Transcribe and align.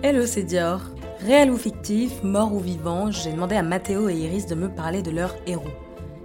Hello, 0.00 0.26
c'est 0.26 0.44
Dior. 0.44 0.80
Réel 1.26 1.50
ou 1.50 1.56
fictif, 1.56 2.22
mort 2.22 2.54
ou 2.54 2.60
vivant, 2.60 3.10
j'ai 3.10 3.32
demandé 3.32 3.56
à 3.56 3.64
Mathéo 3.64 4.08
et 4.08 4.14
Iris 4.14 4.46
de 4.46 4.54
me 4.54 4.68
parler 4.68 5.02
de 5.02 5.10
leurs 5.10 5.34
héros. 5.48 5.72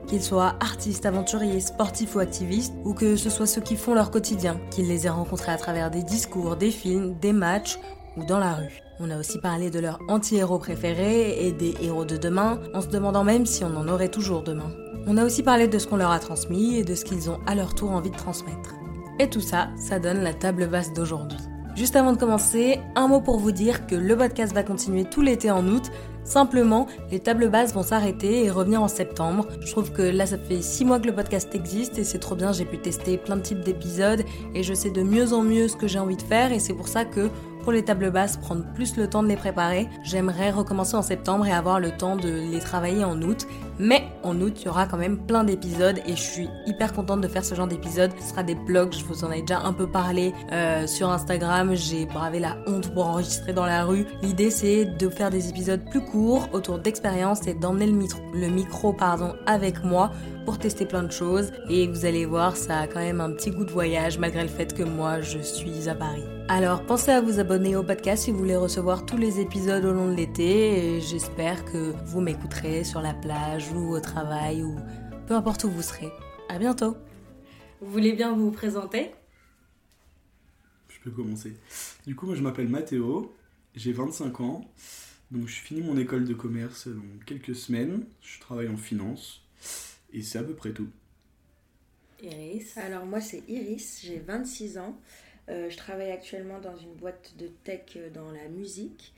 Qu'ils 0.06 0.22
soient 0.22 0.54
artistes, 0.60 1.08
aventuriers, 1.08 1.60
sportifs 1.60 2.16
ou 2.16 2.20
activistes, 2.20 2.76
ou 2.86 2.94
que 2.94 3.16
ce 3.16 3.32
soit 3.32 3.48
ceux 3.48 3.62
qui 3.62 3.76
font 3.76 3.96
leur 3.96 4.12
quotidien, 4.12 4.60
qu'ils 4.70 4.88
les 4.88 5.08
aient 5.08 5.10
rencontrés 5.10 5.52
à 5.52 5.58
travers 5.58 5.90
des 5.90 6.04
discours, 6.04 6.56
des 6.56 6.70
films, 6.70 7.16
des 7.20 7.34
matchs 7.34 7.80
ou 8.16 8.24
dans 8.24 8.38
la 8.38 8.54
rue. 8.54 8.80
On 9.00 9.10
a 9.10 9.18
aussi 9.18 9.40
parlé 9.40 9.72
de 9.72 9.80
leurs 9.80 9.98
anti-héros 10.08 10.60
préférés 10.60 11.48
et 11.48 11.52
des 11.52 11.74
héros 11.82 12.06
de 12.06 12.18
demain, 12.18 12.60
en 12.76 12.82
se 12.82 12.90
demandant 12.90 13.24
même 13.24 13.48
si 13.48 13.64
on 13.64 13.76
en 13.76 13.88
aurait 13.88 14.12
toujours 14.12 14.44
demain. 14.44 14.72
On 15.08 15.18
a 15.18 15.26
aussi 15.26 15.42
parlé 15.42 15.68
de 15.68 15.80
ce 15.80 15.88
qu'on 15.88 15.98
leur 15.98 16.12
a 16.12 16.20
transmis 16.20 16.78
et 16.78 16.84
de 16.84 16.94
ce 16.94 17.06
qu'ils 17.06 17.28
ont 17.32 17.40
à 17.48 17.56
leur 17.56 17.74
tour 17.74 17.90
envie 17.90 18.12
de 18.12 18.18
transmettre. 18.18 18.76
Et 19.18 19.32
tout 19.32 19.42
ça, 19.42 19.70
ça 19.78 19.98
donne 19.98 20.22
la 20.22 20.36
table 20.36 20.68
basse 20.68 20.94
d'aujourd'hui. 20.94 21.40
Juste 21.76 21.96
avant 21.96 22.14
de 22.14 22.18
commencer, 22.18 22.80
un 22.96 23.08
mot 23.08 23.20
pour 23.20 23.40
vous 23.40 23.52
dire 23.52 23.88
que 23.88 23.96
le 23.96 24.16
podcast 24.16 24.54
va 24.54 24.62
continuer 24.62 25.06
tout 25.06 25.22
l'été 25.22 25.50
en 25.50 25.68
août. 25.68 25.90
Simplement, 26.24 26.88
les 27.12 27.20
tables 27.20 27.50
basses 27.50 27.74
vont 27.74 27.82
s'arrêter 27.82 28.46
et 28.46 28.52
revenir 28.52 28.82
en 28.82 28.88
septembre. 28.88 29.48
Je 29.60 29.72
trouve 29.72 29.92
que 29.92 30.04
là, 30.04 30.28
ça 30.28 30.38
fait 30.38 30.62
6 30.62 30.86
mois 30.86 31.00
que 31.00 31.08
le 31.08 31.16
podcast 31.16 31.54
existe 31.56 31.98
et 31.98 32.04
c'est 32.04 32.20
trop 32.20 32.36
bien. 32.36 32.54
J'ai 32.54 32.66
pu 32.66 32.78
tester 32.78 33.18
plein 33.18 33.38
de 33.38 33.42
types 33.42 33.62
d'épisodes 33.62 34.24
et 34.54 34.62
je 34.62 34.74
sais 34.76 34.92
de 34.92 35.02
mieux 35.02 35.34
en 35.34 35.42
mieux 35.42 35.68
ce 35.68 35.76
que 35.76 35.88
j'ai 35.88 35.98
envie 35.98 36.16
de 36.16 36.22
faire 36.22 36.52
et 36.54 36.60
c'est 36.60 36.74
pour 36.74 36.88
ça 36.88 37.06
que 37.06 37.30
pour 37.64 37.72
les 37.72 37.84
tables 37.84 38.12
basses, 38.12 38.38
prendre 38.38 38.64
plus 38.76 38.98
le 38.98 39.10
temps 39.10 39.24
de 39.24 39.28
les 39.28 39.36
préparer. 39.36 39.90
J'aimerais 40.04 40.52
recommencer 40.52 40.96
en 40.96 41.02
septembre 41.02 41.48
et 41.48 41.52
avoir 41.52 41.80
le 41.80 41.92
temps 41.92 42.16
de 42.16 42.30
les 42.30 42.60
travailler 42.60 43.04
en 43.04 43.22
août. 43.22 43.48
Mais 43.80 44.04
en 44.22 44.40
août, 44.40 44.54
il 44.60 44.66
y 44.66 44.70
aura 44.70 44.86
quand 44.86 44.98
même 44.98 45.18
plein 45.18 45.44
d'épisodes 45.44 46.00
et 46.06 46.16
je 46.16 46.22
suis 46.22 46.50
hyper 46.68 46.94
contente 46.94 47.22
de 47.22 47.28
faire 47.28 47.44
ce 47.44 47.56
genre 47.56 47.68
d'épisodes. 47.68 48.12
Ce 48.20 48.30
sera 48.30 48.44
des 48.44 48.56
blogs, 48.56 48.94
je 48.94 49.04
vous 49.06 49.24
en 49.24 49.32
ai 49.32 49.42
déjà 49.42 49.62
un 49.62 49.74
peu 49.74 49.88
parlé 49.88 50.34
euh, 50.52 50.86
sur 50.86 51.10
Instagram. 51.10 51.74
J'ai 51.74 52.06
bravé 52.06 52.40
la 52.40 52.58
honte 52.68 52.94
pour 52.94 53.08
enregistrer 53.08 53.54
dans 53.54 53.66
la 53.66 53.84
rue. 53.84 54.06
L'idée, 54.22 54.52
c'est 54.52 54.86
de 54.86 55.10
faire 55.10 55.32
des 55.32 55.50
épisodes 55.50 55.82
plus 55.90 56.02
courts 56.02 56.50
autour 56.54 56.78
d'expériences 56.78 57.48
et 57.48 57.56
d'emmener 57.56 57.88
le, 57.88 57.98
le 58.34 58.48
micro 58.48 58.94
pardon, 58.94 59.34
avec 59.48 59.84
moi 59.84 60.12
pour 60.46 60.60
tester 60.60 60.86
plein 60.86 61.04
de 61.04 61.12
choses. 61.12 61.52
Et 61.70 61.88
vous 61.88 62.06
allez 62.06 62.26
voir, 62.26 62.58
ça 62.58 62.80
a 62.80 62.88
quand 62.88 63.00
même 63.00 63.22
un 63.22 63.32
petit 63.32 63.52
goût 63.52 63.66
de 63.66 63.72
voyage 63.72 64.18
malgré 64.18 64.42
le 64.42 64.50
fait 64.50 64.74
que 64.74 64.84
moi, 64.84 65.22
je 65.22 65.40
suis 65.40 65.90
à 65.90 65.96
Paris. 65.96 66.24
Alors 66.50 66.86
pensez 66.86 67.12
à 67.12 67.22
vous 67.22 67.40
abonner 67.40 67.76
au 67.76 67.84
podcast 67.84 68.26
si 68.26 68.32
vous 68.32 68.40
voulez 68.40 68.56
recevoir 68.56 69.06
tous 69.06 69.18
les 69.18 69.40
épisodes 69.40 69.86
au 69.86 69.94
long 69.94 70.10
de 70.10 70.16
l'été 70.16 70.98
et 70.98 71.02
j'espère 71.02 71.64
que 71.66 71.94
vous 72.06 72.20
m'écouterez 72.20 72.84
sur 72.84 73.02
la 73.02 73.14
plage 73.14 73.72
ou 73.72 73.96
au 73.96 74.00
travail 74.00 74.64
ou 74.64 74.76
peu 75.26 75.36
importe 75.36 75.64
où 75.64 75.70
vous 75.70 75.82
serez. 75.82 76.12
À 76.50 76.60
bientôt. 76.60 76.98
Vous 77.80 77.92
voulez 77.92 78.14
bien 78.14 78.36
vous 78.36 78.52
présenter? 78.52 79.12
Je 80.90 81.00
peux 81.00 81.12
commencer. 81.12 81.58
Du 82.06 82.16
coup, 82.16 82.26
moi 82.26 82.36
je 82.36 82.42
m'appelle 82.42 82.68
Mathéo, 82.68 83.34
j'ai 83.76 83.94
25 83.94 84.42
ans, 84.42 84.66
donc 85.32 85.48
je 85.48 85.56
finis 85.56 85.82
mon 85.82 85.98
école 85.98 86.26
de 86.26 86.34
commerce 86.34 86.88
dans 86.88 87.26
quelques 87.26 87.56
semaines, 87.56 88.04
je 88.22 88.40
travaille 88.40 88.68
en 88.68 88.78
finance 88.78 89.43
et 90.14 90.22
c'est 90.22 90.40
à 90.40 90.44
peu 90.44 90.56
près 90.56 90.72
tout. 90.72 90.90
Iris 92.22 92.78
Alors 92.78 93.06
moi 93.06 93.20
c'est 93.20 93.44
Iris, 93.48 94.02
j'ai 94.04 94.20
26 94.20 94.78
ans. 94.78 94.98
Euh, 95.50 95.70
je 95.70 95.76
travaille 95.76 96.12
actuellement 96.12 96.60
dans 96.60 96.78
une 96.78 96.94
boîte 96.94 97.34
de 97.38 97.48
tech 97.48 97.98
euh, 97.98 98.10
dans 98.10 98.32
la 98.32 98.48
musique 98.48 99.14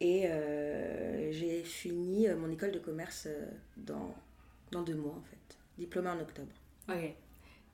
et 0.00 0.26
euh, 0.26 1.30
j'ai 1.30 1.62
fini 1.62 2.26
mon 2.28 2.50
école 2.50 2.72
de 2.72 2.78
commerce 2.78 3.28
dans, 3.76 4.14
dans 4.70 4.82
deux 4.82 4.94
mois 4.94 5.12
en 5.12 5.22
fait, 5.22 5.58
diplômée 5.76 6.08
en 6.08 6.20
octobre. 6.20 6.52
Ok. 6.88 7.14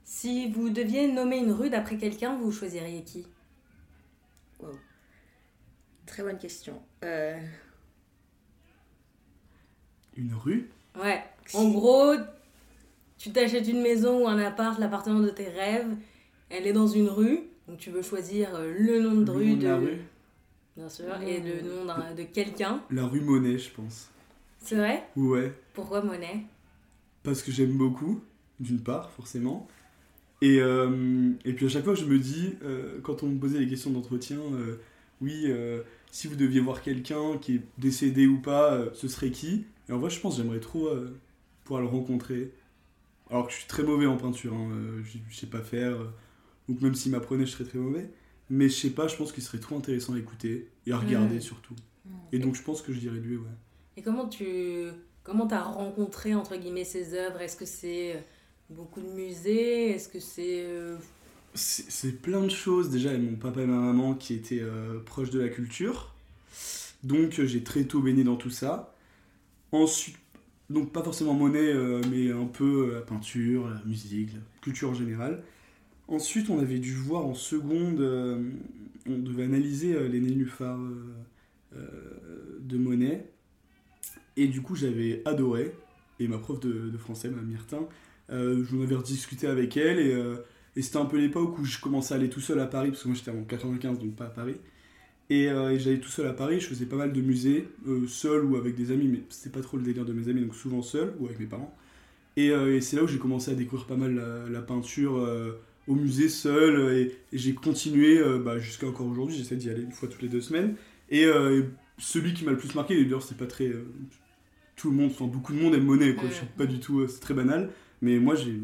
Si 0.03 0.51
vous 0.51 0.71
deviez 0.71 1.11
nommer 1.11 1.39
une 1.39 1.53
rue 1.53 1.71
d'après 1.71 1.97
quelqu'un, 1.97 2.37
vous 2.37 2.51
choisiriez 2.51 3.05
qui? 3.05 3.27
Wow. 4.59 4.79
Très 6.05 6.23
bonne 6.23 6.39
question. 6.39 6.83
Une 10.17 10.35
rue? 10.35 10.71
Ouais. 10.97 11.23
En 11.55 11.71
gros, 11.71 12.15
tu 13.25 13.33
t'achètes 13.33 13.69
une 13.69 13.81
maison 13.81 14.23
ou 14.23 14.29
un 14.29 14.39
appart, 14.39 14.79
l'appartement 14.79 15.21
de 15.21 15.31
tes 15.31 15.49
rêves, 15.49 15.97
elle 16.51 16.67
est 16.67 16.75
dans 16.75 16.87
une 16.87 17.09
rue, 17.09 17.41
donc 17.67 17.79
tu 17.79 17.89
veux 17.89 18.03
choisir 18.03 18.55
euh, 18.55 18.75
le 18.79 19.01
nom 19.01 19.23
de 19.23 19.31
rue 19.31 19.57
de. 19.57 19.65
La 19.65 19.79
rue. 19.79 19.97
Bien 20.77 20.91
sûr, 20.91 21.07
et 21.23 21.41
le 21.41 21.63
nom 21.67 21.87
de 22.15 22.23
quelqu'un. 22.25 22.83
La 22.91 23.07
rue 23.07 23.23
Monet, 23.23 23.57
je 23.57 23.71
pense. 23.71 24.11
C'est 24.59 24.75
vrai? 24.75 25.05
Ouais. 25.17 25.55
Pourquoi 25.73 26.03
Monet? 26.03 26.45
Parce 27.23 27.43
que 27.43 27.51
j'aime 27.51 27.79
beaucoup, 27.79 28.21
d'une 28.61 28.81
part, 28.81 29.11
forcément. 29.13 29.67
Et, 30.43 30.61
euh, 30.61 31.31
et 31.47 31.55
puis 31.55 31.65
à 31.65 31.71
chaque 31.71 31.85
fois, 31.85 31.95
je 31.95 32.05
me 32.05 32.19
dis, 32.19 32.57
euh, 32.63 33.01
quand 33.03 33.23
on 33.23 33.29
me 33.29 33.39
posait 33.39 33.59
les 33.59 33.69
questions 33.69 33.91
d'entretien, 33.91 34.37
oui, 35.23 35.51
si 36.11 36.29
vous 36.29 36.37
deviez 36.37 36.61
voir 36.61 36.83
quelqu'un 36.83 37.39
qui 37.41 37.55
est 37.55 37.63
décédé 37.79 38.27
ou 38.27 38.43
pas, 38.43 38.85
ce 38.93 39.09
serait 39.09 39.31
qui? 39.31 39.65
Et 39.89 39.93
en 39.93 39.99
vrai, 39.99 40.11
je 40.11 40.21
pense 40.21 40.37
que 40.37 40.43
j'aimerais 40.43 40.61
trop 40.61 40.91
pouvoir 41.65 41.81
le 41.81 41.89
rencontrer. 41.89 42.53
Alors 43.31 43.47
que 43.47 43.53
je 43.53 43.59
suis 43.59 43.67
très 43.67 43.83
mauvais 43.83 44.07
en 44.07 44.17
peinture, 44.17 44.55
hein, 44.55 44.71
je 45.05 45.35
sais 45.35 45.47
pas 45.47 45.63
faire. 45.63 45.97
Donc 46.69 46.81
même 46.81 46.95
s'il 46.95 47.13
m'apprenait, 47.13 47.47
je 47.47 47.53
serais 47.53 47.65
très 47.65 47.79
mauvais. 47.79 48.11
Mais 48.51 48.69
je 48.69 48.75
sais 48.75 48.91
pas, 48.91 49.09
je 49.09 49.17
pense 49.17 49.33
qu'il 49.33 49.43
serait 49.43 49.59
trop 49.59 49.77
intéressant 49.77 50.15
à 50.15 50.19
écouter 50.19 50.69
et 50.87 50.93
à 50.93 50.99
regarder 50.99 51.41
surtout. 51.41 51.75
Et 52.33 52.39
donc 52.39 52.55
je 52.55 52.63
pense 52.63 52.83
que 52.83 52.93
je 52.93 53.01
dirais 53.01 53.19
lui, 53.19 53.37
ouais. 53.37 53.45
Et 53.97 54.03
comment 54.03 54.29
tu 54.29 54.89
comment 55.23 55.49
as 55.49 55.63
rencontré 55.63 56.35
entre 56.35 56.57
guillemets 56.57 56.85
ses 56.85 57.15
œuvres? 57.15 57.41
Est-ce 57.41 57.57
que 57.57 57.65
c'est 57.65 58.17
euh, 58.17 58.21
beaucoup 58.69 59.01
de 59.01 59.09
musées? 59.09 59.91
Est-ce 59.91 60.09
que 60.09 60.19
euh, 60.41 60.97
c'est 61.55 61.91
c'est 61.91 62.21
plein 62.21 62.43
de 62.43 62.51
choses. 62.51 62.91
Déjà, 62.91 63.11
a 63.11 63.19
mon 63.19 63.37
papa 63.37 63.63
et 63.63 63.67
ma 63.67 63.79
maman 63.79 64.15
qui 64.15 64.35
étaient 64.35 64.61
euh, 64.61 65.01
proches 65.01 65.31
de 65.31 65.41
la 65.41 65.49
culture. 65.49 66.15
Donc 67.03 67.41
j'ai 67.41 67.63
très 67.63 67.85
tôt 67.85 68.01
baigné 68.01 68.25
dans 68.25 68.37
tout 68.37 68.51
ça. 68.51 68.95
Ensuite, 69.73 70.17
donc 70.71 70.93
pas 70.93 71.03
forcément 71.03 71.35
monnaie, 71.35 71.73
mais 72.11 72.33
un 72.33 72.47
peu 72.47 72.95
la 72.95 73.01
peinture, 73.01 73.69
la 73.69 73.83
musique, 73.85 74.33
la 74.33 74.41
culture 74.63 74.91
en 74.91 74.95
général. 74.95 75.43
Ensuite, 76.07 76.51
on 76.51 76.59
avait 76.59 76.79
dû 76.79 76.95
voir 76.95 77.25
en 77.25 77.35
seconde, 77.35 78.01
euh, 78.01 78.51
on 79.09 79.19
devait 79.19 79.45
analyser 79.45 79.95
euh, 79.95 80.07
les 80.07 80.21
nénuphars 80.21 80.79
euh, 81.75 82.59
de 82.61 82.77
Monet. 82.77 83.31
Et 84.37 84.49
du 84.49 84.61
coup, 84.61 84.77
j'avais 84.77 85.23
adoré. 85.25 85.73
Et 86.21 86.29
ma 86.29 86.39
prof 86.39 86.61
de, 86.61 86.97
français, 86.99 87.29
ma 87.29 87.43
Myrtin, 87.43 87.89
je 88.29 88.77
m'avais 88.77 88.95
rediscuté 88.95 89.47
avec 89.47 89.77
elle. 89.77 89.99
Et 90.77 90.83
c'était 90.83 90.99
un 90.99 91.07
peu 91.07 91.19
l'époque 91.19 91.59
où 91.59 91.65
je 91.65 91.81
commençais 91.81 92.15
à 92.15 92.19
aller 92.19 92.29
tout 92.29 92.41
seul 92.41 92.61
à 92.61 92.67
Paris, 92.67 92.91
parce 92.91 93.03
que 93.03 93.09
moi 93.09 93.17
j'étais 93.17 93.33
en 93.33 93.43
95, 93.43 93.99
donc 93.99 94.15
pas 94.15 94.27
à 94.27 94.31
Paris. 94.31 94.57
Et, 95.31 95.49
j'allais 95.79 96.01
tout 96.01 96.11
seul 96.11 96.27
à 96.27 96.33
Paris, 96.33 96.61
je 96.61 96.67
faisais 96.67 96.87
pas 96.87 96.97
mal 96.97 97.13
de 97.13 97.21
musées, 97.21 97.69
seul 98.07 98.45
ou 98.45 98.57
avec 98.57 98.75
des 98.77 98.93
amis, 98.93 99.09
mais 99.09 99.23
c'était 99.31 99.51
pas 99.51 99.63
trop 99.63 99.77
le 99.77 99.83
délire 99.83 100.05
de 100.05 100.13
mes 100.13 100.29
amis, 100.29 100.43
donc 100.43 100.55
souvent 100.55 100.83
seul 100.83 101.15
ou 101.19 101.27
avec 101.27 101.41
mes 101.41 101.47
parents. 101.47 101.75
Et, 102.37 102.53
c'est 102.81 102.97
là 102.97 103.05
où 103.05 103.07
j'ai 103.09 103.19
commencé 103.19 103.51
à 103.51 103.55
découvrir 103.55 103.87
pas 103.87 103.97
mal 103.97 104.15
la, 104.15 104.49
la 104.49 104.61
peinture 104.61 105.19
au 105.87 105.95
musée 105.95 106.29
seul 106.29 106.77
euh, 106.77 107.01
et, 107.01 107.19
j'ai 107.33 107.55
continué 107.55 108.19
euh, 108.19 108.39
bah, 108.39 108.59
jusqu'à 108.59 108.87
encore 108.87 109.07
aujourd'hui. 109.07 109.37
J'essaie 109.37 109.57
d'y 109.57 109.71
aller 109.71 109.83
une 109.83 109.93
fois 109.93 110.09
toutes 110.09 110.23
les 110.23 110.29
deux 110.29 110.41
semaines. 110.41 110.77
Et 111.11 111.25
euh, 111.27 111.63
celui 111.99 112.35
qui 112.35 112.45
m'a 112.45 112.53
le 112.53 112.57
plus 112.57 112.75
marqué, 112.75 112.97
d'ailleurs, 113.03 113.23
c'est 113.23 113.37
pas 113.37 113.47
très. 113.47 113.71
tout 114.77 114.91
le 114.91 114.97
monde, 114.97 115.11
enfin, 115.11 115.27
beaucoup 115.27 115.53
de 115.53 115.61
monde 115.61 115.75
aime 115.75 115.85
Monet, 115.85 116.15
quoi. 116.15 116.29
Je 116.29 116.35
suis 116.35 116.47
pas 116.47 116.67
du 116.67 116.81
tout. 116.81 117.07
c'est 117.09 117.21
très 117.21 117.35
banal. 117.35 117.71
Mais 118.01 118.19
moi, 118.19 118.35
j'ai 118.35 118.61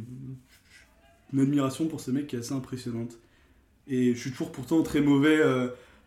une 1.32 1.40
admiration 1.40 1.86
pour 1.86 2.00
ce 2.00 2.10
mec 2.10 2.26
qui 2.26 2.36
est 2.36 2.40
assez 2.40 2.54
impressionnante. 2.54 3.18
Et 3.86 4.14
je 4.14 4.20
suis 4.20 4.30
toujours 4.30 4.52
pourtant 4.52 4.82
très 4.82 5.00
mauvais, 5.00 5.40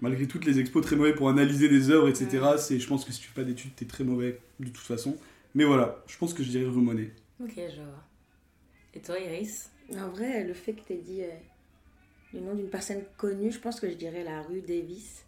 malgré 0.04 0.28
toutes 0.28 0.44
les 0.44 0.60
expos, 0.60 0.84
très 0.84 0.98
mauvais 0.98 1.16
pour 1.16 1.30
analyser 1.30 1.70
des 1.70 1.90
œuvres, 1.90 2.10
etc. 2.10 2.28
C'est, 2.58 2.78
je 2.78 2.88
pense 2.88 3.06
que 3.06 3.14
si 3.14 3.22
tu 3.22 3.30
fais 3.30 3.42
pas 3.42 3.48
d'études, 3.48 3.74
t'es 3.74 3.86
très 3.86 4.04
mauvais 4.04 4.38
de 4.60 4.68
toute 4.68 4.86
façon. 4.86 5.16
Mais 5.56 5.64
voilà, 5.64 6.04
je 6.08 6.18
pense 6.18 6.34
que 6.34 6.44
je 6.44 6.50
dirais 6.50 6.66
Rue 6.66 6.82
Monet. 6.82 7.12
Ok, 7.42 7.54
je 7.56 7.82
vois. 7.82 8.04
Et 8.94 9.00
toi, 9.00 9.18
Iris? 9.18 9.70
En 9.98 10.10
vrai, 10.10 10.44
le 10.44 10.54
fait 10.54 10.74
que 10.74 10.82
tu 10.86 10.94
aies 10.94 10.98
dit 10.98 11.22
euh, 11.22 11.30
le 12.34 12.42
nom 12.42 12.54
d'une 12.54 12.68
personne 12.68 13.02
connue, 13.16 13.50
je 13.50 13.60
pense 13.60 13.80
que 13.80 13.90
je 13.90 13.96
dirais 13.96 14.26
la 14.26 14.42
rue 14.42 14.62
Davis. 14.62 15.24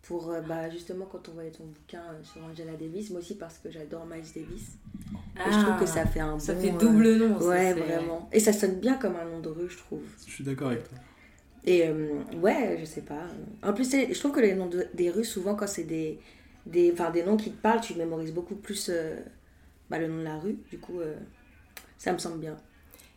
Pour 0.00 0.30
euh, 0.30 0.40
bah, 0.40 0.70
justement, 0.70 1.04
quand 1.04 1.28
on 1.28 1.32
voyait 1.32 1.50
ton 1.50 1.64
bouquin 1.64 2.02
euh, 2.12 2.24
sur 2.24 2.42
Angela 2.42 2.72
Davis, 2.72 3.10
moi 3.10 3.20
aussi 3.20 3.34
parce 3.34 3.58
que 3.58 3.70
j'adore 3.70 4.06
Miles 4.06 4.32
Davis. 4.34 4.78
et 5.36 5.52
je 5.52 5.62
trouve 5.62 5.78
que 5.78 5.86
ça 5.86 6.06
fait 6.06 6.20
un 6.20 6.38
ça 6.38 6.56
fait 6.56 6.70
double 6.70 7.16
nom. 7.16 7.38
ouais, 7.38 7.74
vraiment. 7.74 8.30
Et 8.32 8.40
ça 8.40 8.54
sonne 8.54 8.80
bien 8.80 8.96
comme 8.96 9.16
un 9.16 9.26
nom 9.26 9.40
de 9.40 9.48
rue, 9.50 9.68
je 9.68 9.76
trouve. 9.76 10.02
Je 10.26 10.32
suis 10.32 10.44
d'accord 10.44 10.68
avec 10.68 10.88
toi. 10.88 10.96
Et 11.66 11.90
ouais, 12.40 12.76
je 12.80 12.84
sais 12.84 13.02
pas. 13.02 13.28
En 13.62 13.72
plus, 13.72 13.90
je 13.90 14.18
trouve 14.18 14.32
que 14.32 14.40
les 14.40 14.54
noms 14.54 14.70
des 14.94 15.10
rues, 15.10 15.24
souvent, 15.24 15.54
quand 15.56 15.66
c'est 15.66 15.84
des, 15.84 16.20
des, 16.66 16.92
des 17.12 17.22
noms 17.24 17.36
qui 17.36 17.50
te 17.52 17.60
parlent, 17.60 17.80
tu 17.80 17.94
mémorises 17.94 18.32
beaucoup 18.32 18.54
plus 18.56 18.90
bah, 19.90 19.98
le 19.98 20.08
nom 20.08 20.18
de 20.18 20.24
la 20.24 20.38
rue. 20.38 20.58
Du 20.70 20.78
coup, 20.78 21.00
ça 21.98 22.12
me 22.12 22.18
semble 22.18 22.38
bien. 22.40 22.56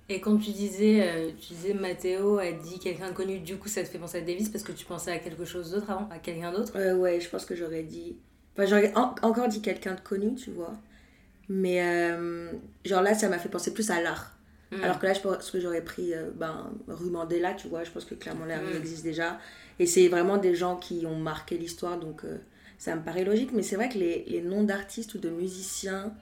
Et 0.10 0.22
quand 0.22 0.38
tu 0.38 0.52
disais, 0.52 1.02
euh, 1.08 1.32
tu 1.40 1.54
disais 1.54 1.74
Mathéo 1.74 2.40
a 2.40 2.52
dit 2.52 2.80
quelqu'un 2.80 3.10
de 3.10 3.14
connu, 3.16 3.40
du 3.40 3.58
coup 3.58 3.68
ça 3.68 3.84
te 3.84 3.88
fait 3.88 4.00
penser 4.00 4.18
à 4.18 4.22
Davis 4.22 4.50
parce 4.50 4.64
que 4.64 4.72
tu 4.72 4.86
pensais 4.86 5.12
à 5.12 5.20
quelque 5.20 5.46
chose 5.46 5.72
d'autre 5.72 5.92
avant, 5.92 6.10
à 6.10 6.18
quelqu'un 6.20 6.52
d'autre? 6.52 6.74
Euh, 6.78 6.96
Ouais, 6.96 7.20
je 7.20 7.30
pense 7.30 7.46
que 7.46 7.56
j'aurais 7.56 7.84
dit. 7.84 8.18
Enfin, 8.56 8.66
j'aurais 8.66 8.94
encore 8.96 9.48
dit 9.48 9.62
quelqu'un 9.62 9.96
de 9.96 10.02
connu, 10.02 10.36
tu 10.36 10.52
vois. 10.52 10.74
Mais 11.50 11.82
euh, 11.84 12.54
genre 12.86 13.04
là, 13.04 13.16
ça 13.16 13.30
m'a 13.30 13.40
fait 13.40 13.50
penser 13.50 13.74
plus 13.74 13.92
à 13.92 14.02
l'art. 14.02 14.39
Mm. 14.72 14.84
Alors 14.84 15.00
que 15.00 15.06
là, 15.06 15.14
je 15.14 15.22
pense 15.22 15.52
que 15.52 15.60
j'aurais 15.60 15.84
pris 15.84 16.14
euh, 16.14 16.30
ben, 16.36 16.72
rue 16.88 17.10
Mandela, 17.10 17.54
tu 17.54 17.68
vois, 17.68 17.84
je 17.84 17.92
pense 17.92 18.06
que 18.06 18.16
clairement 18.16 18.46
la 18.46 18.60
rue 18.60 18.74
mm. 18.74 18.78
existe 18.78 19.04
déjà. 19.04 19.40
Et 19.80 19.86
c'est 19.86 20.08
vraiment 20.08 20.38
des 20.38 20.56
gens 20.56 20.76
qui 20.76 21.06
ont 21.06 21.16
marqué 21.16 21.58
l'histoire, 21.58 22.00
donc 22.00 22.24
euh, 22.24 22.38
ça 22.78 22.96
me 22.96 23.02
paraît 23.02 23.24
logique. 23.24 23.52
Mais 23.54 23.64
c'est 23.64 23.76
vrai 23.76 23.90
que 23.90 23.98
les, 23.98 24.26
les 24.28 24.42
noms 24.42 24.64
d'artistes 24.64 25.14
ou 25.16 25.18
de 25.18 25.30
musiciens 25.30 26.14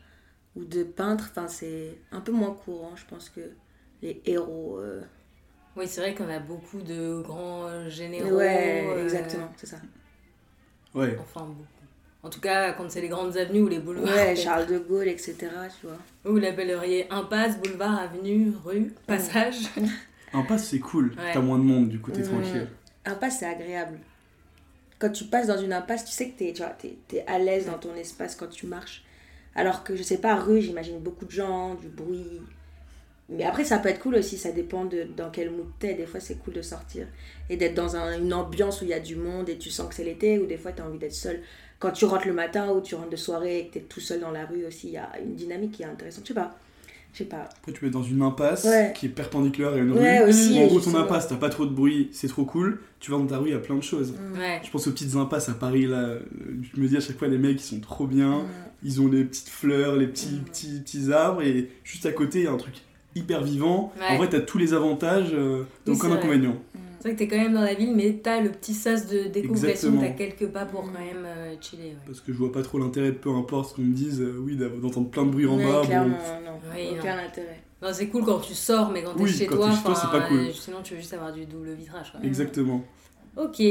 ou 0.55 0.63
de 0.63 0.83
peintres, 0.83 1.31
c'est 1.47 1.97
un 2.11 2.21
peu 2.21 2.31
moins 2.31 2.53
courant, 2.53 2.95
je 2.95 3.05
pense 3.05 3.29
que 3.29 3.41
les 4.01 4.21
héros. 4.25 4.79
Euh. 4.79 5.01
Oui, 5.75 5.88
c'est 5.88 6.01
vrai 6.01 6.15
qu'on 6.15 6.29
a 6.29 6.39
beaucoup 6.39 6.81
de 6.81 7.21
grands 7.21 7.88
généraux. 7.89 8.38
Ouais, 8.38 9.03
exactement, 9.03 9.51
c'est 9.57 9.67
ça. 9.67 9.77
Ouais. 10.95 11.15
Enfin, 11.19 11.45
beaucoup. 11.45 11.76
En 12.27 12.29
tout 12.29 12.41
cas, 12.41 12.74
quand 12.74 12.91
c'est 12.91 13.00
les 13.00 13.07
grandes 13.07 13.38
avenues 13.38 13.62
ou 13.62 13.68
les 13.69 13.79
boulevards. 13.79 14.13
Ouais, 14.13 14.35
Charles 14.35 14.65
de 14.65 14.79
Gaulle, 14.79 15.07
etc. 15.07 15.38
Tu 15.79 15.88
vois. 15.88 15.97
Ou 16.29 16.35
l'appelleriez 16.35 17.07
impasse, 17.09 17.57
boulevard, 17.57 18.01
avenue, 18.01 18.51
rue, 18.65 18.94
passage. 19.07 19.59
Impasse, 20.33 20.68
c'est 20.68 20.79
cool. 20.79 21.15
T'as 21.15 21.39
moins 21.39 21.57
de 21.57 21.63
monde, 21.63 21.88
du 21.88 22.01
coup, 22.01 22.12
t'es 22.12 22.24
tranquille. 22.24 22.68
Impasse, 23.06 23.38
c'est 23.39 23.45
agréable. 23.45 24.00
Quand 25.00 25.09
tu 25.09 25.24
passes 25.24 25.47
dans 25.47 25.57
une 25.57 25.71
impasse, 25.71 26.03
tu 26.03 26.12
sais 26.12 26.29
que 26.29 26.38
t'es, 26.38 26.51
tu 26.51 27.15
es, 27.15 27.25
à 27.27 27.39
l'aise 27.39 27.68
dans 27.68 27.77
ton 27.77 27.95
espace 27.95 28.35
quand 28.35 28.50
tu 28.50 28.68
marches. 28.68 29.06
Alors 29.56 29.85
que, 29.85 29.95
je 29.95 30.03
sais 30.03 30.18
pas, 30.18 30.35
rue, 30.35 30.62
j'imagine 30.62 31.00
beaucoup 31.00 31.23
de 31.23 31.31
gens, 31.31 31.75
du 31.75 31.88
bruit. 31.88 32.41
Mais 33.30 33.45
après, 33.45 33.63
ça 33.63 33.77
peut 33.77 33.88
être 33.88 34.00
cool 34.00 34.15
aussi, 34.15 34.38
ça 34.38 34.51
dépend 34.51 34.83
de 34.83 35.03
dans 35.03 35.30
quel 35.30 35.50
mood 35.50 35.68
t'es. 35.80 35.94
Des 35.94 36.06
fois, 36.06 36.19
c'est 36.19 36.35
cool 36.35 36.56
de 36.56 36.62
sortir 36.62 37.07
et 37.50 37.56
d'être 37.56 37.73
dans 37.73 37.95
une 37.95 38.33
ambiance 38.33 38.81
où 38.81 38.83
il 38.83 38.89
y 38.89 38.94
a 38.94 39.00
du 39.00 39.15
monde 39.15 39.47
et 39.47 39.57
tu 39.57 39.69
sens 39.69 39.88
que 39.88 39.95
c'est 39.95 40.03
l'été, 40.03 40.39
ou 40.39 40.45
des 40.45 40.57
fois, 40.57 40.73
tu 40.73 40.81
as 40.81 40.85
envie 40.85 40.97
d'être 40.97 41.13
seul 41.13 41.41
quand 41.79 41.91
tu 41.91 42.06
rentres 42.06 42.27
le 42.27 42.33
matin 42.33 42.71
ou 42.71 42.81
tu 42.81 42.95
rentres 42.95 43.09
de 43.09 43.15
soirée 43.15 43.59
et 43.59 43.68
que 43.68 43.74
tu 43.74 43.79
es 43.79 43.81
tout 43.81 44.00
seul 44.00 44.19
dans 44.19 44.31
la 44.31 44.45
rue 44.45 44.65
aussi, 44.65 44.88
il 44.88 44.94
y 44.94 44.97
a 44.97 45.09
une 45.24 45.35
dynamique 45.35 45.74
qui 45.74 45.83
est 45.83 45.88
intéressante. 45.88 46.24
Je 46.24 46.29
sais 46.29 46.33
pas. 46.33 46.57
Je 47.13 47.19
sais 47.19 47.25
pas. 47.25 47.50
Après, 47.57 47.71
tu 47.71 47.88
es 47.88 47.89
dans 47.89 48.03
une 48.03 48.21
impasse 48.21 48.68
qui 48.95 49.07
est 49.07 49.09
perpendiculaire 49.09 49.74
à 49.74 49.77
une 49.77 49.91
rue. 49.91 50.29
Aussi, 50.29 50.59
en 50.59 50.68
gros, 50.68 50.79
ton 50.79 50.95
impasse, 50.95 51.27
t'as 51.27 51.35
pas 51.35 51.50
trop 51.50 51.65
de 51.65 51.74
bruit, 51.74 52.09
c'est 52.12 52.27
trop 52.27 52.45
cool. 52.45 52.79
Tu 53.00 53.12
vas 53.12 53.18
dans 53.18 53.25
ta 53.25 53.38
rue, 53.38 53.50
il 53.50 53.53
y 53.53 53.56
a 53.56 53.59
plein 53.59 53.75
de 53.75 53.81
choses. 53.81 54.12
Mm. 54.12 54.39
Je 54.63 54.69
pense 54.69 54.88
aux 54.88 54.91
petites 54.91 55.15
impasses 55.15 55.50
à 55.50 55.53
Paris, 55.53 55.85
là. 55.85 56.15
Je 56.62 56.79
me 56.79 56.88
dis 56.88 56.97
à 56.97 57.00
chaque 57.00 57.18
fois, 57.18 57.27
les 57.27 57.38
mecs, 57.38 57.62
ils 57.62 57.65
sont 57.65 57.80
trop 57.80 58.07
bien. 58.07 58.39
Mm. 58.39 58.47
Ils 58.83 59.01
ont 59.01 59.07
les 59.07 59.23
petites 59.23 59.50
fleurs, 59.50 59.95
les 59.95 60.07
petits, 60.07 60.35
mm. 60.35 60.44
petits, 60.44 60.80
petits 60.80 61.12
arbres. 61.12 61.41
Et 61.41 61.69
juste 61.83 62.06
à 62.06 62.12
côté, 62.12 62.39
il 62.39 62.45
y 62.45 62.47
a 62.47 62.51
un 62.51 62.57
truc 62.57 62.75
hyper 63.15 63.44
vivant. 63.44 63.94
En 64.09 64.18
vrai, 64.18 64.30
t'as 64.30 64.39
tous 64.39 64.57
les 64.57 64.73
avantages, 64.73 65.30
euh, 65.33 65.63
donc 65.85 66.03
oui, 66.03 66.12
inconvénient. 66.12 66.57
C'est 66.99 67.09
vrai 67.09 67.13
que 67.13 67.19
t'es 67.19 67.27
quand 67.27 67.38
même 67.38 67.53
dans 67.53 67.61
la 67.61 67.73
ville, 67.73 67.95
mais 67.95 68.19
t'as 68.23 68.41
le 68.41 68.49
petit 68.49 68.73
sas 68.73 69.07
de 69.07 69.23
découverte, 69.27 69.85
t'as 69.99 70.09
quelques 70.09 70.47
pas 70.47 70.65
pour 70.65 70.81
quand 70.81 70.99
même 70.99 71.25
euh, 71.25 71.55
chiller. 71.61 71.95
Parce 72.05 72.21
que 72.21 72.33
je 72.33 72.38
vois 72.38 72.51
pas 72.51 72.63
trop 72.63 72.79
l'intérêt, 72.79 73.11
peu 73.11 73.29
importe 73.31 73.71
ce 73.71 73.75
qu'on 73.75 73.83
me 73.83 73.94
dise, 73.94 74.21
euh, 74.21 74.38
oui, 74.39 74.57
d'entendre 74.57 75.09
plein 75.09 75.25
de 75.25 75.31
bruit 75.31 75.45
en 75.45 75.57
bas. 75.57 75.81
Clairement, 75.83 76.17
non, 76.44 76.97
aucun 76.99 77.17
intérêt. 77.19 77.61
Non, 77.81 77.89
c'est 77.94 78.07
cool 78.07 78.25
quand 78.25 78.39
tu 78.39 78.55
sors, 78.55 78.89
mais 78.89 79.03
quand 79.03 79.13
t'es 79.13 79.27
chez 79.27 79.45
toi, 79.45 79.71
chez 79.71 79.83
toi 79.83 79.95
c'est 79.95 80.11
pas 80.11 80.27
cool. 80.27 80.51
sinon 80.53 80.77
tu 80.83 80.95
veux 80.95 80.99
juste 80.99 81.13
avoir 81.13 81.31
du 81.31 81.45
double 81.45 81.73
vitrage. 81.73 82.13
Exactement. 82.23 82.83
Ok. 83.35 83.61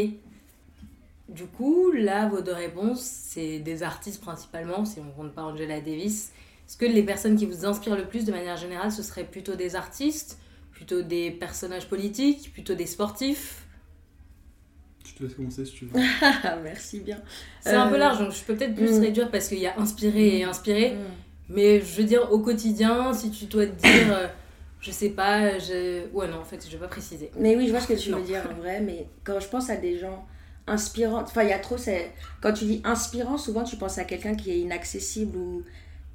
Du 1.28 1.46
coup, 1.46 1.90
là, 1.90 2.28
vos 2.28 2.40
deux 2.40 2.52
réponses, 2.52 3.00
c'est 3.02 3.58
des 3.58 3.82
artistes 3.82 4.20
principalement, 4.20 4.84
si 4.84 5.00
on 5.00 5.10
compte 5.20 5.32
pas 5.32 5.42
Angela 5.42 5.80
Davis. 5.80 6.30
Est-ce 6.68 6.76
que 6.76 6.84
les 6.84 7.02
personnes 7.02 7.36
qui 7.36 7.46
vous 7.46 7.66
inspirent 7.66 7.96
le 7.96 8.04
plus 8.04 8.24
de 8.24 8.30
manière 8.30 8.56
générale, 8.56 8.92
ce 8.92 9.02
seraient 9.02 9.24
plutôt 9.24 9.56
des 9.56 9.74
artistes 9.74 10.38
Plutôt 10.76 11.00
des 11.00 11.30
personnages 11.30 11.88
politiques 11.88 12.52
Plutôt 12.52 12.74
des 12.74 12.84
sportifs 12.84 13.64
Je 15.06 15.14
te 15.14 15.22
laisse 15.22 15.34
commencer 15.34 15.64
si 15.64 15.72
tu 15.72 15.86
veux. 15.86 16.00
Merci 16.62 17.00
bien. 17.00 17.18
C'est 17.60 17.74
un 17.74 17.88
peu 17.88 17.94
euh, 17.94 17.98
large, 17.98 18.18
donc 18.18 18.32
je 18.32 18.44
peux 18.44 18.54
peut-être 18.54 18.74
plus 18.74 18.98
mm. 18.98 19.00
réduire 19.00 19.30
parce 19.30 19.48
qu'il 19.48 19.58
y 19.58 19.66
a 19.66 19.78
inspiré 19.78 20.38
et 20.38 20.44
mm. 20.44 20.48
inspiré. 20.50 20.90
Mm. 20.90 20.98
Mais 21.48 21.80
je 21.80 21.96
veux 21.96 22.04
dire, 22.04 22.30
au 22.30 22.40
quotidien, 22.40 23.14
si 23.14 23.30
tu 23.30 23.46
dois 23.46 23.66
te 23.66 23.80
dire, 23.80 24.14
euh, 24.14 24.26
je 24.80 24.90
sais 24.90 25.10
pas, 25.10 25.58
je... 25.58 26.06
ouais, 26.12 26.28
non, 26.28 26.40
en 26.40 26.44
fait, 26.44 26.62
je 26.66 26.72
vais 26.72 26.82
pas 26.82 26.88
préciser. 26.88 27.30
Mais 27.38 27.56
oui, 27.56 27.66
je 27.66 27.70
vois 27.70 27.80
ce 27.80 27.88
que 27.88 27.94
tu 27.94 28.10
veux 28.10 28.22
dire 28.22 28.42
en 28.50 28.54
vrai, 28.60 28.80
mais 28.80 29.08
quand 29.24 29.40
je 29.40 29.48
pense 29.48 29.70
à 29.70 29.76
des 29.76 29.98
gens 29.98 30.26
inspirants, 30.66 31.22
enfin, 31.22 31.42
il 31.42 31.48
y 31.48 31.54
a 31.54 31.58
trop, 31.58 31.78
c'est. 31.78 32.12
Quand 32.42 32.52
tu 32.52 32.66
dis 32.66 32.82
inspirant, 32.84 33.38
souvent 33.38 33.64
tu 33.64 33.76
penses 33.76 33.96
à 33.96 34.04
quelqu'un 34.04 34.34
qui 34.34 34.50
est 34.50 34.58
inaccessible 34.58 35.38
ou 35.38 35.64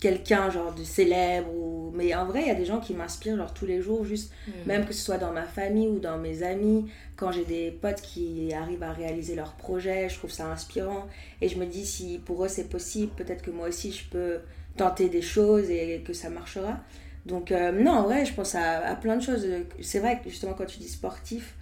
quelqu'un 0.02 0.50
genre 0.50 0.74
de 0.74 0.84
célèbre 0.84 1.50
ou 1.54 1.92
mais 1.94 2.14
en 2.14 2.26
vrai 2.26 2.42
il 2.42 2.48
y 2.48 2.52
a 2.52 2.56
des 2.56 2.66
gens 2.66 2.80
qui 2.80 2.94
m'inspirent 2.94 3.38
genre 3.38 3.54
tous 3.54 3.68
les 3.68 3.82
jours 3.82 4.04
juste 4.04 4.34
mm. 4.48 4.52
même 4.66 4.86
que 4.86 4.94
ce 4.94 5.02
soit 5.02 5.20
dans 5.20 5.32
ma 5.32 5.44
famille 5.44 5.88
ou 5.88 6.00
dans 6.00 6.18
mes 6.18 6.44
amis 6.44 6.88
quand 7.16 7.32
j'ai 7.32 7.46
des 7.46 7.70
potes 7.70 8.02
qui 8.02 8.52
arrivent 8.52 8.82
à 8.82 8.92
réaliser 8.92 9.36
leurs 9.36 9.54
projets 9.54 10.10
je 10.10 10.18
trouve 10.18 10.32
ça 10.32 10.48
inspirant. 10.48 11.08
Et 11.40 11.48
je 11.48 11.58
me 11.58 11.66
dis 11.66 11.86
si 11.86 12.20
pour 12.26 12.44
eux 12.44 12.48
c'est 12.48 12.70
possible 12.70 13.12
peut-être 13.16 13.44
que 13.44 13.52
moi 13.52 13.68
aussi 13.68 13.92
je 13.92 14.10
peux 14.10 14.40
tenter 14.76 15.08
des 15.08 15.22
choses 15.22 15.70
et 15.70 16.02
que 16.06 16.14
ça 16.14 16.30
marchera. 16.30 16.80
Donc 17.28 17.52
euh, 17.52 17.72
non 17.72 17.92
en 17.92 18.04
vrai 18.04 18.26
je 18.26 18.34
pense 18.34 18.56
à, 18.56 18.88
à 18.88 18.96
plein 18.96 19.18
de 19.18 19.22
choses. 19.22 19.46
C'est 19.82 20.00
vrai 20.00 20.20
que 20.24 20.30
justement 20.30 20.54
quand 20.54 20.66
tu 20.66 20.80
dis 20.80 20.90
sportif 20.90 21.56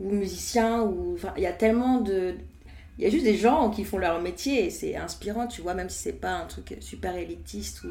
ou 0.00 0.10
musicien 0.10 0.82
ou 0.82 1.16
il 1.36 1.42
y 1.42 1.46
a 1.46 1.52
tellement 1.52 2.00
de 2.00 2.34
il 2.98 3.04
y 3.04 3.06
a 3.06 3.10
juste 3.10 3.24
des 3.24 3.36
gens 3.36 3.70
qui 3.70 3.84
font 3.84 3.98
leur 3.98 4.20
métier 4.20 4.66
et 4.66 4.70
c'est 4.70 4.96
inspirant, 4.96 5.46
tu 5.46 5.62
vois, 5.62 5.74
même 5.74 5.88
si 5.88 5.98
c'est 5.98 6.12
pas 6.12 6.36
un 6.36 6.46
truc 6.46 6.76
super 6.80 7.16
élitiste 7.16 7.84
ou 7.84 7.88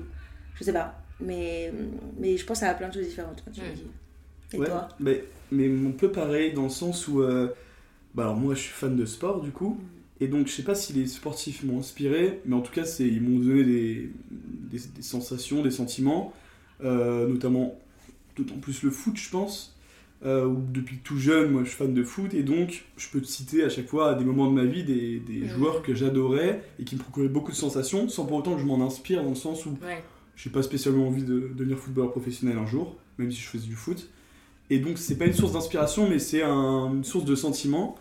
je 0.56 0.64
sais 0.64 0.74
pas. 0.74 1.02
Mais, 1.20 1.72
mais 2.20 2.38
je 2.38 2.46
pense 2.46 2.64
à 2.64 2.74
plein 2.74 2.90
de 2.90 2.94
choses 2.94 3.08
différentes 3.08 3.44
quand 3.44 3.52
tu 3.52 3.62
me 3.62 3.74
dis. 3.74 3.88
Et 4.54 4.58
toi 4.58 4.90
mais, 5.00 5.24
mais 5.52 5.70
un 5.70 5.92
peu 5.92 6.12
pareil 6.12 6.54
dans 6.54 6.64
le 6.64 6.70
sens 6.70 7.08
où. 7.08 7.22
Euh, 7.22 7.54
bah 8.14 8.24
alors 8.24 8.36
moi 8.36 8.54
je 8.56 8.60
suis 8.60 8.74
fan 8.74 8.96
de 8.96 9.06
sport 9.06 9.42
du 9.42 9.52
coup. 9.52 9.80
Et 10.20 10.28
donc 10.28 10.48
je 10.48 10.52
sais 10.52 10.64
pas 10.64 10.76
si 10.76 10.94
les 10.94 11.08
sportifs 11.08 11.64
m'ont 11.64 11.80
inspiré, 11.80 12.42
mais 12.46 12.56
en 12.56 12.62
tout 12.62 12.72
cas 12.72 12.86
c'est, 12.86 13.08
ils 13.08 13.22
m'ont 13.22 13.40
donné 13.40 13.64
des, 13.64 14.12
des, 14.30 15.02
sensations, 15.02 15.64
des 15.64 15.72
sentiments, 15.72 16.34
euh, 16.84 17.28
notamment 17.28 17.80
d'autant 18.36 18.58
plus 18.58 18.84
le 18.84 18.92
foot 18.92 19.18
je 19.18 19.30
pense. 19.30 19.76
Euh, 20.24 20.54
depuis 20.72 20.98
tout 20.98 21.18
jeune, 21.18 21.50
moi 21.50 21.64
je 21.64 21.70
suis 21.70 21.78
fan 21.78 21.96
de 21.96 22.04
foot 22.04 22.36
et 22.36 22.44
donc 22.44 22.86
je 22.96 23.10
peux 23.10 23.20
te 23.20 23.26
citer 23.26 23.64
à 23.64 23.70
chaque 23.70 23.88
fois 23.88 24.12
à 24.12 24.14
des 24.14 24.24
moments 24.24 24.48
de 24.48 24.54
ma 24.54 24.66
vie 24.66 24.84
des, 24.84 25.20
des 25.20 25.48
joueurs 25.48 25.82
que 25.82 25.96
j'adorais 25.96 26.62
et 26.78 26.84
qui 26.84 26.96
me 26.96 27.02
procuraient 27.02 27.28
beaucoup 27.28 27.50
de 27.50 27.56
sensations 27.56 28.08
sans 28.08 28.26
pour 28.26 28.38
autant 28.38 28.54
que 28.54 28.62
je 28.62 28.66
m'en 28.66 28.86
inspire 28.86 29.24
dans 29.24 29.30
le 29.30 29.36
sens 29.36 29.66
où 29.66 29.76
je 29.82 29.96
j'ai 30.36 30.52
pas 30.52 30.62
spécialement 30.62 31.08
envie 31.08 31.24
de, 31.24 31.52
devenir 31.56 31.78
footballeur 31.78 32.12
professionnel 32.12 32.58
un 32.60 32.68
jour, 32.68 32.98
même 33.18 33.32
si 33.32 33.40
je 33.42 33.48
faisais 33.48 33.66
du 33.66 33.76
foot. 33.76 34.10
Et 34.70 34.78
donc 34.78 35.00
c'est 35.00 35.18
pas 35.18 35.26
une 35.26 35.34
source 35.34 35.54
d'inspiration 35.54 36.08
mais 36.08 36.20
c'est 36.20 36.44
une 36.44 37.04
source 37.04 37.26
de 37.26 37.36
sentiment. 37.36 37.96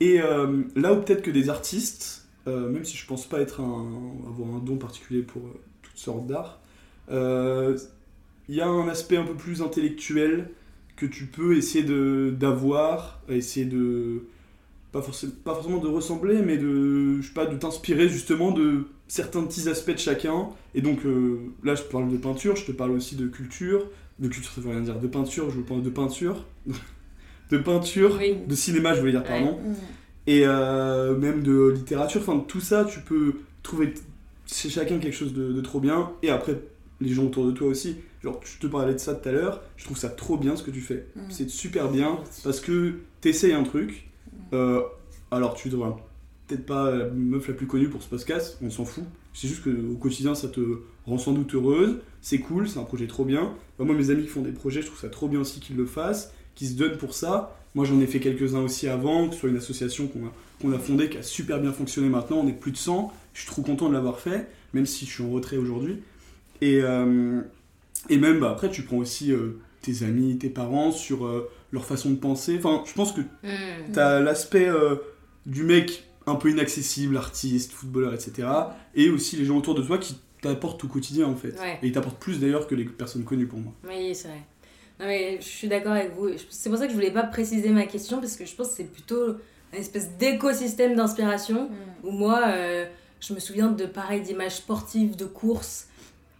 Et 0.00 0.20
euh, 0.20 0.64
là 0.74 0.92
où 0.92 1.02
peut-être 1.02 1.22
que 1.22 1.30
des 1.30 1.50
artistes, 1.50 2.26
euh, 2.48 2.68
même 2.68 2.84
si 2.84 2.96
je 2.96 3.06
pense 3.06 3.26
pas 3.26 3.38
être 3.40 3.60
un, 3.60 4.12
avoir 4.26 4.56
un 4.56 4.58
don 4.58 4.76
particulier 4.76 5.22
pour 5.22 5.42
toutes 5.82 5.98
sortes 5.98 6.26
d'art, 6.26 6.60
il 8.48 8.54
y 8.56 8.60
a 8.60 8.66
un 8.66 8.88
aspect 8.88 9.16
un 9.16 9.24
peu 9.24 9.34
plus 9.34 9.62
intellectuel 9.62 10.50
que 10.96 11.06
tu 11.06 11.26
peux 11.26 11.56
essayer 11.56 11.84
d'avoir, 12.32 13.20
essayer 13.28 13.66
de 13.66 14.22
pas 14.92 15.02
forcément, 15.02 15.32
pas 15.44 15.54
forcément 15.54 15.78
de 15.78 15.88
ressembler, 15.88 16.42
mais 16.42 16.56
de 16.56 17.20
je 17.20 17.26
sais 17.26 17.34
pas 17.34 17.46
de 17.46 17.56
t'inspirer 17.56 18.08
justement 18.08 18.52
de 18.52 18.86
certains 19.08 19.42
petits 19.42 19.68
aspects 19.68 19.90
de 19.90 19.98
chacun. 19.98 20.50
Et 20.74 20.82
donc 20.82 21.04
euh, 21.04 21.52
là, 21.64 21.74
je 21.74 21.82
parle 21.82 22.10
de 22.10 22.16
peinture, 22.16 22.54
je 22.56 22.64
te 22.64 22.72
parle 22.72 22.92
aussi 22.92 23.16
de 23.16 23.26
culture, 23.26 23.88
de 24.20 24.28
culture, 24.28 24.52
ça 24.52 24.60
veut 24.60 24.70
rien 24.70 24.80
dire, 24.80 25.00
de 25.00 25.08
peinture, 25.08 25.50
je 25.50 25.60
parle 25.60 25.82
de 25.82 25.90
peinture, 25.90 26.44
de 27.50 27.58
peinture, 27.58 28.20
de 28.46 28.54
cinéma, 28.54 28.94
je 28.94 29.00
voulais 29.00 29.12
dire 29.12 29.24
pardon, 29.24 29.58
et 30.26 30.42
euh, 30.46 31.16
même 31.16 31.42
de 31.42 31.70
littérature. 31.74 32.20
Enfin, 32.20 32.44
tout 32.46 32.60
ça, 32.60 32.84
tu 32.84 33.00
peux 33.00 33.34
trouver 33.64 33.94
chez 34.46 34.68
chacun 34.68 34.98
quelque 34.98 35.16
chose 35.16 35.34
de, 35.34 35.52
de 35.52 35.60
trop 35.60 35.80
bien. 35.80 36.12
Et 36.22 36.30
après, 36.30 36.60
les 37.00 37.12
gens 37.12 37.24
autour 37.24 37.46
de 37.46 37.50
toi 37.50 37.68
aussi. 37.68 37.96
Genre, 38.24 38.40
je 38.42 38.58
te 38.58 38.66
parlais 38.66 38.94
de 38.94 38.98
ça 38.98 39.14
tout 39.14 39.28
à 39.28 39.32
l'heure, 39.32 39.60
je 39.76 39.84
trouve 39.84 39.98
ça 39.98 40.08
trop 40.08 40.38
bien 40.38 40.56
ce 40.56 40.62
que 40.62 40.70
tu 40.70 40.80
fais. 40.80 41.06
Mm. 41.14 41.20
C'est 41.28 41.50
super 41.50 41.90
bien 41.90 42.18
parce 42.42 42.58
que 42.58 43.00
t'essayes 43.20 43.52
un 43.52 43.64
truc. 43.64 44.08
Mm. 44.32 44.38
Euh, 44.54 44.80
alors, 45.30 45.52
tu 45.52 45.68
devrais 45.68 45.90
peut-être 46.46 46.64
pas 46.64 46.90
la 46.90 47.10
meuf 47.10 47.48
la 47.48 47.52
plus 47.52 47.66
connue 47.66 47.90
pour 47.90 48.02
ce 48.02 48.08
podcast, 48.08 48.56
on 48.62 48.70
s'en 48.70 48.86
fout. 48.86 49.04
C'est 49.34 49.46
juste 49.46 49.62
qu'au 49.62 49.96
quotidien, 49.96 50.34
ça 50.34 50.48
te 50.48 50.60
rend 51.04 51.18
sans 51.18 51.32
doute 51.32 51.54
heureuse. 51.54 51.98
C'est 52.22 52.38
cool, 52.38 52.66
c'est 52.66 52.78
un 52.78 52.84
projet 52.84 53.06
trop 53.06 53.26
bien. 53.26 53.52
Bah, 53.78 53.84
moi, 53.84 53.94
mes 53.94 54.08
amis 54.08 54.22
qui 54.22 54.28
font 54.28 54.40
des 54.40 54.52
projets, 54.52 54.80
je 54.80 54.86
trouve 54.86 55.00
ça 55.00 55.10
trop 55.10 55.28
bien 55.28 55.40
aussi 55.40 55.60
qu'ils 55.60 55.76
le 55.76 55.84
fassent, 55.84 56.32
qu'ils 56.54 56.68
se 56.68 56.74
donnent 56.74 56.96
pour 56.96 57.12
ça. 57.12 57.54
Moi, 57.74 57.84
j'en 57.84 58.00
ai 58.00 58.06
fait 58.06 58.20
quelques-uns 58.20 58.62
aussi 58.62 58.88
avant, 58.88 59.28
que 59.28 59.34
ce 59.34 59.40
soit 59.40 59.50
une 59.50 59.58
association 59.58 60.08
qu'on 60.08 60.72
a, 60.72 60.76
a 60.76 60.78
fondée, 60.78 61.10
qui 61.10 61.18
a 61.18 61.22
super 61.22 61.60
bien 61.60 61.74
fonctionné 61.74 62.08
maintenant. 62.08 62.38
On 62.38 62.48
est 62.48 62.58
plus 62.58 62.72
de 62.72 62.78
100. 62.78 63.12
Je 63.34 63.40
suis 63.40 63.50
trop 63.50 63.60
content 63.60 63.90
de 63.90 63.92
l'avoir 63.92 64.18
fait, 64.18 64.48
même 64.72 64.86
si 64.86 65.04
je 65.04 65.10
suis 65.10 65.22
en 65.22 65.30
retrait 65.30 65.58
aujourd'hui. 65.58 66.00
Et, 66.62 66.80
euh, 66.80 67.42
et 68.08 68.18
même 68.18 68.40
bah, 68.40 68.50
après, 68.50 68.70
tu 68.70 68.82
prends 68.82 68.98
aussi 68.98 69.32
euh, 69.32 69.60
tes 69.82 70.04
amis, 70.04 70.38
tes 70.38 70.50
parents 70.50 70.90
sur 70.90 71.26
euh, 71.26 71.50
leur 71.72 71.84
façon 71.84 72.10
de 72.10 72.16
penser. 72.16 72.56
Enfin, 72.58 72.82
je 72.86 72.92
pense 72.92 73.12
que 73.12 73.20
hmm. 73.20 73.92
tu 73.92 73.98
as 73.98 74.20
l'aspect 74.20 74.68
du 75.46 75.64
mec 75.64 76.04
un 76.26 76.36
peu 76.36 76.50
inaccessible, 76.50 77.16
artiste, 77.16 77.72
footballeur, 77.72 78.14
etc. 78.14 78.48
Et 78.94 79.10
aussi 79.10 79.36
les 79.36 79.44
gens 79.44 79.58
autour 79.58 79.74
de 79.74 79.82
toi 79.82 79.98
qui 79.98 80.16
t'apportent 80.40 80.84
au 80.84 80.88
quotidien 80.88 81.26
en 81.26 81.36
fait. 81.36 81.54
Et 81.82 81.86
ils 81.88 81.92
t'apportent 81.92 82.18
plus 82.18 82.40
d'ailleurs 82.40 82.66
que 82.66 82.74
les 82.74 82.84
personnes 82.84 83.24
connues 83.24 83.46
pour 83.46 83.58
moi. 83.58 83.72
Oui, 83.86 84.14
c'est 84.14 84.28
vrai. 84.28 84.42
Non 85.00 85.06
mais 85.06 85.38
je 85.40 85.46
suis 85.46 85.68
d'accord 85.68 85.92
avec 85.92 86.12
vous. 86.14 86.28
C'est 86.50 86.70
pour 86.70 86.78
ça 86.78 86.86
que 86.86 86.92
je 86.92 86.96
voulais 86.96 87.10
pas 87.10 87.24
préciser 87.24 87.70
ma 87.70 87.86
question 87.86 88.20
parce 88.20 88.36
que 88.36 88.46
je 88.46 88.54
pense 88.54 88.68
que 88.68 88.74
c'est 88.74 88.92
plutôt 88.92 89.34
une 89.72 89.80
espèce 89.80 90.10
d'écosystème 90.18 90.94
d'inspiration 90.94 91.68
hmm. 91.68 92.06
où 92.06 92.10
moi, 92.12 92.42
je 93.20 93.34
me 93.34 93.40
souviens 93.40 93.70
de 93.70 93.86
pareil 93.86 94.20
d'images 94.20 94.56
sportives, 94.56 95.16
de 95.16 95.24
courses 95.24 95.88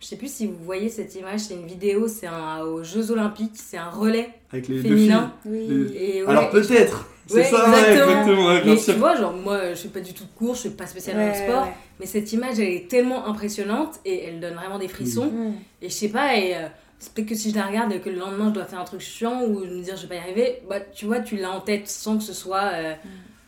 Je 0.05 0.11
sais 0.11 0.17
plus 0.17 0.31
si 0.31 0.47
vous 0.47 0.63
voyez 0.63 0.91
cette 0.91 1.15
image, 1.15 1.41
c'est 1.41 1.55
une 1.55 1.67
vidéo, 1.67 2.09
c'est 2.09 2.27
un, 2.27 2.61
aux 2.61 2.85
Jeux 2.85 3.11
Olympiques, 3.11 3.55
c'est 3.55 3.79
un 3.79 3.89
relais 3.89 4.29
Avec 4.53 4.69
les 4.69 4.83
féminin. 4.83 5.33
deux 5.47 5.89
filles. 5.89 6.25
Alors 6.29 6.51
peut-être 6.51 7.09
c'est 7.27 7.37
ouais, 7.37 7.45
ça, 7.45 7.67
exactement. 7.69 8.47
ouais, 8.49 8.57
exactement, 8.59 8.65
mais 8.67 8.77
tu 8.77 8.93
vois, 8.93 9.17
genre, 9.17 9.33
moi, 9.33 9.71
je 9.71 9.77
fais 9.77 9.89
pas 9.89 10.01
du 10.01 10.13
tout 10.13 10.25
de 10.25 10.29
cours, 10.37 10.55
je 10.57 10.61
fais 10.65 10.69
pas 10.69 10.87
spécialement 10.87 11.25
de 11.25 11.31
Ouais, 11.31 11.49
sport, 11.49 11.63
ouais. 11.63 11.73
mais 11.99 12.05
cette 12.05 12.31
image, 12.35 12.59
elle 12.61 12.69
est 12.69 12.87
tellement 12.91 13.27
impressionnante 13.27 13.95
et 14.05 14.25
elle 14.25 14.41
donne 14.41 14.53
vraiment 14.53 14.79
des 14.79 14.89
frissons. 14.89 15.31
Mm. 15.31 15.55
Et 15.81 15.89
je 15.89 15.95
sais 15.95 16.11
pas, 16.11 16.37
et 16.37 16.55
euh, 16.55 16.67
c'est 16.99 17.15
peut-être 17.15 17.29
que 17.31 17.35
si 17.35 17.51
je 17.51 17.57
la 17.57 17.65
regarde 17.65 17.91
et 17.95 18.01
que 18.01 18.11
le 18.11 18.19
lendemain, 18.19 18.49
je 18.51 18.55
dois 18.57 18.67
faire 18.67 18.81
un 18.81 18.85
truc 18.85 19.01
chiant 19.01 19.43
ou 19.43 19.61
me 19.61 19.83
dire 19.83 19.97
je 19.97 20.03
vais 20.03 20.09
pas 20.09 20.15
y 20.17 20.19
arriver, 20.19 20.59
bah, 20.69 20.81
tu 20.81 21.07
vois, 21.07 21.21
tu 21.21 21.37
l'as 21.37 21.51
en 21.51 21.61
tête 21.63 21.89
sans 21.89 22.19
que 22.19 22.23
ce 22.25 22.35
soit 22.35 22.73
euh, 22.75 22.93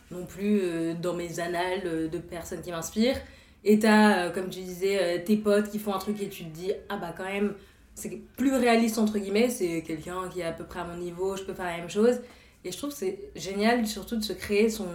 non 0.09 0.25
plus 0.25 0.59
euh, 0.63 0.93
dans 0.99 1.13
mes 1.13 1.39
annales 1.39 1.81
euh, 1.85 2.07
de 2.07 2.17
personnes 2.17 2.61
qui 2.63 2.71
m'inspirent. 2.71 3.17
Et 3.63 3.79
t'as, 3.79 4.25
euh, 4.25 4.29
comme 4.29 4.49
tu 4.49 4.61
disais, 4.61 4.99
euh, 5.01 5.23
tes 5.23 5.37
potes 5.37 5.69
qui 5.69 5.79
font 5.79 5.93
un 5.93 5.99
truc 5.99 6.21
et 6.21 6.29
tu 6.29 6.45
te 6.45 6.49
dis, 6.49 6.71
ah 6.89 6.97
bah 6.97 7.13
quand 7.15 7.25
même, 7.25 7.53
c'est 7.95 8.21
plus 8.37 8.55
réaliste 8.55 8.97
entre 8.97 9.17
guillemets, 9.17 9.49
c'est 9.49 9.81
quelqu'un 9.81 10.29
qui 10.31 10.41
est 10.41 10.45
à 10.45 10.51
peu 10.51 10.63
près 10.63 10.79
à 10.79 10.85
mon 10.85 10.97
niveau, 10.97 11.35
je 11.35 11.43
peux 11.43 11.53
faire 11.53 11.65
la 11.65 11.77
même 11.77 11.89
chose. 11.89 12.19
Et 12.63 12.71
je 12.71 12.77
trouve 12.77 12.91
que 12.91 12.95
c'est 12.97 13.19
génial 13.35 13.85
surtout 13.87 14.15
de 14.15 14.23
se 14.23 14.33
créer 14.33 14.69
son 14.69 14.87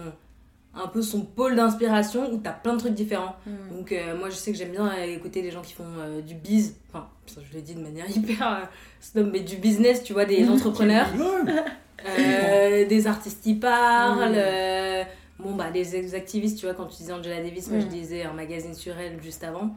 un 0.75 0.87
peu 0.87 1.01
son 1.01 1.21
pôle 1.21 1.55
d'inspiration 1.55 2.31
où 2.31 2.37
t'as 2.37 2.51
plein 2.51 2.73
de 2.73 2.79
trucs 2.79 2.93
différents. 2.93 3.35
Mm. 3.45 3.77
Donc 3.77 3.91
euh, 3.91 4.17
moi 4.17 4.29
je 4.29 4.35
sais 4.35 4.51
que 4.51 4.57
j'aime 4.57 4.71
bien 4.71 4.91
écouter 5.03 5.41
des 5.41 5.51
gens 5.51 5.61
qui 5.61 5.73
font 5.73 5.85
euh, 5.99 6.21
du 6.21 6.33
biz, 6.33 6.75
enfin 6.89 7.07
ça, 7.27 7.41
je 7.47 7.55
l'ai 7.55 7.61
dit 7.61 7.75
de 7.75 7.81
manière 7.81 8.09
hyper 8.15 8.47
euh, 8.47 8.65
snob, 8.99 9.29
mais 9.31 9.41
du 9.41 9.57
business, 9.57 10.03
tu 10.03 10.13
vois, 10.13 10.25
des 10.25 10.47
entrepreneurs, 10.49 11.07
euh, 12.05 12.85
des 12.85 13.07
artistes 13.07 13.43
qui 13.43 13.55
parlent. 13.55 14.35
Bon 15.43 15.55
bah 15.55 15.69
ex- 15.75 16.13
activistes, 16.13 16.57
tu 16.59 16.65
vois, 16.65 16.73
quand 16.75 16.85
tu 16.87 16.97
disais 16.97 17.13
Angela 17.13 17.41
Davis, 17.43 17.69
moi 17.69 17.79
je 17.79 17.85
Mm. 17.85 17.89
disais 17.89 18.23
un 18.23 18.33
magazine 18.33 18.73
sur 18.73 18.97
elle 18.97 19.21
juste 19.21 19.43
avant. 19.43 19.75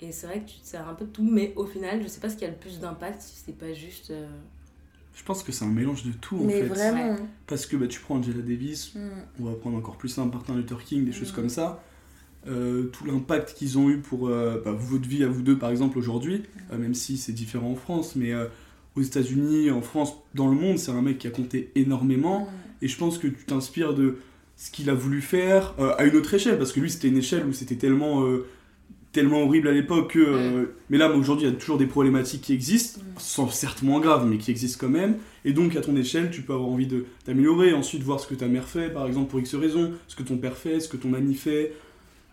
Et 0.00 0.12
c'est 0.12 0.26
vrai 0.26 0.40
que 0.40 0.50
tu 0.50 0.58
te 0.58 0.66
sers 0.66 0.86
un 0.86 0.94
peu 0.94 1.06
de 1.06 1.10
tout, 1.10 1.22
mais 1.30 1.52
au 1.56 1.64
final 1.64 2.02
je 2.02 2.08
sais 2.08 2.20
pas 2.20 2.28
ce 2.28 2.36
qui 2.36 2.44
a 2.44 2.48
le 2.48 2.54
plus 2.54 2.80
d'impact, 2.80 3.22
si 3.22 3.34
c'est 3.46 3.56
pas 3.56 3.72
juste... 3.72 4.10
euh, 4.10 4.26
Je 5.14 5.22
pense 5.24 5.42
que 5.42 5.50
c'est 5.52 5.64
un 5.64 5.68
mélange 5.68 6.04
de 6.04 6.12
tout 6.12 6.36
en 6.36 6.44
Mais 6.44 6.60
fait. 6.60 6.66
vraiment. 6.66 7.16
Parce 7.46 7.64
que 7.64 7.76
bah, 7.76 7.86
tu 7.86 8.00
prends 8.00 8.16
Angela 8.16 8.42
Davis, 8.42 8.94
Mm. 8.94 8.98
on 9.40 9.44
va 9.44 9.52
prendre 9.54 9.76
encore 9.78 9.96
plus 9.96 10.10
simple 10.10 10.34
Martin 10.34 10.54
Luther 10.54 10.82
King, 10.84 11.04
des 11.06 11.12
choses 11.12 11.32
Mm. 11.32 11.36
comme 11.36 11.48
ça. 11.48 11.82
Euh, 12.48 12.84
tout 12.92 13.04
l'impact 13.06 13.54
qu'ils 13.54 13.76
ont 13.78 13.90
eu 13.90 13.98
pour 13.98 14.28
euh, 14.28 14.62
bah, 14.64 14.70
votre 14.72 15.08
vie 15.08 15.24
à 15.24 15.28
vous 15.28 15.42
deux 15.42 15.58
par 15.58 15.70
exemple 15.70 15.98
aujourd'hui, 15.98 16.42
euh, 16.72 16.78
même 16.78 16.94
si 16.94 17.16
c'est 17.16 17.32
différent 17.32 17.70
en 17.72 17.74
France, 17.74 18.14
mais 18.14 18.32
euh, 18.32 18.46
aux 18.94 19.02
États-Unis, 19.02 19.70
en 19.70 19.82
France, 19.82 20.12
dans 20.34 20.46
le 20.48 20.54
monde, 20.54 20.78
c'est 20.78 20.92
un 20.92 21.02
mec 21.02 21.18
qui 21.18 21.26
a 21.26 21.30
compté 21.30 21.72
énormément. 21.74 22.42
Mm. 22.42 22.48
Et 22.82 22.88
je 22.88 22.96
pense 22.98 23.18
que 23.18 23.26
tu 23.26 23.44
t'inspires 23.46 23.94
de 23.94 24.18
ce 24.56 24.70
qu'il 24.70 24.88
a 24.90 24.94
voulu 24.94 25.20
faire 25.20 25.74
euh, 25.78 25.94
à 25.98 26.04
une 26.04 26.16
autre 26.16 26.32
échelle, 26.34 26.58
parce 26.58 26.72
que 26.72 26.80
lui 26.80 26.90
c'était 26.90 27.08
une 27.08 27.18
échelle 27.18 27.44
où 27.46 27.52
c'était 27.52 27.76
tellement, 27.76 28.24
euh, 28.24 28.46
tellement 29.12 29.42
horrible 29.42 29.68
à 29.68 29.72
l'époque 29.72 30.12
que. 30.12 30.18
euh, 30.18 30.66
Mais 30.90 30.98
là, 30.98 31.10
aujourd'hui, 31.12 31.46
il 31.46 31.50
y 31.50 31.54
a 31.54 31.56
toujours 31.56 31.78
des 31.78 31.86
problématiques 31.86 32.42
qui 32.42 32.52
existent, 32.52 33.00
sont 33.18 33.48
certes 33.48 33.82
moins 33.82 34.00
graves, 34.00 34.26
mais 34.26 34.38
qui 34.38 34.50
existent 34.50 34.78
quand 34.86 34.92
même. 34.92 35.16
Et 35.44 35.52
donc, 35.52 35.76
à 35.76 35.80
ton 35.80 35.94
échelle, 35.96 36.30
tu 36.30 36.42
peux 36.42 36.52
avoir 36.54 36.68
envie 36.68 36.86
de 36.86 37.04
t'améliorer, 37.24 37.72
ensuite 37.74 38.02
voir 38.02 38.18
ce 38.20 38.26
que 38.26 38.34
ta 38.34 38.46
mère 38.48 38.68
fait, 38.68 38.90
par 38.90 39.06
exemple, 39.06 39.30
pour 39.30 39.40
X 39.40 39.54
raison, 39.54 39.92
ce 40.08 40.16
que 40.16 40.22
ton 40.22 40.36
père 40.38 40.56
fait, 40.56 40.80
ce 40.80 40.88
que 40.88 40.96
ton 40.96 41.12
ami 41.14 41.34
fait. 41.34 41.72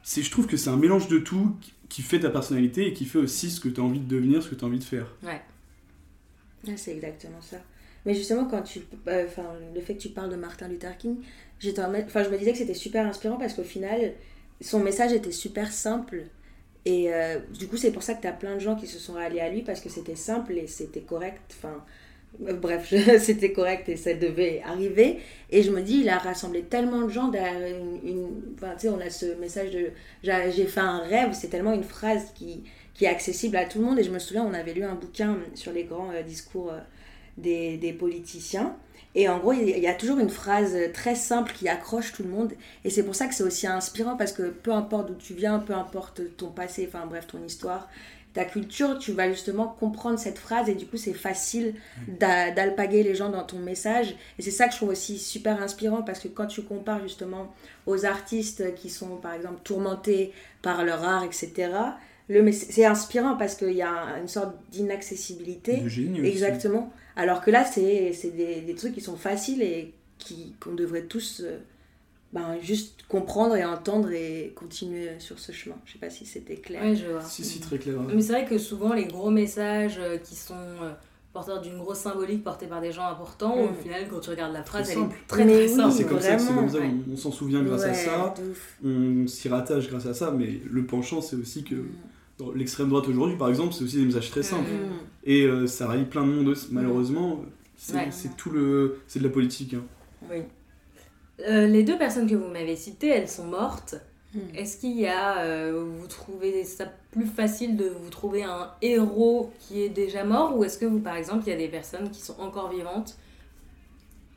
C'est, 0.01 0.21
je 0.21 0.31
trouve 0.31 0.47
que 0.47 0.57
c'est 0.57 0.69
un 0.69 0.75
mélange 0.77 1.07
de 1.07 1.19
tout 1.19 1.55
qui- 1.89 2.01
fait 2.01 2.19
ta 2.19 2.29
personnalité 2.31 2.87
et 2.87 2.93
qui 2.93 3.05
fait 3.05 3.19
aussi 3.19 3.49
ce 3.51 3.59
que 3.59 3.69
tu 3.69 3.79
as 3.79 3.83
envie 3.83 3.99
de 3.99 4.07
devenir, 4.07 4.41
ce 4.41 4.49
que 4.49 4.55
tu 4.55 4.65
as 4.65 4.67
envie 4.67 4.79
de 4.79 4.83
faire. 4.83 5.05
Ouais. 5.23 5.41
C'est 6.75 6.91
exactement 6.91 7.41
ça. 7.41 7.57
Mais 8.05 8.13
justement, 8.15 8.45
quand 8.45 8.61
tu, 8.63 8.79
euh, 9.07 9.25
enfin, 9.27 9.43
le 9.73 9.79
fait 9.79 9.95
que 9.95 10.01
tu 10.01 10.09
parles 10.09 10.29
de 10.31 10.35
Martin 10.35 10.67
Luther 10.67 10.97
King, 10.97 11.17
j'étais 11.63 11.81
enfin, 11.81 12.23
je 12.23 12.29
me 12.29 12.37
disais 12.37 12.51
que 12.51 12.57
c'était 12.57 12.73
super 12.73 13.05
inspirant 13.05 13.37
parce 13.37 13.53
qu'au 13.53 13.63
final, 13.63 14.13
son 14.61 14.79
message 14.79 15.13
était 15.13 15.31
super 15.31 15.71
simple. 15.71 16.23
Et 16.85 17.13
euh, 17.13 17.39
du 17.57 17.67
coup, 17.67 17.77
c'est 17.77 17.91
pour 17.91 18.03
ça 18.03 18.13
que 18.13 18.21
tu 18.21 18.27
as 18.27 18.33
plein 18.33 18.55
de 18.55 18.59
gens 18.59 18.75
qui 18.75 18.87
se 18.87 18.99
sont 18.99 19.13
ralliés 19.13 19.39
à 19.39 19.49
lui 19.49 19.61
parce 19.61 19.79
que 19.79 19.89
c'était 19.89 20.15
simple 20.15 20.57
et 20.57 20.67
c'était 20.67 21.01
correct. 21.01 21.41
Enfin, 21.57 21.83
euh, 22.47 22.53
bref, 22.53 22.93
c'était 23.19 23.53
correct 23.53 23.87
et 23.89 23.95
ça 23.95 24.13
devait 24.13 24.61
arriver. 24.65 25.19
Et 25.49 25.63
je 25.63 25.71
me 25.71 25.81
dis, 25.81 26.01
il 26.01 26.09
a 26.09 26.17
rassemblé 26.17 26.63
tellement 26.63 27.01
de 27.03 27.09
gens 27.09 27.29
derrière 27.29 27.77
une. 28.03 28.29
enfin, 28.55 28.73
tu 28.73 28.81
sais, 28.81 28.89
on 28.89 28.99
a 28.99 29.09
ce 29.09 29.35
message 29.39 29.71
de 29.71 29.91
j'ai 30.23 30.65
fait 30.65 30.79
un 30.81 30.99
rêve, 30.99 31.31
c'est 31.33 31.49
tellement 31.49 31.73
une 31.73 31.83
phrase 31.83 32.33
qui, 32.35 32.63
qui 32.93 33.05
est 33.05 33.09
accessible 33.09 33.55
à 33.55 33.65
tout 33.65 33.79
le 33.79 33.85
monde. 33.85 33.99
Et 33.99 34.03
je 34.03 34.11
me 34.11 34.19
souviens, 34.19 34.43
on 34.43 34.53
avait 34.53 34.73
lu 34.73 34.83
un 34.83 34.95
bouquin 34.95 35.37
sur 35.55 35.71
les 35.71 35.85
grands 35.85 36.11
euh, 36.11 36.21
discours 36.23 36.73
des, 37.37 37.77
des 37.77 37.93
politiciens. 37.93 38.75
Et 39.15 39.29
en 39.29 39.37
gros, 39.39 39.53
il 39.53 39.67
y 39.79 39.87
a 39.87 39.93
toujours 39.93 40.19
une 40.19 40.29
phrase 40.29 40.75
très 40.93 41.15
simple 41.15 41.53
qui 41.53 41.69
accroche 41.69 42.13
tout 42.13 42.23
le 42.23 42.29
monde. 42.29 42.53
Et 42.83 42.89
c'est 42.89 43.03
pour 43.03 43.15
ça 43.15 43.27
que 43.27 43.35
c'est 43.35 43.43
aussi 43.43 43.67
inspirant 43.67 44.17
parce 44.17 44.31
que 44.33 44.43
peu 44.49 44.71
importe 44.71 45.07
d'où 45.09 45.15
tu 45.15 45.33
viens, 45.35 45.59
peu 45.59 45.73
importe 45.73 46.21
ton 46.37 46.49
passé, 46.49 46.89
enfin 46.91 47.05
bref, 47.05 47.27
ton 47.27 47.43
histoire, 47.43 47.89
ta 48.33 48.43
culture, 48.45 48.97
tu 48.97 49.11
vas 49.11 49.29
justement 49.29 49.67
comprendre 49.79 50.17
cette 50.17 50.39
phrase 50.39 50.67
et 50.67 50.73
du 50.73 50.87
coup, 50.87 50.97
c'est 50.97 51.13
facile 51.13 51.75
d'a- 52.07 52.49
d'alpaguer 52.49 53.03
les 53.03 53.13
gens 53.13 53.29
dans 53.29 53.43
ton 53.43 53.59
message. 53.59 54.15
Et 54.39 54.41
c'est 54.41 54.49
ça 54.49 54.65
que 54.65 54.71
je 54.71 54.77
trouve 54.77 54.89
aussi 54.89 55.19
super 55.19 55.61
inspirant 55.61 56.01
parce 56.01 56.17
que 56.19 56.27
quand 56.27 56.47
tu 56.47 56.63
compares 56.63 57.01
justement 57.03 57.53
aux 57.85 58.05
artistes 58.05 58.73
qui 58.73 58.89
sont 58.89 59.17
par 59.17 59.33
exemple 59.33 59.59
tourmentés 59.63 60.33
par 60.63 60.83
leur 60.83 61.03
art, 61.03 61.23
etc., 61.23 61.69
c'est 62.51 62.85
inspirant 62.85 63.35
parce 63.37 63.53
qu'il 63.55 63.73
y 63.73 63.81
a 63.83 64.17
une 64.19 64.27
sorte 64.29 64.55
d'inaccessibilité. 64.71 65.81
Aussi. 66.25 66.41
Alors 67.15 67.41
que 67.41 67.51
là, 67.51 67.63
c'est 67.65 68.13
c'est 68.13 68.31
des, 68.31 68.61
des 68.61 68.75
trucs 68.75 68.93
qui 68.93 69.01
sont 69.01 69.15
faciles 69.17 69.61
et 69.61 69.93
qui- 70.17 70.55
qu'on 70.59 70.73
devrait 70.73 71.03
tous 71.03 71.41
euh, 71.43 71.57
ben, 72.31 72.57
juste 72.61 73.03
comprendre 73.07 73.55
et 73.55 73.63
entendre 73.63 74.11
et 74.11 74.53
continuer 74.55 75.09
sur 75.19 75.37
ce 75.39 75.51
chemin. 75.51 75.75
Je 75.85 75.93
sais 75.93 75.99
pas 75.99 76.09
si 76.09 76.25
c'était 76.25 76.55
clair. 76.55 76.81
Ouais, 76.83 76.95
je 76.95 77.05
vois. 77.07 77.21
Si, 77.21 77.43
si, 77.43 77.59
très 77.59 77.77
clair. 77.77 77.95
Mais 78.13 78.21
c'est 78.21 78.33
vrai 78.33 78.45
que 78.45 78.57
souvent, 78.57 78.93
les 78.93 79.05
gros 79.05 79.29
messages 79.29 79.97
euh, 79.99 80.17
qui 80.17 80.35
sont 80.35 80.55
euh, 80.55 80.91
porteurs 81.33 81.61
d'une 81.61 81.77
grosse 81.77 81.99
symbolique 81.99 82.43
portés 82.43 82.65
par 82.67 82.81
des 82.81 82.91
gens 82.91 83.05
importants, 83.05 83.55
au 83.59 83.69
Mm. 83.69 83.75
final, 83.83 84.07
quand 84.09 84.19
tu 84.19 84.29
regardes 84.31 84.53
la 84.53 84.63
phrase, 84.63 84.85
Très 84.85 84.93
elle 84.93 84.99
simple. 84.99 85.15
est 85.15 85.27
très 85.27 85.45
très 85.45 85.63
oui, 85.67 85.69
simple. 85.69 85.93
c'est 85.95 86.03
comme 86.05 86.19
ça, 86.19 86.33
que- 86.35 86.39
c'est 86.41 86.45
vraiment, 86.47 86.61
comme 86.61 86.69
ça 86.71 86.79
ouais. 86.79 86.91
on 87.11 87.17
s'en 87.17 87.31
souvient 87.31 87.61
grâce 87.63 87.83
à 87.83 87.93
ça. 87.93 88.33
on 88.83 89.27
s'y 89.27 89.49
rattache 89.49 89.87
grâce 89.89 90.05
à 90.07 90.13
ça, 90.15 90.31
mais 90.31 90.59
le 90.69 90.85
penchant, 90.85 91.21
c'est 91.21 91.35
aussi 91.35 91.63
que 91.63 91.75
Mm. 91.75 91.87
L'extrême 92.55 92.89
droite 92.89 93.07
aujourd'hui, 93.07 93.37
par 93.37 93.49
exemple, 93.49 93.73
c'est 93.73 93.83
aussi 93.83 93.97
des 93.97 94.05
messages 94.05 94.31
très 94.31 94.43
simples. 94.43 94.69
Mm. 94.71 94.99
Et 95.25 95.43
euh, 95.43 95.67
ça 95.67 95.87
rallie 95.87 96.05
plein 96.05 96.25
de 96.25 96.31
monde, 96.31 96.47
aussi. 96.49 96.67
malheureusement. 96.71 97.41
C'est 97.77 97.95
Ouais. 97.95 98.09
tout 98.37 98.49
le. 98.49 98.99
C'est 99.07 99.19
de 99.19 99.23
la 99.25 99.29
politique. 99.29 99.73
hein. 99.73 99.83
Oui. 100.31 100.37
Euh, 101.47 101.67
les 101.67 101.83
deux 101.83 101.97
personnes 101.97 102.29
que 102.29 102.35
vous 102.35 102.47
m'avez 102.47 102.75
citées, 102.75 103.07
elles 103.09 103.27
sont 103.29 103.45
mortes. 103.45 103.95
Mm. 104.33 104.39
Est-ce 104.55 104.77
qu'il 104.77 104.97
y 104.99 105.05
a, 105.07 105.39
euh, 105.39 105.83
vous 105.99 106.07
trouvez 106.07 106.63
ça 106.63 106.85
plus 107.11 107.25
facile 107.25 107.75
de 107.77 107.85
vous 107.89 108.09
trouver 108.09 108.43
un 108.43 108.69
héros 108.81 109.51
qui 109.59 109.81
est 109.81 109.89
déjà 109.89 110.23
mort 110.23 110.57
ou 110.57 110.63
est-ce 110.63 110.77
que 110.77 110.85
vous, 110.85 110.99
par 110.99 111.15
exemple, 111.15 111.43
il 111.45 111.49
y 111.49 111.53
a 111.53 111.57
des 111.57 111.67
personnes 111.67 112.09
qui 112.09 112.21
sont 112.21 112.39
encore 112.39 112.69
vivantes? 112.71 113.17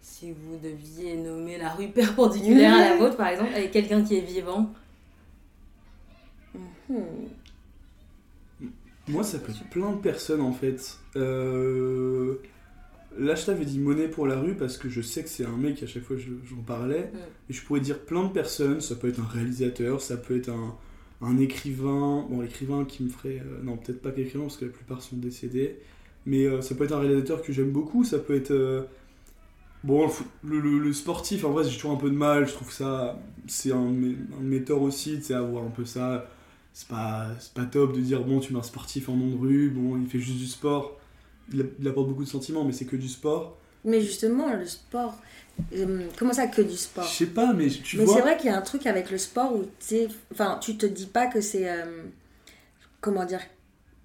Si 0.03 0.33
vous 0.33 0.57
deviez 0.63 1.17
nommer 1.17 1.59
la 1.59 1.71
rue 1.71 1.89
perpendiculaire 1.95 2.75
à 2.75 2.81
la 2.91 2.97
vôtre, 2.97 3.17
par 3.17 3.29
exemple, 3.29 3.51
avec 3.55 3.71
quelqu'un 3.71 4.03
qui 4.03 4.17
est 4.17 4.21
vivant, 4.21 4.71
Hmm. 6.89 6.95
Moi, 9.09 9.23
ça 9.23 9.39
peut 9.39 9.53
être 9.53 9.69
plein 9.71 9.93
de 9.93 9.99
personnes 10.01 10.41
en 10.41 10.53
fait. 10.53 10.99
Euh, 11.17 12.37
Là, 13.19 13.35
je 13.35 13.47
t'avais 13.47 13.65
dit 13.65 13.79
monnaie 13.79 14.09
pour 14.09 14.27
la 14.27 14.39
rue 14.41 14.55
parce 14.57 14.79
que 14.79 14.89
je 14.91 15.01
sais 15.03 15.23
que 15.25 15.29
c'est 15.31 15.45
un 15.47 15.57
mec, 15.57 15.83
à 15.83 15.87
chaque 15.87 16.05
fois 16.05 16.17
je- 16.19 16.33
j'en 16.49 16.63
parlais. 16.63 17.11
Mm. 17.15 17.19
Et 17.51 17.53
je 17.55 17.63
pourrais 17.65 17.81
dire 17.81 18.01
plein 18.01 18.25
de 18.25 18.33
personnes. 18.33 18.81
Ça 18.81 18.95
peut 18.97 19.09
être 19.09 19.21
un 19.21 19.27
réalisateur, 19.27 20.03
ça 20.03 20.17
peut 20.19 20.37
être 20.37 20.51
un, 20.51 20.77
un 21.23 21.39
écrivain. 21.39 22.27
Bon, 22.31 22.41
l'écrivain 22.43 22.85
qui 22.85 23.05
me 23.05 23.09
ferait. 23.11 23.41
euh, 23.45 23.63
non, 23.65 23.77
peut-être 23.79 24.03
pas 24.03 24.11
qu'écrivain 24.13 24.45
parce 24.45 24.59
que 24.59 24.67
la 24.67 24.73
plupart 24.73 25.03
sont 25.03 25.17
décédés. 25.17 25.79
Mais 26.27 26.47
euh, 26.47 26.61
ça 26.63 26.75
peut 26.75 26.85
être 26.85 26.93
un 26.95 27.01
réalisateur 27.01 27.43
que 27.43 27.53
j'aime 27.53 27.71
beaucoup. 27.73 28.05
Ça 28.05 28.19
peut 28.19 28.37
être. 28.37 28.51
euh, 28.53 28.83
Bon, 29.85 30.09
le, 30.45 30.61
le- 30.61 30.93
sportif, 30.93 31.45
en 31.45 31.51
vrai, 31.53 31.65
j'ai 31.65 31.75
toujours 31.77 31.93
un 31.93 31.97
peu 31.97 32.11
de 32.11 32.15
mal. 32.17 32.47
Je 32.49 32.53
trouve 32.55 32.73
ça. 32.73 33.19
C'est 33.47 33.73
un, 33.73 33.77
un 33.79 33.91
de 33.93 34.17
mes 34.43 34.65
torts 34.65 34.83
aussi, 34.83 35.17
tu 35.19 35.23
sais, 35.25 35.35
avoir 35.35 35.65
un 35.65 35.71
peu 35.71 35.85
ça. 35.85 36.29
C'est 36.79 36.89
pas, 36.89 37.29
c'est 37.41 37.55
pas 37.55 37.65
top 37.65 37.95
de 37.97 38.01
dire, 38.03 38.23
bon, 38.23 38.39
tu 38.39 38.53
mets 38.53 38.59
un 38.59 38.63
sportif 38.63 39.09
en 39.09 39.17
nom 39.17 39.29
de 39.35 39.39
rue, 39.39 39.71
bon, 39.71 39.99
il 39.99 40.07
fait 40.07 40.19
juste 40.19 40.37
du 40.37 40.47
sport. 40.47 40.99
Il, 41.51 41.63
apporte 41.89 42.09
beaucoup 42.11 42.25
de 42.25 42.29
sentiments, 42.29 42.65
mais 42.65 42.73
c'est 42.73 42.85
que 42.85 42.97
du 42.97 43.09
sport. 43.09 43.57
Mais 43.83 44.03
justement, 44.03 44.53
le 44.55 44.67
sport. 44.67 45.17
euh, 45.75 46.07
comment 46.19 46.35
ça 46.35 46.49
que 46.49 46.61
du 46.61 46.73
Je 46.73 46.77
sport 46.77 47.05
sais 47.09 47.27
pas, 47.29 47.55
mais 47.55 47.69
tu 47.69 47.97
Mais 47.97 48.05
vois. 48.05 48.17
c'est 48.17 48.21
vrai 48.21 48.37
qu'il 48.37 48.51
y 48.51 48.53
a 48.53 48.59
un 48.59 48.63
truc 48.63 48.85
avec 48.87 49.11
le 49.11 49.17
sport 49.17 49.57
où 49.57 49.63
tu 49.63 49.71
sais, 49.79 50.09
enfin, 50.33 50.59
tu 50.61 50.77
te 50.77 50.85
dis 50.85 51.07
pas 51.07 51.29
que 51.29 51.41
c'est 51.41 51.67
euh, 51.71 52.03
comment 53.01 53.25
dire 53.25 53.41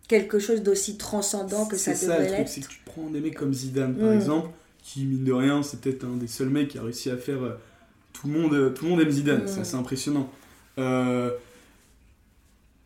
quelque 0.07 0.39
chose 0.39 0.61
d'aussi 0.63 0.95
transcendant 0.97 1.65
que 1.65 1.75
ça 1.75 1.93
c'est 1.93 2.05
ça 2.05 2.13
devrait 2.13 2.19
le 2.21 2.27
truc, 2.27 2.37
l'être. 2.39 2.49
c'est 2.49 2.61
que 2.61 2.69
tu 2.69 2.79
prends 2.85 3.09
des 3.09 3.19
mecs 3.19 3.35
comme 3.35 3.53
Zidane 3.53 3.95
par 3.97 4.11
Mm. 4.11 4.13
exemple, 4.15 4.49
qui 4.81 5.03
mine 5.03 5.25
de 5.25 5.33
rien, 5.33 5.61
c'est 5.61 5.81
peut-être 5.81 6.05
un 6.05 6.15
des 6.15 6.27
seuls 6.27 6.49
mecs 6.49 6.69
qui 6.69 6.77
a 6.77 6.83
réussi 6.83 7.09
à 7.09 7.17
faire. 7.17 7.43
euh, 7.43 7.55
tout, 8.13 8.27
le 8.29 8.39
monde, 8.39 8.73
tout 8.75 8.85
le 8.85 8.91
monde 8.91 9.01
aime 9.01 9.11
Zidane, 9.11 9.43
Mm. 9.43 9.47
c'est 9.47 9.59
assez 9.59 9.75
impressionnant. 9.75 10.29
Euh, 10.77 11.31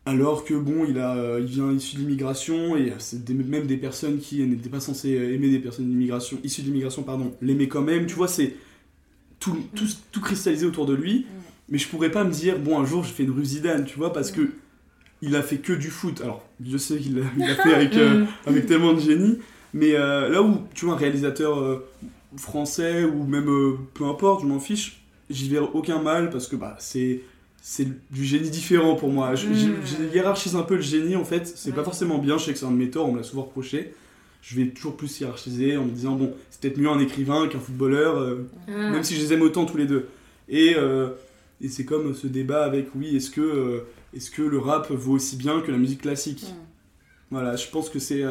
alors 0.06 0.44
que 0.44 0.54
bon, 0.54 0.86
il, 0.88 1.00
a, 1.00 1.16
euh, 1.16 1.40
il 1.40 1.46
vient 1.46 1.72
issu 1.72 1.96
de 1.96 2.00
l'immigration, 2.00 2.76
et 2.76 2.90
euh, 2.90 2.94
c'est 2.98 3.28
même 3.28 3.66
des 3.66 3.76
personnes 3.76 4.18
qui 4.18 4.40
n'étaient 4.46 4.68
pas 4.68 4.78
censées 4.78 5.18
euh, 5.18 5.34
aimer 5.34 5.50
des 5.50 5.58
personnes 5.58 5.88
d'immigration, 5.88 6.38
issues 6.44 6.62
de 6.62 6.68
l'immigration, 6.68 7.02
pardon, 7.02 7.34
l'aimaient 7.42 7.66
quand 7.66 7.82
même. 7.82 8.06
Tu 8.06 8.14
vois, 8.14 8.28
c'est 8.28 8.54
tout, 9.40 9.58
tout, 9.74 9.86
tout 10.12 10.20
cristallisé 10.20 10.64
autour 10.64 10.86
de 10.86 10.94
lui. 10.94 11.20
Mm. 11.20 11.24
Mais 11.70 11.78
je 11.78 11.88
pourrais 11.88 12.12
pas 12.12 12.22
me 12.22 12.30
dire, 12.30 12.60
bon, 12.60 12.78
un 12.78 12.86
jour 12.86 13.02
je 13.02 13.12
fais 13.12 13.24
une 13.24 13.32
rue 13.32 13.44
Zidane, 13.44 13.84
tu 13.84 13.98
vois, 13.98 14.12
parce 14.12 14.30
que 14.30 14.52
il 15.22 15.34
a 15.34 15.42
fait 15.42 15.58
que 15.58 15.72
du 15.72 15.90
foot. 15.90 16.20
Alors, 16.20 16.48
je 16.64 16.76
sais 16.76 16.98
qu'il 16.98 17.16
l'a 17.16 17.54
fait 17.56 17.74
avec, 17.74 17.96
mm. 17.96 18.26
avec 18.46 18.66
tellement 18.66 18.94
de 18.94 19.00
génie, 19.00 19.38
mais 19.74 19.94
là 19.94 20.40
où 20.40 20.60
tu 20.72 20.84
vois 20.84 20.94
un 20.94 20.98
réalisateur 20.98 21.82
français 22.36 23.04
ou 23.04 23.24
même 23.24 23.50
peu 23.92 24.04
importe, 24.04 24.42
je 24.42 24.46
m'en 24.46 24.60
fiche, 24.60 25.02
j'y 25.30 25.48
verrai 25.48 25.66
aucun 25.74 26.00
mal 26.00 26.30
parce 26.30 26.46
que 26.46 26.54
bah, 26.54 26.76
c'est 26.78 27.22
c'est 27.68 27.88
du 28.12 28.24
génie 28.24 28.48
différent 28.48 28.94
pour 28.94 29.08
moi. 29.08 29.34
Je, 29.34 29.48
hmm. 29.48 30.14
hiérarchise 30.14 30.54
un 30.54 30.62
peu 30.62 30.76
le 30.76 30.82
génie 30.82 31.16
en 31.16 31.24
fait. 31.24 31.48
C'est 31.48 31.72
pas 31.72 31.82
forcément 31.82 32.18
bien. 32.18 32.38
Je 32.38 32.44
sais 32.44 32.52
que 32.52 32.58
c'est 32.60 32.64
un 32.64 32.70
de 32.70 32.76
mes 32.76 32.90
torts, 32.90 33.08
on 33.08 33.12
me 33.12 33.18
l'a 33.18 33.24
souvent 33.24 33.42
reproché. 33.42 33.92
Je 34.40 34.54
vais 34.54 34.68
toujours 34.68 34.96
plus 34.96 35.18
hiérarchiser 35.18 35.76
en 35.76 35.84
me 35.84 35.90
disant 35.90 36.14
bon, 36.14 36.32
c'est 36.48 36.60
peut-être 36.60 36.78
mieux 36.78 36.88
un 36.88 37.00
écrivain 37.00 37.48
qu'un 37.48 37.58
footballeur, 37.58 38.18
euh, 38.18 38.48
ah. 38.68 38.90
même 38.90 39.02
si 39.02 39.16
je 39.16 39.20
les 39.20 39.32
aime 39.32 39.42
autant 39.42 39.66
tous 39.66 39.78
les 39.78 39.86
deux. 39.86 40.06
Et, 40.48 40.74
euh, 40.76 41.08
et 41.60 41.68
c'est 41.68 41.84
comme 41.84 42.14
ce 42.14 42.28
débat 42.28 42.64
avec 42.64 42.94
oui, 42.94 43.16
est-ce 43.16 43.30
que, 43.30 43.40
euh, 43.40 43.80
est-ce 44.14 44.30
que 44.30 44.42
le 44.42 44.60
rap 44.60 44.92
vaut 44.92 45.14
aussi 45.14 45.34
bien 45.34 45.60
que 45.60 45.72
la 45.72 45.78
musique 45.78 46.02
classique? 46.02 46.44
Hmm. 46.44 46.62
Voilà, 47.32 47.56
je 47.56 47.68
pense 47.68 47.90
que 47.90 47.98
c'est. 47.98 48.22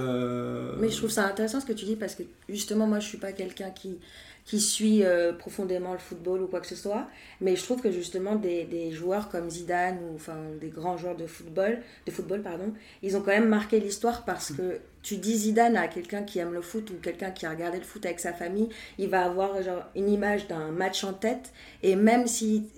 Mais 0.80 0.90
je 0.90 0.96
trouve 0.96 1.10
ça 1.10 1.28
intéressant 1.28 1.60
ce 1.60 1.66
que 1.66 1.74
tu 1.74 1.84
dis 1.84 1.98
parce 1.98 2.16
que 2.16 2.24
justement, 2.48 2.88
moi 2.88 3.02
je 3.02 3.08
suis 3.10 3.18
pas 3.18 3.34
quelqu'un 3.34 3.70
qui 3.72 3.98
qui 4.46 4.62
suit 4.62 5.04
euh, 5.04 5.34
profondément 5.34 5.94
le 5.94 5.98
football 5.98 6.44
ou 6.44 6.48
quoi 6.48 6.62
que 6.62 6.68
ce 6.68 6.76
soit. 6.76 7.08
Mais 7.42 7.56
je 7.56 7.64
trouve 7.64 7.82
que 7.82 7.92
justement 7.92 8.36
des, 8.36 8.64
des, 8.66 8.92
joueurs 8.92 9.30
comme 9.30 9.50
Zidane 9.50 9.98
ou 10.04 10.16
enfin 10.16 10.38
des 10.62 10.70
grands 10.70 10.98
joueurs 10.98 11.16
de 11.16 11.26
football, 11.26 11.80
de 12.06 12.12
football 12.12 12.44
pardon, 12.44 12.72
ils 13.02 13.18
ont 13.18 13.22
quand 13.22 13.32
même 13.32 13.50
marqué 13.50 13.80
l'histoire 13.80 14.24
parce 14.24 14.52
que 14.52 14.80
tu 15.02 15.18
dis 15.18 15.36
Zidane 15.36 15.76
à 15.76 15.88
quelqu'un 15.88 16.22
qui 16.22 16.38
aime 16.38 16.54
le 16.54 16.62
foot 16.62 16.92
ou 16.92 16.94
quelqu'un 17.02 17.32
qui 17.32 17.48
a 17.48 17.50
regardé 17.50 17.80
le 17.80 17.84
foot 17.84 18.06
avec 18.06 18.20
sa 18.20 18.34
famille, 18.34 18.70
il 19.00 19.10
va 19.10 19.26
avoir 19.26 19.62
genre 19.64 19.84
une 19.96 20.10
image 20.10 20.48
d'un 20.48 20.72
match 20.72 21.04
en 21.04 21.14
tête 21.14 21.52
et 21.82 21.96
même 21.96 22.28
si 22.28 22.70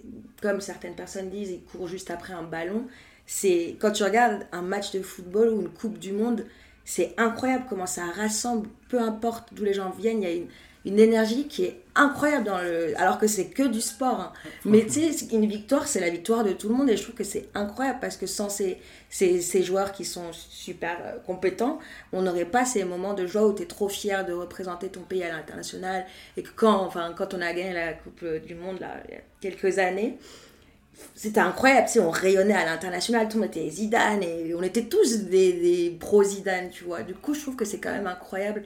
comme 0.41 0.62
certaines 0.62 0.95
personnes 0.95 1.29
disent, 1.29 1.51
il 1.51 1.63
court 1.63 1.88
juste 1.88 2.12
après 2.12 2.33
un 2.33 2.43
ballon, 2.43 2.86
c'est 3.25 3.75
quand 3.79 3.91
tu 3.91 4.03
regardes 4.03 4.47
un 4.53 4.62
match 4.62 4.91
de 4.91 5.01
football 5.01 5.50
ou 5.50 5.62
une 5.62 5.69
coupe 5.69 6.00
du 6.00 6.13
monde, 6.13 6.45
c'est 6.86 7.13
incroyable 7.17 7.65
comment 7.67 7.86
ça 7.86 8.05
rassemble, 8.05 8.69
peu 8.88 9.01
importe 9.01 9.53
d'où 9.53 9.65
les 9.65 9.74
gens 9.74 9.89
viennent, 9.89 10.24
il 10.24 10.29
y 10.29 10.31
a 10.31 10.36
une 10.36 10.47
une 10.88 11.00
énergie 11.00 11.48
qui 11.48 11.65
est 11.65 11.82
incroyable 11.96 12.46
dans 12.46 12.60
le 12.60 13.00
alors 13.00 13.20
que 13.20 13.27
c'est 13.27 13.48
que 13.48 13.63
du 13.63 13.82
sport 13.82 14.20
hein. 14.20 14.34
mais 14.63 14.86
tu 14.86 15.12
sais 15.12 15.25
une 15.34 15.46
victoire 15.46 15.86
c'est 15.88 16.00
la 16.00 16.10
victoire 16.10 16.44
de 16.44 16.53
tout 16.53 16.70
le 16.70 16.75
monde 16.75 16.89
et 16.89 16.96
je 16.96 17.03
trouve 17.03 17.15
que 17.15 17.24
c'est 17.24 17.50
incroyable 17.53 18.00
parce 18.00 18.15
que 18.15 18.25
sans 18.25 18.50
ces, 18.50 18.77
ces, 19.10 19.63
joueurs 19.63 19.91
qui 19.91 20.06
sont 20.06 20.32
super 20.32 20.98
euh, 21.03 21.17
compétents 21.25 21.79
on 22.13 22.22
n'aurait 22.22 22.46
pas 22.46 22.63
ces 22.65 22.86
moments 22.86 23.13
de 23.13 23.27
joie 23.27 23.48
où 23.48 23.53
tu 23.53 23.63
es 23.63 23.65
trop 23.65 23.89
fier 23.89 24.25
de 24.25 24.32
représenter 24.32 24.88
ton 24.88 25.01
pays 25.01 25.24
à 25.24 25.29
l'international 25.29 26.06
et 26.38 26.44
que 26.44 26.50
quand 26.56 26.77
enfin 26.86 27.13
quand 27.17 27.34
on 27.34 27.41
a 27.41 27.51
gagné 27.51 27.74
la 27.74 27.94
coupe 27.94 28.24
du 28.46 28.56
monde 28.56 28.79
là 28.79 28.94
il 29.10 29.15
y 29.15 29.17
a 29.17 29.22
quelques 29.41 29.77
années 29.77 30.17
c'était 31.13 31.39
incroyable, 31.39 31.88
on 32.00 32.10
rayonnait 32.10 32.56
à 32.56 32.65
l'international, 32.65 33.27
tout 33.27 33.38
le 33.38 33.44
monde 33.44 33.56
était 33.56 33.70
Zidane 33.70 34.24
et 34.24 34.56
on 34.56 34.63
était 34.63 34.86
tous 34.86 35.25
des, 35.25 35.53
des 35.53 35.98
pro 36.00 36.24
Zidane, 36.24 36.72
tu 36.72 36.86
vois. 36.86 37.03
Du 37.03 37.13
coup, 37.13 37.36
je 37.36 37.41
trouve 37.41 37.56
que 37.56 37.65
c'est 37.65 37.77
quand 37.77 37.91
même 37.91 38.08
incroyable 38.08 38.63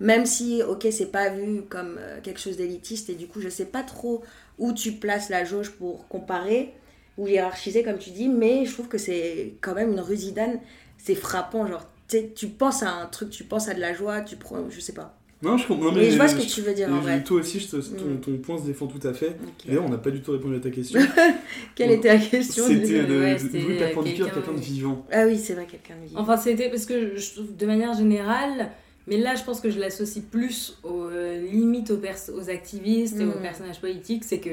même 0.00 0.26
si, 0.26 0.62
ok, 0.62 0.86
c'est 0.90 1.12
pas 1.12 1.30
vu 1.30 1.62
comme 1.68 1.96
euh, 1.98 2.20
quelque 2.22 2.40
chose 2.40 2.56
d'élitiste 2.56 3.10
et 3.10 3.14
du 3.14 3.26
coup, 3.26 3.40
je 3.40 3.48
sais 3.48 3.66
pas 3.66 3.82
trop 3.82 4.22
où 4.58 4.72
tu 4.72 4.92
places 4.92 5.28
la 5.28 5.44
jauge 5.44 5.70
pour 5.70 6.08
comparer 6.08 6.74
ou 7.16 7.28
hiérarchiser, 7.28 7.82
comme 7.82 7.98
tu 7.98 8.10
dis, 8.10 8.28
mais 8.28 8.64
je 8.64 8.72
trouve 8.72 8.88
que 8.88 8.98
c'est 8.98 9.54
quand 9.60 9.74
même 9.74 9.92
une 9.92 10.00
rusidane, 10.00 10.58
c'est 10.98 11.14
frappant. 11.14 11.66
Genre, 11.66 11.86
tu 12.34 12.48
penses 12.48 12.82
à 12.82 12.90
un 12.90 13.06
truc, 13.06 13.30
tu 13.30 13.44
penses 13.44 13.68
à 13.68 13.74
de 13.74 13.80
la 13.80 13.94
joie, 13.94 14.20
tu 14.20 14.36
prends, 14.36 14.68
je 14.68 14.80
sais 14.80 14.94
pas. 14.94 15.16
Non, 15.44 15.58
je 15.58 15.66
comprends. 15.66 15.92
Mais, 15.92 16.10
je 16.10 16.16
vois 16.16 16.28
ce 16.28 16.36
que 16.36 16.42
tu 16.42 16.62
veux 16.62 16.72
dire 16.72 16.88
en 16.90 17.00
vrai. 17.00 17.22
Toi 17.22 17.40
aussi, 17.40 17.60
je 17.60 17.76
mm. 17.76 18.20
ton, 18.20 18.38
point 18.38 18.58
se 18.58 18.64
défend 18.64 18.86
tout 18.86 19.06
à 19.06 19.12
fait. 19.12 19.36
D'ailleurs, 19.66 19.84
on 19.84 19.90
n'a 19.90 19.98
pas 19.98 20.10
du 20.10 20.22
tout 20.22 20.32
répondu 20.32 20.56
à 20.56 20.60
ta 20.60 20.70
question. 20.70 21.00
Quelle 21.74 21.90
était 21.90 22.08
la 22.08 22.18
question 22.18 22.64
C'était 22.66 23.04
de, 23.04 23.20
ouais, 23.20 23.34
de, 23.34 23.78
perpendiculaire, 23.78 24.32
quelqu'un 24.32 24.52
de 24.52 24.60
vivant. 24.60 25.06
Ah 25.12 25.24
oui, 25.26 25.38
c'est 25.38 25.54
vrai, 25.54 25.66
quelqu'un 25.66 25.96
de 26.02 26.08
vivant. 26.08 26.20
Enfin, 26.20 26.36
c'était 26.36 26.70
parce 26.70 26.86
que 26.86 27.16
je 27.16 27.32
trouve, 27.34 27.54
de 27.54 27.66
manière 27.66 27.94
générale, 27.94 28.70
mais 29.06 29.18
là, 29.18 29.34
je 29.34 29.44
pense 29.44 29.60
que 29.60 29.70
je 29.70 29.78
l'associe 29.78 30.24
plus 30.24 30.78
aux 30.82 31.04
euh, 31.04 31.40
limites 31.42 31.90
aux, 31.90 32.00
aux 32.34 32.50
activistes 32.50 33.20
et 33.20 33.24
aux 33.24 33.38
mm. 33.38 33.42
personnages 33.42 33.80
politiques. 33.80 34.24
C'est 34.24 34.40
que 34.40 34.50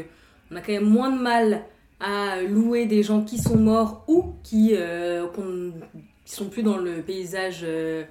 on 0.52 0.56
a 0.58 0.62
quand 0.62 0.74
même 0.74 0.90
moins 0.90 1.16
de 1.16 1.22
mal 1.22 1.64
à 2.02 2.42
louer 2.42 2.86
des 2.86 3.04
gens 3.04 3.24
qui 3.24 3.38
sont 3.38 3.58
morts 3.58 4.04
ou 4.08 4.34
qui, 4.44 4.72
euh, 4.74 5.26
sont 6.26 6.50
plus 6.50 6.64
dans 6.64 6.78
le 6.78 7.02
paysage, 7.02 7.62
euh, 7.64 8.04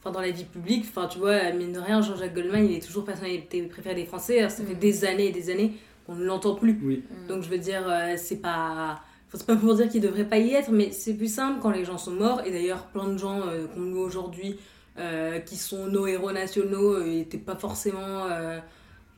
enfin 0.00 0.10
dans 0.10 0.20
la 0.20 0.30
vie 0.30 0.44
publique. 0.44 0.86
Enfin, 0.88 1.06
tu 1.06 1.18
vois, 1.18 1.52
mine 1.52 1.72
de 1.72 1.80
rien, 1.80 2.00
Jean-Jacques 2.00 2.34
Goldman, 2.34 2.64
il 2.64 2.76
est 2.76 2.84
toujours 2.84 3.04
personnalité 3.04 3.62
préférée 3.64 3.94
des 3.94 4.06
Français. 4.06 4.38
Alors, 4.38 4.50
ça 4.50 4.64
fait 4.64 4.74
mm. 4.74 4.78
des 4.78 5.04
années 5.04 5.26
et 5.26 5.32
des 5.32 5.50
années 5.50 5.72
qu'on 6.06 6.14
ne 6.14 6.24
l'entend 6.24 6.54
plus. 6.54 6.78
Oui. 6.82 7.02
Mm. 7.10 7.28
Donc, 7.28 7.42
je 7.42 7.50
veux 7.50 7.58
dire, 7.58 7.84
c'est 8.16 8.40
pas. 8.40 9.02
c'est 9.34 9.46
pas 9.46 9.56
pour 9.56 9.74
dire 9.74 9.90
qu'il 9.90 10.00
devrait 10.00 10.24
pas 10.24 10.38
y 10.38 10.54
être, 10.54 10.70
mais 10.70 10.92
c'est 10.92 11.14
plus 11.14 11.32
simple 11.32 11.58
quand 11.60 11.70
les 11.70 11.84
gens 11.84 11.98
sont 11.98 12.12
morts. 12.12 12.40
Et 12.46 12.50
d'ailleurs, 12.50 12.86
plein 12.86 13.08
de 13.08 13.18
gens 13.18 13.42
qu'on 13.74 13.82
loue 13.82 14.00
aujourd'hui 14.00 14.56
euh, 14.96 15.40
qui 15.40 15.56
sont 15.56 15.88
nos 15.88 16.06
héros 16.06 16.30
nationaux 16.30 17.02
n'étaient 17.02 17.36
pas 17.36 17.56
forcément 17.56 18.26
euh, 18.30 18.60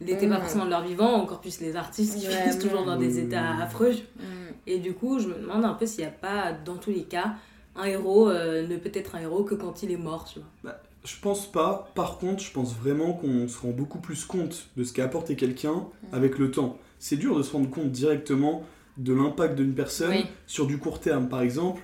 n'étaient 0.01 0.27
pas 0.27 0.39
mm. 0.39 0.41
forcément 0.41 0.65
de 0.65 0.71
leur 0.71 0.83
vivant 0.83 1.13
encore 1.13 1.43
plus 1.43 1.61
les 1.61 1.77
artistes 1.77 2.19
qui 2.19 2.27
ouais, 2.27 2.59
toujours 2.59 2.87
dans 2.87 2.97
des 2.97 3.19
états 3.19 3.59
affreux. 3.59 3.93
Mm. 3.93 4.23
et 4.67 4.79
du 4.79 4.95
coup 4.95 5.19
je 5.19 5.29
me 5.29 5.35
demande 5.35 5.67
un 5.67 5.75
peu 5.75 5.85
s'il 5.85 6.01
n'y 6.01 6.07
a 6.07 6.13
pas 6.13 6.53
dans 6.53 6.77
tous 6.77 6.91
les 6.91 7.03
cas 7.03 7.35
un 7.75 7.85
héros 7.85 8.31
euh, 8.31 8.67
ne 8.67 8.77
peut 8.79 8.91
être 8.95 9.17
un 9.17 9.21
héros 9.21 9.45
que 9.45 9.55
quand 9.55 9.83
il 9.83 9.93
est 9.93 9.99
mort 9.99 10.25
tu 10.25 10.39
vois. 10.39 10.49
Bah, 10.65 10.83
je 11.05 11.15
pense 11.21 11.53
pas. 11.53 11.91
Par 11.95 12.17
contre 12.17 12.43
je 12.43 12.53
pense 12.53 12.75
vraiment 12.75 13.13
qu'on 13.13 13.47
se 13.47 13.61
rend 13.61 13.71
beaucoup 13.71 13.99
plus 13.99 14.25
compte 14.25 14.69
de 14.79 14.85
ce 14.85 14.95
qu'a 14.95 15.05
apporté 15.05 15.37
quelqu'un 15.37 15.75
mm. 15.75 16.15
avec 16.15 16.39
le 16.39 16.51
temps. 16.51 16.79
C'est 16.99 17.17
dur 17.17 17.37
de 17.37 17.43
se 17.43 17.53
rendre 17.53 17.69
compte 17.69 17.91
directement 17.93 18.63
de 18.97 19.13
l'impact 19.13 19.57
d'une 19.57 19.75
personne 19.75 20.15
sur 20.47 20.67
du 20.67 20.79
court 20.79 21.01
terme. 21.01 21.29
Par 21.29 21.43
exemple 21.43 21.83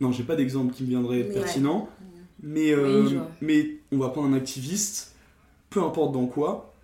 non 0.00 0.12
j'ai 0.12 0.24
pas 0.24 0.36
d'exemple 0.36 0.74
qui 0.74 0.82
me 0.82 0.88
viendrait 0.88 1.22
pertinent 1.22 1.88
mais, 2.42 2.72
euh, 2.72 3.20
mais 3.40 3.76
on 3.92 3.98
va 3.98 4.08
prendre 4.10 4.28
un 4.28 4.36
activiste, 4.36 5.14
peu 5.70 5.82
importe 5.82 6.12
dans 6.12 6.26
quoi, 6.26 6.74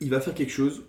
il 0.00 0.10
va 0.10 0.20
faire 0.20 0.34
quelque 0.34 0.52
chose, 0.52 0.82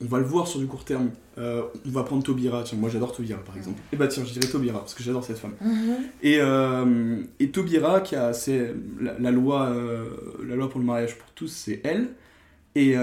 on 0.00 0.06
va 0.06 0.18
le 0.18 0.24
voir 0.24 0.46
sur 0.46 0.60
du 0.60 0.66
court 0.66 0.84
terme. 0.84 1.10
Euh, 1.38 1.62
on 1.84 1.90
va 1.90 2.04
prendre 2.04 2.22
Tobira, 2.22 2.62
tiens, 2.62 2.78
moi 2.78 2.90
j'adore 2.90 3.14
Tobira 3.14 3.42
par 3.42 3.56
exemple. 3.56 3.80
Et 3.80 3.94
eh 3.94 3.96
bah 3.96 4.06
tiens, 4.06 4.24
je 4.24 4.32
dirais 4.32 4.46
Tobira 4.46 4.78
parce 4.78 4.94
que 4.94 5.02
j'adore 5.02 5.24
cette 5.24 5.38
femme. 5.38 5.54
Mhm. 5.60 5.96
et, 6.22 6.38
euh, 6.40 7.22
et 7.40 7.50
Tobira, 7.50 8.00
qui 8.00 8.14
a, 8.14 8.32
c'est 8.32 8.72
la, 9.00 9.30
loi, 9.30 9.74
la 10.46 10.56
loi 10.56 10.68
pour 10.68 10.78
le 10.78 10.86
mariage 10.86 11.16
pour 11.18 11.30
tous, 11.30 11.48
c'est 11.48 11.80
elle. 11.84 12.10
Et 12.76 12.96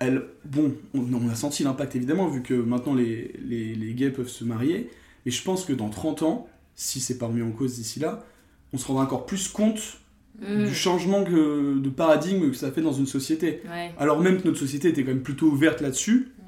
elle, 0.00 0.24
bon, 0.44 0.74
on, 0.94 1.28
a 1.28 1.34
senti 1.34 1.62
l'impact 1.62 1.96
évidemment, 1.96 2.28
vu 2.28 2.42
que 2.42 2.54
maintenant 2.54 2.94
les, 2.94 3.34
les, 3.44 3.74
les, 3.74 3.94
gays 3.94 4.10
peuvent 4.10 4.28
se 4.28 4.44
marier. 4.44 4.90
Et 5.26 5.30
je 5.30 5.42
pense 5.42 5.64
que 5.64 5.72
dans 5.72 5.90
30 5.90 6.22
ans, 6.22 6.48
si 6.74 7.00
c'est 7.00 7.18
pas 7.18 7.26
remis 7.26 7.42
en 7.42 7.52
cause 7.52 7.76
d'ici 7.76 8.00
là, 8.00 8.24
on 8.72 8.78
se 8.78 8.86
rendra 8.86 9.04
encore 9.04 9.26
plus 9.26 9.48
compte 9.48 9.98
mm. 10.40 10.64
du 10.64 10.74
changement 10.74 11.22
de 11.22 11.88
paradigme 11.88 12.50
que 12.50 12.56
ça 12.56 12.70
fait 12.70 12.82
dans 12.82 12.92
une 12.92 13.06
société. 13.06 13.62
Alors 13.98 14.20
même 14.20 14.40
que 14.40 14.46
notre 14.46 14.60
société 14.60 14.88
était 14.88 15.02
quand 15.02 15.10
même 15.10 15.22
plutôt 15.22 15.46
ouverte 15.46 15.80
là-dessus, 15.80 16.32
mm. 16.36 16.42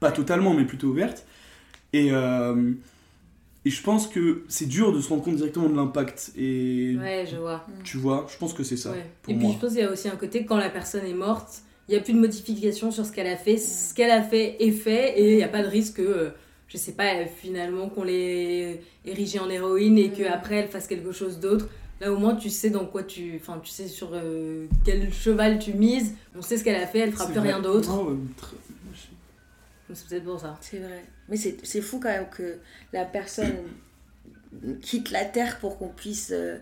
pas 0.00 0.12
totalement, 0.12 0.54
mais 0.54 0.64
plutôt 0.64 0.88
ouverte. 0.88 1.26
Et, 1.92 2.08
euh, 2.12 2.72
et 3.64 3.70
je 3.70 3.82
pense 3.82 4.06
que 4.06 4.44
c'est 4.48 4.66
dur 4.66 4.92
de 4.92 5.00
se 5.00 5.08
rendre 5.08 5.22
compte 5.22 5.36
directement 5.36 5.68
de 5.68 5.76
l'impact. 5.76 6.32
Et 6.36 6.96
ouais, 6.98 7.26
je 7.30 7.36
vois. 7.36 7.66
Tu 7.84 7.96
vois, 7.96 8.26
je 8.30 8.36
pense 8.36 8.52
que 8.52 8.62
c'est 8.62 8.76
ça. 8.76 8.94
et 9.28 9.34
puis 9.34 9.52
je 9.52 9.58
pense 9.58 9.70
qu'il 9.70 9.80
y 9.80 9.82
a 9.82 9.90
aussi 9.90 10.08
un 10.08 10.16
côté, 10.16 10.44
quand 10.44 10.56
la 10.56 10.70
personne 10.70 11.06
est 11.06 11.14
morte, 11.14 11.62
il 11.88 11.92
n'y 11.92 11.98
a 11.98 12.00
plus 12.02 12.12
de 12.12 12.18
modification 12.18 12.90
sur 12.90 13.06
ce 13.06 13.12
qu'elle 13.12 13.26
a 13.26 13.36
fait. 13.36 13.56
Ce 13.56 13.94
qu'elle 13.94 14.10
a 14.10 14.22
fait 14.22 14.62
est 14.62 14.72
fait 14.72 15.18
et 15.18 15.32
il 15.32 15.36
n'y 15.36 15.42
a 15.42 15.48
pas 15.48 15.62
de 15.62 15.68
risque 15.68 15.96
que 15.96 16.02
euh, 16.02 16.30
je 16.68 16.76
sais 16.76 16.92
pas, 16.92 17.24
finalement 17.24 17.88
qu'on 17.88 18.04
l'ait 18.04 18.82
érigée 19.04 19.38
en 19.38 19.48
héroïne 19.48 19.98
et 19.98 20.10
qu'après 20.12 20.56
elle 20.56 20.68
fasse 20.68 20.86
quelque 20.86 21.12
chose 21.12 21.40
d'autre. 21.40 21.68
Là, 22.00 22.12
au 22.12 22.16
moins, 22.16 22.36
tu 22.36 22.48
sais 22.48 22.70
dans 22.70 22.86
quoi 22.86 23.02
tu. 23.02 23.36
Enfin, 23.40 23.60
tu 23.62 23.70
sais 23.70 23.88
sur 23.88 24.10
euh, 24.12 24.66
quel 24.84 25.12
cheval 25.12 25.58
tu 25.58 25.72
mises. 25.72 26.14
On 26.36 26.42
sait 26.42 26.56
ce 26.56 26.62
qu'elle 26.62 26.80
a 26.80 26.86
fait, 26.86 27.00
elle 27.00 27.12
fera 27.12 27.26
plus 27.26 27.40
rien 27.40 27.60
d'autre. 27.60 27.90
C'est 29.92 30.06
peut-être 30.06 30.24
pour 30.24 30.38
ça. 30.38 30.56
C'est 30.60 30.78
vrai. 30.78 31.04
Mais 31.28 31.36
c'est 31.36 31.80
fou 31.80 31.98
quand 31.98 32.10
même 32.10 32.28
que 32.30 32.58
la 32.92 33.04
personne 33.04 33.54
quitte 34.80 35.10
la 35.10 35.24
terre 35.24 35.58
pour 35.58 35.78
qu'on 35.78 35.88
puisse 35.88 36.30
euh, 36.32 36.58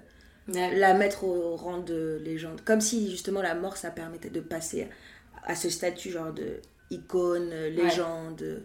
la 0.46 0.94
mettre 0.94 1.24
au 1.24 1.56
rang 1.56 1.78
de 1.78 2.20
légende. 2.24 2.62
Comme 2.64 2.80
si 2.80 3.10
justement 3.10 3.42
la 3.42 3.54
mort, 3.54 3.76
ça 3.76 3.90
permettait 3.90 4.30
de 4.30 4.40
passer 4.40 4.88
à 5.44 5.54
ce 5.54 5.68
statut 5.68 6.10
genre 6.10 6.32
de 6.32 6.60
icône, 6.90 7.50
légende. 7.50 8.62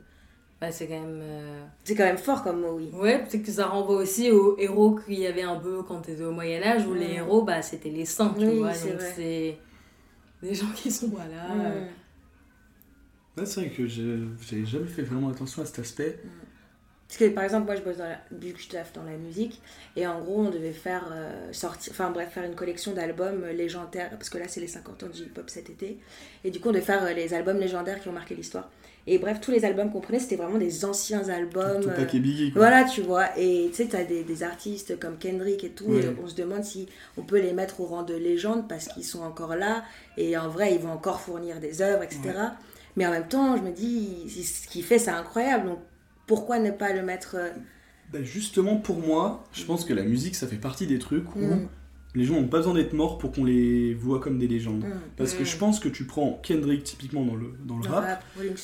Bah, 0.61 0.71
c'est 0.71 0.85
quand 0.87 1.01
même. 1.01 1.21
Euh, 1.23 1.65
c'est 1.83 1.95
quand 1.95 2.03
même 2.03 2.19
fort 2.19 2.43
comme 2.43 2.61
mot, 2.61 2.77
oui. 2.77 2.91
Ouais, 2.93 3.23
c'est 3.27 3.41
que 3.41 3.51
ça 3.51 3.65
renvoie 3.65 3.95
aussi 3.95 4.29
aux 4.29 4.55
héros 4.59 4.95
qu'il 4.95 5.19
y 5.19 5.25
avait 5.25 5.41
un 5.41 5.55
peu 5.55 5.81
quand 5.81 6.01
tu 6.01 6.11
étais 6.11 6.23
au 6.23 6.31
Moyen-Âge, 6.31 6.85
où 6.85 6.93
les 6.93 7.15
héros, 7.15 7.41
bah, 7.41 7.63
c'était 7.63 7.89
les 7.89 8.05
saints, 8.05 8.35
tu 8.37 8.45
vois. 8.45 8.71
Donc 8.71 9.01
c'est 9.15 9.57
des 10.43 10.53
gens 10.53 10.71
qui 10.75 10.91
sont, 10.91 11.07
voilà. 11.07 11.47
Ouais, 13.37 13.45
c'est 13.45 13.61
vrai 13.61 13.69
que 13.71 13.87
j'ai 13.87 14.65
jamais 14.65 14.87
fait 14.87 15.01
vraiment 15.01 15.29
attention 15.29 15.63
à 15.63 15.65
cet 15.65 15.79
aspect. 15.79 16.19
Parce 17.07 17.19
que 17.19 17.29
par 17.29 17.43
exemple, 17.43 17.65
moi 17.65 17.75
je 17.75 17.81
bosse 17.81 17.97
dans 17.97 18.05
la, 18.05 18.21
dans 18.93 19.03
la 19.03 19.17
musique, 19.17 19.61
et 19.97 20.07
en 20.07 20.21
gros, 20.21 20.45
on 20.45 20.49
devait 20.49 20.71
faire 20.71 21.09
euh, 21.11 21.51
sortir, 21.51 21.91
enfin 21.91 22.09
bref, 22.09 22.31
faire 22.33 22.45
une 22.45 22.55
collection 22.55 22.93
d'albums 22.93 23.45
légendaires, 23.47 24.11
parce 24.11 24.29
que 24.29 24.37
là 24.37 24.45
c'est 24.47 24.61
les 24.61 24.67
50 24.67 25.03
ans 25.03 25.09
du 25.09 25.23
hip-hop 25.23 25.49
cet 25.49 25.69
été, 25.69 25.99
et 26.45 26.51
du 26.51 26.61
coup, 26.61 26.69
on 26.69 26.71
devait 26.71 26.85
faire 26.85 27.03
euh, 27.03 27.11
les 27.11 27.33
albums 27.33 27.57
légendaires 27.57 27.99
qui 27.99 28.07
ont 28.07 28.13
marqué 28.13 28.33
l'histoire. 28.33 28.69
Et 29.07 29.17
bref, 29.17 29.39
tous 29.41 29.51
les 29.51 29.65
albums 29.65 29.91
qu'on 29.91 29.99
prenait, 29.99 30.19
c'était 30.19 30.35
vraiment 30.35 30.57
des 30.57 30.85
anciens 30.85 31.27
albums. 31.29 31.81
Biggie. 32.13 32.51
Voilà, 32.55 32.83
tu 32.83 33.01
vois. 33.01 33.37
Et 33.37 33.67
tu 33.69 33.77
sais, 33.77 33.87
tu 33.87 33.95
as 33.95 34.03
des, 34.03 34.23
des, 34.23 34.43
artistes 34.43 34.99
comme 34.99 35.17
Kendrick 35.17 35.63
et 35.63 35.69
tout. 35.69 35.93
Et 35.93 36.15
on 36.23 36.27
se 36.27 36.35
demande 36.35 36.63
si 36.63 36.87
on 37.17 37.23
peut 37.23 37.39
les 37.39 37.53
mettre 37.53 37.81
au 37.81 37.85
rang 37.85 38.03
de 38.03 38.13
légende 38.13 38.67
parce 38.67 38.87
qu'ils 38.87 39.05
sont 39.05 39.21
encore 39.21 39.55
là. 39.55 39.83
Et 40.17 40.37
en 40.37 40.49
vrai, 40.49 40.75
ils 40.75 40.79
vont 40.79 40.91
encore 40.91 41.19
fournir 41.19 41.59
des 41.59 41.81
œuvres, 41.81 42.03
etc. 42.03 42.21
Mais 42.95 43.07
en 43.07 43.11
même 43.11 43.27
temps, 43.27 43.57
je 43.57 43.63
me 43.63 43.71
dis, 43.71 44.29
ce 44.43 44.67
qu'il 44.67 44.83
fait, 44.83 44.99
c'est 44.99 45.11
incroyable. 45.11 45.67
Donc 45.67 45.79
pourquoi 46.27 46.59
ne 46.59 46.71
pas 46.71 46.93
le 46.93 47.01
mettre. 47.01 47.37
Ben 48.13 48.23
justement, 48.23 48.77
pour 48.77 48.99
moi, 48.99 49.43
je 49.53 49.63
pense 49.63 49.85
que 49.85 49.93
la 49.93 50.03
musique, 50.03 50.35
ça 50.35 50.45
fait 50.45 50.57
partie 50.57 50.85
des 50.85 50.99
trucs 50.99 51.35
où. 51.35 51.39
Mm 51.39 51.69
les 52.13 52.25
gens 52.25 52.35
n'ont 52.35 52.47
pas 52.47 52.57
besoin 52.57 52.73
d'être 52.73 52.93
morts 52.93 53.17
pour 53.17 53.31
qu'on 53.31 53.45
les 53.45 53.93
voit 53.93 54.19
comme 54.19 54.37
des 54.37 54.47
légendes. 54.47 54.83
Mm. 54.83 54.99
Parce 55.17 55.33
que 55.33 55.43
je 55.43 55.57
pense 55.57 55.79
que 55.79 55.89
tu 55.89 56.05
prends 56.05 56.39
Kendrick 56.43 56.83
typiquement 56.83 57.23
dans 57.23 57.35
le, 57.35 57.53
dans 57.65 57.77
le 57.77 57.87
rap. 57.87 58.23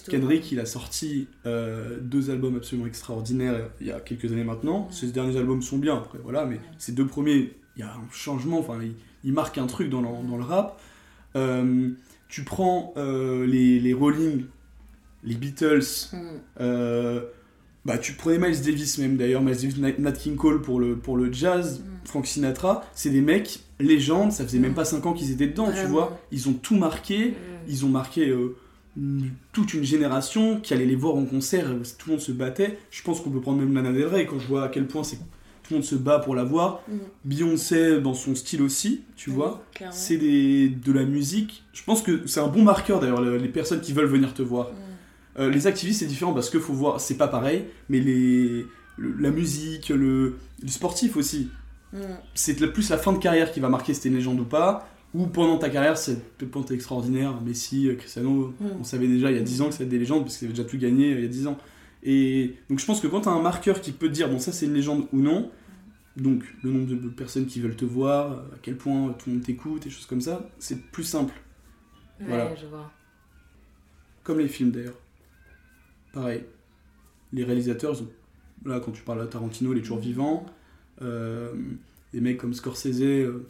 Kendrick, 0.10 0.52
il 0.52 0.60
a 0.60 0.66
sorti 0.66 1.28
euh, 1.46 1.98
deux 2.02 2.30
albums 2.30 2.56
absolument 2.56 2.88
extraordinaires 2.88 3.70
il 3.80 3.88
y 3.88 3.92
a 3.92 4.00
quelques 4.00 4.32
années 4.32 4.44
maintenant. 4.44 4.88
Mm. 4.88 4.92
Ces 4.92 5.08
derniers 5.08 5.38
albums 5.38 5.62
sont 5.62 5.78
bien, 5.78 5.98
après 5.98 6.20
voilà, 6.22 6.46
mais 6.46 6.60
ces 6.78 6.92
deux 6.92 7.08
premiers, 7.08 7.54
il 7.76 7.80
y 7.80 7.84
a 7.84 7.94
un 7.94 8.12
changement, 8.12 8.60
enfin, 8.60 8.80
il, 8.82 8.94
il 9.24 9.34
marque 9.34 9.58
un 9.58 9.68
truc 9.68 9.90
dans 9.90 10.02
le, 10.02 10.28
dans 10.28 10.38
le 10.38 10.44
rap. 10.44 10.82
Euh, 11.36 11.90
tu 12.28 12.44
prends 12.44 12.94
euh, 12.98 13.46
les, 13.46 13.80
les 13.80 13.94
Rolling, 13.94 14.46
les 15.24 15.36
Beatles, 15.36 16.10
bah, 17.88 17.98
tu 17.98 18.14
prenais 18.14 18.38
Miles 18.38 18.62
Davis 18.62 18.98
même 18.98 19.16
d'ailleurs, 19.16 19.42
Miles 19.42 19.56
Davis, 19.56 19.78
Nat 19.78 20.12
King 20.12 20.36
Cole 20.36 20.62
pour 20.62 20.82
le, 20.82 20.98
pour 20.98 21.16
le 21.16 21.32
jazz, 21.32 21.80
mm. 21.80 21.84
Frank 22.04 22.28
Sinatra, 22.28 22.84
c'est 22.94 23.10
des 23.10 23.22
mecs 23.22 23.62
légendes, 23.80 24.34
ça 24.34 24.44
faisait 24.44 24.60
même 24.60 24.74
mm. 24.74 24.76
pas 24.76 24.84
5 24.84 25.06
ans 25.06 25.14
qu'ils 25.14 25.32
étaient 25.32 25.48
dedans, 25.48 25.72
tu 25.72 25.88
vois. 25.88 26.20
Ils 26.34 26.50
ont 26.50 26.54
tout 26.54 26.76
marqué, 26.76 27.30
mm. 27.30 27.34
ils 27.70 27.86
ont 27.86 27.90
marqué 27.90 28.28
euh, 28.28 28.58
toute 29.54 29.74
une 29.74 29.86
génération 29.86 30.60
qui 30.60 30.74
allait 30.74 30.86
les 30.86 30.98
voir 30.98 31.16
en 31.16 31.24
concert, 31.24 31.66
tout 31.98 32.10
le 32.10 32.16
monde 32.16 32.22
se 32.22 32.34
battait. 32.34 32.78
Je 32.92 33.02
pense 33.04 33.22
qu'on 33.22 33.30
peut 33.30 33.40
prendre 33.40 33.60
même 33.60 33.74
Lana 33.74 33.94
Del 33.94 34.08
Rey 34.08 34.26
quand 34.26 34.38
je 34.38 34.48
vois 34.48 34.66
à 34.66 34.68
quel 34.68 34.86
point 34.86 35.06
c'est 35.06 35.16
tout 35.16 35.74
le 35.74 35.80
monde 35.80 35.86
se 35.86 35.96
bat 35.96 36.20
pour 36.20 36.36
la 36.36 36.44
voir. 36.44 36.82
Beyoncé 37.26 38.00
dans 38.00 38.14
son 38.14 38.36
style 38.36 38.62
aussi, 38.62 39.04
tu 39.16 39.30
vois. 39.30 39.64
C'est 39.92 40.18
de 40.18 40.92
la 40.92 41.04
musique. 41.04 41.64
Je 41.72 41.84
pense 41.84 42.02
que 42.02 42.28
c'est 42.28 42.40
un 42.42 42.48
bon 42.48 42.64
marqueur 42.64 43.00
d'ailleurs, 43.00 43.22
les 43.22 43.50
personnes 43.50 43.80
qui 43.80 43.94
veulent 43.94 44.08
venir 44.08 44.34
te 44.34 44.42
voir. 44.42 44.72
Euh, 45.40 45.50
les 45.50 45.68
activistes, 45.68 46.00
c'est 46.00 46.08
différent 46.08 46.34
parce 46.34 46.50
que 46.50 46.60
faut 46.60 46.74
voir, 46.74 47.00
c'est 47.00 47.18
pas 47.18 47.28
pareil, 47.28 47.66
mais 47.90 48.00
les, 48.00 48.66
la 48.98 49.30
musique, 49.30 49.90
le, 49.90 50.38
sportif 50.66 51.16
aussi. 51.16 51.50
Mm. 51.94 52.00
C'est 52.34 52.56
plus 52.72 52.90
la 52.90 52.98
fin 52.98 53.14
de 53.14 53.20
carrière 53.20 53.52
qui 53.52 53.60
va 53.60 53.70
marquer 53.70 53.94
si 53.94 54.02
t'es 54.02 54.10
une 54.10 54.16
légende 54.16 54.40
ou 54.40 54.46
pas, 54.46 54.90
ou 55.14 55.28
pendant 55.28 55.58
ta 55.58 55.70
carrière, 55.70 55.98
c'est 55.98 56.38
peut 56.38 56.48
t'es 56.66 56.74
extraordinaire. 56.74 57.40
Messi, 57.42 57.88
euh, 57.88 57.96
Cristiano, 57.96 58.54
mm. 58.60 58.66
on 58.80 58.84
savait 58.84 59.08
déjà 59.08 59.32
il 59.32 59.38
y 59.38 59.40
a 59.40 59.44
10 59.44 59.62
ans 59.62 59.66
que 59.68 59.74
c'était 59.74 59.86
des 59.86 60.00
légendes 60.00 60.24
parce 60.24 60.38
qu'ils 60.38 60.48
avaient 60.48 60.56
déjà 60.56 60.68
tout 60.68 60.78
gagné 60.78 61.14
euh, 61.14 61.18
il 61.18 61.22
y 61.22 61.26
a 61.26 61.30
10 61.30 61.48
ans. 61.48 61.58
Et 62.04 62.56
donc 62.70 62.80
je 62.80 62.86
pense 62.86 63.00
que 63.00 63.08
quand 63.08 63.22
t'as 63.22 63.32
un 63.32 63.42
marqueur 63.42 63.82
qui 63.82 63.92
peut 63.92 64.08
te 64.08 64.14
dire, 64.14 64.30
bon, 64.30 64.40
ça 64.40 64.52
c'est 64.52 64.66
une 64.66 64.74
légende 64.74 65.08
ou 65.14 65.20
non, 65.20 65.52
donc 66.16 66.44
le 66.64 66.72
nombre 66.72 66.88
de 66.88 67.10
personnes 67.10 67.46
qui 67.46 67.60
veulent 67.60 67.76
te 67.76 67.86
voir, 67.86 68.32
à 68.32 68.58
quel 68.62 68.76
point 68.76 69.14
tout 69.20 69.30
le 69.30 69.36
monde 69.36 69.44
t'écoute, 69.44 69.86
et 69.86 69.90
choses 69.90 70.06
comme 70.06 70.22
ça, 70.22 70.50
c'est 70.58 70.82
plus 70.92 71.04
simple. 71.04 71.34
voilà. 72.20 72.56
je 72.56 72.66
vois. 72.66 72.92
Comme 74.24 74.40
les 74.40 74.48
films 74.48 74.72
d'ailleurs 74.72 74.98
pareil. 76.18 76.44
Les 77.34 77.44
réalisateurs, 77.44 77.96
là, 78.66 78.80
quand 78.80 78.92
tu 78.92 79.04
parles 79.04 79.22
à 79.22 79.28
Tarantino, 79.28 79.74
il 79.74 79.80
est 79.80 79.82
toujours 79.82 80.00
vivant. 80.00 80.46
Euh, 81.02 81.52
des 82.14 82.22
mecs 82.22 82.38
comme 82.38 82.54
Scorsese, 82.54 83.02
euh, 83.02 83.46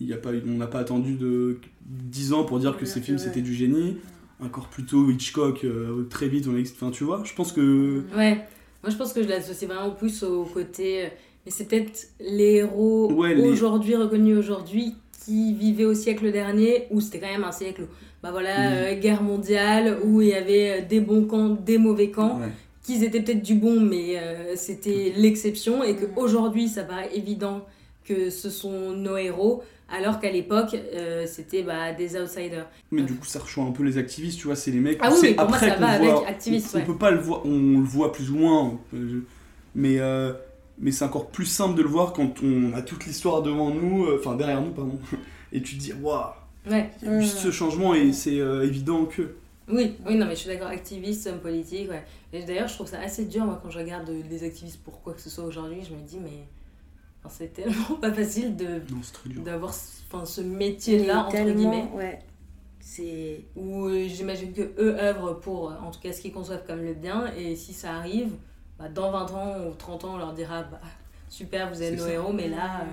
il 0.00 0.12
a 0.12 0.16
pas, 0.16 0.30
on 0.46 0.56
n'a 0.58 0.66
pas 0.66 0.80
attendu 0.80 1.14
de 1.14 1.58
10 1.86 2.32
ans 2.32 2.44
pour 2.44 2.58
dire 2.58 2.76
que 2.76 2.84
ces 2.84 3.00
films 3.00 3.18
c'était 3.18 3.40
du 3.40 3.54
génie. 3.54 3.98
Encore 4.40 4.68
plutôt 4.68 5.10
Hitchcock, 5.10 5.64
euh, 5.64 6.04
très 6.08 6.28
vite, 6.28 6.46
on 6.48 6.58
enfin, 6.58 6.90
tu 6.90 7.04
vois, 7.04 7.22
je 7.24 7.34
pense 7.34 7.52
que. 7.52 8.02
Ouais, 8.16 8.36
moi 8.82 8.90
je 8.90 8.96
pense 8.96 9.12
que 9.12 9.22
je 9.22 9.28
l'associe 9.28 9.70
vraiment 9.70 9.92
plus 9.92 10.22
au 10.22 10.44
côté. 10.44 11.08
Mais 11.44 11.50
c'est 11.50 11.68
peut-être 11.68 12.08
les 12.20 12.56
héros 12.56 13.10
aujourd'hui, 13.12 13.96
reconnus 13.96 14.36
aujourd'hui, 14.36 14.94
qui 15.24 15.54
vivaient 15.54 15.86
au 15.86 15.94
siècle 15.94 16.32
dernier, 16.32 16.86
où 16.90 17.00
c'était 17.00 17.20
quand 17.20 17.32
même 17.32 17.44
un 17.44 17.52
siècle 17.52 17.86
bah 18.22 18.30
voilà, 18.32 18.72
euh, 18.72 19.00
guerre 19.00 19.22
mondiale, 19.22 19.98
où 20.04 20.20
il 20.20 20.28
y 20.28 20.34
avait 20.34 20.70
euh, 20.70 20.86
des 20.86 21.00
bons 21.00 21.24
camps, 21.24 21.48
des 21.48 21.78
mauvais 21.78 22.10
camps, 22.10 22.40
qu'ils 22.82 23.02
étaient 23.02 23.22
peut-être 23.22 23.42
du 23.42 23.54
bon, 23.54 23.80
mais 23.80 24.18
euh, 24.18 24.56
c'était 24.56 25.12
l'exception, 25.16 25.82
et 25.82 25.96
qu'aujourd'hui, 25.96 26.68
ça 26.68 26.84
paraît 26.84 27.10
évident 27.14 27.64
que 28.04 28.28
ce 28.28 28.50
sont 28.50 28.92
nos 28.92 29.16
héros, 29.16 29.62
alors 29.90 30.20
qu'à 30.20 30.30
l'époque, 30.30 30.76
c'était 31.26 31.62
bah, 31.62 31.92
des 31.92 32.16
outsiders. 32.20 32.68
Mais 32.90 33.02
du 33.02 33.14
coup, 33.14 33.24
ça 33.24 33.38
rejoint 33.40 33.66
un 33.66 33.72
peu 33.72 33.84
les 33.84 33.96
activistes, 33.96 34.38
tu 34.38 34.46
vois, 34.46 34.56
c'est 34.56 34.70
les 34.70 34.80
mecs... 34.80 34.98
Ah 35.00 35.10
oui, 35.20 35.34
après 35.38 35.68
moi, 35.68 35.76
ça 35.76 35.80
va 35.80 35.88
avec 35.88 36.28
activistes, 36.28 36.76
on, 36.76 36.84
peut 36.84 36.98
pas 36.98 37.10
le 37.10 37.20
voir, 37.20 37.44
on 37.46 37.78
le 37.78 37.84
voit 37.84 38.12
plus 38.12 38.30
ou 38.30 38.36
moins, 38.36 38.78
mais... 39.74 39.98
mais 40.78 40.92
c'est 40.92 41.04
encore 41.04 41.28
plus 41.28 41.46
simple 41.46 41.74
de 41.74 41.82
le 41.82 41.88
voir 41.88 42.12
quand 42.12 42.42
on 42.42 42.74
a 42.74 42.82
toute 42.82 43.06
l'histoire 43.06 43.40
devant 43.40 43.70
nous, 43.70 44.06
enfin 44.14 44.36
derrière 44.36 44.60
nous, 44.60 44.72
pardon, 44.72 44.98
et 45.52 45.62
tu 45.62 45.76
te 45.76 45.80
dis, 45.80 45.92
waouh, 45.94 46.26
Ouais. 46.68 46.90
Il 47.02 47.08
y 47.08 47.10
a 47.10 47.20
eu 47.20 47.24
ce 47.24 47.50
changement 47.50 47.94
et 47.94 48.12
c'est 48.12 48.40
euh, 48.40 48.64
évident 48.64 49.06
que. 49.06 49.36
Oui, 49.68 49.96
oui, 50.06 50.16
non, 50.16 50.26
mais 50.26 50.34
je 50.34 50.40
suis 50.40 50.48
d'accord, 50.48 50.68
activiste, 50.68 51.26
homme 51.28 51.38
politique, 51.38 51.88
ouais. 51.90 52.04
Et 52.32 52.42
d'ailleurs, 52.42 52.68
je 52.68 52.74
trouve 52.74 52.88
ça 52.88 53.00
assez 53.00 53.24
dur, 53.24 53.44
moi, 53.44 53.60
quand 53.62 53.70
je 53.70 53.78
regarde 53.78 54.10
des 54.28 54.44
activistes 54.44 54.82
pour 54.82 55.00
quoi 55.00 55.14
que 55.14 55.20
ce 55.20 55.30
soit 55.30 55.44
aujourd'hui, 55.44 55.82
je 55.88 55.94
me 55.94 56.00
dis, 56.02 56.18
mais 56.18 56.44
c'est 57.28 57.52
tellement 57.52 57.94
pas 58.00 58.12
facile 58.12 58.56
de 58.56 58.80
d'avoir 59.42 59.70
enfin, 59.70 60.24
ce 60.24 60.40
métier-là, 60.40 61.26
entre 61.26 61.44
guillemets. 61.44 61.88
Ouais. 61.94 62.18
C'est... 62.80 63.44
Où 63.54 63.86
euh, 63.86 64.08
j'imagine 64.08 64.52
que 64.52 64.72
eux 64.78 64.96
œuvrent 64.98 65.38
pour, 65.38 65.72
en 65.82 65.90
tout 65.90 66.00
cas, 66.00 66.12
ce 66.12 66.20
qu'ils 66.20 66.32
conçoivent 66.32 66.66
comme 66.66 66.82
le 66.82 66.94
bien, 66.94 67.32
et 67.36 67.54
si 67.54 67.72
ça 67.72 67.94
arrive, 67.94 68.32
bah, 68.78 68.88
dans 68.88 69.12
20 69.12 69.30
ans 69.32 69.54
ou 69.68 69.74
30 69.74 70.04
ans, 70.04 70.14
on 70.14 70.18
leur 70.18 70.32
dira, 70.32 70.62
bah, 70.62 70.80
super, 71.28 71.72
vous 71.72 71.82
êtes 71.82 71.96
nos 71.96 72.06
héros, 72.06 72.32
mais 72.32 72.48
là... 72.48 72.80
Euh, 72.80 72.84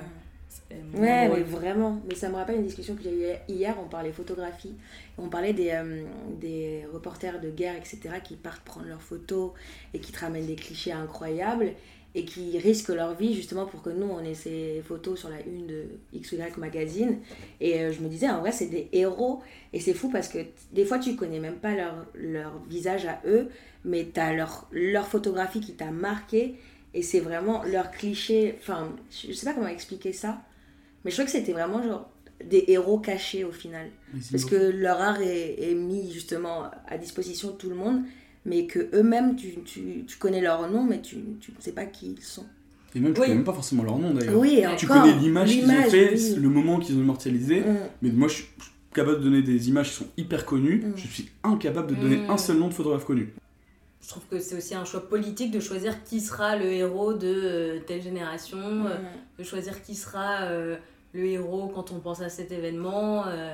Ouais, 0.96 1.30
mais 1.30 1.44
vraiment. 1.44 2.02
Mais 2.08 2.16
ça 2.16 2.30
me 2.30 2.36
rappelle 2.36 2.58
une 2.58 2.66
discussion 2.66 2.96
que 2.96 3.04
j'ai 3.04 3.12
eue 3.12 3.54
hier, 3.54 3.76
on 3.84 3.88
parlait 3.88 4.12
photographie. 4.12 4.74
On 5.18 5.30
parlait 5.30 5.54
des, 5.54 5.72
euh, 5.72 6.04
des 6.40 6.86
reporters 6.94 7.40
de 7.40 7.50
guerre, 7.50 7.76
etc., 7.76 8.00
qui 8.24 8.36
partent 8.36 8.64
prendre 8.64 8.88
leurs 8.88 9.02
photos 9.02 9.52
et 9.94 10.00
qui 10.00 10.12
te 10.12 10.20
ramènent 10.20 10.46
des 10.46 10.56
clichés 10.56 10.92
incroyables 10.92 11.74
et 12.16 12.26
qui 12.26 12.58
risquent 12.58 12.90
leur 12.90 13.14
vie 13.14 13.36
justement 13.36 13.66
pour 13.66 13.84
que 13.84 13.92
nous, 13.92 14.08
on 14.08 14.24
ait 14.24 14.34
ces 14.34 14.82
photos 14.88 15.20
sur 15.20 15.30
la 15.30 15.40
une 15.42 15.68
de 15.68 15.84
XY 16.16 16.38
Magazine. 16.58 17.20
Et 17.62 17.80
euh, 17.80 17.92
je 17.92 18.02
me 18.02 18.10
disais, 18.10 18.28
en 18.28 18.40
vrai, 18.40 18.52
c'est 18.52 18.68
des 18.68 18.90
héros. 18.92 19.42
Et 19.72 19.80
c'est 19.80 19.94
fou 19.94 20.10
parce 20.10 20.28
que 20.28 20.40
des 20.72 20.84
fois, 20.84 20.98
tu 20.98 21.16
connais 21.16 21.40
même 21.40 21.58
pas 21.58 21.76
leur, 21.76 22.06
leur 22.16 22.60
visage 22.68 23.06
à 23.06 23.22
eux, 23.28 23.50
mais 23.86 24.08
tu 24.12 24.20
as 24.20 24.34
leur, 24.34 24.68
leur 24.72 25.08
photographie 25.08 25.62
qui 25.62 25.74
t'a 25.74 25.92
marqué. 25.92 26.56
Et 26.94 27.02
c'est 27.02 27.20
vraiment 27.20 27.64
leur 27.64 27.92
cliché. 27.92 28.56
Enfin, 28.60 28.92
je 29.12 29.34
sais 29.34 29.46
pas 29.46 29.54
comment 29.54 29.68
expliquer 29.68 30.14
ça. 30.14 30.42
Mais 31.04 31.12
je 31.12 31.16
crois 31.16 31.26
que 31.26 31.32
c'était 31.32 31.54
vraiment 31.54 31.84
genre 31.84 32.10
des 32.44 32.66
héros 32.68 33.00
cachés 33.00 33.44
au 33.44 33.52
final. 33.52 33.90
Parce 34.32 34.46
que 34.46 34.56
leur 34.56 35.02
art 35.02 35.22
est, 35.22 35.74
mis 35.76 36.12
justement 36.12 36.66
à 36.88 36.98
disposition 36.98 37.52
de 37.52 37.56
tout 37.56 37.70
le 37.70 37.76
monde, 37.76 38.02
mais 38.46 38.66
que 38.66 38.90
eux-mêmes, 38.94 39.36
tu, 39.36 39.56
tu, 39.66 40.06
tu, 40.06 40.18
connais 40.18 40.42
leur 40.42 40.70
nom, 40.70 40.84
mais 40.84 41.02
tu 41.02 41.18
ne 41.18 41.62
sais 41.62 41.72
pas 41.72 41.86
qui 41.86 42.16
ils 42.18 42.24
sont. 42.24 42.46
Et 42.96 43.00
même, 43.00 43.14
tu 43.14 43.22
connais 43.22 43.36
même 43.36 43.44
pas 43.44 43.54
forcément 43.54 43.84
leur 43.84 43.98
nom 43.98 44.14
d'ailleurs. 44.14 44.38
Oui, 44.38 44.62
tu 44.78 44.88
connais 44.88 45.14
l'image 45.14 45.50
qu'ils 45.50 45.70
ont 45.70 45.90
fait, 45.90 46.16
le 46.36 46.50
moment 46.50 46.80
qu'ils 46.80 46.96
ont 46.96 47.02
immortalisé, 47.02 47.62
mm. 47.62 47.78
mais 48.02 48.10
moi 48.12 48.28
je 48.28 48.36
suis 48.36 48.46
capable 48.94 49.20
de 49.20 49.24
donner 49.24 49.42
des 49.42 49.70
images 49.70 49.90
qui 49.90 49.96
sont 49.96 50.08
hyper 50.18 50.46
connues, 50.46 50.84
mm. 50.86 50.94
je 50.96 51.08
suis 51.08 51.30
incapable 51.44 51.96
de 51.96 51.96
donner 51.96 52.18
mm. 52.18 52.30
un 52.30 52.38
seul 52.38 52.58
nom 52.58 52.70
de 52.70 52.74
photographe 52.74 53.06
connu. 53.06 53.34
Je 54.08 54.14
trouve 54.14 54.26
que 54.28 54.40
c'est 54.40 54.56
aussi 54.56 54.74
un 54.74 54.86
choix 54.86 55.06
politique 55.06 55.52
de 55.52 55.60
choisir 55.60 56.02
qui 56.06 56.22
sera 56.22 56.56
le 56.56 56.72
héros 56.72 57.14
de 57.14 57.28
euh, 57.28 57.80
telle 57.86 58.02
génération, 58.02 58.86
euh, 58.86 58.96
de 59.38 59.44
choisir 59.44 59.84
qui 59.84 59.96
sera 59.96 60.44
euh, 60.44 60.78
le 61.12 61.26
héros 61.26 61.68
quand 61.76 61.92
on 61.92 62.00
pense 62.00 62.22
à 62.22 62.30
cet 62.30 62.54
événement. 62.54 63.28
Euh, 63.28 63.54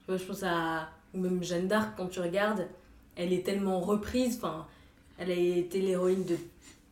tu 0.00 0.06
vois, 0.08 0.16
je 0.16 0.24
pense 0.24 0.42
à. 0.42 0.88
Ou 1.14 1.20
même 1.20 1.44
Jeanne 1.44 1.68
d'Arc, 1.68 1.92
quand 1.96 2.08
tu 2.08 2.18
regardes, 2.18 2.66
elle 3.14 3.32
est 3.32 3.46
tellement 3.46 3.78
reprise. 3.78 4.34
Enfin, 4.42 4.66
elle 5.16 5.30
a 5.30 5.34
été 5.34 5.80
l'héroïne 5.80 6.24
de 6.24 6.36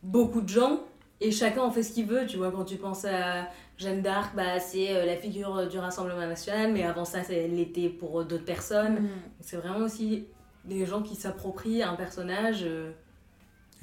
beaucoup 0.01 0.39
de 0.39 0.47
gens. 0.47 0.79
Et 1.19 1.31
chacun 1.31 1.61
en 1.61 1.71
fait 1.71 1.83
ce 1.83 1.91
qu'il 1.91 2.05
veut, 2.05 2.25
tu 2.25 2.37
vois, 2.37 2.51
quand 2.51 2.63
tu 2.63 2.77
penses 2.77 3.03
à 3.03 3.49
Jeanne 3.77 4.01
d'Arc, 4.01 4.33
bah, 4.33 4.61
c'est 4.61 5.05
la 5.05 5.17
figure 5.17 5.67
du 5.67 5.77
Rassemblement 5.77 6.25
National, 6.25 6.71
mais 6.71 6.83
avant 6.83 7.03
ça, 7.03 7.19
elle 7.29 7.57
l'était 7.57 7.89
pour 7.89 8.23
d'autres 8.23 8.45
personnes. 8.45 9.01
Mm. 9.01 9.09
C'est 9.41 9.57
vraiment 9.57 9.83
aussi 9.83 10.23
des 10.67 10.85
gens 10.85 11.01
qui 11.01 11.15
s'approprient 11.15 11.83
un 11.83 11.95
personnage. 11.95 12.63
Euh, 12.63 12.91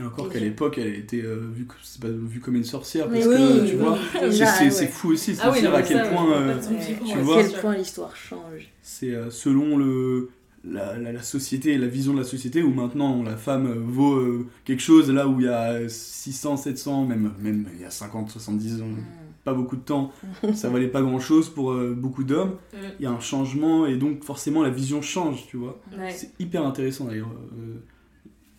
et 0.00 0.02
encore 0.02 0.30
qu'à 0.30 0.38
l'époque, 0.38 0.78
elle 0.78 0.94
était 0.94 1.22
euh, 1.22 1.50
vue, 1.52 1.66
pas, 2.00 2.08
vue 2.08 2.40
comme 2.40 2.56
une 2.56 2.64
sorcière, 2.64 3.08
parce 3.08 3.24
que 3.26 3.68
tu 3.68 3.76
vois, 3.76 3.98
c'est, 4.30 4.86
fou 4.86 5.12
aussi, 5.12 5.34
c'est 5.34 5.42
ah 5.44 5.50
dire 5.50 5.74
à 5.74 5.82
quel 5.82 6.08
point, 6.08 6.32
euh, 6.32 6.58
tu 7.06 7.18
vois, 7.18 7.40
à 7.40 7.42
quel 7.44 7.60
point 7.60 7.76
l'histoire 7.76 8.16
change. 8.16 8.70
C'est 8.80 9.10
euh, 9.10 9.30
selon 9.30 9.76
le, 9.76 10.30
la, 10.64 10.96
la, 10.96 11.22
société, 11.22 11.76
la 11.76 11.88
vision 11.88 12.14
de 12.14 12.18
la 12.18 12.24
société, 12.24 12.62
où 12.62 12.72
maintenant 12.72 13.22
la 13.22 13.36
femme 13.36 13.70
vaut 13.70 14.46
quelque 14.64 14.82
chose, 14.82 15.10
là 15.10 15.28
où 15.28 15.40
il 15.40 15.46
y 15.46 15.50
a 15.50 15.86
600, 15.86 16.56
700, 16.56 17.04
même, 17.04 17.32
même 17.40 17.66
il 17.74 17.82
y 17.82 17.84
a 17.84 17.90
50, 17.90 18.30
70 18.30 18.80
ans, 18.80 18.86
mm. 18.86 18.96
Pas 19.44 19.54
beaucoup 19.54 19.76
de 19.76 19.82
temps, 19.82 20.12
ça 20.54 20.68
valait 20.68 20.88
pas 20.88 21.02
grand 21.02 21.18
chose 21.18 21.50
pour 21.50 21.74
beaucoup 21.74 22.24
d'hommes. 22.24 22.56
Mm. 22.72 22.76
Il 22.98 23.02
y 23.02 23.06
a 23.06 23.10
un 23.10 23.20
changement, 23.20 23.86
et 23.86 23.96
donc 23.96 24.22
forcément 24.22 24.62
la 24.62 24.70
vision 24.70 25.02
change, 25.02 25.46
tu 25.46 25.56
vois. 25.56 25.80
C'est 26.10 26.32
hyper 26.38 26.64
intéressant 26.64 27.06
d'ailleurs 27.06 27.30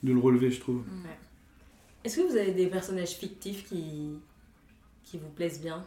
de 0.04 0.12
le 0.12 0.20
relever, 0.20 0.52
je 0.52 0.60
trouve. 0.60 0.84
Est-ce 2.04 2.18
que 2.18 2.30
vous 2.30 2.36
avez 2.36 2.52
des 2.52 2.68
personnages 2.68 3.14
fictifs 3.14 3.66
qui, 3.66 4.20
qui 5.04 5.18
vous 5.18 5.30
plaisent 5.30 5.62
bien? 5.62 5.86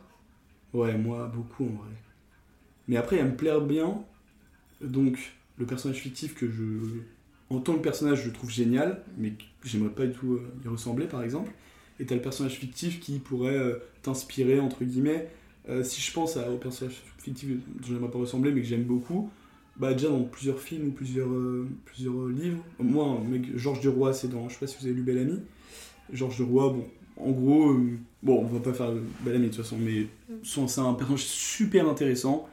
Ouais, 0.73 0.97
moi, 0.97 1.31
beaucoup 1.35 1.65
en 1.65 1.83
vrai. 1.83 1.91
Mais 2.89 2.97
après, 2.97 3.17
elle 3.17 3.33
me 3.33 3.37
plaire 3.37 3.61
bien. 3.61 4.03
Donc, 4.81 5.35
le 5.59 5.67
personnage 5.67 5.99
fictif 5.99 6.35
que 6.35 6.51
je. 6.51 7.01
En 7.49 7.61
tant 7.61 7.75
que 7.75 7.81
personnage, 7.81 8.25
je 8.25 8.31
trouve 8.31 8.51
génial, 8.51 9.05
mais 9.19 9.35
j'aimerais 9.63 9.91
pas 9.91 10.07
du 10.07 10.13
tout 10.13 10.33
euh, 10.33 10.53
y 10.65 10.69
ressembler, 10.69 11.07
par 11.07 11.23
exemple. 11.23 11.53
Et 11.99 12.07
t'as 12.07 12.15
le 12.15 12.21
personnage 12.21 12.55
fictif 12.55 13.01
qui 13.01 13.19
pourrait 13.19 13.57
euh, 13.57 13.77
t'inspirer, 14.03 14.61
entre 14.61 14.85
guillemets. 14.85 15.29
Euh, 15.69 15.83
si 15.83 16.01
je 16.01 16.13
pense 16.13 16.37
à, 16.37 16.51
au 16.51 16.57
personnage 16.57 17.03
fictif 17.19 17.49
dont 17.49 17.87
j'aimerais 17.87 18.11
pas 18.11 18.19
ressembler, 18.19 18.53
mais 18.53 18.61
que 18.61 18.67
j'aime 18.67 18.85
beaucoup, 18.85 19.31
bah 19.77 19.93
déjà 19.93 20.09
dans 20.09 20.23
plusieurs 20.23 20.61
films 20.61 20.89
ou 20.89 20.91
plusieurs, 20.93 21.29
plusieurs 21.85 22.29
livres. 22.29 22.63
Moi, 22.79 23.21
mec, 23.29 23.57
Georges 23.57 23.81
Duroy, 23.81 24.15
c'est 24.15 24.29
dans. 24.29 24.49
Je 24.49 24.55
sais 24.55 24.61
pas 24.61 24.67
si 24.67 24.77
vous 24.81 24.87
avez 24.87 24.95
lu 24.95 25.03
Belle 25.03 25.19
Amie. 25.19 25.41
Georges 26.13 26.37
Duroy, 26.37 26.73
bon, 26.73 26.85
en 27.17 27.31
gros, 27.33 27.75
bon, 28.23 28.41
on 28.41 28.47
va 28.47 28.61
pas 28.61 28.73
faire 28.73 28.93
Belle 29.23 29.37
Amie 29.37 29.47
de 29.47 29.55
toute 29.55 29.63
façon, 29.63 29.77
mais 29.79 30.07
c'est 30.45 30.81
un 30.81 30.95
personnage 30.95 31.25
super 31.25 31.89
intéressant 31.89 32.49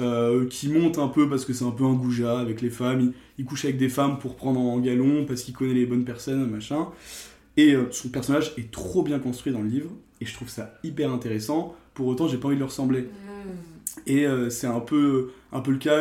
euh, 0.00 0.46
qui 0.46 0.68
monte 0.68 0.98
un 0.98 1.08
peu 1.08 1.28
parce 1.28 1.44
que 1.44 1.52
c'est 1.52 1.64
un 1.64 1.72
peu 1.72 1.84
un 1.84 1.94
goujat 1.94 2.38
avec 2.38 2.62
les 2.62 2.70
femmes. 2.70 3.12
Il, 3.36 3.44
couche 3.44 3.64
avec 3.64 3.78
des 3.78 3.88
femmes 3.88 4.18
pour 4.18 4.36
prendre 4.36 4.60
en 4.60 4.78
galon 4.78 5.24
parce 5.24 5.42
qu'il 5.42 5.54
connaît 5.54 5.74
les 5.74 5.86
bonnes 5.86 6.04
personnes, 6.04 6.48
machin. 6.48 6.86
Et 7.58 7.74
euh, 7.74 7.88
son 7.90 8.08
personnage 8.08 8.54
est 8.56 8.70
trop 8.70 9.02
bien 9.02 9.18
construit 9.18 9.52
dans 9.52 9.60
le 9.60 9.68
livre 9.68 9.90
et 10.22 10.24
je 10.24 10.32
trouve 10.32 10.48
ça 10.48 10.78
hyper 10.82 11.12
intéressant. 11.12 11.76
Pour 11.92 12.06
autant, 12.06 12.26
j'ai 12.26 12.38
pas 12.38 12.46
envie 12.46 12.56
de 12.56 12.60
le 12.60 12.66
ressembler. 12.66 13.02
Mm. 13.02 14.00
Et 14.06 14.26
euh, 14.26 14.48
c'est 14.48 14.66
un 14.66 14.80
peu, 14.80 15.32
un 15.52 15.60
peu 15.60 15.72
le 15.72 15.78
cas 15.78 16.00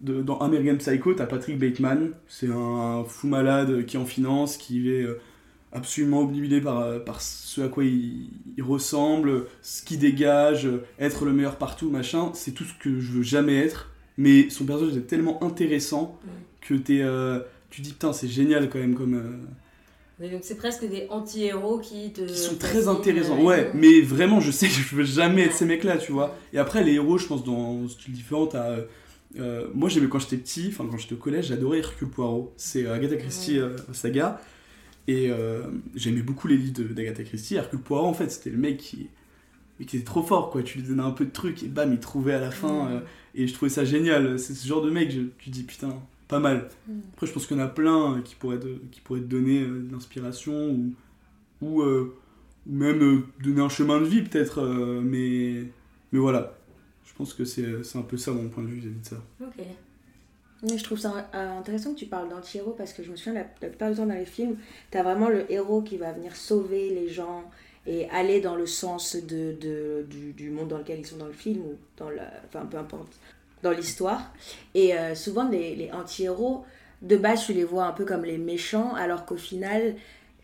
de, 0.00 0.22
dans 0.22 0.38
American 0.38 0.76
Psycho. 0.76 1.14
T'as 1.14 1.26
Patrick 1.26 1.58
Bateman, 1.58 2.12
c'est 2.28 2.48
un, 2.48 3.02
fou 3.04 3.26
malade 3.26 3.84
qui 3.86 3.96
est 3.96 4.00
en 4.00 4.06
finance, 4.06 4.56
qui 4.56 4.88
est 4.88 5.06
absolument 5.72 6.20
obnubilé 6.20 6.60
par, 6.60 6.80
euh, 6.80 6.98
par 6.98 7.20
ce 7.20 7.62
à 7.62 7.68
quoi 7.68 7.84
il, 7.84 8.28
ressemble, 8.60 9.46
ce 9.62 9.82
qu'il 9.82 9.98
dégage, 9.98 10.68
être 10.98 11.24
le 11.24 11.32
meilleur 11.32 11.56
partout, 11.56 11.90
machin. 11.90 12.30
C'est 12.34 12.52
tout 12.52 12.64
ce 12.64 12.74
que 12.74 13.00
je 13.00 13.12
veux 13.12 13.22
jamais 13.22 13.56
être. 13.56 13.90
Mais 14.18 14.50
son 14.50 14.64
personnage 14.66 14.96
est 14.96 15.06
tellement 15.06 15.42
intéressant 15.42 16.18
que 16.60 16.74
es, 16.74 17.02
euh, 17.02 17.40
tu 17.70 17.80
dis 17.80 17.92
putain, 17.92 18.12
c'est 18.12 18.28
génial 18.28 18.68
quand 18.68 18.78
même 18.78 18.94
comme. 18.94 19.46
Euh, 20.22 20.30
donc 20.30 20.40
c'est 20.42 20.56
presque 20.56 20.88
des 20.88 21.06
anti-héros 21.10 21.78
qui 21.78 22.12
te. 22.12 22.22
Qui 22.22 22.36
sont 22.36 22.56
très 22.56 22.88
intéressants, 22.88 23.42
ouais, 23.42 23.70
mais 23.74 24.00
vraiment, 24.00 24.40
je 24.40 24.50
sais 24.50 24.68
que 24.68 24.72
je 24.90 24.96
veux 24.96 25.04
jamais 25.04 25.42
être 25.42 25.54
ces 25.54 25.64
mecs-là, 25.64 25.96
tu 25.98 26.12
vois. 26.12 26.36
Et 26.52 26.58
après, 26.58 26.84
les 26.84 26.94
héros, 26.94 27.18
je 27.18 27.26
pense, 27.26 27.44
dans 27.44 27.88
style 27.88 28.12
différent, 28.12 28.46
t'as. 28.46 28.76
moi, 29.74 29.88
j'aimais 29.88 30.08
quand 30.08 30.20
j'étais 30.20 30.36
petit, 30.36 30.68
enfin 30.68 30.86
quand 30.90 30.98
j'étais 30.98 31.14
au 31.14 31.18
collège, 31.18 31.46
j'adorais 31.46 31.78
Hercule 31.78 32.08
Poirot. 32.08 32.52
C'est 32.56 32.86
Agatha 32.86 33.16
Christie 33.16 33.58
saga. 33.92 34.40
Et 35.08 35.30
euh, 35.30 35.62
j'aimais 35.94 36.22
beaucoup 36.22 36.48
les 36.48 36.56
livres 36.56 36.94
d'Agatha 36.94 37.24
Christie. 37.24 37.56
Hercule 37.56 37.80
Poirot, 37.80 38.06
en 38.06 38.14
fait, 38.14 38.30
c'était 38.30 38.50
le 38.50 38.58
mec 38.58 38.78
qui, 38.78 39.08
qui 39.84 39.96
était 39.96 40.04
trop 40.04 40.22
fort, 40.22 40.50
quoi. 40.50 40.62
Tu 40.62 40.78
lui 40.78 40.86
donnais 40.86 41.02
un 41.02 41.10
peu 41.10 41.24
de 41.24 41.30
trucs 41.30 41.62
et 41.62 41.68
bam, 41.68 41.92
il 41.92 41.98
trouvait 41.98 42.34
à 42.34 42.40
la 42.40 42.50
fin. 42.50 42.88
Euh, 42.90 43.00
et 43.34 43.46
je 43.46 43.54
trouvais 43.54 43.70
ça 43.70 43.84
génial. 43.84 44.38
C'est 44.38 44.54
ce 44.54 44.66
genre 44.66 44.82
de 44.82 44.90
mec, 44.90 45.10
je, 45.10 45.22
tu 45.38 45.50
dis 45.50 45.64
putain, 45.64 46.00
pas 46.32 46.40
mal. 46.40 46.68
Mm. 46.88 47.00
Après, 47.12 47.26
je 47.26 47.32
pense 47.32 47.46
qu'il 47.46 47.56
y 47.56 47.60
en 47.60 47.64
a 47.64 47.68
plein 47.68 48.20
qui 48.24 48.34
pourraient 48.34 48.58
te, 48.58 48.68
qui 48.90 49.00
pourraient 49.00 49.20
te 49.20 49.26
donner 49.26 49.62
euh, 49.62 49.82
de 49.82 49.92
l'inspiration 49.92 50.70
ou, 50.70 50.94
ou, 51.60 51.84
même 52.66 53.22
donner 53.42 53.60
un 53.60 53.68
chemin 53.68 54.00
de 54.00 54.06
vie, 54.06 54.22
peut-être. 54.22 54.62
mais, 55.02 55.64
mais 56.12 56.18
voilà. 56.18 56.54
Je 57.04 57.12
pense 57.14 57.34
que 57.34 57.44
c'est 57.44 57.96
un 57.96 58.02
peu 58.02 58.16
ça 58.16 58.32
mon 58.32 58.48
point 58.48 58.62
de 58.62 58.68
vue 58.68 58.80
vis-à-vis 58.80 59.00
de 59.00 59.06
ça. 59.06 59.22
Ok 59.40 59.64
je 60.62 60.84
trouve 60.84 60.98
ça 60.98 61.28
euh, 61.34 61.58
intéressant 61.58 61.92
que 61.92 61.98
tu 61.98 62.06
parles 62.06 62.28
d'anti-héros 62.28 62.72
parce 62.72 62.92
que 62.92 63.02
je 63.02 63.10
me 63.10 63.16
souviens, 63.16 63.34
la, 63.34 63.46
la, 63.60 63.68
plupart 63.68 63.90
du 63.90 63.96
temps 63.96 64.06
dans 64.06 64.14
les 64.14 64.24
films, 64.24 64.56
tu 64.90 64.98
as 64.98 65.02
vraiment 65.02 65.28
le 65.28 65.50
héros 65.50 65.82
qui 65.82 65.96
va 65.96 66.12
venir 66.12 66.36
sauver 66.36 66.90
les 66.90 67.08
gens 67.08 67.44
et 67.86 68.08
aller 68.10 68.40
dans 68.40 68.54
le 68.54 68.66
sens 68.66 69.16
de, 69.16 69.56
de 69.60 70.06
du, 70.08 70.50
monde 70.50 70.68
dans 70.68 70.78
lequel 70.78 71.00
ils 71.00 71.06
sont 71.06 71.16
dans 71.16 71.26
le 71.26 71.32
film 71.32 71.62
ou 71.62 71.76
dans 71.96 72.10
la, 72.10 72.30
enfin 72.46 72.64
peu 72.66 72.76
importe, 72.76 73.18
dans 73.62 73.70
l'histoire. 73.70 74.32
Et 74.74 74.94
euh, 74.94 75.14
souvent, 75.14 75.48
les, 75.48 75.90
anti-héros, 75.92 76.64
de 77.00 77.16
base, 77.16 77.46
tu 77.46 77.52
les 77.52 77.64
vois 77.64 77.84
un 77.86 77.92
peu 77.92 78.04
comme 78.04 78.24
les 78.24 78.38
méchants 78.38 78.94
alors 78.94 79.26
qu'au 79.26 79.36
final, 79.36 79.96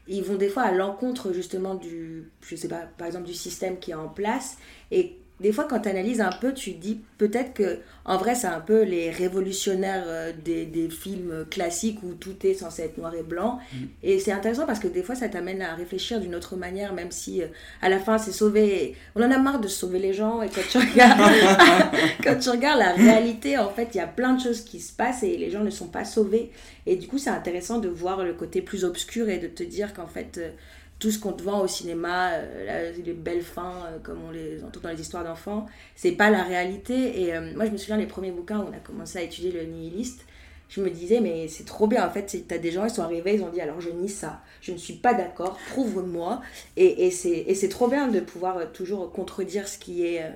ils 0.08 0.24
vont 0.24 0.36
des 0.36 0.48
fois 0.48 0.62
à 0.62 0.72
l'encontre 0.72 1.32
justement 1.32 1.74
du, 1.74 2.30
je 2.40 2.56
sais 2.56 2.68
pas, 2.68 2.88
par 2.96 3.06
exemple 3.06 3.26
du 3.26 3.34
système 3.34 3.78
qui 3.78 3.92
est 3.92 3.94
en 3.94 4.08
place 4.08 4.56
et 4.90 5.18
des 5.40 5.52
fois, 5.52 5.64
quand 5.64 5.80
tu 5.80 5.88
analyses 5.88 6.20
un 6.20 6.32
peu, 6.32 6.52
tu 6.52 6.72
dis 6.72 7.00
peut-être 7.16 7.54
que, 7.54 7.78
en 8.04 8.16
vrai, 8.16 8.34
c'est 8.34 8.48
un 8.48 8.60
peu 8.60 8.82
les 8.82 9.10
révolutionnaires 9.10 10.02
euh, 10.06 10.32
des, 10.44 10.66
des, 10.66 10.90
films 10.90 11.46
classiques 11.48 12.02
où 12.02 12.14
tout 12.14 12.34
est 12.44 12.54
censé 12.54 12.82
être 12.82 12.98
noir 12.98 13.14
et 13.14 13.22
blanc. 13.22 13.60
Mm. 13.72 13.76
Et 14.02 14.18
c'est 14.18 14.32
intéressant 14.32 14.66
parce 14.66 14.80
que 14.80 14.88
des 14.88 15.02
fois, 15.02 15.14
ça 15.14 15.28
t'amène 15.28 15.62
à 15.62 15.74
réfléchir 15.74 16.20
d'une 16.20 16.34
autre 16.34 16.56
manière, 16.56 16.92
même 16.92 17.12
si 17.12 17.42
euh, 17.42 17.46
à 17.82 17.88
la 17.88 18.00
fin, 18.00 18.18
c'est 18.18 18.32
sauvé. 18.32 18.96
On 19.14 19.22
en 19.22 19.30
a 19.30 19.38
marre 19.38 19.60
de 19.60 19.68
sauver 19.68 20.00
les 20.00 20.12
gens. 20.12 20.42
Et 20.42 20.48
quand 20.48 20.62
tu 20.68 20.78
regardes, 20.78 21.20
quand 22.24 22.36
tu 22.36 22.50
regardes 22.50 22.80
la 22.80 22.92
réalité, 22.92 23.58
en 23.58 23.70
fait, 23.70 23.90
il 23.94 23.98
y 23.98 24.00
a 24.00 24.08
plein 24.08 24.34
de 24.34 24.40
choses 24.40 24.62
qui 24.62 24.80
se 24.80 24.92
passent 24.92 25.22
et 25.22 25.36
les 25.36 25.50
gens 25.50 25.62
ne 25.62 25.70
sont 25.70 25.88
pas 25.88 26.04
sauvés. 26.04 26.50
Et 26.86 26.96
du 26.96 27.06
coup, 27.06 27.18
c'est 27.18 27.30
intéressant 27.30 27.78
de 27.78 27.88
voir 27.88 28.24
le 28.24 28.32
côté 28.32 28.60
plus 28.60 28.84
obscur 28.84 29.28
et 29.28 29.38
de 29.38 29.46
te 29.46 29.62
dire 29.62 29.94
qu'en 29.94 30.08
fait. 30.08 30.38
Euh, 30.38 30.50
tout 30.98 31.10
ce 31.10 31.18
qu'on 31.18 31.32
te 31.32 31.42
vend 31.42 31.60
au 31.60 31.68
cinéma, 31.68 32.32
euh, 32.32 32.92
les 33.04 33.12
belles 33.12 33.42
fins, 33.42 33.86
euh, 33.86 33.98
comme 34.02 34.18
on 34.26 34.30
les 34.30 34.64
entend 34.64 34.80
dans 34.80 34.90
les 34.90 35.00
histoires 35.00 35.24
d'enfants, 35.24 35.66
c'est 35.94 36.12
pas 36.12 36.30
la 36.30 36.42
réalité. 36.42 37.22
Et 37.22 37.34
euh, 37.34 37.52
moi, 37.54 37.66
je 37.66 37.70
me 37.70 37.76
souviens 37.76 37.96
les 37.96 38.06
premiers 38.06 38.32
bouquins 38.32 38.58
où 38.58 38.66
on 38.68 38.72
a 38.72 38.80
commencé 38.80 39.18
à 39.18 39.22
étudier 39.22 39.52
le 39.52 39.62
nihiliste. 39.62 40.24
Je 40.68 40.80
me 40.80 40.90
disais, 40.90 41.20
mais 41.20 41.48
c'est 41.48 41.64
trop 41.64 41.86
bien. 41.86 42.06
En 42.06 42.10
fait, 42.10 42.44
t'as 42.46 42.58
des 42.58 42.70
gens, 42.72 42.84
ils 42.84 42.90
sont 42.90 43.02
arrivés, 43.02 43.36
ils 43.36 43.42
ont 43.42 43.48
dit, 43.48 43.60
alors 43.60 43.80
je 43.80 43.90
nie 43.90 44.08
ça, 44.08 44.42
je 44.60 44.72
ne 44.72 44.76
suis 44.76 44.94
pas 44.94 45.14
d'accord, 45.14 45.58
prouve-moi. 45.70 46.42
Et, 46.76 47.06
et 47.06 47.10
c'est 47.10 47.68
trop 47.70 47.88
bien 47.88 48.08
de 48.08 48.20
pouvoir 48.20 48.70
toujours 48.72 49.10
contredire 49.10 49.66
ce 49.66 49.78
qui, 49.78 50.04
est, 50.04 50.30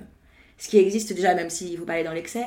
ce 0.57 0.71
qui 0.71 0.79
existe 0.79 1.13
déjà, 1.13 1.35
même 1.35 1.51
s'il 1.51 1.73
ne 1.73 1.77
faut 1.79 1.85
pas 1.85 1.95
aller 1.95 2.05
dans 2.05 2.15
l'excès. 2.15 2.47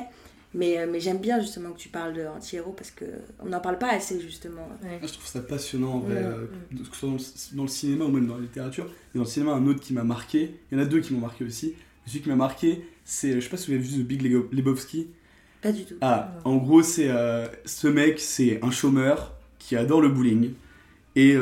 Mais, 0.56 0.78
euh, 0.78 0.86
mais 0.90 1.00
j'aime 1.00 1.18
bien 1.18 1.38
justement 1.38 1.70
que 1.72 1.78
tu 1.78 1.90
parles 1.90 2.14
d'anti-héros 2.14 2.72
parce 2.72 2.90
qu'on 2.90 3.46
n'en 3.46 3.60
parle 3.60 3.78
pas 3.78 3.92
assez 3.92 4.18
justement. 4.20 4.66
Je 4.82 5.06
trouve 5.06 5.26
ça 5.26 5.40
passionnant 5.40 5.92
en 5.92 5.98
vrai, 5.98 6.16
euh, 6.16 6.46
que 6.70 6.94
ce 6.94 6.98
soit 6.98 7.08
dans 7.52 7.64
le, 7.64 7.68
cinéma 7.68 8.06
ou 8.06 8.10
même 8.10 8.26
dans 8.26 8.36
la 8.36 8.40
littérature. 8.40 8.86
Et 9.14 9.18
dans 9.18 9.24
le 9.24 9.28
cinéma, 9.28 9.52
un 9.52 9.66
autre 9.66 9.80
qui 9.80 9.92
m'a 9.92 10.02
marqué, 10.02 10.54
il 10.72 10.78
y 10.78 10.80
en 10.80 10.82
a 10.82 10.86
deux 10.86 11.00
qui 11.00 11.12
m'ont 11.12 11.20
marqué 11.20 11.44
aussi. 11.44 11.74
Celui 12.06 12.22
qui 12.22 12.30
m'a 12.30 12.36
marqué, 12.36 12.88
c'est, 13.04 13.34
je 13.34 13.40
sais 13.40 13.50
pas 13.50 13.58
si 13.58 13.66
vous 13.66 13.76
avez 13.76 13.82
vu 13.82 14.02
The 14.02 14.06
Big 14.06 14.22
Lebowski. 14.52 15.08
Pas 15.60 15.72
du 15.72 15.84
tout. 15.84 15.96
Ah, 16.00 16.32
en 16.44 16.56
gros, 16.56 16.82
c'est 16.82 17.10
euh, 17.10 17.46
ce 17.66 17.88
mec, 17.88 18.18
c'est 18.18 18.58
un 18.64 18.70
chômeur 18.70 19.34
qui 19.58 19.76
adore 19.76 20.00
le 20.00 20.08
bowling 20.08 20.52
et, 21.16 21.36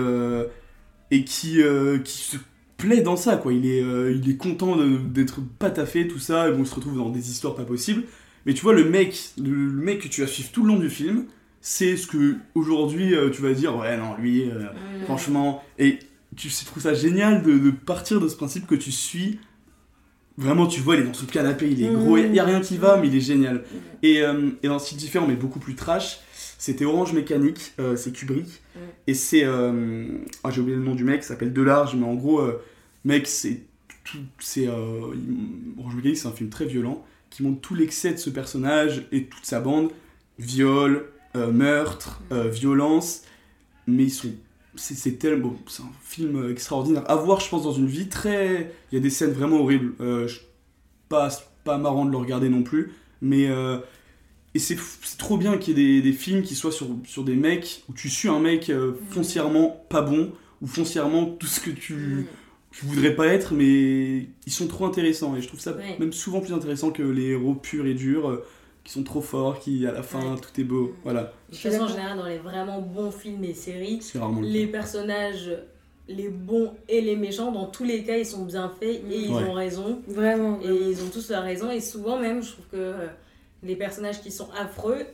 et 1.11 1.24
qui, 1.24 1.61
qui 2.05 2.18
se 2.18 2.37
plaît 2.79 3.03
dans 3.03 3.16
ça, 3.16 3.37
quoi. 3.37 3.53
Il 3.53 3.66
est, 3.66 3.81
il 3.81 4.29
est 4.29 4.37
content 4.37 4.77
d'être 4.77 5.40
pas 5.59 5.70
taffé, 5.70 6.09
tout 6.09 6.18
ça, 6.18 6.48
et 6.48 6.53
bon, 6.53 6.62
on 6.62 6.64
se 6.64 6.74
retrouve 6.74 6.96
dans 6.96 7.11
des 7.11 7.31
histoires 7.31 7.55
pas 7.55 7.64
possibles. 7.64 8.03
Mais 8.46 8.54
tu 8.54 8.62
vois, 8.62 8.74
le 8.74 8.85
mec, 8.85 9.33
le 9.38 9.54
mec 9.54 10.02
que 10.02 10.09
tu 10.09 10.20
vas 10.20 10.26
suivre 10.26 10.50
tout 10.52 10.62
le 10.62 10.68
long 10.68 10.78
du 10.78 10.90
film, 10.90 11.26
c'est 11.61 11.96
ce 11.96 12.07
que 12.07 12.37
aujourd'hui 12.54 13.14
euh, 13.14 13.30
tu 13.30 13.40
vas 13.40 13.52
dire, 13.52 13.76
ouais, 13.76 13.96
non, 13.96 14.14
lui, 14.18 14.50
euh, 14.50 14.66
franchement. 15.04 15.62
Et 15.78 15.98
tu 16.37 16.50
trouves 16.66 16.83
ça 16.83 16.94
génial 16.94 17.42
de, 17.42 17.70
partir 17.70 18.20
de 18.20 18.28
ce 18.28 18.37
principe 18.37 18.66
que 18.66 18.74
tu 18.74 18.92
suis. 18.92 19.40
Vraiment, 20.37 20.66
tu 20.66 20.80
vois, 20.80 20.96
il 20.96 21.02
est 21.02 21.04
dans 21.04 21.14
ce 21.14 21.24
canapé, 21.24 21.70
il 21.70 21.83
est 21.83 21.88
gros, 21.88 22.18
il 22.18 22.30
n'y 22.33 22.40
a 22.40 22.44
rien 22.44 22.61
qui 22.61 22.76
va, 22.76 22.96
mais 22.98 23.07
il 23.07 23.16
est 23.16 23.20
génial. 23.20 23.64
Et, 24.02 24.20
euh, 24.20 24.50
et 24.62 24.68
dans 24.68 24.74
un 24.74 24.78
style 24.78 24.98
différent, 24.98 25.26
mais 25.26 25.37
beaucoup 25.37 25.61
plus 25.61 25.76
trash, 25.76 26.18
c'était 26.59 26.85
Orange 26.85 27.12
Mécanique, 27.12 27.72
c'est 27.96 28.12
Kubrick. 28.12 28.62
Et 29.07 29.14
c'est. 29.14 29.44
Ah, 29.44 30.50
j'ai 30.50 30.61
oublié 30.61 30.76
le 30.76 30.83
nom 30.83 30.94
du 30.94 31.04
mec, 31.04 31.20
il 31.22 31.26
s'appelle 31.26 31.52
Delarge, 31.52 31.94
mais 31.94 32.04
en 32.04 32.14
gros, 32.14 32.42
mec, 33.04 33.26
c'est. 33.26 33.62
C'est. 34.38 34.68
Orange 34.68 35.94
Mécanique, 35.94 36.18
c'est 36.18 36.28
un 36.28 36.33
film 36.33 36.50
très 36.50 36.66
violent 36.66 37.04
qui 37.35 37.42
montre 37.42 37.61
tout 37.61 37.75
l'excès 37.75 38.12
de 38.12 38.16
ce 38.16 38.31
personnage 38.31 39.07
et 39.11 39.25
toute 39.25 39.44
sa 39.44 39.61
bande. 39.61 39.90
Viol, 40.38 41.11
euh, 41.35 41.51
meurtre, 41.51 42.20
euh, 42.31 42.49
violence. 42.49 43.23
Mais 43.88 44.05
ils 44.05 44.11
sont. 44.11 44.33
C'est 44.77 45.18
tellement. 45.18 45.57
c'est 45.66 45.83
un 45.83 45.92
film 46.03 46.51
extraordinaire. 46.51 47.09
À 47.11 47.16
voir, 47.16 47.40
je 47.40 47.49
pense, 47.49 47.64
dans 47.64 47.73
une 47.73 47.87
vie 47.87 48.09
très. 48.09 48.73
Il 48.90 48.94
y 48.94 48.99
a 48.99 49.01
des 49.01 49.11
scènes 49.11 49.33
vraiment 49.33 49.61
horribles. 49.61 49.94
Euh, 50.01 50.29
pas, 51.09 51.29
pas 51.64 51.77
marrant 51.77 52.05
de 52.05 52.11
le 52.11 52.16
regarder 52.16 52.49
non 52.49 52.62
plus. 52.62 52.92
Mais. 53.20 53.49
et 54.55 54.59
c'est 54.59 54.77
trop 55.18 55.37
bien 55.37 55.59
qu'il 55.59 55.77
y 55.77 55.81
ait 55.81 56.01
des, 56.01 56.11
des, 56.11 56.16
films 56.16 56.42
qui 56.42 56.55
soient 56.55 56.73
sur, 56.73 56.88
sur 57.05 57.25
des 57.25 57.35
mecs 57.35 57.83
où 57.88 57.92
tu 57.92 58.09
suis 58.09 58.29
un 58.29 58.38
mec 58.38 58.70
foncièrement 59.11 59.85
pas 59.88 60.03
bon 60.03 60.33
ou 60.62 60.66
foncièrement 60.66 61.27
tout 61.27 61.47
ce 61.47 61.61
que 61.61 61.70
tu. 61.70 62.27
Je 62.75 62.87
voudrais 62.87 63.15
pas 63.15 63.29
être, 63.29 63.55
mais 63.55 64.27
ils 64.47 64.53
sont 64.53 64.67
trop 64.67 64.85
intéressants. 64.85 65.37
Et 65.37 65.41
je 65.41 65.47
trouve 65.47 65.61
ça 65.61 65.77
même 66.01 66.13
souvent 66.13 66.41
plus 66.41 66.53
intéressant 66.53 66.91
que 66.91 67.03
les 67.03 67.29
héros 67.29 67.55
purs 67.55 67.87
et 67.87 67.95
durs 67.95 68.29
euh, 68.29 68.45
qui 68.83 68.93
sont 68.93 69.05
trop 69.05 69.21
forts, 69.21 69.61
qui 69.61 69.87
à 69.87 69.93
la 69.93 70.03
fin 70.03 70.37
tout 70.37 70.61
est 70.61 70.65
beau. 70.65 70.95
Voilà. 71.05 71.33
De 71.49 71.55
toute 71.55 71.63
façon, 71.63 71.85
en 71.85 71.89
général, 71.89 72.19
dans 72.19 72.27
les 72.27 72.39
vraiment 72.39 72.81
bons 72.81 73.13
films 73.13 73.45
et 73.45 73.55
séries, 73.55 74.01
les 74.43 74.67
personnages, 74.67 75.51
les 76.09 76.29
bons 76.29 76.73
et 76.89 77.01
les 77.01 77.15
méchants, 77.15 77.53
dans 77.53 77.67
tous 77.67 77.85
les 77.85 78.03
cas, 78.03 78.17
ils 78.17 78.27
sont 78.27 78.45
bien 78.45 78.69
faits 78.69 79.03
et 79.09 79.19
ils 79.21 79.31
ont 79.31 79.53
raison. 79.53 80.03
Vraiment. 80.09 80.59
Et 80.61 80.91
ils 80.91 81.01
ont 81.03 81.11
tous 81.13 81.31
leur 81.31 81.45
raison. 81.45 81.71
Et 81.71 81.81
souvent, 81.81 82.19
même, 82.19 82.43
je 82.43 82.53
trouve 82.53 82.67
que 82.73 82.77
euh, 82.77 83.07
les 83.63 83.77
personnages 83.77 84.21
qui 84.21 84.33
sont 84.33 84.49
affreux, 84.59 85.07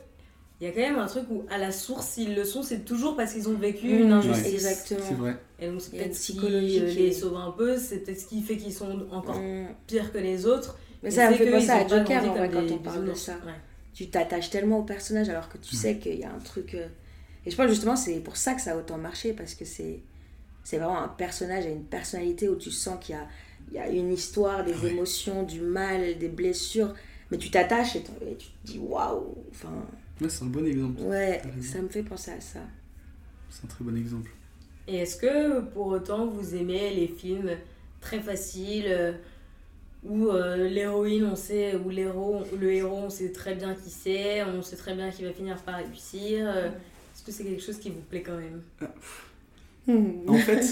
il 0.61 0.67
y 0.67 0.69
a 0.69 0.71
quand 0.73 0.79
même 0.79 0.99
un 0.99 1.07
truc 1.07 1.23
où 1.31 1.43
à 1.49 1.57
la 1.57 1.71
source 1.71 2.05
s'ils 2.07 2.35
le 2.35 2.45
sont 2.45 2.61
c'est 2.63 2.85
toujours 2.85 3.15
parce 3.17 3.33
qu'ils 3.33 3.49
ont 3.49 3.55
vécu 3.57 3.87
une 3.89 4.09
Mmh, 4.09 4.11
injustice 4.13 4.53
Exactement. 4.53 4.99
C'est 5.09 5.15
vrai. 5.15 5.37
et 5.59 5.67
donc 5.67 5.81
c'est 5.81 5.91
peut-être 5.91 6.07
une 6.09 6.13
ce 6.13 6.31
qui 6.31 6.49
les 6.99 7.11
sauve 7.11 7.35
un 7.35 7.51
peu 7.51 7.77
c'est 7.77 7.99
peut-être 7.99 8.19
ce 8.19 8.27
qui 8.27 8.41
fait 8.43 8.57
qu'ils 8.57 8.73
sont 8.73 9.07
encore 9.11 9.37
Mm. 9.39 9.67
pires 9.87 10.11
que 10.13 10.19
les 10.19 10.45
autres 10.45 10.77
Mais 11.03 11.09
Et 11.09 11.11
ça 11.11 11.31
me 11.31 11.35
fait 11.35 11.49
penser 11.51 11.69
à 11.71 11.87
Joker 11.87 12.23
en 12.29 12.33
vrai 12.35 12.49
quand 12.51 12.61
des 12.63 12.73
on 12.73 12.77
parle 12.77 13.05
de 13.05 13.13
ça. 13.15 13.33
Ouais. 13.45 13.53
Tu 13.93 14.09
t'attaches 14.09 14.49
tellement 14.51 14.79
au 14.79 14.83
personnage 14.83 15.29
alors 15.29 15.49
que 15.49 15.57
tu 15.57 15.75
sais 15.75 15.97
qu'il 15.97 16.19
y 16.19 16.23
a 16.23 16.31
un 16.31 16.39
truc. 16.39 16.75
euh, 16.75 16.87
Et 17.45 17.49
je 17.51 17.55
pense 17.57 17.67
justement 17.69 17.95
c'est 17.95 18.19
pour 18.19 18.37
ça 18.37 18.53
que 18.53 18.61
ça 18.61 18.73
a 18.73 18.77
autant 18.77 18.97
marché 18.99 19.33
parce 19.33 19.55
que 19.55 19.65
c'est 19.65 19.99
c'est 20.63 20.77
vraiment 20.77 20.99
un 21.01 21.07
personnage, 21.07 21.65
une 21.65 21.83
personnalité 21.85 22.47
où 22.47 22.55
tu 22.55 22.69
sens 22.69 23.03
qu'il 23.03 23.15
y 23.15 23.17
a, 23.17 23.25
il 23.69 23.73
y 23.75 23.79
a 23.79 23.89
une 23.89 24.13
histoire, 24.13 24.63
des 24.63 24.75
Ouais. 24.75 24.91
émotions, 24.91 25.41
du 25.41 25.59
mal, 25.59 26.19
des 26.19 26.29
blessures. 26.29 26.93
Mais 27.31 27.37
tu 27.39 27.49
t'attaches 27.49 27.95
et, 27.95 28.01
t- 28.01 28.11
et 28.29 28.35
tu 28.35 28.47
te 28.47 28.67
dis 28.67 28.77
waouh. 28.79 29.35
Enfin, 29.49 29.73
Ouais, 30.21 30.29
c'est 30.29 30.43
un 30.43 30.47
bon 30.47 30.65
exemple. 30.65 31.01
ouais, 31.01 31.41
ça 31.61 31.81
me 31.81 31.89
fait 31.89 32.03
penser 32.03 32.31
à 32.31 32.39
ça. 32.41 32.59
C'est 33.49 33.65
un 33.65 33.67
très 33.67 33.83
bon 33.83 33.97
exemple. 33.97 34.31
Et 34.87 34.97
est-ce 34.97 35.17
que 35.17 35.61
pour 35.61 35.87
autant 35.87 36.27
vous 36.27 36.55
aimez 36.55 36.93
les 36.93 37.07
films 37.07 37.51
très 38.01 38.19
faciles 38.19 38.85
euh, 38.87 39.13
où 40.03 40.27
euh, 40.29 40.67
l'héroïne 40.67 41.25
on 41.25 41.35
sait 41.35 41.75
ou 41.75 41.89
l'héros 41.89 42.43
le 42.59 42.71
héros 42.73 43.01
on 43.05 43.09
sait 43.09 43.31
très 43.31 43.55
bien 43.55 43.75
qui 43.75 43.89
c'est, 43.89 44.43
on 44.43 44.61
sait 44.63 44.75
très 44.75 44.95
bien 44.95 45.09
qu'il 45.11 45.25
va 45.25 45.33
finir 45.33 45.57
par 45.57 45.75
réussir. 45.75 46.45
euh, 46.47 46.67
Est-ce 46.67 47.23
que 47.23 47.31
c'est 47.31 47.43
quelque 47.43 47.61
chose 47.61 47.77
qui 47.77 47.89
vous 47.89 48.01
plaît 48.01 48.23
quand 48.23 48.37
même? 48.37 48.61
En 50.27 50.37
fait, 50.37 50.63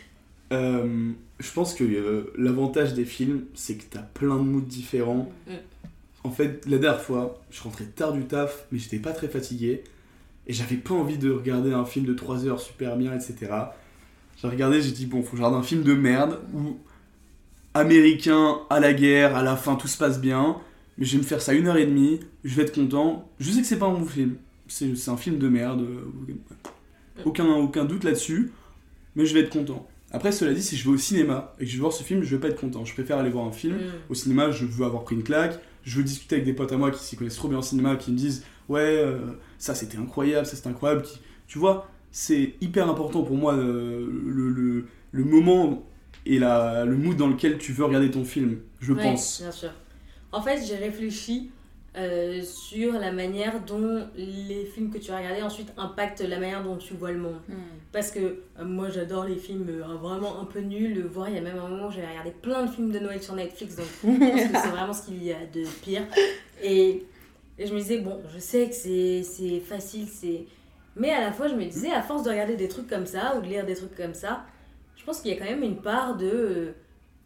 euh, 0.52 1.12
je 1.38 1.52
pense 1.52 1.74
que 1.74 1.84
euh, 1.84 2.32
l'avantage 2.36 2.94
des 2.94 3.04
films, 3.04 3.44
c'est 3.54 3.76
que 3.76 3.84
t'as 3.90 4.02
plein 4.02 4.36
de 4.36 4.42
moods 4.42 4.60
différents. 4.60 5.30
Mm. 5.46 5.52
En 6.26 6.30
fait, 6.30 6.66
la 6.66 6.78
dernière 6.78 7.00
fois, 7.00 7.40
je 7.50 7.62
rentrais 7.62 7.84
tard 7.84 8.12
du 8.12 8.24
taf, 8.24 8.66
mais 8.72 8.80
j'étais 8.80 8.98
pas 8.98 9.12
très 9.12 9.28
fatigué. 9.28 9.84
Et 10.48 10.52
j'avais 10.52 10.74
pas 10.74 10.92
envie 10.92 11.18
de 11.18 11.30
regarder 11.30 11.72
un 11.72 11.84
film 11.84 12.04
de 12.04 12.14
3 12.14 12.46
heures 12.46 12.58
super 12.58 12.96
bien, 12.96 13.14
etc. 13.14 13.52
J'ai 14.36 14.48
regardé, 14.48 14.82
j'ai 14.82 14.90
dit, 14.90 15.06
bon, 15.06 15.22
faut 15.22 15.30
que 15.30 15.36
je 15.36 15.42
regarde 15.42 15.54
un 15.54 15.62
film 15.62 15.84
de 15.84 15.94
merde 15.94 16.40
où 16.52 16.78
américain 17.74 18.58
à 18.70 18.80
la 18.80 18.92
guerre, 18.92 19.36
à 19.36 19.44
la 19.44 19.54
fin 19.54 19.76
tout 19.76 19.86
se 19.86 19.96
passe 19.96 20.20
bien, 20.20 20.56
mais 20.98 21.04
je 21.04 21.12
vais 21.12 21.18
me 21.18 21.22
faire 21.22 21.40
ça 21.40 21.54
une 21.54 21.68
heure 21.68 21.76
et 21.76 21.86
demie, 21.86 22.18
je 22.42 22.56
vais 22.56 22.62
être 22.62 22.74
content. 22.74 23.30
Je 23.38 23.52
sais 23.52 23.60
que 23.60 23.66
c'est 23.68 23.78
pas 23.78 23.86
un 23.86 23.94
bon 23.94 24.04
film, 24.04 24.34
c'est 24.66 24.96
c'est 24.96 25.10
un 25.12 25.16
film 25.16 25.38
de 25.38 25.48
merde, 25.48 25.82
euh, 25.82 26.34
aucun, 27.24 27.46
aucun 27.46 27.84
doute 27.84 28.02
là-dessus, 28.02 28.50
mais 29.14 29.26
je 29.26 29.34
vais 29.34 29.40
être 29.40 29.50
content. 29.50 29.86
Après, 30.10 30.32
cela 30.32 30.52
dit, 30.52 30.62
si 30.62 30.76
je 30.76 30.88
vais 30.88 30.94
au 30.94 30.98
cinéma 30.98 31.54
et 31.60 31.64
que 31.64 31.70
je 31.70 31.76
vais 31.76 31.82
voir 31.82 31.92
ce 31.92 32.02
film, 32.02 32.24
je 32.24 32.34
vais 32.34 32.40
pas 32.40 32.48
être 32.48 32.60
content. 32.60 32.84
Je 32.84 32.94
préfère 32.94 33.18
aller 33.18 33.30
voir 33.30 33.44
un 33.44 33.52
film. 33.52 33.76
Mm. 33.76 34.10
Au 34.10 34.14
cinéma, 34.14 34.50
je 34.50 34.64
veux 34.64 34.84
avoir 34.84 35.04
pris 35.04 35.14
une 35.14 35.22
claque, 35.22 35.60
je 35.86 35.98
veux 35.98 36.04
discuter 36.04 36.36
avec 36.36 36.46
des 36.46 36.54
potes 36.54 36.72
à 36.72 36.78
moi 36.78 36.90
qui 36.92 37.02
s'y 37.02 37.16
connaissent 37.16 37.36
trop 37.36 37.48
bien 37.48 37.58
en 37.58 37.62
cinéma, 37.62 37.96
qui 37.96 38.12
me 38.12 38.18
disent 38.18 38.44
Ouais, 38.68 38.80
euh, 38.82 39.18
ça 39.58 39.74
c'était 39.74 39.98
incroyable, 39.98 40.46
ça 40.46 40.56
c'était 40.56 40.68
incroyable. 40.70 41.02
Qui... 41.02 41.20
Tu 41.48 41.58
vois, 41.58 41.88
c'est 42.12 42.56
hyper 42.60 42.88
important 42.90 43.22
pour 43.24 43.36
moi 43.36 43.54
euh, 43.54 44.06
le, 44.26 44.50
le, 44.50 44.86
le 45.12 45.24
moment 45.24 45.84
et 46.26 46.38
la, 46.40 46.84
le 46.84 46.96
mood 46.96 47.16
dans 47.16 47.28
lequel 47.28 47.58
tu 47.58 47.72
veux 47.72 47.84
regarder 47.84 48.10
ton 48.10 48.24
film, 48.24 48.58
je 48.80 48.92
Ouais, 48.92 49.02
pense. 49.02 49.38
Bien 49.38 49.52
sûr. 49.52 49.72
En 50.32 50.42
fait, 50.42 50.64
j'ai 50.66 50.76
réfléchi 50.76 51.52
euh, 51.96 52.42
sur 52.42 52.92
la 52.92 53.10
manière 53.10 53.64
dont 53.64 54.06
les 54.16 54.66
films 54.66 54.90
que 54.90 54.98
tu 54.98 55.10
as 55.10 55.16
regardés 55.16 55.42
ensuite 55.42 55.72
impactent 55.78 56.20
la 56.20 56.38
manière 56.38 56.62
dont 56.62 56.76
tu 56.76 56.92
vois 56.94 57.10
le 57.10 57.18
monde. 57.18 57.40
Parce 57.92 58.10
que 58.10 58.20
euh, 58.20 58.64
moi 58.64 58.90
j'adore 58.90 59.24
les 59.24 59.36
films 59.36 59.66
euh, 59.70 59.94
vraiment 59.96 60.40
un 60.40 60.44
peu 60.44 60.60
nuls, 60.60 61.06
voire 61.10 61.28
il 61.30 61.36
y 61.36 61.38
a 61.38 61.40
même 61.40 61.58
un 61.58 61.68
moment 61.68 61.88
où 61.88 61.90
j'avais 61.90 62.08
regardé 62.08 62.32
plein 62.32 62.64
de 62.66 62.70
films 62.70 62.90
de 62.92 62.98
Noël 62.98 63.22
sur 63.22 63.34
Netflix, 63.34 63.76
donc 63.76 63.86
je 64.04 64.08
pense 64.08 64.52
que 64.52 64.58
c'est 64.58 64.68
vraiment 64.68 64.92
ce 64.92 65.06
qu'il 65.06 65.24
y 65.24 65.32
a 65.32 65.46
de 65.52 65.64
pire. 65.82 66.02
Et, 66.62 67.04
et 67.58 67.66
je 67.66 67.72
me 67.72 67.78
disais, 67.78 67.98
bon, 67.98 68.20
je 68.34 68.38
sais 68.38 68.68
que 68.68 68.74
c'est 68.74 69.22
c'est 69.22 69.60
facile, 69.60 70.06
c'est. 70.06 70.44
Mais 70.96 71.10
à 71.10 71.20
la 71.20 71.32
fois, 71.32 71.48
je 71.48 71.54
me 71.54 71.64
disais, 71.64 71.90
à 71.92 72.02
force 72.02 72.22
de 72.22 72.30
regarder 72.30 72.56
des 72.56 72.68
trucs 72.68 72.88
comme 72.88 73.06
ça, 73.06 73.36
ou 73.36 73.40
de 73.42 73.46
lire 73.46 73.64
des 73.64 73.74
trucs 73.74 73.94
comme 73.94 74.14
ça, 74.14 74.44
je 74.96 75.04
pense 75.04 75.20
qu'il 75.20 75.30
y 75.30 75.34
a 75.34 75.38
quand 75.38 75.50
même 75.50 75.62
une 75.62 75.80
part 75.80 76.16
de. 76.16 76.74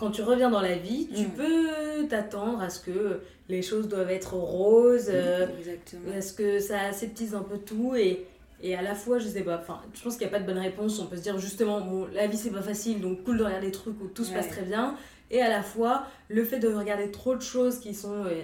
Euh, 0.00 0.06
Quand 0.06 0.10
tu 0.10 0.22
reviens 0.22 0.50
dans 0.50 0.60
la 0.60 0.76
vie, 0.76 1.08
tu 1.14 1.26
Mm. 1.26 1.30
peux 1.30 2.06
t'attendre 2.08 2.60
à 2.62 2.70
ce 2.70 2.80
que 2.80 3.20
les 3.48 3.62
choses 3.62 3.88
doivent 3.88 4.10
être 4.10 4.34
roses, 4.34 5.08
euh, 5.10 5.46
Exactement. 5.58 6.12
est-ce 6.14 6.32
que 6.32 6.58
ça 6.60 6.80
aseptise 6.82 7.34
un 7.34 7.42
peu 7.42 7.58
tout 7.58 7.94
et, 7.96 8.26
et 8.62 8.74
à 8.76 8.82
la 8.82 8.94
fois, 8.94 9.18
je 9.18 9.26
sais 9.28 9.42
pas, 9.42 9.58
enfin, 9.58 9.80
je 9.94 10.02
pense 10.02 10.16
qu'il 10.16 10.26
n'y 10.26 10.32
a 10.32 10.36
pas 10.36 10.40
de 10.42 10.46
bonne 10.46 10.58
réponse. 10.62 10.98
On 11.00 11.06
peut 11.06 11.16
se 11.16 11.22
dire 11.22 11.38
justement, 11.38 11.80
bon, 11.80 12.06
la 12.12 12.26
vie 12.26 12.36
c'est 12.36 12.50
pas 12.50 12.62
facile, 12.62 13.00
donc 13.00 13.24
cool 13.24 13.38
de 13.38 13.44
regarder 13.44 13.66
des 13.66 13.72
trucs 13.72 14.00
où 14.02 14.06
tout 14.08 14.24
se 14.24 14.32
passe 14.32 14.48
très 14.48 14.62
bien. 14.62 14.96
Et 15.32 15.40
à 15.42 15.48
la 15.48 15.62
fois, 15.62 16.06
le 16.28 16.44
fait 16.44 16.58
de 16.58 16.68
regarder 16.68 17.10
trop 17.10 17.36
de 17.36 17.42
choses 17.42 17.78
qui 17.78 17.94
sont 17.94 18.24
euh, 18.24 18.42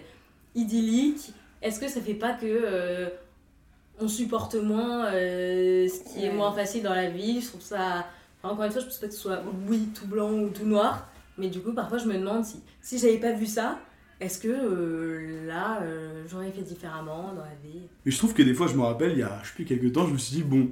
idylliques, 0.55 1.33
est-ce 1.63 1.81
que 1.81 1.89
ça 1.89 2.01
fait 2.01 2.15
pas 2.15 2.33
que 2.33 2.47
euh, 2.47 3.09
on 4.01 4.09
supporte 4.09 4.55
moins 4.55 5.07
euh, 5.07 5.89
ce 5.89 6.13
qui 6.15 6.25
est 6.25 6.31
moins 6.33 6.53
facile 6.53 6.83
dans 6.83 6.95
la 6.95 7.11
vie? 7.11 7.41
Je 7.41 7.49
trouve 7.49 7.61
ça. 7.63 8.07
enfin, 8.43 8.55
encore 8.55 8.65
une 8.65 8.71
fois, 8.73 8.81
je 8.81 8.87
pense 8.87 8.99
pas 8.99 9.09
que 9.09 9.15
ce 9.15 9.21
soit 9.21 9.43
oui 9.69 9.89
tout 9.95 10.07
blanc 10.07 10.31
ou 10.33 10.49
tout 10.51 10.65
noir, 10.67 11.09
mais 11.39 11.49
du 11.49 11.61
coup, 11.61 11.73
parfois, 11.73 11.99
je 11.99 12.07
me 12.07 12.15
demande 12.15 12.45
si, 12.45 12.63
si 12.81 12.99
j'avais 12.99 13.19
pas 13.19 13.33
vu 13.33 13.47
ça. 13.47 13.79
Est-ce 14.19 14.39
que 14.39 14.49
euh, 14.49 15.47
là, 15.47 15.83
euh, 15.83 16.25
j'aurais 16.27 16.51
fait 16.51 16.63
différemment 16.63 17.35
dans 17.35 17.43
la 17.43 17.55
vie? 17.63 17.83
Et 18.07 18.11
je 18.11 18.17
trouve 18.17 18.33
que 18.33 18.43
des 18.43 18.55
fois, 18.55 18.67
je 18.67 18.75
me 18.75 18.83
rappelle, 18.83 19.13
il 19.13 19.19
y 19.19 19.23
a 19.23 19.41
je 19.43 19.49
sais 19.49 19.55
plus 19.55 19.65
quelques 19.67 19.93
temps, 19.93 20.07
je 20.07 20.13
me 20.15 20.19
suis 20.19 20.37
dit 20.37 20.43
Bon, 20.43 20.71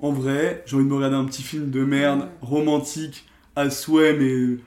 en 0.00 0.12
vrai, 0.12 0.62
j'ai 0.66 0.76
envie 0.76 0.84
de 0.84 0.90
me 0.90 0.94
regarder 0.96 1.16
un 1.16 1.26
petit 1.26 1.42
film 1.42 1.70
de 1.70 1.84
merde, 1.84 2.28
romantique, 2.40 3.28
à 3.54 3.68
souhait, 3.70 4.14
mais. 4.14 4.58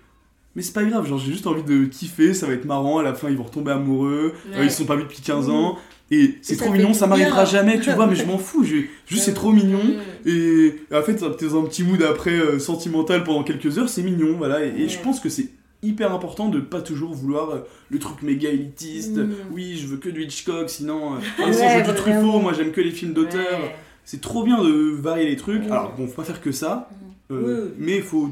Mais 0.59 0.63
c'est 0.63 0.73
pas 0.73 0.83
grave, 0.83 1.07
genre 1.07 1.17
j'ai 1.17 1.31
juste 1.31 1.47
envie 1.47 1.63
de 1.63 1.85
kiffer, 1.85 2.33
ça 2.33 2.45
va 2.45 2.51
être 2.51 2.65
marrant, 2.65 2.97
à 2.97 3.03
la 3.03 3.13
fin 3.13 3.29
ils 3.29 3.37
vont 3.37 3.43
retomber 3.45 3.71
amoureux, 3.71 4.33
euh, 4.51 4.59
Ouais. 4.59 4.65
ils 4.65 4.69
se 4.71 4.79
sont 4.79 4.85
pas 4.85 4.97
vus 4.97 5.03
depuis 5.03 5.21
15 5.21 5.47
Mm. 5.47 5.51
ans, 5.51 5.77
et 6.11 6.35
c'est 6.41 6.57
trop 6.57 6.69
mignon, 6.73 6.93
ça 6.93 7.07
m'arrivera 7.07 7.45
jamais, 7.45 7.79
tu 7.79 7.89
vois, 7.91 8.07
mais 8.07 8.15
je 8.15 8.25
m'en 8.25 8.37
fous, 8.37 8.65
je- 8.65 8.81
juste 9.07 9.23
c'est 9.23 9.33
trop 9.33 9.53
mignon, 9.53 9.79
et 10.25 10.75
en 10.93 11.01
fait 11.01 11.15
t'es 11.37 11.45
dans 11.47 11.61
un 11.61 11.63
petit 11.65 11.83
mood 11.85 12.03
après 12.03 12.31
euh, 12.33 12.59
sentimental 12.59 13.23
pendant 13.23 13.43
quelques 13.45 13.77
heures, 13.77 13.87
c'est 13.87 14.03
mignon, 14.03 14.35
voilà, 14.37 14.65
et, 14.65 14.73
et 14.81 14.89
je 14.89 14.99
pense 14.99 15.21
que 15.21 15.29
c'est 15.29 15.47
hyper 15.81 16.13
important 16.13 16.49
de 16.49 16.59
pas 16.59 16.81
toujours 16.81 17.13
vouloir 17.13 17.51
euh, 17.51 17.59
le 17.89 17.99
truc 17.99 18.21
méga 18.21 18.49
élitiste, 18.49 19.15
Mm. 19.15 19.31
oui 19.53 19.77
je 19.81 19.87
veux 19.87 19.95
que 19.95 20.09
du 20.09 20.23
Hitchcock, 20.25 20.69
sinon, 20.69 21.13
euh, 21.13 21.17
ah, 21.39 21.45
Ouais, 21.45 21.53
je 21.53 21.87
veux 21.87 21.93
du. 21.93 21.97
Truffaut, 22.01 22.39
moi 22.39 22.51
j'aime 22.51 22.71
que 22.73 22.81
les 22.81 22.91
films 22.91 23.13
d'auteur, 23.13 23.59
c'est 24.03 24.19
trop 24.19 24.43
bien 24.43 24.61
de 24.61 24.91
varier 24.99 25.25
les 25.29 25.37
trucs, 25.37 25.63
alors 25.67 25.93
bon 25.97 26.05
faut 26.07 26.15
pas 26.15 26.25
faire 26.25 26.41
que 26.41 26.51
ça, 26.51 26.89
euh, 27.31 27.67
oui. 27.67 27.73
mais 27.77 27.95
il 27.97 28.01
faut 28.03 28.29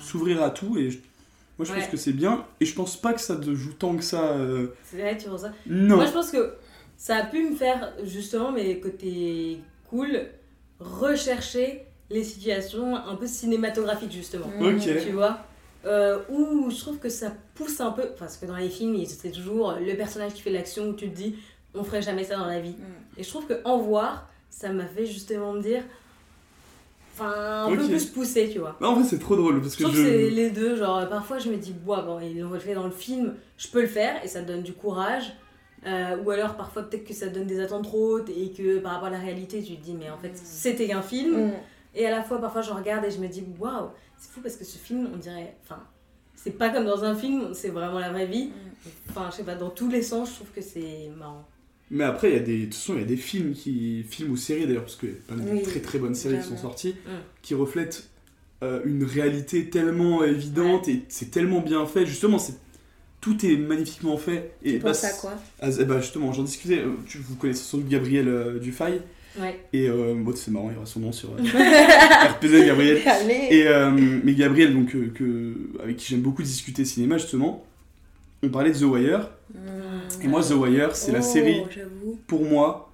s'ouvrir 0.00 0.42
à 0.42 0.50
tout, 0.50 0.76
et 0.78 0.88
moi 1.58 1.66
je 1.66 1.72
Ouais. 1.72 1.78
pense 1.80 1.88
que 1.88 1.96
c'est 1.96 2.12
bien, 2.12 2.44
et 2.60 2.64
je 2.64 2.74
pense 2.74 2.96
pas 2.96 3.12
que 3.12 3.20
ça 3.20 3.36
te 3.36 3.54
joue 3.54 3.72
tant 3.74 3.96
que 3.96 4.02
ça... 4.02 4.32
euh, 4.32 4.68
C'est 4.84 4.96
vrai, 4.98 5.16
tu 5.16 5.28
vois 5.28 5.38
ça 5.38 5.52
Non. 5.66 5.96
Moi, 5.96 6.06
je 6.06 6.12
pense 6.12 6.30
que 6.30 6.54
ça 6.96 7.16
a 7.16 7.24
pu 7.24 7.48
me 7.50 7.54
faire, 7.54 7.92
justement, 8.04 8.52
mais 8.52 8.78
côté 8.80 9.58
cool, 9.90 10.22
rechercher 10.80 11.82
les 12.10 12.24
situations 12.24 12.96
un 12.96 13.16
peu 13.16 13.26
cinématographiques, 13.26 14.12
justement. 14.12 14.46
Ok. 14.60 14.80
Tu 15.02 15.10
vois 15.12 15.38
euh, 15.86 16.18
Où 16.28 16.70
je 16.70 16.78
trouve 16.78 16.98
que 16.98 17.08
ça 17.08 17.32
pousse 17.54 17.80
un 17.80 17.90
peu. 17.92 18.08
Parce 18.18 18.36
que 18.36 18.46
dans 18.46 18.56
les 18.56 18.68
films, 18.68 19.02
c'est 19.06 19.30
toujours 19.32 19.74
le 19.80 19.94
personnage 19.96 20.34
qui 20.34 20.42
fait 20.42 20.50
l'action 20.50 20.88
où 20.88 20.92
tu 20.94 21.08
te 21.10 21.16
dis, 21.16 21.36
on 21.74 21.82
ferait 21.84 22.02
jamais 22.02 22.24
ça 22.24 22.36
dans 22.36 22.46
la 22.46 22.60
vie. 22.60 22.70
Mm. 22.78 23.18
Et 23.20 23.22
je 23.22 23.28
trouve 23.28 23.46
que 23.46 23.60
en 23.64 23.78
voir, 23.78 24.28
ça 24.50 24.70
m'a 24.72 24.86
fait 24.86 25.06
justement 25.06 25.52
me 25.54 25.62
dire. 25.62 25.82
Enfin, 27.12 27.64
un 27.66 27.76
peu 27.76 27.82
Ok. 27.82 27.88
plus 27.88 28.06
poussé, 28.06 28.48
tu 28.50 28.58
vois. 28.58 28.76
Non, 28.80 28.88
en 28.88 28.94
vrai, 28.94 29.04
c'est 29.04 29.18
trop 29.18 29.36
drôle 29.36 29.60
parce 29.60 29.74
Je 29.74 29.78
que 29.78 29.82
trouve 29.84 29.94
je. 29.96 30.02
que 30.02 30.08
c'est 30.08 30.30
les 30.30 30.50
deux, 30.50 30.76
genre 30.76 31.06
parfois 31.08 31.38
je 31.38 31.50
me 31.50 31.56
dis, 31.56 31.72
bois, 31.72 32.02
bon, 32.02 32.18
ils 32.20 32.40
l'ont 32.40 32.58
fait 32.58 32.74
dans 32.74 32.84
le 32.86 32.90
film, 32.90 33.34
je 33.58 33.68
peux 33.68 33.82
le 33.82 33.86
faire 33.88 34.24
et 34.24 34.28
ça 34.28 34.40
donne 34.42 34.62
du 34.62 34.72
courage. 34.72 35.32
Euh, 35.84 36.16
ou 36.24 36.30
alors 36.30 36.54
parfois 36.54 36.82
peut-être 36.84 37.04
que 37.04 37.12
ça 37.12 37.26
donne 37.26 37.46
des 37.46 37.58
attentes 37.58 37.82
trop 37.82 38.14
hautes 38.18 38.28
et 38.30 38.52
que 38.52 38.78
par 38.78 38.92
rapport 38.92 39.08
à 39.08 39.10
la 39.10 39.18
réalité 39.18 39.60
tu 39.64 39.76
te 39.76 39.82
dis, 39.82 39.94
mais 39.94 40.08
en 40.10 40.16
fait 40.16 40.30
c'était 40.36 40.86
qu'un 40.86 41.02
film. 41.02 41.48
Mm. 41.48 41.52
Et 41.96 42.06
à 42.06 42.10
la 42.10 42.22
fois 42.22 42.40
parfois 42.40 42.62
je 42.62 42.70
regarde 42.70 43.04
et 43.04 43.10
je 43.10 43.18
me 43.18 43.26
dis, 43.28 43.44
waouh, 43.58 43.88
c'est 44.16 44.30
fou 44.30 44.40
parce 44.40 44.56
que 44.56 44.64
ce 44.64 44.78
film 44.78 45.08
on 45.12 45.16
dirait, 45.18 45.56
enfin, 45.64 45.80
c'est 46.36 46.52
pas 46.52 46.68
comme 46.70 46.84
dans 46.86 47.04
un 47.04 47.14
film, 47.16 47.52
c'est 47.52 47.68
vraiment 47.70 47.98
la 47.98 48.10
vraie 48.10 48.26
vie. 48.26 48.52
Enfin, 49.10 49.28
je 49.30 49.36
sais 49.38 49.42
pas, 49.44 49.54
dans 49.56 49.70
tous 49.70 49.88
les 49.88 50.02
sens, 50.02 50.30
je 50.30 50.34
trouve 50.36 50.50
que 50.54 50.60
c'est 50.62 51.10
marrant. 51.18 51.44
Mais 51.92 52.04
après, 52.04 52.30
il 52.30 52.34
y 52.34 52.38
a 52.38 52.40
des. 52.40 52.58
De 52.60 52.64
toute 52.64 52.74
façon, 52.74 52.94
il 52.94 53.00
y 53.00 53.04
a 53.04 53.06
des 53.06 53.16
films 53.16 53.52
qui. 53.52 54.04
Films 54.08 54.30
ou 54.32 54.36
séries 54.36 54.66
d'ailleurs, 54.66 54.82
parce 54.84 54.96
qu'il 54.96 55.10
y 55.10 55.12
a 55.12 55.14
plein 55.34 55.36
de 55.36 55.50
Oui, 55.50 55.62
très 55.62 55.80
très 55.80 55.98
bonnes 55.98 56.14
séries 56.14 56.38
qui 56.38 56.48
sont 56.48 56.56
sorties, 56.56 56.94
Mm. 57.06 57.10
qui 57.42 57.54
reflètent 57.54 58.08
euh, 58.64 58.80
une 58.84 59.04
réalité 59.04 59.68
tellement 59.70 60.24
évidente 60.24 60.88
et 60.88 61.02
c'est 61.08 61.30
tellement 61.30 61.60
bien 61.60 61.86
fait. 61.86 62.06
Justement, 62.06 62.38
c'est. 62.38 62.54
Tout 63.20 63.46
est 63.46 63.56
magnifiquement 63.56 64.16
fait. 64.16 64.52
Et 64.64 64.72
Tu 64.72 64.78
bah, 64.80 64.88
penses 64.90 65.04
à 65.04 65.10
quoi? 65.12 65.34
ah, 65.60 65.68
bah, 65.86 66.00
justement, 66.00 66.32
j'en 66.32 66.42
discutais. 66.42 66.78
euh, 66.80 66.90
tu, 67.06 67.18
vous 67.18 67.36
connaissez 67.36 67.62
sans 67.62 67.78
doute 67.78 67.88
Gabriel 67.88 68.26
euh, 68.26 68.58
Dufay. 68.58 69.00
Ouais. 69.40 69.60
Et 69.72 69.88
euh, 69.88 70.14
bon, 70.16 70.34
c'est 70.34 70.50
marrant, 70.50 70.70
il 70.70 70.74
y 70.74 70.76
aura 70.76 70.86
son 70.86 71.00
nom 71.00 71.12
sur 71.12 71.30
euh, 71.30 71.36
RPZ 72.32 72.66
Gabriel. 72.66 73.00
Allez 73.06 73.48
Et 73.50 73.66
euh, 73.68 73.90
mais 74.24 74.34
Gabriel, 74.34 74.74
donc, 74.74 74.94
euh, 74.94 75.10
que, 75.14 75.54
avec 75.82 75.96
qui 75.98 76.06
j'aime 76.10 76.20
beaucoup 76.20 76.42
discuter 76.42 76.84
cinéma, 76.84 77.16
justement, 77.18 77.64
on 78.42 78.48
parlait 78.48 78.70
de 78.72 78.78
The 78.78 78.82
Wire. 78.82 79.30
Mm. 79.54 79.58
Et 80.22 80.28
moi, 80.28 80.42
The 80.42 80.52
Wire, 80.52 80.94
c'est 80.96 81.12
la 81.12 81.20
Oh, 81.20 81.22
série, 81.22 81.62
pour 82.26 82.44
moi, 82.44 82.90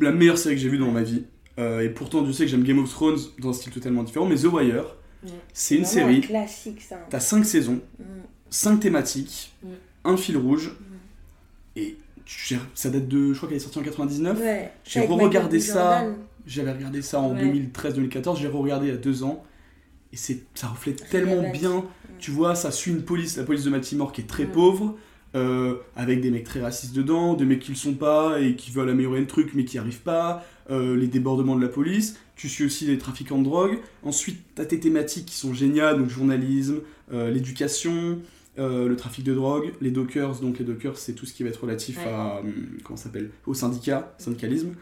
la 0.00 0.12
meilleure 0.12 0.38
série 0.38 0.54
que 0.54 0.60
j'ai 0.60 0.68
vue 0.68 0.78
dans 0.78 0.90
ma 0.90 1.02
vie. 1.02 1.24
Euh, 1.58 1.80
et 1.80 1.88
pourtant, 1.90 2.24
je 2.24 2.32
sais 2.32 2.44
que 2.44 2.50
j'aime 2.50 2.62
Game 2.64 2.78
of 2.78 2.90
Thrones 2.90 3.18
dans 3.38 3.50
un 3.50 3.52
style 3.52 3.72
totalement 3.72 4.02
différent, 4.02 4.26
mais 4.26 4.36
The 4.36 4.44
Wire, 4.44 4.96
Ouais. 5.24 5.30
c'est 5.52 5.76
une 5.76 5.84
série, 5.84 6.16
un 6.16 6.20
classique 6.20 6.80
ça. 6.80 6.96
t'as 7.08 7.20
5 7.20 7.44
saisons, 7.44 7.80
Mm. 7.98 8.02
5 8.50 8.80
thématiques, 8.80 9.52
Mm. 9.62 9.68
un 10.06 10.16
fil 10.16 10.36
rouge, 10.36 10.72
et 11.76 11.96
ça 12.74 12.90
date 12.90 13.06
de. 13.08 13.32
Je 13.32 13.36
crois 13.36 13.48
qu'elle 13.48 13.56
est 13.56 13.60
sortie 13.60 13.78
en 13.78 13.82
99. 13.82 14.38
j'ai 14.84 15.00
re-regardé 15.00 15.60
ça. 15.60 16.06
J'avais 16.44 16.72
regardé 16.72 17.02
ça 17.02 17.20
en 17.20 17.34
2013-2014. 17.34 18.40
J'ai 18.40 18.48
re-regardé 18.48 18.86
il 18.88 18.90
y 18.90 18.94
a 18.94 18.98
deux 18.98 19.22
ans. 19.22 19.44
Et 20.12 20.16
ça 20.16 20.66
reflète 20.68 21.08
tellement 21.08 21.50
bien. 21.52 21.84
Tu 22.22 22.30
vois, 22.30 22.54
ça 22.54 22.70
suit 22.70 22.92
une 22.92 23.02
police, 23.02 23.36
la 23.36 23.42
police 23.42 23.64
de 23.64 23.70
Baltimore 23.70 24.12
qui 24.12 24.20
est 24.20 24.26
très 24.26 24.46
pauvre. 24.46 24.96
Euh, 25.34 25.76
avec 25.96 26.20
des 26.20 26.30
mecs 26.30 26.44
très 26.44 26.60
racistes 26.60 26.94
dedans, 26.94 27.32
des 27.32 27.46
mecs 27.46 27.60
qui 27.60 27.70
le 27.70 27.76
sont 27.76 27.94
pas 27.94 28.38
et 28.38 28.54
qui 28.54 28.70
veulent 28.70 28.90
améliorer 28.90 29.18
le 29.18 29.26
truc 29.26 29.52
mais 29.54 29.64
qui 29.64 29.76
n'y 29.76 29.80
arrivent 29.80 30.02
pas, 30.02 30.44
euh, 30.70 30.94
les 30.94 31.06
débordements 31.06 31.56
de 31.56 31.62
la 31.62 31.70
police, 31.70 32.18
tu 32.36 32.50
suis 32.50 32.66
aussi 32.66 32.84
les 32.84 32.98
trafiquants 32.98 33.38
de 33.38 33.44
drogue. 33.44 33.78
Ensuite, 34.02 34.40
tu 34.54 34.60
as 34.60 34.66
tes 34.66 34.78
thématiques 34.78 35.24
qui 35.24 35.34
sont 35.34 35.54
géniales, 35.54 35.98
donc 35.98 36.10
journalisme, 36.10 36.80
euh, 37.14 37.30
l'éducation, 37.30 38.18
le 38.58 38.94
trafic 38.94 39.24
de 39.24 39.32
drogue, 39.32 39.72
les 39.80 39.90
dockers, 39.90 40.38
donc 40.40 40.58
les 40.58 40.66
dockers 40.66 40.98
c'est 40.98 41.14
tout 41.14 41.24
ce 41.24 41.32
qui 41.32 41.42
va 41.42 41.48
être 41.48 41.62
relatif 41.62 41.98
à, 42.06 42.42
comment 42.84 42.98
s'appelle, 42.98 43.30
au 43.46 43.54
syndicat, 43.54 44.14
syndicalisme. 44.18 44.74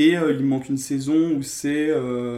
Et 0.00 0.10
il 0.12 0.44
manque 0.44 0.68
une 0.68 0.78
saison 0.78 1.32
où 1.32 1.42
c'est. 1.42 1.90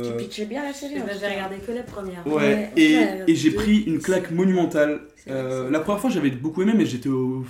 Tu 0.02 0.24
pitches 0.24 0.48
bien 0.48 0.64
la 0.64 0.72
série. 0.72 0.94
J'ai 0.94 1.26
regardé 1.26 1.56
que 1.56 1.72
la 1.72 1.82
première. 1.82 2.26
Ouais, 2.26 2.70
et, 2.76 2.96
et 3.26 3.34
j'ai 3.34 3.50
pris 3.50 3.82
une 3.82 3.98
claque 3.98 4.30
monumentale 4.30 5.00
euh, 5.28 5.70
la 5.70 5.80
première 5.80 6.00
fois, 6.00 6.10
j'avais 6.10 6.30
beaucoup 6.30 6.62
aimé, 6.62 6.72
mais 6.76 6.86
j'étais 6.86 7.08
au 7.08 7.44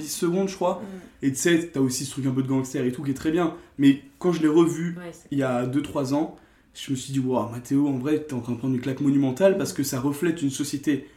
seconde, 0.00 0.48
je 0.48 0.54
crois. 0.54 0.82
Mm. 0.82 1.26
Et 1.26 1.32
tu 1.32 1.38
sais, 1.38 1.70
t'as 1.72 1.80
aussi 1.80 2.04
ce 2.04 2.12
truc 2.12 2.26
un 2.26 2.32
peu 2.32 2.42
de 2.42 2.48
gangster 2.48 2.84
et 2.84 2.92
tout 2.92 3.02
qui 3.02 3.10
est 3.10 3.14
très 3.14 3.30
bien. 3.30 3.54
Mais 3.78 4.02
quand 4.18 4.32
je 4.32 4.42
l'ai 4.42 4.48
revu 4.48 4.96
il 5.30 5.38
y 5.38 5.42
a 5.42 5.66
2-3 5.66 6.14
ans, 6.14 6.36
je 6.74 6.90
me 6.92 6.96
suis 6.96 7.12
dit, 7.12 7.18
waouh, 7.18 7.50
Mathéo, 7.50 7.88
en 7.88 7.98
vrai, 7.98 8.20
t'es 8.20 8.34
en 8.34 8.40
train 8.40 8.52
de 8.52 8.58
prendre 8.58 8.74
une 8.74 8.80
claque 8.80 9.00
monumentale 9.00 9.58
parce 9.58 9.72
que 9.72 9.82
ça 9.82 10.00
reflète 10.00 10.42
une 10.42 10.50
société. 10.50 11.08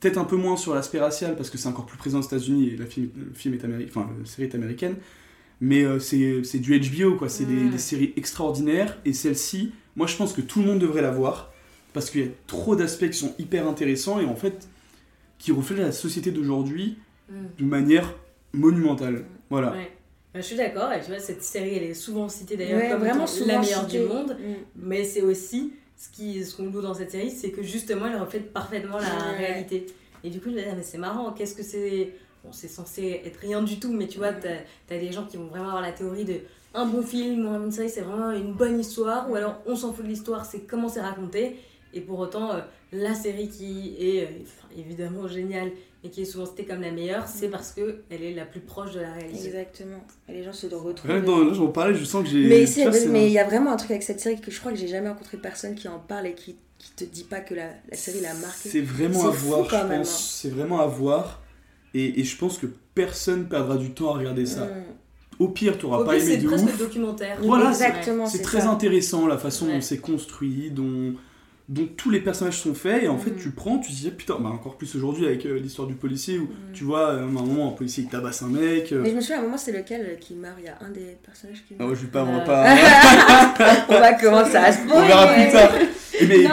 Peut-être 0.00 0.18
un 0.18 0.24
peu 0.24 0.36
moins 0.36 0.56
sur 0.56 0.74
l'aspect 0.74 1.00
racial 1.00 1.34
parce 1.34 1.50
que 1.50 1.58
c'est 1.58 1.68
encore 1.68 1.86
plus 1.86 1.98
présent 1.98 2.20
aux 2.20 2.22
États-Unis 2.22 2.68
et 2.68 2.76
la 2.76 2.86
film, 2.86 3.10
le 3.16 3.34
film 3.34 3.54
est 3.54 3.64
américain, 3.64 3.90
enfin, 3.96 4.10
la 4.16 4.26
série 4.26 4.44
est 4.44 4.54
américaine. 4.54 4.94
Mais 5.60 5.82
euh, 5.82 5.98
c'est 5.98 6.58
du 6.58 6.78
HBO, 6.78 7.16
quoi. 7.16 7.28
C'est 7.28 7.44
des, 7.44 7.68
des, 7.68 7.78
séries 7.78 8.12
extraordinaires. 8.16 8.98
Et 9.04 9.12
celle-ci, 9.12 9.72
moi, 9.96 10.06
je 10.06 10.16
pense 10.16 10.32
que 10.32 10.40
tout 10.40 10.60
le 10.60 10.66
monde 10.66 10.78
devrait 10.78 11.02
la 11.02 11.10
voir 11.10 11.52
parce 11.92 12.10
qu'il 12.10 12.20
y 12.20 12.24
a 12.24 12.30
trop 12.46 12.76
d'aspects 12.76 13.08
qui 13.10 13.18
sont 13.18 13.34
hyper 13.38 13.66
intéressants 13.66 14.20
et 14.20 14.24
en 14.24 14.36
fait 14.36 14.68
qui 15.38 15.52
reflète 15.52 15.78
la 15.78 15.92
société 15.92 16.30
d'aujourd'hui 16.30 16.98
mm. 17.30 17.34
de 17.58 17.64
manière 17.64 18.14
monumentale. 18.52 19.24
Voilà. 19.50 19.74
Bah, 20.34 20.40
je 20.40 20.40
suis 20.42 20.56
d'accord, 20.56 20.92
et 20.92 21.00
tu 21.00 21.06
vois, 21.06 21.18
cette 21.18 21.42
série, 21.42 21.76
elle 21.76 21.84
est 21.84 21.94
souvent 21.94 22.28
citée 22.28 22.56
d'ailleurs 22.56 22.90
comme 22.90 23.00
vraiment 23.00 23.24
la 23.46 23.58
meilleure 23.58 23.86
du 23.86 24.00
monde, 24.00 24.36
mm. 24.38 24.54
mais 24.76 25.04
c'est 25.04 25.22
aussi 25.22 25.72
ce 25.96 26.08
qu'on 26.08 26.44
ce 26.44 26.56
qu'on 26.56 26.70
loue 26.70 26.82
dans 26.82 26.94
cette 26.94 27.10
série, 27.10 27.30
c'est 27.30 27.50
que 27.50 27.62
justement, 27.62 28.06
elle 28.06 28.20
reflète 28.20 28.52
parfaitement 28.52 28.98
la 28.98 29.32
réalité. 29.36 29.86
Et 30.22 30.30
du 30.30 30.40
coup, 30.40 30.50
je 30.50 30.54
me 30.54 30.58
disais, 30.58 30.74
mais 30.76 30.82
c'est 30.82 30.98
marrant, 30.98 31.32
qu'est-ce 31.32 31.54
que 31.54 31.62
c'est. 31.62 32.14
Bon, 32.44 32.52
c'est 32.52 32.68
censé 32.68 33.22
être 33.24 33.38
rien 33.40 33.62
du 33.62 33.80
tout, 33.80 33.92
mais 33.92 34.06
tu 34.06 34.18
vois, 34.18 34.32
t'as 34.32 34.94
as 34.94 34.98
des 34.98 35.12
gens 35.12 35.24
qui 35.24 35.36
vont 35.36 35.46
vraiment 35.46 35.68
avoir 35.68 35.82
la 35.82 35.92
théorie 35.92 36.24
de 36.24 36.40
un 36.74 36.86
bon 36.86 37.02
film 37.02 37.46
ou 37.46 37.64
une 37.64 37.72
série, 37.72 37.90
c'est 37.90 38.02
vraiment 38.02 38.30
une 38.30 38.52
bonne 38.52 38.78
histoire, 38.78 39.30
ou 39.30 39.34
alors 39.34 39.56
on 39.66 39.74
s'en 39.74 39.92
fout 39.92 40.04
de 40.04 40.10
l'histoire, 40.10 40.44
c'est 40.44 40.60
comment 40.60 40.88
c'est 40.88 41.00
raconté. 41.00 41.56
Et 41.94 42.00
pour 42.00 42.18
autant, 42.18 42.52
euh, 42.52 42.60
la 42.92 43.14
série 43.14 43.48
qui 43.48 43.96
est 43.98 44.24
euh, 44.24 44.78
évidemment 44.78 45.26
géniale 45.26 45.70
et 46.04 46.10
qui 46.10 46.22
est 46.22 46.24
souvent 46.26 46.44
citée 46.44 46.64
comme 46.64 46.82
la 46.82 46.90
meilleure, 46.90 47.26
c'est 47.26 47.48
mm. 47.48 47.50
parce 47.50 47.72
que 47.72 48.02
elle 48.10 48.22
est 48.22 48.34
la 48.34 48.44
plus 48.44 48.60
proche 48.60 48.92
de 48.92 49.00
la 49.00 49.12
réalité. 49.12 49.46
Exactement. 49.46 50.04
Et 50.28 50.32
les 50.32 50.44
gens 50.44 50.52
se 50.52 50.66
retrouvent. 50.66 51.10
Ouais, 51.10 51.20
là, 51.20 51.52
j'en 51.54 51.68
parlais, 51.68 51.94
je 51.94 52.04
sens 52.04 52.24
que 52.24 52.28
j'ai. 52.28 52.46
Mais 53.08 53.26
il 53.26 53.32
y 53.32 53.38
a 53.38 53.44
vraiment 53.44 53.72
un 53.72 53.76
truc 53.76 53.92
avec 53.92 54.02
cette 54.02 54.20
série 54.20 54.40
que 54.40 54.50
je 54.50 54.60
crois 54.60 54.72
que 54.72 54.78
j'ai 54.78 54.88
jamais 54.88 55.08
rencontré 55.08 55.38
personne 55.38 55.74
qui 55.74 55.88
en 55.88 55.98
parle 55.98 56.26
et 56.26 56.34
qui, 56.34 56.56
qui 56.78 56.92
te 56.92 57.04
dit 57.04 57.24
pas 57.24 57.40
que 57.40 57.54
la, 57.54 57.70
la 57.90 57.96
série 57.96 58.20
l'a 58.20 58.34
marqué. 58.34 58.68
C'est 58.68 58.82
vraiment 58.82 59.26
à 59.26 59.30
voir, 59.30 59.64
je 59.64 59.70
pense. 59.70 59.90
Hein. 59.90 60.04
C'est 60.04 60.50
vraiment 60.50 60.80
à 60.80 60.86
voir. 60.86 61.42
Et, 61.94 62.20
et, 62.20 62.24
je 62.24 62.36
pense 62.36 62.58
que 62.58 62.66
personne 62.94 63.48
perdra 63.48 63.76
du 63.76 63.90
temps 63.92 64.14
à 64.14 64.18
regarder 64.18 64.46
ça. 64.46 64.66
Mm. 64.66 64.84
Au 65.38 65.48
pire, 65.48 65.78
tu 65.78 65.86
n'auras 65.86 66.04
pas 66.04 66.16
aimé 66.16 66.36
de 66.36 66.46
ouf. 66.46 66.56
C'est 66.56 66.64
presque 66.64 66.78
documentaire. 66.78 67.38
Voilà, 67.40 67.70
Exactement. 67.70 68.26
C'est 68.26 68.42
très 68.42 68.62
intéressant 68.62 69.26
la 69.26 69.38
façon 69.38 69.66
dont 69.66 69.80
c'est 69.80 69.98
construit, 69.98 70.70
dont 70.70 71.14
dont 71.68 71.86
tous 71.96 72.08
les 72.08 72.20
personnages 72.20 72.58
sont 72.58 72.72
faits 72.72 73.02
et 73.04 73.08
en 73.08 73.18
fait 73.18 73.32
mm. 73.32 73.36
tu 73.36 73.50
prends 73.50 73.78
tu 73.78 73.92
te 73.92 73.96
dis 73.96 74.10
putain 74.10 74.36
bah 74.40 74.48
encore 74.48 74.76
plus 74.78 74.94
aujourd'hui 74.96 75.26
avec 75.26 75.44
euh, 75.44 75.58
l'histoire 75.58 75.86
du 75.86 75.94
policier 75.94 76.38
où 76.38 76.44
mm. 76.44 76.72
tu 76.72 76.84
vois 76.84 77.10
à 77.10 77.16
un 77.16 77.26
moment 77.26 77.68
un 77.68 77.72
policier 77.72 78.04
il 78.04 78.08
tabasse 78.08 78.42
un 78.42 78.48
mec 78.48 78.90
euh. 78.90 79.02
mais 79.02 79.10
je 79.10 79.16
me 79.16 79.20
souviens 79.20 79.36
à 79.36 79.40
un 79.40 79.42
moment 79.42 79.58
c'est 79.58 79.72
lequel 79.72 80.00
euh, 80.00 80.14
qui 80.14 80.34
meurt? 80.34 80.56
Il 80.58 80.64
y 80.64 80.68
a 80.68 80.78
un 80.80 80.90
des 80.90 81.18
personnages 81.22 81.62
qui 81.66 81.74
meurt? 81.74 81.90
Ah, 81.90 81.94
je 81.94 82.00
vais 82.00 82.10
pas 82.10 82.24
on 82.24 82.32
va 82.32 82.40
pas 82.40 83.84
on 83.90 84.00
va 84.00 84.14
commencer 84.14 84.56
à 84.56 84.72
se 84.72 84.78
on 84.90 85.06
verra 85.06 85.26
plus 85.34 85.52
tard. 85.52 85.72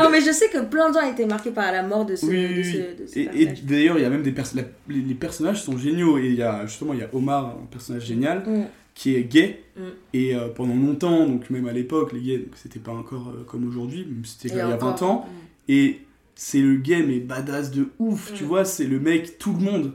Non 0.03 0.09
mais 0.11 0.21
je 0.21 0.31
sais 0.31 0.49
que 0.49 0.59
plein 0.59 0.89
de 0.89 0.95
gens 0.95 1.09
été 1.09 1.25
marqués 1.25 1.51
par 1.51 1.71
la 1.71 1.81
mort 1.81 2.05
de 2.05 2.15
ce, 2.15 2.25
oui, 2.25 2.63
de 2.99 3.07
ce, 3.07 3.19
et, 3.19 3.47
d'ailleurs 3.63 3.97
il 3.97 4.03
y 4.03 4.05
a 4.05 4.09
même 4.09 4.21
des 4.21 4.33
personnages 4.33 4.67
les, 4.89 5.15
personnages 5.15 5.63
sont 5.63 5.77
géniaux 5.77 6.17
et 6.17 6.25
il 6.25 6.35
y 6.35 6.43
a 6.43 6.65
justement 6.65 6.93
il 6.93 6.99
y 6.99 7.03
a 7.03 7.09
Omar 7.13 7.57
un 7.63 7.65
personnage 7.71 8.05
génial. 8.05 8.43
Mm 8.45 8.65
qui 8.95 9.15
est 9.15 9.23
gay. 9.23 9.61
Mm. 9.75 9.81
Et 10.13 10.35
euh, 10.35 10.47
pendant 10.47 10.73
longtemps, 10.73 11.27
donc 11.27 11.49
même 11.51 11.67
à 11.67 11.73
l'époque, 11.73 12.13
les 12.13 12.21
gays, 12.21 12.45
c'était 12.55 12.79
pas 12.79 12.93
encore 12.93 13.27
euh, 13.29 13.43
comme 13.43 13.67
aujourd'hui, 13.67 14.07
c'était 14.23 14.55
il 14.55 14.57
y 14.57 14.61
a 14.61 14.75
20 14.75 15.03
ans. 15.03 15.27
Mm. 15.27 15.71
Et 15.71 16.01
c'est 16.33 16.61
le 16.61 16.77
gay, 16.77 17.03
mais 17.03 17.19
badass 17.19 17.71
de 17.71 17.89
ouf, 17.99 18.33
tu 18.33 18.43
mm. 18.43 18.47
vois, 18.47 18.65
c'est 18.65 18.85
le 18.85 18.99
mec, 18.99 19.37
tout 19.37 19.53
le 19.53 19.59
monde, 19.59 19.91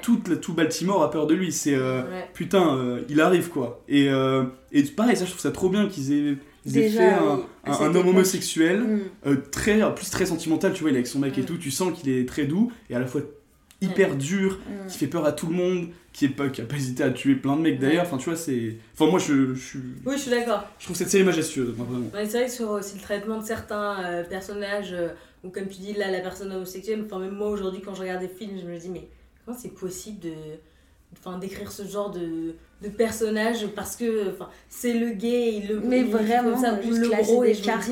tout, 0.00 0.16
tout 0.40 0.54
Baltimore 0.54 1.02
a 1.02 1.10
peur 1.10 1.26
de 1.26 1.34
lui. 1.34 1.52
C'est 1.52 1.74
euh, 1.74 2.02
putain, 2.32 2.98
il 3.08 3.20
arrive 3.20 3.50
quoi. 3.50 3.82
Et, 3.88 4.06
et 4.72 4.82
pareil, 4.84 5.16
ça, 5.16 5.24
je 5.24 5.30
trouve 5.30 5.42
ça 5.42 5.50
trop 5.50 5.68
bien 5.68 5.88
qu'ils 5.88 6.12
aient. 6.12 6.36
fait 6.88 7.10
un, 7.10 7.40
un, 7.66 7.94
homme 7.94 8.08
homosexuel, 8.08 9.00
très, 9.50 9.82
en 9.82 9.92
plus 9.92 10.10
très 10.10 10.26
sentimental, 10.26 10.72
tu 10.72 10.82
vois, 10.82 10.90
il 10.90 10.94
est 10.94 10.98
avec 10.98 11.08
son 11.08 11.18
mec 11.18 11.36
et 11.36 11.42
tout, 11.42 11.58
tu 11.58 11.70
sens 11.70 11.92
qu'il 11.92 12.08
est 12.08 12.26
très 12.26 12.44
doux 12.44 12.72
et 12.88 12.94
à 12.94 13.00
la 13.00 13.06
fois 13.06 13.20
hyper 13.84 14.16
dur, 14.16 14.58
qui 14.88 14.98
fait 14.98 15.06
peur 15.06 15.24
à 15.24 15.32
tout 15.32 15.46
le 15.46 15.54
monde, 15.54 15.88
qui 16.12 16.26
est 16.26 16.28
pas 16.28 16.48
qui 16.48 16.60
a 16.60 16.64
pas 16.64 16.76
hésité 16.76 17.02
à 17.02 17.10
tuer 17.10 17.34
plein 17.34 17.56
de 17.56 17.62
mecs. 17.62 17.78
D'ailleurs 17.80 18.04
enfin 18.04 18.16
tu 18.18 18.30
vois 18.30 18.38
c'est 18.38 18.76
enfin 18.94 19.10
moi 19.10 19.18
je, 19.18 19.54
je 19.54 19.60
suis 19.60 19.80
oui 20.06 20.14
je 20.16 20.22
suis 20.22 20.30
d'accord. 20.30 20.64
Je 20.78 20.84
trouve 20.84 20.96
cette 20.96 21.10
série 21.10 21.24
majestueuse 21.24 21.70
vraiment. 21.76 22.06
C'est 22.12 22.26
vrai 22.28 22.46
que 22.46 22.50
sur 22.52 22.70
aussi 22.70 22.96
le 22.96 23.02
traitement 23.02 23.40
de 23.40 23.44
certains 23.44 24.02
euh, 24.04 24.24
personnages 24.24 24.92
euh, 24.92 25.08
ou 25.42 25.50
comme 25.50 25.66
tu 25.66 25.80
dis 25.80 25.92
là 25.92 26.10
la 26.10 26.20
personne 26.20 26.52
homosexuelle 26.52 27.02
enfin 27.04 27.18
même 27.18 27.34
moi 27.34 27.48
aujourd'hui 27.48 27.80
quand 27.84 27.94
je 27.94 28.00
regarde 28.02 28.20
des 28.20 28.28
films 28.28 28.58
je 28.60 28.66
me 28.66 28.78
dis 28.78 28.88
mais 28.90 29.08
comment 29.44 29.56
c'est 29.58 29.74
possible 29.74 30.20
de 30.20 30.32
enfin 31.12 31.38
d'écrire 31.38 31.70
ce 31.70 31.84
genre 31.84 32.10
de, 32.10 32.54
de 32.82 32.88
personnage 32.88 33.66
parce 33.74 33.96
que 33.96 34.30
enfin 34.30 34.48
c'est 34.68 34.94
le 34.94 35.10
gay 35.10 35.54
il 35.54 35.68
le 35.68 35.80
mais 35.80 36.02
vraiment 36.04 36.52
comme 36.52 36.60
ça, 36.60 36.80
juste 36.80 36.98
le 37.00 37.08
gros 37.22 37.44
et 37.44 37.54
cartes. 37.54 37.90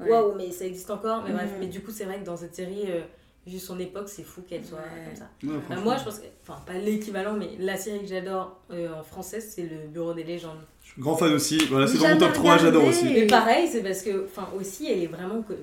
waouh 0.00 0.34
mais 0.36 0.50
ça 0.50 0.66
existe 0.66 0.90
encore 0.90 1.22
mais 1.26 1.32
bref. 1.32 1.50
Mm. 1.56 1.60
mais 1.60 1.66
du 1.66 1.80
coup 1.80 1.90
c'est 1.92 2.04
vrai 2.04 2.18
que 2.18 2.26
dans 2.26 2.36
cette 2.36 2.54
série 2.54 2.86
euh, 2.88 3.00
vu 3.46 3.58
son 3.58 3.78
époque, 3.78 4.08
c'est 4.08 4.22
fou 4.22 4.42
qu'elle 4.42 4.64
soit 4.64 4.78
comme 4.78 5.16
ça. 5.16 5.28
Euh, 5.44 5.80
moi, 5.82 5.96
je 5.98 6.04
pense 6.04 6.20
que, 6.20 6.26
enfin, 6.42 6.60
pas 6.64 6.74
l'équivalent, 6.74 7.34
mais 7.34 7.50
la 7.58 7.76
série 7.76 8.00
que 8.00 8.06
j'adore 8.06 8.60
euh, 8.70 8.92
en 8.92 9.02
français, 9.02 9.40
c'est 9.40 9.62
le 9.62 9.88
Bureau 9.92 10.14
des 10.14 10.22
légendes. 10.22 10.60
Je 10.82 10.92
suis 10.92 11.00
grand 11.00 11.16
fan 11.16 11.32
aussi, 11.32 11.58
voilà, 11.66 11.86
c'est 11.86 11.98
dans 11.98 12.08
mon 12.08 12.18
top 12.18 12.32
3, 12.32 12.58
j'adore 12.58 12.84
aussi. 12.84 13.08
Et 13.08 13.26
pareil, 13.26 13.68
c'est 13.70 13.82
parce 13.82 14.02
que, 14.02 14.26
enfin, 14.26 14.48
aussi, 14.58 14.90
elle 14.90 15.02
est 15.02 15.08
vraiment 15.08 15.42
que, 15.42 15.54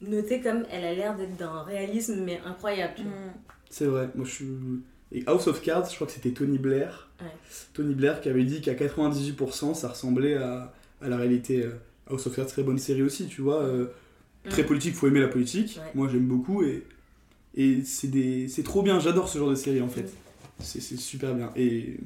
notée 0.00 0.40
comme 0.40 0.64
elle 0.70 0.84
a 0.84 0.94
l'air 0.94 1.16
d'être 1.16 1.36
d'un 1.36 1.62
réalisme, 1.62 2.22
mais 2.24 2.40
incroyable. 2.44 2.94
Mm. 2.98 3.32
C'est 3.68 3.86
vrai, 3.86 4.08
moi 4.14 4.26
je 4.26 4.30
suis. 4.30 4.48
Et 5.12 5.24
House 5.26 5.46
of 5.48 5.60
Cards, 5.60 5.88
je 5.90 5.96
crois 5.96 6.06
que 6.06 6.12
c'était 6.12 6.30
Tony 6.30 6.58
Blair. 6.58 7.08
Tony 7.74 7.94
Blair 7.94 8.20
qui 8.20 8.28
avait 8.28 8.44
dit 8.44 8.60
qu'à 8.60 8.74
98%, 8.74 9.74
ça 9.74 9.88
ressemblait 9.88 10.36
à, 10.36 10.72
à 11.02 11.08
la 11.08 11.16
réalité. 11.16 11.62
Euh, 11.64 11.80
House 12.08 12.26
of 12.26 12.34
Cards, 12.34 12.46
très 12.46 12.62
bonne 12.62 12.78
série 12.78 13.02
aussi, 13.02 13.26
tu 13.26 13.42
vois. 13.42 13.64
très 14.48 14.62
mm. 14.62 14.66
politique, 14.66 14.94
faut 14.94 15.06
aimer 15.06 15.20
la 15.20 15.28
politique. 15.28 15.78
Moi 15.94 16.08
j'aime 16.10 16.26
beaucoup 16.26 16.64
et 16.64 16.84
et 17.54 17.82
c'est 17.84 18.62
trop 18.62 18.82
bien, 18.82 19.00
j'adore 19.00 19.28
ce 19.28 19.38
genre 19.38 19.50
de 19.50 19.54
série 19.54 19.82
en 19.82 19.88
fait. 19.88 20.12
C'est 20.60 20.80
super 20.80 21.34
bien. 21.34 21.50
Et 21.56 21.96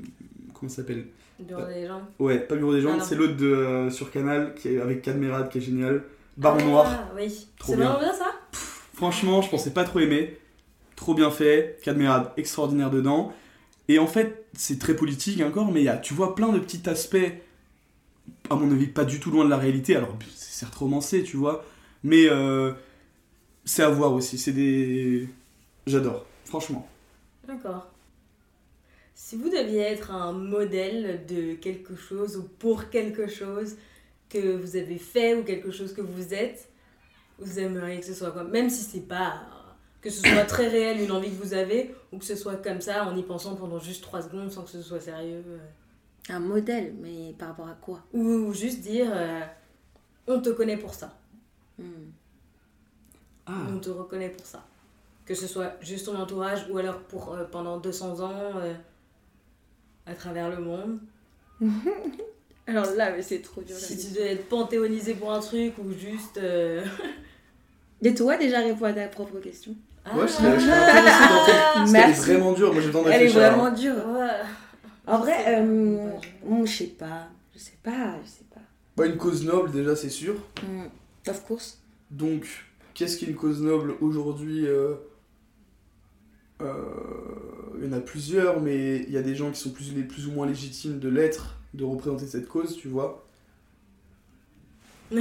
comment 0.55 0.71
ça 0.71 0.77
s'appelle? 0.77 1.07
Bureau 1.41 1.67
des 1.67 1.87
gens 1.87 2.03
Ouais, 2.19 2.39
pas 2.39 2.55
Bureau 2.55 2.73
des 2.73 2.81
gens, 2.81 3.01
c'est 3.01 3.17
l'autre 3.17 3.37
de 3.37 3.47
euh, 3.47 3.91
sur 3.91 4.11
Canal 4.11 4.55
qui 4.55 4.69
est 4.69 4.81
avec 4.81 5.03
Cadmerade 5.03 5.51
qui 5.51 5.59
est 5.59 5.61
génial. 5.61 6.05
Baron 6.37 6.59
ah, 6.61 6.65
Noir. 6.65 7.13
oui. 7.17 7.47
C'est 7.65 7.77
vraiment 7.77 7.99
bien 7.99 8.13
ça? 8.13 8.27
Franchement, 8.95 9.43
je 9.43 9.51
pensais 9.51 9.71
pas 9.71 9.85
trop 9.85 10.01
aimer. 10.01 10.39
Trop 10.97 11.15
bien 11.15 11.31
fait. 11.31 11.79
Cadmerade 11.83 12.31
extraordinaire 12.37 12.91
dedans. 12.91 13.33
Et 13.89 13.99
en 13.99 14.07
fait, 14.07 14.47
c'est 14.55 14.79
très 14.79 14.95
politique 14.95 15.43
encore, 15.43 15.71
mais 15.71 15.83
y 15.83 15.89
a, 15.89 15.97
tu 15.97 16.15
vois 16.15 16.35
plein 16.35 16.51
de 16.51 16.59
petits 16.59 16.89
aspects, 16.89 17.17
à 18.49 18.55
mon 18.55 18.71
avis, 18.71 18.87
pas 18.87 19.05
du 19.05 19.21
tout 19.21 19.31
loin 19.31 19.45
de 19.45 19.51
la 19.51 19.59
réalité. 19.59 19.97
Alors, 19.97 20.17
c'est 20.35 20.61
certes 20.61 20.75
romancé, 20.75 21.23
tu 21.23 21.37
vois. 21.37 21.65
Mais 22.03 22.29
euh, 22.29 22.73
c'est 23.65 23.83
à 23.83 23.91
voir 23.91 24.13
aussi. 24.13 24.39
C'est 24.39 24.53
des. 24.53 25.29
J'adore, 25.87 26.27
franchement. 26.45 26.87
D'accord. 27.47 27.91
Si 29.15 29.37
vous 29.37 29.49
deviez 29.49 29.81
être 29.81 30.11
un 30.11 30.33
modèle 30.33 31.25
de 31.27 31.55
quelque 31.55 31.97
chose 31.97 32.37
ou 32.37 32.43
pour 32.43 32.91
quelque 32.91 33.27
chose 33.27 33.77
que 34.29 34.57
vous 34.57 34.77
avez 34.77 34.99
fait 34.99 35.35
ou 35.35 35.45
quelque 35.45 35.71
chose 35.71 35.95
que 35.95 36.01
vous 36.01 36.35
êtes, 36.35 36.69
vous 37.39 37.59
aimeriez 37.59 38.01
que 38.01 38.07
ce 38.07 38.15
soit 38.15 38.33
quoi 38.33 38.45
Même 38.45 38.71
si 38.71 38.83
c'est 38.83 39.07
pas. 39.07 39.43
que 40.01 40.11
ce 40.11 40.21
soit 40.29 40.45
très 40.45 40.69
réel, 40.69 41.01
une 41.01 41.13
envie 41.13 41.31
que 41.31 41.43
vous 41.43 41.55
avez, 41.55 41.95
ou 42.13 42.19
que 42.19 42.25
ce 42.25 42.37
soit 42.37 42.57
comme 42.57 42.81
ça 42.81 43.07
en 43.07 43.17
y 43.17 43.23
pensant 43.23 43.55
pendant 43.55 43.79
juste 43.79 44.03
3 44.03 44.23
secondes 44.23 44.51
sans 44.51 44.63
que 44.65 44.71
ce 44.71 44.83
soit 44.83 45.01
sérieux. 45.01 45.43
Euh. 45.47 45.59
Un 46.29 46.41
modèle, 46.41 46.95
mais 47.01 47.35
par 47.39 47.49
rapport 47.49 47.69
à 47.69 47.75
quoi? 47.75 48.03
Ou 48.13 48.53
juste 48.53 48.81
dire 48.81 49.11
euh, 49.13 49.41
on 50.27 50.41
te 50.41 50.51
connaît 50.51 50.77
pour 50.77 50.95
ça. 50.95 51.17
Hmm. 51.79 52.11
Ah. 53.47 53.53
On 53.71 53.79
te 53.79 53.91
reconnaît 53.91 54.31
pour 54.31 54.47
ça. 54.47 54.65
Que 55.27 55.35
ce 55.35 55.47
soit 55.47 55.75
juste 55.81 56.07
ton 56.07 56.17
entourage 56.17 56.67
ou 56.71 56.79
alors 56.79 56.99
pour 56.99 57.33
euh, 57.33 57.45
pendant 57.51 57.79
200 57.79 58.21
ans 58.21 58.53
euh, 58.57 58.75
à 60.07 60.15
travers 60.15 60.51
le 60.51 60.59
monde. 60.59 60.99
Alors 62.67 62.87
là, 62.97 63.11
mais 63.11 63.23
c'est 63.23 63.41
trop 63.41 63.63
dur. 63.63 63.77
Si 63.77 63.99
tu 63.99 64.15
devais 64.15 64.33
être 64.33 64.49
panthéonisé 64.49 65.15
pour 65.15 65.33
un 65.33 65.41
truc 65.41 65.75
ou 65.79 65.93
juste. 65.93 66.39
Euh... 66.39 66.85
Et 68.03 68.15
toi, 68.15 68.37
déjà 68.37 68.61
réponds 68.61 68.85
à 68.87 68.93
ta 68.93 69.07
propre 69.09 69.39
question. 69.39 69.75
Ah. 70.05 70.17
Ouais, 70.17 70.27
je 70.27 70.33
suis 70.33 70.45
intéressée 70.45 70.69
dans 71.75 71.87
Elle 71.87 72.11
est 72.11 72.13
vraiment 72.13 72.53
dure, 72.53 72.73
moi 72.73 72.83
j'ai 72.83 72.89
besoin 72.89 73.11
Elle 73.11 73.23
est 73.23 73.29
vraiment 73.29 73.71
dure. 73.71 73.95
En 75.07 75.19
vrai, 75.19 75.45
euh, 75.49 76.11
je 76.65 76.71
sais 76.71 76.87
pas. 76.87 77.29
Je 77.55 77.59
sais 77.59 77.79
pas, 77.83 78.17
je 78.25 78.29
sais 78.29 78.45
pas. 78.53 78.61
Bah, 78.97 79.07
une 79.07 79.17
cause 79.17 79.45
noble, 79.45 79.71
déjà, 79.71 79.95
c'est 79.95 80.11
sûr. 80.11 80.35
Mm. 80.63 80.87
Of 81.29 81.45
course. 81.45 81.79
Donc, 82.11 82.47
qu'est-ce 82.95 83.19
qu'une 83.19 83.35
cause 83.35 83.61
noble 83.61 83.95
aujourd'hui 84.01 84.67
euh, 84.67 84.95
euh, 86.63 86.73
Il 87.79 87.87
y 87.87 87.89
en 87.89 87.93
a 87.93 88.01
plusieurs, 88.01 88.61
mais 88.61 89.03
il 89.03 89.11
y 89.11 89.19
a 89.19 89.23
des 89.23 89.35
gens 89.35 89.51
qui 89.51 89.61
sont 89.61 89.71
plus, 89.71 90.27
ou 90.27 90.33
moins 90.33 90.47
légitimes 90.47 90.99
de 91.01 91.09
l'être, 91.09 91.57
de 91.75 91.85
représenter 91.85 92.27
cette 92.27 92.49
cause, 92.49 92.77
tu 92.77 92.89
vois. 92.89 93.27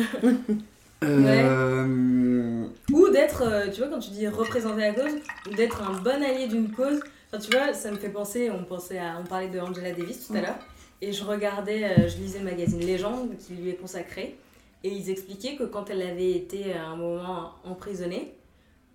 Euh, 1.06 2.66
ou 2.94 3.10
d'être, 3.10 3.70
tu 3.74 3.82
vois, 3.82 3.90
quand 3.90 4.00
tu 4.00 4.12
dis 4.12 4.26
représenter 4.26 4.80
la 4.80 4.94
cause, 4.94 5.12
ou 5.52 5.54
d'être 5.54 5.82
un 5.82 6.00
bon 6.00 6.24
allié 6.24 6.48
d'une 6.48 6.72
cause. 6.72 7.02
Enfin, 7.28 7.44
tu 7.44 7.52
vois, 7.52 7.74
ça 7.74 7.92
me 7.92 7.98
fait 7.98 8.08
penser, 8.08 8.50
on, 8.50 8.64
pensait 8.64 9.00
à, 9.00 9.20
on 9.22 9.26
parlait 9.26 9.50
de 9.50 9.60
Angela 9.60 9.92
Davis 9.92 10.26
tout 10.26 10.34
à 10.34 10.40
l'heure, 10.40 10.60
et 11.02 11.12
je 11.12 11.26
regardais, 11.26 12.08
je 12.08 12.16
lisais 12.16 12.40
le 12.40 12.46
magazine 12.46 12.80
Légende 12.80 13.32
qui 13.38 13.54
lui 13.54 13.72
est 13.72 13.76
consacré. 13.76 14.38
Et 14.84 14.90
ils 14.90 15.10
expliquaient 15.10 15.56
que 15.56 15.64
quand 15.64 15.90
elle 15.90 16.02
avait 16.02 16.32
été 16.32 16.74
à 16.74 16.88
un 16.88 16.96
moment 16.96 17.54
emprisonnée, 17.64 18.36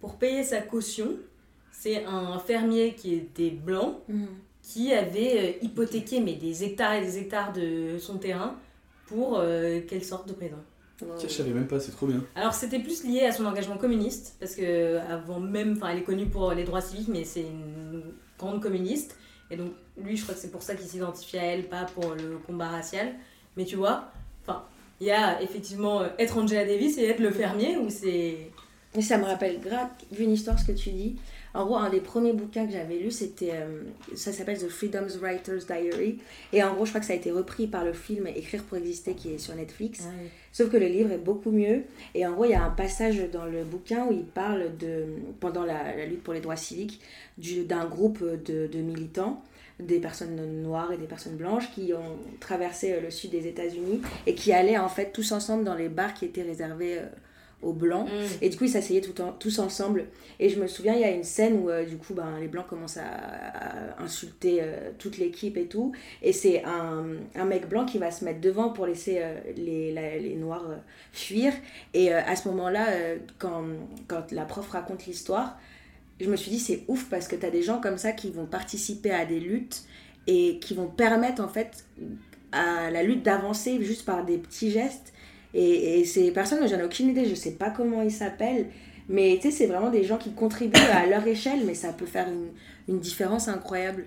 pour 0.01 0.16
payer 0.16 0.43
sa 0.43 0.61
caution, 0.61 1.16
c'est 1.70 2.05
un 2.05 2.39
fermier 2.39 2.95
qui 2.95 3.14
était 3.14 3.51
blanc 3.51 4.01
mhm. 4.09 4.26
qui 4.62 4.93
avait 4.93 5.39
euh, 5.39 5.64
hypothéqué 5.64 6.20
mais 6.20 6.34
des 6.34 6.64
hectares 6.64 6.95
et 6.95 7.01
des 7.01 7.18
hectares 7.18 7.53
de 7.53 7.99
son 7.99 8.18
terrain 8.18 8.57
pour 9.07 9.39
euh, 9.39 9.80
qu'elle 9.82 10.05
sorte 10.05 10.28
de 10.28 10.34
prison. 10.34 10.59
Je 11.22 11.28
savais 11.28 11.53
même 11.53 11.68
pas, 11.68 11.78
c'est 11.78 11.93
trop 11.93 12.07
bien. 12.07 12.24
Alors 12.34 12.53
c'était 12.55 12.80
plus 12.80 13.05
lié 13.05 13.20
à 13.22 13.32
son 13.32 13.47
engagement 13.47 13.76
communiste, 13.76 14.36
parce 14.41 14.57
que 14.57 14.99
avant 14.99 15.39
même, 15.39 15.74
enfin 15.76 15.91
elle 15.91 15.99
est 15.99 16.05
connue 16.05 16.26
pour 16.26 16.53
les 16.53 16.64
droits 16.64 16.80
civiques, 16.80 17.09
mais 17.09 17.24
c'est 17.24 17.43
une 17.43 18.03
grande 18.36 18.61
communiste. 18.61 19.16
Et 19.51 19.57
donc 19.57 19.72
lui, 19.97 20.16
je 20.16 20.24
crois 20.24 20.34
que 20.34 20.41
c'est 20.41 20.51
pour 20.51 20.62
ça 20.62 20.74
qu'il 20.74 20.86
s'identifie 20.86 21.39
à 21.39 21.45
elle, 21.45 21.68
pas 21.68 21.84
pour 21.84 22.14
le 22.14 22.39
combat 22.39 22.68
racial. 22.68 23.14
Mais 23.57 23.64
tu 23.64 23.76
vois, 23.76 24.11
enfin, 24.43 24.64
il 25.01 25.07
y 25.07 25.11
a 25.11 25.40
effectivement 25.42 26.03
euh, 26.03 26.09
être 26.18 26.38
Angela 26.38 26.64
Davis 26.64 26.99
et 26.99 27.05
être 27.05 27.20
le 27.20 27.30
fermier 27.30 27.76
où 27.76 27.88
c'est. 27.90 28.51
Ça 29.01 29.18
me 29.18 29.24
rappelle 29.24 29.61
grave 29.61 29.88
une 30.18 30.32
histoire 30.32 30.59
ce 30.59 30.66
que 30.66 30.72
tu 30.72 30.90
dis. 30.90 31.16
En 31.55 31.64
gros, 31.66 31.76
un 31.76 31.90
des 31.90 32.01
premiers 32.01 32.32
bouquins 32.32 32.66
que 32.66 32.72
j'avais 32.72 32.99
lu, 32.99 33.11
c'était. 33.11 33.53
Euh, 33.53 33.82
ça 34.14 34.32
s'appelle 34.32 34.59
The 34.59 34.68
Freedom's 34.68 35.16
Writer's 35.18 35.66
Diary. 35.66 36.18
Et 36.53 36.64
en 36.64 36.74
gros, 36.74 36.84
je 36.84 36.90
crois 36.90 37.01
que 37.01 37.07
ça 37.07 37.12
a 37.12 37.16
été 37.16 37.30
repris 37.30 37.66
par 37.66 37.84
le 37.84 37.92
film 37.92 38.26
Écrire 38.26 38.64
pour 38.64 38.76
exister 38.78 39.14
qui 39.14 39.32
est 39.32 39.38
sur 39.38 39.55
Netflix. 39.55 40.05
Ah 40.05 40.11
Sauf 40.53 40.70
que 40.70 40.76
le 40.76 40.86
livre 40.86 41.12
est 41.12 41.18
beaucoup 41.18 41.51
mieux. 41.51 41.82
Et 42.14 42.26
en 42.26 42.32
gros, 42.32 42.44
il 42.44 42.51
y 42.51 42.55
a 42.55 42.64
un 42.64 42.70
passage 42.70 43.22
dans 43.30 43.44
le 43.44 43.62
bouquin 43.64 44.07
où 44.07 44.12
il 44.12 44.24
parle 44.24 44.76
de. 44.78 45.05
pendant 45.38 45.64
la, 45.64 46.05
lutte 46.07 46.22
pour 46.22 46.34
les 46.34 46.40
droits 46.40 46.57
civiques, 46.57 47.01
d'un 47.38 47.86
groupe 47.86 48.24
de, 48.24 48.66
de 48.66 48.78
militants 48.78 49.42
des 49.78 50.00
personnes 50.00 50.62
noires 50.62 50.92
et 50.92 50.96
des 50.96 51.06
personnes 51.06 51.36
blanches 51.36 51.70
qui 51.72 51.92
ont 51.94 52.18
traversé 52.40 52.92
euh, 52.92 53.00
le 53.00 53.10
sud 53.10 53.30
des 53.30 53.46
États-Unis 53.46 54.02
et 54.26 54.34
qui 54.34 54.52
allaient 54.52 54.78
en 54.78 54.88
fait 54.88 55.12
tous 55.12 55.32
ensemble 55.32 55.64
dans 55.64 55.74
les 55.74 55.88
bars 55.88 56.14
qui 56.14 56.24
étaient 56.24 56.42
réservés 56.42 56.98
euh, 56.98 57.06
aux 57.62 57.72
blancs. 57.72 58.08
Mm. 58.08 58.42
Et 58.42 58.48
du 58.48 58.56
coup, 58.56 58.64
ils 58.64 58.70
s'asseyaient 58.70 59.00
tout 59.00 59.14
tous 59.38 59.58
ensemble. 59.60 60.06
Et 60.40 60.48
je 60.48 60.60
me 60.60 60.66
souviens, 60.66 60.94
il 60.94 61.00
y 61.00 61.04
a 61.04 61.10
une 61.10 61.24
scène 61.24 61.60
où 61.60 61.70
euh, 61.70 61.84
du 61.84 61.96
coup, 61.96 62.14
ben, 62.14 62.38
les 62.40 62.48
blancs 62.48 62.66
commencent 62.66 62.98
à, 62.98 64.02
insulter 64.02 64.62
toute 64.98 65.18
l'équipe 65.18 65.56
et 65.56 65.66
tout. 65.66 65.92
Et 66.22 66.32
c'est 66.32 66.64
un, 66.64 67.06
un, 67.34 67.44
mec 67.44 67.68
blanc 67.68 67.84
qui 67.84 67.98
va 67.98 68.10
se 68.10 68.24
mettre 68.24 68.40
devant 68.40 68.70
pour 68.70 68.86
laisser 68.86 69.20
les, 69.56 69.92
les 69.92 70.36
noirs 70.36 70.66
fuir. 71.12 71.52
Et 71.94 72.12
à 72.12 72.36
ce 72.36 72.48
moment-là, 72.48 72.86
quand, 73.38 73.64
quand 74.06 74.30
la 74.30 74.44
prof 74.44 74.68
raconte 74.68 75.06
l'histoire, 75.06 75.58
je 76.20 76.28
me 76.28 76.36
suis 76.36 76.50
dit 76.50 76.58
c'est 76.58 76.84
ouf 76.88 77.08
parce 77.08 77.28
que 77.28 77.36
tu 77.36 77.46
as 77.46 77.50
des 77.50 77.62
gens 77.62 77.80
comme 77.80 77.98
ça 77.98 78.12
qui 78.12 78.30
vont 78.30 78.46
participer 78.46 79.10
à 79.10 79.24
des 79.24 79.40
luttes 79.40 79.82
et 80.26 80.58
qui 80.58 80.74
vont 80.74 80.88
permettre 80.88 81.42
en 81.42 81.48
fait 81.48 81.84
à 82.52 82.90
la 82.90 83.02
lutte 83.02 83.22
d'avancer 83.22 83.82
juste 83.82 84.04
par 84.04 84.24
des 84.24 84.38
petits 84.38 84.70
gestes. 84.70 85.12
Et, 85.54 86.00
et 86.00 86.04
ces 86.04 86.30
personnes, 86.30 86.66
j'en 86.68 86.78
ai 86.78 86.84
aucune 86.84 87.08
idée, 87.08 87.24
je 87.24 87.34
sais 87.34 87.52
pas 87.52 87.70
comment 87.70 88.02
ils 88.02 88.12
s'appellent, 88.12 88.68
mais 89.08 89.38
tu 89.40 89.50
sais, 89.50 89.50
c'est 89.50 89.66
vraiment 89.66 89.90
des 89.90 90.04
gens 90.04 90.18
qui 90.18 90.32
contribuent 90.32 90.78
à 90.92 91.06
leur 91.06 91.26
échelle, 91.26 91.64
mais 91.64 91.74
ça 91.74 91.92
peut 91.92 92.06
faire 92.06 92.28
une, 92.28 92.48
une 92.88 93.00
différence 93.00 93.48
incroyable. 93.48 94.06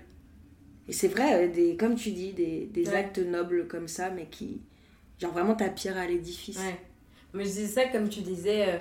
Et 0.88 0.92
c'est 0.92 1.08
vrai, 1.08 1.44
euh, 1.44 1.52
des, 1.52 1.76
comme 1.76 1.96
tu 1.96 2.10
dis, 2.12 2.32
des, 2.32 2.68
des 2.72 2.88
actes 2.90 3.18
nobles 3.18 3.66
comme 3.66 3.88
ça, 3.88 4.10
mais 4.10 4.26
qui, 4.26 4.60
genre 5.20 5.32
vraiment 5.32 5.54
ta 5.54 5.68
pierre 5.68 5.96
à 5.98 6.06
l'édifice. 6.06 6.58
Ouais. 6.58 6.78
Mais 7.34 7.44
c'est 7.44 7.66
ça, 7.66 7.86
comme 7.86 8.08
tu 8.08 8.20
disais, 8.20 8.68
euh, 8.68 8.78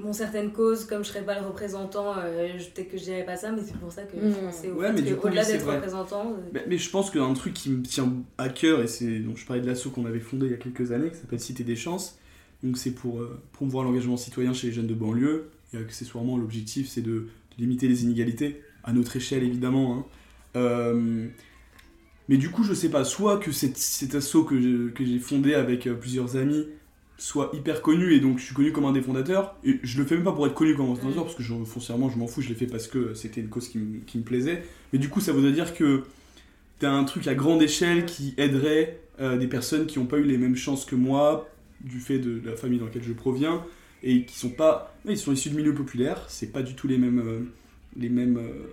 bon, 0.00 0.12
certaines 0.12 0.52
causes, 0.52 0.84
comme 0.84 1.04
je 1.04 1.08
serais 1.08 1.24
pas 1.24 1.38
le 1.38 1.46
représentant, 1.46 2.14
euh, 2.18 2.48
peut-être 2.74 2.90
que 2.90 2.98
je 2.98 3.04
dirais 3.04 3.24
pas 3.24 3.36
ça, 3.36 3.52
mais 3.52 3.62
c'est 3.64 3.76
pour 3.76 3.92
ça 3.92 4.02
que 4.02 4.16
je 4.20 4.26
mmh. 4.26 4.32
pensais 4.34 4.70
ouais, 4.70 4.90
au-delà 5.22 5.44
d'être 5.44 5.66
représentant. 5.66 6.32
Euh, 6.32 6.60
mais, 6.68 6.78
je 6.78 6.90
pense 6.90 7.10
qu'un 7.10 7.32
truc 7.34 7.54
qui 7.54 7.70
me 7.70 7.82
tient 7.82 8.12
à 8.38 8.48
cœur, 8.48 8.80
et 8.80 8.86
c'est 8.86 9.20
donc 9.20 9.36
je 9.36 9.46
parlais 9.46 9.62
de 9.62 9.66
l'assaut 9.66 9.90
qu'on 9.90 10.06
avait 10.06 10.20
fondé 10.20 10.46
il 10.46 10.52
y 10.52 10.54
a 10.54 10.58
quelques 10.58 10.92
années, 10.92 11.10
qui 11.10 11.16
s'appelle 11.16 11.40
Cité 11.40 11.64
des 11.64 11.76
chances. 11.76 12.18
Donc 12.62 12.76
c'est 12.76 12.92
pour 12.92 13.20
euh, 13.20 13.40
promouvoir 13.52 13.84
l'engagement 13.84 14.16
citoyen 14.16 14.52
chez 14.52 14.68
les 14.68 14.72
jeunes 14.72 14.86
de 14.86 14.94
banlieue. 14.94 15.50
Et 15.72 15.78
accessoirement, 15.78 16.36
l'objectif 16.36 16.88
c'est 16.88 17.02
de, 17.02 17.28
limiter 17.58 17.88
les 17.88 18.04
inégalités, 18.04 18.62
à 18.84 18.92
notre 18.92 19.16
échelle 19.16 19.42
évidemment. 19.42 19.94
Hein. 19.94 20.04
Euh, 20.56 21.26
mais 22.28 22.36
du 22.36 22.50
coup, 22.50 22.62
je 22.62 22.72
sais 22.72 22.88
pas, 22.88 23.04
soit 23.04 23.38
que 23.38 23.52
cet, 23.52 23.76
cet 23.76 24.14
assaut 24.14 24.44
que 24.44 24.58
j'ai 24.98 25.18
fondé 25.18 25.54
avec 25.54 25.88
plusieurs 26.00 26.36
amis, 26.36 26.66
soit 27.20 27.50
hyper 27.52 27.82
connu 27.82 28.14
et 28.14 28.20
donc 28.20 28.38
je 28.38 28.46
suis 28.46 28.54
connu 28.54 28.72
comme 28.72 28.86
un 28.86 28.92
des 28.92 29.02
fondateurs. 29.02 29.54
Et 29.62 29.78
je 29.82 29.98
le 30.00 30.06
fais 30.06 30.14
même 30.14 30.24
pas 30.24 30.32
pour 30.32 30.46
être 30.46 30.54
connu 30.54 30.74
comme 30.74 30.90
un 30.90 30.94
fondateur 30.94 31.24
parce 31.24 31.36
que 31.36 31.42
je, 31.42 31.52
foncièrement 31.64 32.08
je 32.08 32.16
m'en 32.16 32.26
fous, 32.26 32.40
je 32.40 32.48
l'ai 32.48 32.54
fait 32.54 32.66
parce 32.66 32.88
que 32.88 33.12
c'était 33.12 33.42
une 33.42 33.50
cause 33.50 33.68
qui, 33.68 33.78
me 33.78 34.22
plaisait. 34.22 34.64
Mais 34.92 34.98
du 34.98 35.10
coup, 35.10 35.20
ça 35.20 35.32
voudrait 35.32 35.52
dire 35.52 35.74
que 35.74 36.04
t'as 36.78 36.90
un 36.90 37.04
truc 37.04 37.28
à 37.28 37.34
grande 37.34 37.62
échelle 37.62 38.06
qui 38.06 38.34
aiderait 38.38 39.00
euh, 39.20 39.36
des 39.36 39.48
personnes 39.48 39.86
qui 39.86 39.98
n'ont 39.98 40.06
pas 40.06 40.16
eu 40.16 40.24
les 40.24 40.38
mêmes 40.38 40.56
chances 40.56 40.86
que 40.86 40.96
moi 40.96 41.46
du 41.82 42.00
fait 42.00 42.18
de, 42.18 42.40
la 42.42 42.56
famille 42.56 42.78
dans 42.78 42.86
laquelle 42.86 43.04
je 43.04 43.12
proviens 43.12 43.62
et 44.02 44.24
qui 44.24 44.38
sont 44.38 44.50
pas. 44.50 44.94
Ils 45.06 45.18
sont 45.18 45.32
issus 45.32 45.50
de 45.50 45.56
milieux 45.56 45.74
populaires, 45.74 46.24
c'est 46.28 46.52
pas 46.52 46.62
du 46.62 46.74
tout 46.74 46.88
les 46.88 46.96
mêmes, 46.96 47.20
euh, 47.20 47.40
les 47.98 48.08
mêmes 48.08 48.38
euh, 48.38 48.66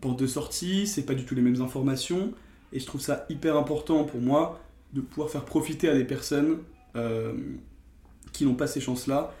portes 0.00 0.18
de 0.18 0.26
sortie, 0.26 0.86
c'est 0.86 1.04
pas 1.04 1.14
du 1.14 1.24
tout 1.24 1.34
les 1.34 1.42
mêmes 1.42 1.60
informations. 1.60 2.32
Et 2.72 2.80
je 2.80 2.86
trouve 2.86 3.02
ça 3.02 3.26
hyper 3.28 3.54
important 3.54 4.04
pour 4.04 4.22
moi 4.22 4.60
de 4.94 5.02
pouvoir 5.02 5.28
faire 5.28 5.44
profiter 5.44 5.90
à 5.90 5.94
des 5.94 6.04
personnes 6.04 6.56
qui 8.36 8.44
n'ont 8.44 8.54
pas 8.54 8.66
ces 8.66 8.80
chances-là, 8.80 9.34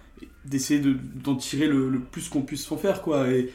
d'essayer 0.44 0.80
d'en 1.22 1.36
tirer 1.36 1.66
le, 1.66 2.00
plus 2.00 2.28
qu'on 2.28 2.42
puisse 2.42 2.70
en 2.72 2.76
faire, 2.76 3.02
quoi. 3.02 3.26
Et, 3.30 3.52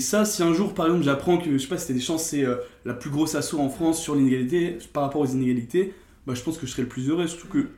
ça, 0.00 0.24
si 0.24 0.42
un 0.42 0.54
jour, 0.54 0.72
par 0.72 0.86
exemple, 0.86 1.04
j'apprends 1.04 1.38
que, 1.38 1.52
je 1.52 1.58
sais 1.58 1.68
pas, 1.68 1.76
c'était 1.76 1.94
des 1.94 2.00
chances, 2.00 2.24
c'est 2.24 2.44
euh, 2.44 2.56
la 2.86 2.94
plus 2.94 3.10
grosse 3.10 3.34
assaut 3.34 3.58
en 3.58 3.68
France 3.68 4.00
sur 4.00 4.14
l'inégalité, 4.14 4.78
par 4.92 5.02
rapport 5.02 5.20
aux 5.20 5.26
inégalités, 5.26 5.92
bah, 6.26 6.34
je 6.34 6.42
pense 6.42 6.56
que 6.56 6.66
je 6.66 6.72
serais 6.72 6.82
le 6.82 6.88
plus 6.88 7.10
heureux, 7.10 7.26
surtout 7.26 7.48
que 7.48 7.68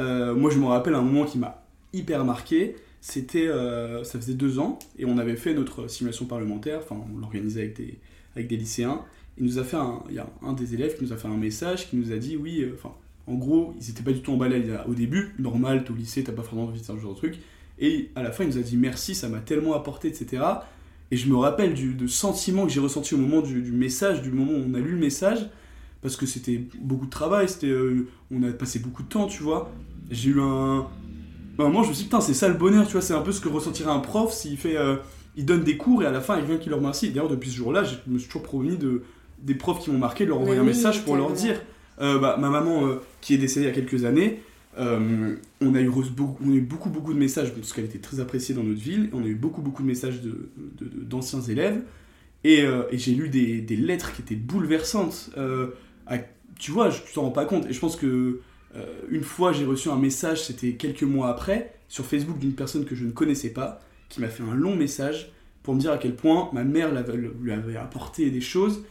euh, 0.00 0.34
moi, 0.34 0.50
je 0.50 0.58
me 0.58 0.66
rappelle 0.66 0.94
un 0.94 1.02
moment 1.02 1.24
qui 1.24 1.38
m'a 1.38 1.64
hyper 1.92 2.24
marqué, 2.24 2.74
c'était, 3.00 3.48
ça 4.04 4.18
faisait 4.18 4.34
deux 4.34 4.58
ans, 4.58 4.78
et 4.98 5.04
on 5.04 5.18
avait 5.18 5.36
fait 5.36 5.54
notre 5.54 5.88
simulation 5.88 6.26
parlementaire, 6.26 6.80
enfin, 6.82 6.96
on 7.12 7.18
l'organisait 7.18 7.62
avec 7.62 7.76
des, 7.76 7.98
avec 8.34 8.48
des 8.48 8.56
lycéens, 8.56 9.02
il 9.38 9.44
nous 9.44 9.58
a 9.58 9.64
fait 9.64 9.76
un, 9.76 10.02
il 10.08 10.14
y 10.14 10.18
a 10.18 10.26
un 10.42 10.52
des 10.52 10.74
élèves 10.74 10.96
qui 10.96 11.04
nous 11.04 11.12
a 11.12 11.16
fait 11.16 11.28
un 11.28 11.36
message 11.36 11.88
qui 11.88 11.96
nous 11.96 12.12
a 12.12 12.16
dit, 12.16 12.36
oui, 12.36 12.66
enfin, 12.74 12.94
en 13.26 13.34
gros, 13.34 13.74
ils 13.80 13.90
étaient 13.90 14.02
pas 14.02 14.12
du 14.12 14.20
tout 14.20 14.32
emballés 14.32 14.64
au 14.88 14.94
début. 14.94 15.34
Normal, 15.38 15.84
t'es 15.84 15.90
au 15.90 15.94
lycée, 15.94 16.24
t'as 16.24 16.32
pas 16.32 16.42
vraiment 16.42 16.64
envie 16.64 16.80
de 16.80 16.84
faire 16.84 16.96
ce 16.96 17.00
genre 17.00 17.12
de 17.12 17.18
truc. 17.18 17.38
Et 17.78 18.10
à 18.14 18.22
la 18.22 18.32
fin, 18.32 18.44
il 18.44 18.50
nous 18.50 18.58
a 18.58 18.62
dit 18.62 18.76
merci, 18.76 19.14
ça 19.14 19.28
m'a 19.28 19.38
tellement 19.38 19.74
apporté, 19.74 20.08
etc. 20.08 20.42
Et 21.10 21.16
je 21.16 21.28
me 21.28 21.36
rappelle 21.36 21.74
du 21.74 22.08
sentiment 22.08 22.66
que 22.66 22.72
j'ai 22.72 22.80
ressenti 22.80 23.14
au 23.14 23.18
moment 23.18 23.42
du, 23.42 23.60
message, 23.72 24.22
du 24.22 24.30
moment 24.30 24.52
où 24.52 24.64
on 24.68 24.74
a 24.74 24.78
lu 24.78 24.92
le 24.92 24.98
message, 24.98 25.50
parce 26.00 26.16
que 26.16 26.26
c'était 26.26 26.62
beaucoup 26.80 27.06
de 27.06 27.10
travail, 27.10 27.48
c'était, 27.48 27.68
euh, 27.68 28.08
on 28.30 28.42
a 28.42 28.50
passé 28.50 28.78
beaucoup 28.78 29.02
de 29.02 29.08
temps, 29.08 29.26
tu 29.26 29.42
vois. 29.42 29.70
J'ai 30.10 30.30
eu 30.30 30.40
un. 30.40 30.78
un 30.78 30.84
moment, 31.58 31.82
je 31.82 31.90
me 31.90 31.94
suis 31.94 32.04
dit, 32.04 32.08
putain, 32.08 32.20
c'est 32.20 32.34
ça 32.34 32.48
le 32.48 32.54
bonheur, 32.54 32.86
tu 32.86 32.92
vois, 32.92 33.02
c'est 33.02 33.14
un 33.14 33.20
peu 33.20 33.30
ce 33.30 33.40
que 33.40 33.48
ressentirait 33.48 33.90
un 33.90 34.00
prof 34.00 34.32
s'il 34.32 34.56
fait. 34.56 34.76
Euh, 34.76 34.96
il 35.36 35.46
donne 35.46 35.64
des 35.64 35.76
cours 35.76 36.02
et 36.02 36.06
à 36.06 36.10
la 36.10 36.20
fin, 36.20 36.38
il 36.38 36.44
vient 36.44 36.56
qui 36.58 36.68
leur 36.68 36.78
remercie. 36.78 37.08
D'ailleurs, 37.10 37.28
depuis 37.28 37.50
ce 37.50 37.56
jour-là, 37.56 37.84
je 37.84 37.94
me 38.06 38.18
suis 38.18 38.28
toujours 38.28 38.42
promis 38.42 38.76
de, 38.76 39.02
des 39.38 39.54
profs 39.54 39.80
qui 39.82 39.90
m'ont 39.90 39.98
marqué 39.98 40.24
de 40.24 40.30
leur 40.30 40.40
envoyer 40.40 40.60
un 40.60 40.64
message 40.64 41.04
pour 41.04 41.16
leur 41.16 41.32
dire 41.32 41.60
euh, 42.00 42.18
bah, 42.18 42.36
ma 42.38 42.50
maman 42.50 42.86
euh, 42.86 43.02
qui 43.20 43.34
est 43.34 43.38
décédée 43.38 43.66
il 43.66 43.68
y 43.68 43.72
a 43.72 43.74
quelques 43.74 44.04
années, 44.04 44.42
euh, 44.78 45.36
on, 45.60 45.74
a 45.74 45.80
eu 45.80 45.88
beaucoup, 45.88 46.88
beaucoup, 46.88 47.12
de 47.12 47.18
messages, 47.18 47.52
parce 47.52 47.72
qu'elle 47.72 47.84
était 47.84 47.98
très 47.98 48.20
appréciée 48.20 48.54
dans 48.54 48.62
notre 48.62 48.80
ville, 48.80 49.10
on 49.12 49.22
a 49.22 49.26
eu 49.26 49.34
beaucoup, 49.34 49.60
beaucoup 49.60 49.82
de 49.82 49.88
messages 49.88 50.20
d'anciens 50.80 51.40
de, 51.40 51.50
élèves, 51.50 51.82
et, 52.44 52.64
j'ai 52.92 53.12
lu 53.12 53.28
des, 53.28 53.76
lettres 53.76 54.14
qui 54.14 54.22
étaient 54.22 54.34
bouleversantes. 54.34 55.30
tu 56.58 56.70
vois, 56.70 56.90
je, 56.90 57.02
tu 57.02 57.12
t'en 57.12 57.22
rends 57.22 57.30
pas 57.30 57.44
compte, 57.44 57.66
et 57.66 57.72
je 57.72 57.80
pense 57.80 57.96
que 57.96 58.40
une 59.10 59.22
fois 59.22 59.52
j'ai 59.52 59.66
reçu 59.66 59.90
un 59.90 59.98
message, 59.98 60.44
c'était 60.44 60.72
quelques 60.72 61.02
mois 61.02 61.28
après, 61.28 61.74
sur 61.88 62.06
Facebook 62.06 62.38
d'une 62.38 62.54
personne 62.54 62.86
que 62.86 62.94
je 62.94 63.04
ne 63.04 63.10
connaissais 63.10 63.50
pas, 63.50 63.82
qui 64.08 64.22
m'a 64.22 64.28
fait 64.28 64.42
un 64.42 64.54
long 64.54 64.74
message 64.74 65.30
pour 65.62 65.74
me 65.74 65.80
dire 65.80 65.92
à 65.92 65.98
quel 65.98 66.16
point 66.16 66.48
ma 66.54 66.64
mère 66.64 66.90
lui 67.42 67.52
avait 67.52 67.76
apporté 67.76 68.30
des 68.30 68.40
choses, 68.40 68.82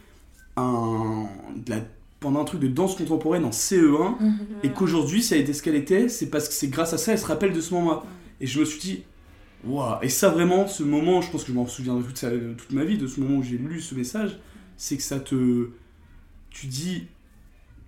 de 0.57 1.69
la 1.69 1.79
pendant 2.21 2.39
un 2.39 2.45
truc 2.45 2.61
de 2.61 2.67
danse 2.67 2.95
contemporaine 2.95 3.43
en 3.43 3.49
CE1 3.49 4.15
et 4.63 4.69
qu'aujourd'hui 4.69 5.21
ça 5.21 5.35
a 5.35 5.37
été 5.39 5.51
ce 5.53 5.61
qu'elle 5.61 5.75
était, 5.75 6.07
c'est 6.07 6.27
parce 6.27 6.47
que 6.47 6.53
c'est 6.53 6.69
grâce 6.69 6.93
à 6.93 6.97
ça 6.97 7.11
elle 7.11 7.19
se 7.19 7.25
rappelle 7.25 7.51
de 7.51 7.59
ce 7.59 7.73
moment-là. 7.73 8.03
Et 8.39 8.47
je 8.47 8.59
me 8.59 8.65
suis 8.65 8.79
dit, 8.79 9.03
waouh, 9.65 9.95
et 10.01 10.09
ça 10.09 10.29
vraiment, 10.29 10.67
ce 10.67 10.83
moment, 10.83 11.21
je 11.21 11.31
pense 11.31 11.43
que 11.43 11.49
je 11.49 11.53
m'en 11.53 11.67
souviendrai 11.67 12.03
toute, 12.03 12.57
toute 12.57 12.71
ma 12.71 12.85
vie 12.85 12.97
de 12.97 13.07
ce 13.07 13.19
moment 13.19 13.39
où 13.39 13.43
j'ai 13.43 13.57
lu 13.57 13.81
ce 13.81 13.95
message, 13.95 14.39
c'est 14.77 14.97
que 14.97 15.03
ça 15.03 15.19
te. 15.19 15.69
Tu 16.51 16.67
dis, 16.67 17.07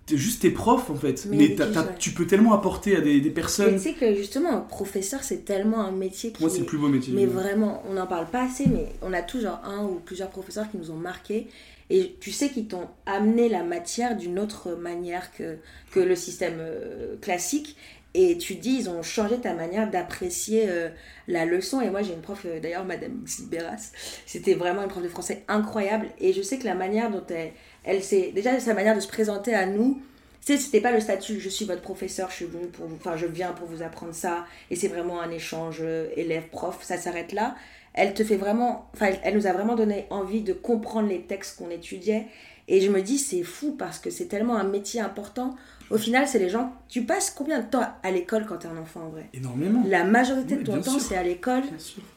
t'es 0.06 0.16
juste 0.16 0.42
tes 0.42 0.50
profs 0.50 0.90
en 0.90 0.96
fait. 0.96 1.26
Mais, 1.30 1.56
tu 1.98 2.10
peux 2.10 2.26
tellement 2.26 2.54
apporter 2.54 2.96
à 2.96 3.00
des, 3.00 3.20
des 3.20 3.30
personnes. 3.30 3.72
Mais 3.72 3.76
tu 3.76 3.82
sais 3.82 3.94
que 3.94 4.14
justement, 4.14 4.62
professeur, 4.62 5.22
c'est 5.22 5.44
tellement 5.44 5.80
un 5.80 5.92
métier 5.92 6.32
qui. 6.32 6.42
Moi, 6.42 6.50
c'est 6.50 6.60
le 6.60 6.66
plus 6.66 6.78
beau 6.78 6.88
métier. 6.88 7.12
Mais 7.14 7.26
vraiment, 7.26 7.82
on 7.88 7.94
n'en 7.94 8.06
parle 8.06 8.26
pas 8.26 8.44
assez, 8.44 8.66
mais 8.66 8.92
on 9.02 9.12
a 9.12 9.22
toujours 9.22 9.58
un 9.64 9.84
ou 9.84 10.00
plusieurs 10.04 10.30
professeurs 10.30 10.70
qui 10.70 10.76
nous 10.76 10.90
ont 10.90 10.96
marqués. 10.96 11.46
Et 11.90 12.16
tu 12.20 12.32
sais 12.32 12.48
qu'ils 12.48 12.66
t'ont 12.66 12.88
amené 13.06 13.48
la 13.48 13.62
matière 13.62 14.16
d'une 14.16 14.38
autre 14.38 14.74
manière 14.74 15.32
que, 15.32 15.58
que 15.92 16.00
le 16.00 16.16
système 16.16 16.56
euh, 16.58 17.16
classique. 17.20 17.76
Et 18.16 18.38
tu 18.38 18.54
dis, 18.54 18.76
ils 18.78 18.88
ont 18.88 19.02
changé 19.02 19.38
ta 19.38 19.54
manière 19.54 19.90
d'apprécier 19.90 20.66
euh, 20.68 20.88
la 21.26 21.44
leçon. 21.44 21.80
Et 21.80 21.90
moi, 21.90 22.02
j'ai 22.02 22.12
une 22.12 22.20
prof, 22.20 22.46
euh, 22.46 22.60
d'ailleurs, 22.60 22.84
Madame 22.84 23.22
Xiberas, 23.24 23.90
c'était 24.24 24.54
vraiment 24.54 24.82
une 24.82 24.88
prof 24.88 25.02
de 25.02 25.08
français 25.08 25.42
incroyable. 25.48 26.06
Et 26.20 26.32
je 26.32 26.40
sais 26.40 26.58
que 26.58 26.64
la 26.64 26.74
manière 26.74 27.10
dont 27.10 27.24
elle, 27.28 27.52
elle 27.82 28.02
s'est. 28.02 28.30
Déjà, 28.32 28.58
sa 28.60 28.72
manière 28.72 28.94
de 28.94 29.00
se 29.00 29.08
présenter 29.08 29.52
à 29.52 29.66
nous, 29.66 30.00
c'était 30.40 30.82
pas 30.82 30.92
le 30.92 31.00
statut 31.00 31.40
je 31.40 31.48
suis 31.48 31.64
votre 31.64 31.80
professeur, 31.80 32.30
je 32.30 32.36
suis 32.36 32.44
pour 32.44 32.86
vous, 32.86 32.98
je 33.16 33.26
viens 33.26 33.52
pour 33.52 33.66
vous 33.66 33.82
apprendre 33.82 34.12
ça 34.12 34.44
et 34.70 34.76
c'est 34.76 34.88
vraiment 34.88 35.22
un 35.22 35.30
échange 35.30 35.82
élève 36.16 36.48
prof, 36.50 36.82
ça 36.82 36.98
s'arrête 36.98 37.32
là 37.32 37.54
elle 37.94 38.12
te 38.12 38.24
fait 38.24 38.36
vraiment, 38.36 38.90
enfin, 38.92 39.10
elle 39.22 39.36
nous 39.36 39.46
a 39.46 39.52
vraiment 39.52 39.76
donné 39.76 40.06
envie 40.10 40.42
de 40.42 40.52
comprendre 40.52 41.08
les 41.08 41.22
textes 41.22 41.58
qu'on 41.58 41.70
étudiait. 41.70 42.26
Et 42.66 42.80
je 42.80 42.90
me 42.90 43.02
dis, 43.02 43.18
c'est 43.18 43.42
fou 43.42 43.72
parce 43.78 43.98
que 43.98 44.10
c'est 44.10 44.24
tellement 44.26 44.56
un 44.56 44.64
métier 44.64 45.00
important. 45.00 45.54
Au 45.90 45.98
final, 45.98 46.26
c'est 46.26 46.38
les 46.38 46.48
gens. 46.48 46.72
Tu 46.88 47.02
passes 47.02 47.30
combien 47.30 47.60
de 47.60 47.66
temps 47.66 47.84
à 48.02 48.10
l'école 48.10 48.46
quand 48.46 48.56
tu 48.56 48.66
es 48.66 48.70
un 48.70 48.78
enfant 48.78 49.02
en 49.02 49.08
vrai? 49.10 49.28
Énormément. 49.34 49.82
La 49.86 50.04
majorité 50.04 50.56
de 50.56 50.64
ton 50.64 50.80
temps, 50.80 50.98
c'est 50.98 51.16
à 51.16 51.22
l'école. 51.22 51.62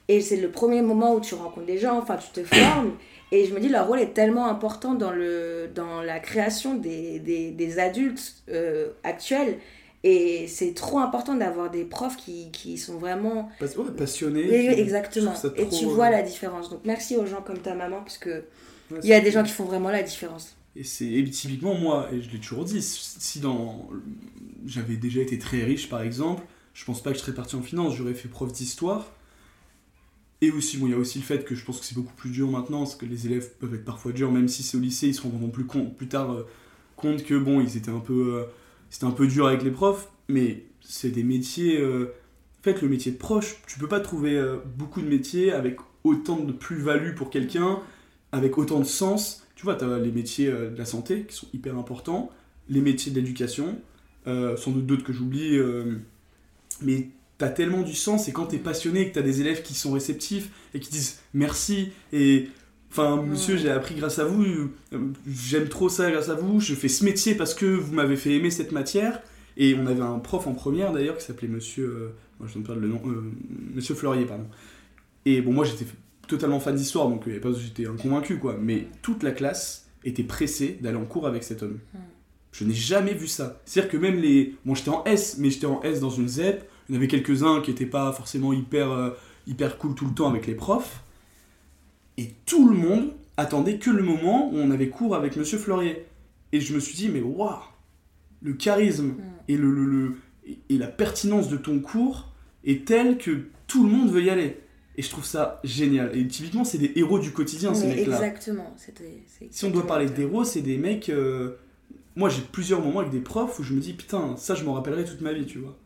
Et 0.08 0.22
c'est 0.22 0.38
le 0.38 0.50
premier 0.50 0.82
moment 0.82 1.14
où 1.14 1.20
tu 1.20 1.36
rencontres 1.36 1.68
des 1.68 1.78
gens, 1.78 1.98
enfin, 2.00 2.16
tu 2.16 2.30
te 2.32 2.44
formes. 2.46 2.94
Et 3.34 3.46
je 3.46 3.54
me 3.54 3.60
dis, 3.60 3.68
leur 3.68 3.88
rôle 3.88 4.00
est 4.00 4.14
tellement 4.14 4.48
important 4.48 4.94
dans, 4.94 5.12
le, 5.12 5.70
dans 5.76 6.02
la 6.02 6.20
création 6.20 6.76
des, 6.76 7.20
des, 7.20 7.52
des 7.52 7.78
adultes 7.78 8.36
euh, 8.50 8.92
actuels. 9.04 9.60
Et 10.04 10.48
c'est 10.48 10.74
trop 10.74 11.00
important 11.00 11.36
d'avoir 11.36 11.72
des 11.72 11.84
profs 11.84 12.18
qui, 12.18 12.52
qui 12.52 12.78
sont 12.78 12.98
vraiment 12.98 13.50
passionnés. 13.98 14.80
exactement. 14.80 15.34
Et 15.56 15.68
tu 15.68 15.86
vois 15.86 16.08
euh, 16.08 16.12
la 16.12 16.22
différence. 16.22 16.70
Donc 16.70 16.82
merci 16.86 17.18
aux 17.18 17.26
gens 17.26 17.42
comme 17.42 17.60
ta 17.60 17.74
maman, 17.74 18.02
parce 18.02 18.18
que 18.18 18.44
il 19.04 19.10
y 19.10 19.14
a 19.14 19.20
des 19.20 19.32
gens 19.32 19.44
qui 19.44 19.52
font 19.52 19.66
vraiment 19.66 19.90
la 19.90 20.04
différence. 20.04 20.56
Et 20.76 20.84
c'est 20.84 21.24
typiquement 21.32 21.74
moi, 21.74 22.08
et 22.14 22.22
je 22.22 22.30
l'ai 22.30 22.40
toujours 22.40 22.64
dit, 22.64 22.82
si 22.82 23.40
dans 23.40 23.90
j'avais 24.66 24.96
déjà 24.96 25.22
été 25.22 25.40
très 25.40 25.64
riche 25.64 25.90
par 25.90 26.02
exemple, 26.02 26.44
je 26.74 26.86
pense 26.86 27.02
pas 27.02 27.12
que 27.12 27.18
je 27.18 27.24
serais 27.24 27.34
parti 27.34 27.56
en 27.56 27.64
finance, 27.64 27.96
j'aurais 27.96 28.14
fait 28.14 28.30
prof 28.30 28.52
d'histoire. 28.52 29.12
Et 30.40 30.52
aussi, 30.52 30.78
bon, 30.78 30.86
il 30.86 30.92
y 30.92 30.94
a 30.94 30.98
aussi 30.98 31.18
le 31.18 31.24
fait 31.24 31.44
que 31.44 31.56
je 31.56 31.66
pense 31.66 31.80
que 31.80 31.86
c'est 31.86 31.96
beaucoup 31.96 32.14
plus 32.14 32.30
dur 32.30 32.48
maintenant, 32.52 32.80
parce 32.80 32.96
que 32.96 33.08
les 33.08 33.26
élèves 33.26 33.50
peuvent 33.60 33.74
être 33.74 33.86
parfois 33.86 34.12
durs, 34.12 34.32
même 34.32 34.48
si 34.48 34.62
c'est 34.62 34.78
au 34.78 34.80
lycée, 34.80 35.08
ils 35.08 35.16
se 35.16 35.22
rendront 35.22 35.50
plus, 35.50 35.66
compte, 35.66 35.98
plus 35.98 36.08
tard 36.08 36.32
euh, 36.32 36.48
compte 36.96 37.24
que 37.24 37.34
bon, 37.34 37.60
ils 37.60 37.76
étaient 37.76 37.90
un 37.90 38.00
peu 38.00 38.36
euh, 38.36 38.44
c'était 38.90 39.06
un 39.06 39.12
peu 39.12 39.28
dur 39.28 39.48
avec 39.48 39.64
les 39.64 39.72
profs, 39.72 40.10
mais 40.28 40.64
c'est 40.82 41.10
des 41.10 41.24
métiers. 41.24 41.80
Euh, 41.80 42.14
en 42.60 42.64
fait, 42.64 42.82
le 42.82 42.90
métier 42.90 43.12
de 43.12 43.18
proche, 43.18 43.58
tu 43.68 43.80
peux 43.80 43.88
pas 43.88 44.00
trouver 44.00 44.36
euh, 44.36 44.58
beaucoup 44.78 45.02
de 45.02 45.08
métiers 45.08 45.52
avec 45.52 45.78
autant 46.04 46.40
de 46.40 46.52
plus-value 46.52 47.16
pour 47.16 47.30
quelqu'un, 47.30 47.80
avec 48.32 48.58
autant 48.58 48.80
de 48.80 48.86
sens. 48.86 49.46
Tu 49.56 49.64
vois, 49.64 49.76
tu 49.76 49.86
as 49.86 50.00
les 50.00 50.12
métiers 50.12 50.48
euh, 50.48 50.70
de 50.70 50.78
la 50.78 50.86
santé 50.86 51.26
qui 51.28 51.36
sont 51.36 51.48
hyper 51.54 51.78
importants, 51.78 52.32
les 52.70 52.82
métiers 52.82 53.12
de 53.12 53.20
l'éducation, 53.20 53.80
sans 54.26 54.72
doute 54.72 54.86
d'autres 54.86 55.06
que 55.06 55.14
j'oublie, 55.14 55.58
mais 56.82 57.08
tu 57.40 57.46
as 57.46 57.48
tellement 57.48 57.82
du 57.82 57.94
sens 57.94 58.28
et 58.28 58.34
quand 58.34 58.48
tu 58.48 58.58
es 58.58 58.60
passionné, 58.60 59.08
que 59.08 59.14
tu 59.14 59.20
as 59.20 59.22
des 59.22 59.40
élèves 59.40 59.62
qui 59.62 59.74
sont 59.74 59.94
réceptifs 59.94 60.50
et 60.74 60.82
qui 60.82 60.92
disent 60.92 61.20
merci 61.34 61.94
et 62.12 62.50
Enfin, 62.92 63.22
monsieur, 63.22 63.58
j'ai 63.58 63.70
appris 63.70 63.96
grâce 63.96 64.20
à 64.20 64.26
vous, 64.26 64.44
euh, 64.44 64.98
j'aime 65.28 65.68
trop 65.68 65.90
ça 65.90 66.10
grâce 66.10 66.30
à 66.30 66.36
vous, 66.36 66.60
je 66.60 66.74
fais 66.74 66.88
ce 66.88 67.04
métier 67.04 67.36
parce 67.36 67.54
que 67.54 67.66
vous 67.66 67.94
m'avez 67.94 68.16
fait 68.16 68.32
aimer 68.32 68.50
cette 68.50 68.72
matière. 68.72 69.22
Et 69.58 69.76
on 69.76 69.88
avait 69.88 70.02
un 70.02 70.20
prof 70.20 70.46
en 70.48 70.54
première 70.54 70.94
d'ailleurs 70.94 71.18
qui 71.18 71.26
s'appelait 71.26 71.48
monsieur. 71.48 71.86
Euh, 71.86 72.10
moi 72.40 72.48
je 72.52 72.60
ne 72.60 72.64
pas 72.64 72.76
le 72.76 72.88
nom. 72.88 73.02
Euh, 73.06 73.32
monsieur 73.74 73.96
Fleurier, 73.96 74.26
pardon. 74.26 74.46
Et 75.26 75.42
bon, 75.42 75.52
moi 75.52 75.66
j'étais 75.66 75.86
totalement 76.28 76.60
fan 76.60 76.76
d'histoire 76.76 77.08
donc 77.08 77.28
j'étais 77.28 77.88
inconvaincu 77.88 78.38
quoi. 78.38 78.58
Mais 78.60 78.88
toute 79.02 79.24
la 79.24 79.32
classe 79.32 79.90
était 80.04 80.24
pressée 80.24 80.78
d'aller 80.82 80.98
en 80.98 81.06
cours 81.06 81.28
avec 81.28 81.44
cet 81.44 81.64
homme. 81.64 81.80
Je 82.52 82.64
n'ai 82.64 82.74
jamais 82.74 83.14
vu 83.14 83.28
ça. 83.28 83.62
C'est-à-dire 83.66 83.92
que 83.92 83.98
même 83.98 84.20
les. 84.20 84.56
Bon, 84.66 84.74
j'étais 84.74 84.90
en 84.90 85.04
S, 85.04 85.38
mais 85.40 85.50
j'étais 85.50 85.66
en 85.66 85.82
S 85.82 86.00
dans 86.00 86.10
une 86.10 86.28
ZEP. 86.28 86.68
Il 86.88 86.94
y 86.94 86.98
en 86.98 87.00
avait 87.00 87.08
quelques-uns 87.08 87.62
qui 87.62 87.72
n'étaient 87.72 87.86
pas 87.86 88.12
forcément 88.14 88.54
hyper, 88.54 89.14
hyper 89.46 89.78
cool 89.78 89.94
tout 89.94 90.06
le 90.06 90.14
temps 90.14 90.30
avec 90.30 90.48
les 90.48 90.56
profs. 90.56 91.02
Et 92.18 92.34
tout 92.46 92.68
le 92.68 92.76
monde 92.76 93.14
attendait 93.38 93.78
que 93.78 93.90
le 93.90 94.04
moment 94.04 94.50
où 94.52 94.58
on 94.58 94.72
avait 94.72 94.90
cours 94.90 95.16
avec 95.16 95.36
Monsieur 95.36 95.58
Fleurier. 95.58 96.06
Et 96.52 96.60
je 96.60 96.74
me 96.74 96.80
suis 96.80 96.96
dit, 96.96 97.10
mais 97.10 97.22
waouh 97.22 97.60
Le 98.42 98.54
charisme 98.54 99.08
mm. 99.08 99.24
et, 99.48 99.58
le, 99.58 99.72
le, 99.72 100.16
et 100.70 100.78
la 100.78 100.88
pertinence 100.88 101.50
de 101.50 101.58
ton 101.58 101.80
cours 101.80 102.34
est 102.64 102.88
telle 102.88 103.18
que 103.18 103.44
tout 103.68 103.86
le 103.86 103.92
monde 103.92 104.10
veut 104.10 104.24
y 104.24 104.30
aller. 104.30 104.58
Et 104.96 105.04
je 105.04 105.10
trouve 105.12 105.26
ça 105.26 105.60
génial. 105.64 106.18
Et 106.18 106.28
typiquement, 106.28 106.64
c'est 106.64 106.80
des 106.80 106.92
héros 106.96 107.20
du 107.20 107.32
quotidien, 107.32 107.76
ces 107.76 107.88
mecs-là. 107.88 108.16
Exactement. 108.16 108.76
Si 109.52 109.66
on 109.66 109.70
doit 109.70 109.86
parler 109.86 110.10
d'héros, 110.10 110.44
c'est 110.44 110.62
des 110.62 110.78
mecs. 110.78 111.10
Euh, 111.10 111.58
moi, 112.16 112.30
j'ai 112.30 112.42
plusieurs 112.42 112.82
moments 112.82 113.02
avec 113.02 113.12
des 113.12 113.20
profs 113.20 113.60
où 113.60 113.64
je 113.64 113.76
me 113.76 113.80
dis, 113.80 113.94
putain, 113.94 114.36
ça, 114.38 114.56
je 114.56 114.64
m'en 114.64 114.74
rappellerai 114.74 115.06
toute 115.06 115.22
ma 115.22 115.34
vie, 115.34 115.46
tu 115.46 115.60
vois. 115.60 115.78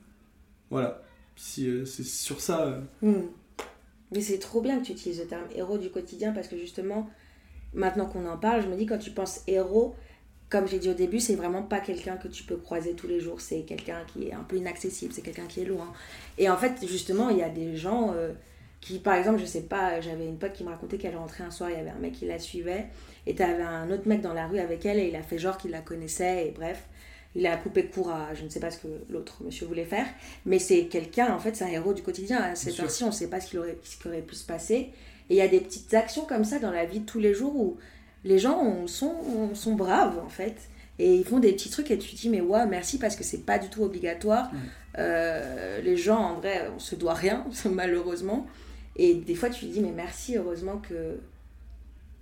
Voilà. 0.69 1.03
Si, 1.35 1.67
euh, 1.67 1.83
c'est 1.83 2.05
sur 2.05 2.39
ça. 2.39 2.61
Euh, 2.61 2.81
mm. 3.01 3.27
Mais 4.11 4.21
c'est 4.21 4.39
trop 4.39 4.61
bien 4.61 4.79
que 4.79 4.85
tu 4.85 4.91
utilises 4.91 5.19
le 5.19 5.27
terme 5.27 5.45
héros 5.55 5.77
du 5.77 5.89
quotidien 5.89 6.31
parce 6.33 6.47
que 6.47 6.57
justement, 6.57 7.09
maintenant 7.73 8.05
qu'on 8.05 8.25
en 8.27 8.37
parle, 8.37 8.61
je 8.61 8.67
me 8.67 8.75
dis 8.75 8.85
quand 8.85 8.97
tu 8.97 9.11
penses 9.11 9.41
héros, 9.47 9.95
comme 10.49 10.67
j'ai 10.67 10.79
dit 10.79 10.89
au 10.89 10.93
début, 10.93 11.21
c'est 11.21 11.35
vraiment 11.35 11.63
pas 11.63 11.79
quelqu'un 11.79 12.17
que 12.17 12.27
tu 12.27 12.43
peux 12.43 12.57
croiser 12.57 12.93
tous 12.93 13.07
les 13.07 13.21
jours, 13.21 13.39
c'est 13.39 13.61
quelqu'un 13.61 14.03
qui 14.11 14.27
est 14.27 14.33
un 14.33 14.43
peu 14.43 14.57
inaccessible, 14.57 15.13
c'est 15.13 15.21
quelqu'un 15.21 15.45
qui 15.47 15.61
est 15.61 15.65
loin. 15.65 15.93
Et 16.37 16.49
en 16.49 16.57
fait, 16.57 16.85
justement, 16.85 17.29
il 17.29 17.37
y 17.37 17.43
a 17.43 17.49
des 17.49 17.77
gens 17.77 18.13
euh, 18.13 18.33
qui, 18.81 18.99
par 18.99 19.13
exemple, 19.13 19.39
je 19.39 19.45
sais 19.45 19.61
pas, 19.61 20.01
j'avais 20.01 20.25
une 20.25 20.37
pote 20.37 20.51
qui 20.51 20.65
me 20.65 20.69
racontait 20.69 20.97
qu'elle 20.97 21.15
rentrait 21.15 21.45
un 21.45 21.51
soir, 21.51 21.69
il 21.69 21.77
y 21.77 21.79
avait 21.79 21.91
un 21.91 21.99
mec 21.99 22.11
qui 22.11 22.25
la 22.25 22.37
suivait, 22.37 22.87
et 23.27 23.33
t'avais 23.33 23.63
un 23.63 23.89
autre 23.91 24.09
mec 24.09 24.19
dans 24.19 24.33
la 24.33 24.45
rue 24.45 24.59
avec 24.59 24.85
elle, 24.85 24.99
et 24.99 25.07
il 25.07 25.15
a 25.15 25.23
fait 25.23 25.37
genre 25.37 25.57
qu'il 25.57 25.71
la 25.71 25.79
connaissait, 25.79 26.47
et 26.47 26.51
bref 26.51 26.85
il 27.35 27.45
a 27.47 27.55
coupé 27.57 27.85
court 27.85 28.11
à 28.11 28.33
je 28.33 28.43
ne 28.43 28.49
sais 28.49 28.59
pas 28.59 28.71
ce 28.71 28.79
que 28.79 28.87
l'autre 29.09 29.43
monsieur 29.43 29.65
voulait 29.65 29.85
faire, 29.85 30.05
mais 30.45 30.59
c'est 30.59 30.85
quelqu'un, 30.85 31.33
en 31.33 31.39
fait, 31.39 31.55
c'est 31.55 31.63
un 31.63 31.69
héros 31.69 31.93
du 31.93 32.01
quotidien. 32.01 32.37
À 32.39 32.55
cette 32.55 32.79
heure-ci, 32.79 33.03
on 33.03 33.07
ne 33.07 33.11
sait 33.11 33.29
pas 33.29 33.39
ce 33.39 33.47
qui, 33.47 33.57
aurait, 33.57 33.77
qui 33.81 34.07
aurait 34.07 34.21
pu 34.21 34.35
se 34.35 34.45
passer. 34.45 34.89
Et 35.29 35.35
il 35.35 35.37
y 35.37 35.41
a 35.41 35.47
des 35.47 35.61
petites 35.61 35.93
actions 35.93 36.25
comme 36.25 36.43
ça 36.43 36.59
dans 36.59 36.71
la 36.71 36.85
vie 36.85 36.99
de 36.99 37.05
tous 37.05 37.19
les 37.19 37.33
jours 37.33 37.55
où 37.55 37.77
les 38.25 38.37
gens 38.37 38.85
sont, 38.87 39.53
sont 39.53 39.75
braves, 39.75 40.19
en 40.19 40.29
fait. 40.29 40.55
Et 40.99 41.15
ils 41.15 41.25
font 41.25 41.39
des 41.39 41.53
petits 41.53 41.69
trucs 41.69 41.89
et 41.89 41.97
tu 41.97 42.11
te 42.11 42.15
dis, 42.15 42.29
mais 42.29 42.41
ouais, 42.41 42.65
merci 42.65 42.99
parce 42.99 43.15
que 43.15 43.23
c'est 43.23 43.45
pas 43.45 43.57
du 43.57 43.69
tout 43.69 43.81
obligatoire. 43.83 44.51
Euh, 44.97 45.81
les 45.81 45.95
gens, 45.97 46.19
en 46.19 46.33
vrai, 46.35 46.69
on 46.75 46.79
se 46.79 46.95
doit 46.95 47.13
rien, 47.13 47.45
malheureusement. 47.71 48.45
Et 48.97 49.15
des 49.15 49.35
fois, 49.35 49.49
tu 49.49 49.65
te 49.65 49.71
dis, 49.71 49.79
mais 49.79 49.91
merci, 49.91 50.37
heureusement 50.37 50.77
que 50.77 51.17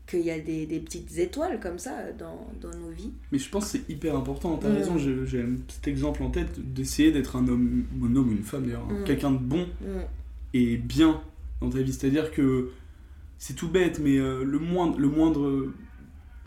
qu'il 0.10 0.22
y 0.22 0.32
a 0.32 0.40
des, 0.40 0.66
des, 0.66 0.80
petites 0.80 1.18
étoiles 1.18 1.60
comme 1.60 1.78
ça 1.78 1.92
dans, 2.18 2.48
dans, 2.60 2.76
nos 2.78 2.90
vies. 2.90 3.12
Mais 3.32 3.38
je 3.38 3.50
pense 3.50 3.66
que 3.66 3.78
c'est 3.78 3.90
hyper 3.90 4.16
important. 4.16 4.58
Tu 4.58 4.66
as 4.66 4.72
raison, 4.72 4.98
j'ai 4.98 5.42
un 5.42 5.56
petit 5.56 5.90
exemple 5.90 6.24
en 6.24 6.30
tête 6.30 6.60
d'essayer 6.74 7.12
d'être 7.12 7.36
un 7.36 7.48
homme, 7.48 7.86
un 8.02 8.16
homme 8.16 8.30
ou 8.30 8.32
une 8.32 8.44
femme 8.44 8.66
d'ailleurs, 8.66 8.88
mm. 8.88 9.04
quelqu'un 9.06 9.32
de 9.32 9.38
bon 9.38 9.68
mm. 9.82 10.00
et 10.56 10.78
bien 10.78 11.22
dans 11.62 11.70
ta 11.70 11.80
vie. 11.80 11.94
C'est-à-dire 11.94 12.32
que 12.32 12.72
c'est 13.38 13.56
tout 13.56 13.70
bête, 13.70 14.00
mais 14.00 14.18
euh, 14.18 14.44
le, 14.44 14.60
moindre, 14.60 15.00
le 15.00 15.08
moindre, 15.08 15.68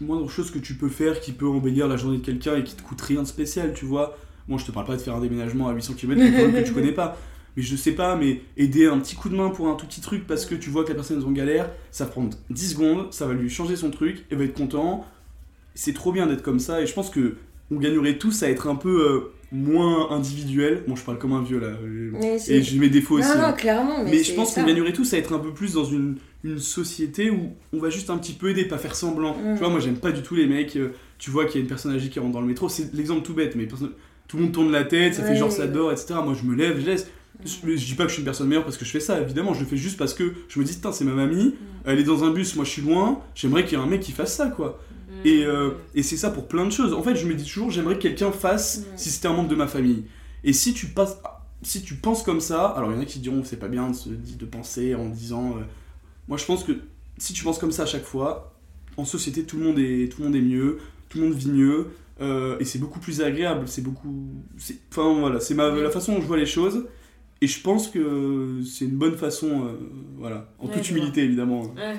moindre 0.00 0.28
chose 0.28 0.50
que 0.50 0.58
tu 0.58 0.74
peux 0.74 0.88
faire 0.88 1.20
qui 1.20 1.32
peut 1.32 1.48
embellir 1.48 1.86
la 1.88 1.96
journée 1.96 2.18
de 2.18 2.24
quelqu'un 2.24 2.56
et 2.56 2.64
qui 2.64 2.74
te 2.74 2.82
coûte 2.82 3.00
rien 3.00 3.22
de 3.22 3.28
spécial, 3.28 3.72
tu 3.74 3.84
vois. 3.84 4.18
Moi, 4.48 4.58
je 4.58 4.64
te 4.66 4.72
parle 4.72 4.86
pas 4.86 4.96
de 4.96 5.00
faire 5.00 5.14
un 5.14 5.20
déménagement 5.20 5.68
à 5.68 5.72
800 5.72 5.94
km 5.94 6.20
que 6.52 6.66
tu 6.66 6.72
connais 6.72 6.92
pas 6.92 7.16
mais 7.56 7.62
je 7.62 7.76
sais 7.76 7.92
pas, 7.92 8.16
mais 8.16 8.40
aider 8.56 8.86
un 8.86 8.98
petit 8.98 9.14
coup 9.14 9.28
de 9.28 9.36
main 9.36 9.50
pour 9.50 9.68
un 9.68 9.74
tout 9.74 9.86
petit 9.86 10.00
truc 10.00 10.26
parce 10.26 10.46
que 10.46 10.54
tu 10.54 10.70
vois 10.70 10.84
que 10.84 10.90
la 10.90 10.94
personne 10.94 11.20
est 11.20 11.24
en 11.24 11.32
galère, 11.32 11.70
ça 11.90 12.06
prend 12.06 12.28
10 12.50 12.70
secondes, 12.70 13.12
ça 13.12 13.26
va 13.26 13.34
lui 13.34 13.50
changer 13.50 13.76
son 13.76 13.90
truc, 13.90 14.24
elle 14.30 14.38
va 14.38 14.44
être 14.44 14.54
content. 14.54 15.06
C'est 15.74 15.94
trop 15.94 16.12
bien 16.12 16.26
d'être 16.26 16.42
comme 16.42 16.60
ça 16.60 16.80
et 16.80 16.86
je 16.86 16.92
pense 16.92 17.10
que 17.10 17.36
on 17.70 17.76
gagnerait 17.76 18.18
tous 18.18 18.42
à 18.42 18.50
être 18.50 18.68
un 18.68 18.74
peu 18.74 19.06
euh, 19.06 19.32
moins 19.50 20.10
individuel. 20.10 20.82
Bon, 20.86 20.96
je 20.96 21.04
parle 21.04 21.18
comme 21.18 21.32
un 21.32 21.42
vieux 21.42 21.60
là, 21.60 21.68
et 22.48 22.62
j'ai 22.62 22.78
mes 22.78 22.88
défauts 22.88 23.18
aussi. 23.18 23.28
Non, 23.28 23.44
hein. 23.44 23.52
clairement, 23.52 24.04
mais, 24.04 24.22
je 24.22 24.34
pense 24.34 24.54
qu'on 24.54 24.64
gagnerait 24.64 24.92
tous 24.92 25.12
à 25.14 25.18
être 25.18 25.32
un 25.32 25.38
peu 25.38 25.52
plus 25.52 25.74
dans 25.74 25.84
une, 25.84 26.16
une, 26.44 26.58
société 26.58 27.30
où 27.30 27.52
on 27.72 27.78
va 27.78 27.90
juste 27.90 28.10
un 28.10 28.18
petit 28.18 28.32
peu 28.32 28.50
aider, 28.50 28.64
pas 28.66 28.78
faire 28.78 28.94
semblant. 28.94 29.34
Mm. 29.34 29.54
Tu 29.54 29.58
vois, 29.60 29.68
moi 29.70 29.80
j'aime 29.80 29.96
pas 29.96 30.12
du 30.12 30.22
tout 30.22 30.34
les 30.34 30.46
mecs, 30.46 30.76
euh, 30.76 30.92
tu 31.18 31.30
vois 31.30 31.46
qu'il 31.46 31.56
y 31.56 31.58
a 31.58 31.62
une 31.62 31.68
personne 31.68 31.94
âgée 31.94 32.08
qui 32.08 32.18
rentre 32.18 32.32
dans 32.32 32.40
le 32.40 32.46
métro, 32.46 32.68
c'est 32.68 32.92
l'exemple 32.94 33.22
tout 33.22 33.34
bête, 33.34 33.54
mais 33.56 33.66
tout 33.66 34.36
le 34.36 34.42
monde 34.42 34.52
tourne 34.52 34.72
la 34.72 34.84
tête, 34.84 35.14
ça 35.14 35.22
fait 35.22 35.36
genre 35.36 35.52
ça 35.52 35.66
dort, 35.66 35.92
etc. 35.92 36.14
Moi 36.24 36.34
je 36.34 36.46
me 36.46 36.54
lève, 36.54 36.80
je 36.80 36.86
laisse 36.86 37.10
je, 37.44 37.84
dis 37.84 37.94
pas 37.94 38.04
que 38.04 38.08
je 38.08 38.14
suis 38.14 38.20
une 38.20 38.26
personne 38.26 38.48
meilleure 38.48 38.64
parce 38.64 38.76
que 38.76 38.84
je 38.84 38.90
fais 38.90 39.00
ça, 39.00 39.20
évidemment, 39.20 39.54
je 39.54 39.60
le 39.60 39.66
fais 39.66 39.76
juste 39.76 39.96
parce 39.96 40.14
que 40.14 40.34
je 40.48 40.58
me 40.58 40.64
dis, 40.64 40.72
putain, 40.72 40.92
c'est 40.92 41.04
ma 41.04 41.12
mamie, 41.12 41.46
mm. 41.46 41.54
elle 41.86 41.98
est 41.98 42.04
dans 42.04 42.24
un 42.24 42.30
bus, 42.30 42.54
moi 42.56 42.64
je 42.64 42.70
suis 42.70 42.82
loin, 42.82 43.20
j'aimerais 43.34 43.64
qu'il 43.64 43.78
y 43.78 43.80
ait 43.80 43.84
un 43.84 43.88
mec 43.88 44.00
qui 44.00 44.12
fasse 44.12 44.36
ça, 44.36 44.48
quoi. 44.48 44.80
Mm. 45.08 45.26
Et, 45.26 45.44
euh, 45.44 45.70
et 45.94 46.02
c'est 46.02 46.16
ça 46.16 46.30
pour 46.30 46.48
plein 46.48 46.64
de 46.64 46.70
choses. 46.70 46.92
En 46.92 47.02
fait, 47.02 47.16
je 47.16 47.26
me 47.26 47.34
dis 47.34 47.44
toujours, 47.44 47.70
j'aimerais 47.70 47.96
que 47.96 48.02
quelqu'un 48.02 48.32
fasse 48.32 48.80
Mm. 48.80 48.82
si 48.96 49.10
c'était 49.10 49.28
un 49.28 49.34
membre 49.34 49.48
de 49.48 49.56
ma 49.56 49.66
famille. 49.66 50.04
Et 50.44 50.52
si 50.52 50.74
tu 50.74 50.86
passes, 50.86 51.18
si 51.62 51.82
tu 51.82 51.94
penses 51.94 52.22
comme 52.22 52.40
ça, 52.40 52.66
alors 52.66 52.90
il 52.90 52.96
y 52.96 52.98
en 52.98 53.02
a 53.02 53.04
qui 53.04 53.20
diront 53.20 53.44
c'est 53.44 53.56
pas 53.56 53.68
bien 53.68 53.90
de, 53.90 53.94
se, 53.94 54.08
de 54.08 54.44
penser 54.46 54.94
en 54.94 55.08
disant. 55.08 55.56
euh, 55.56 55.62
moi, 56.28 56.38
je 56.38 56.44
pense 56.44 56.64
que 56.64 56.72
si 57.18 57.32
tu 57.32 57.44
penses 57.44 57.58
comme 57.58 57.72
ça 57.72 57.82
à 57.82 57.86
chaque 57.86 58.04
fois, 58.04 58.54
en 58.96 59.04
société, 59.04 59.44
tout 59.44 59.58
le 59.58 59.64
monde 59.64 59.78
est, 59.78 60.10
tout 60.10 60.20
le 60.20 60.28
monde 60.28 60.36
est 60.36 60.42
mieux, 60.42 60.78
tout 61.08 61.18
le 61.18 61.24
monde 61.24 61.34
vit 61.34 61.50
mieux, 61.50 61.88
euh, 62.20 62.56
et 62.58 62.64
c'est 62.64 62.78
beaucoup 62.78 63.00
plus 63.00 63.20
agréable. 63.20 63.66
C'est 63.66 63.82
beaucoup, 63.82 64.30
enfin 64.90 65.18
voilà, 65.18 65.40
c'est 65.40 65.54
ma 65.54 65.70
la 65.70 65.90
façon 65.90 66.14
dont 66.14 66.20
je 66.20 66.26
vois 66.26 66.36
les 66.36 66.46
choses. 66.46 66.86
Et 67.42 67.48
je 67.48 67.60
pense 67.60 67.88
que 67.88 68.60
c'est 68.64 68.84
une 68.84 68.96
bonne 68.96 69.16
façon, 69.16 69.66
euh, 69.66 69.72
voilà, 70.16 70.48
en 70.60 70.68
Ouais, 70.68 70.74
toute 70.74 70.88
humilité 70.90 71.24
évidemment. 71.24 71.62
Ouais. 71.62 71.96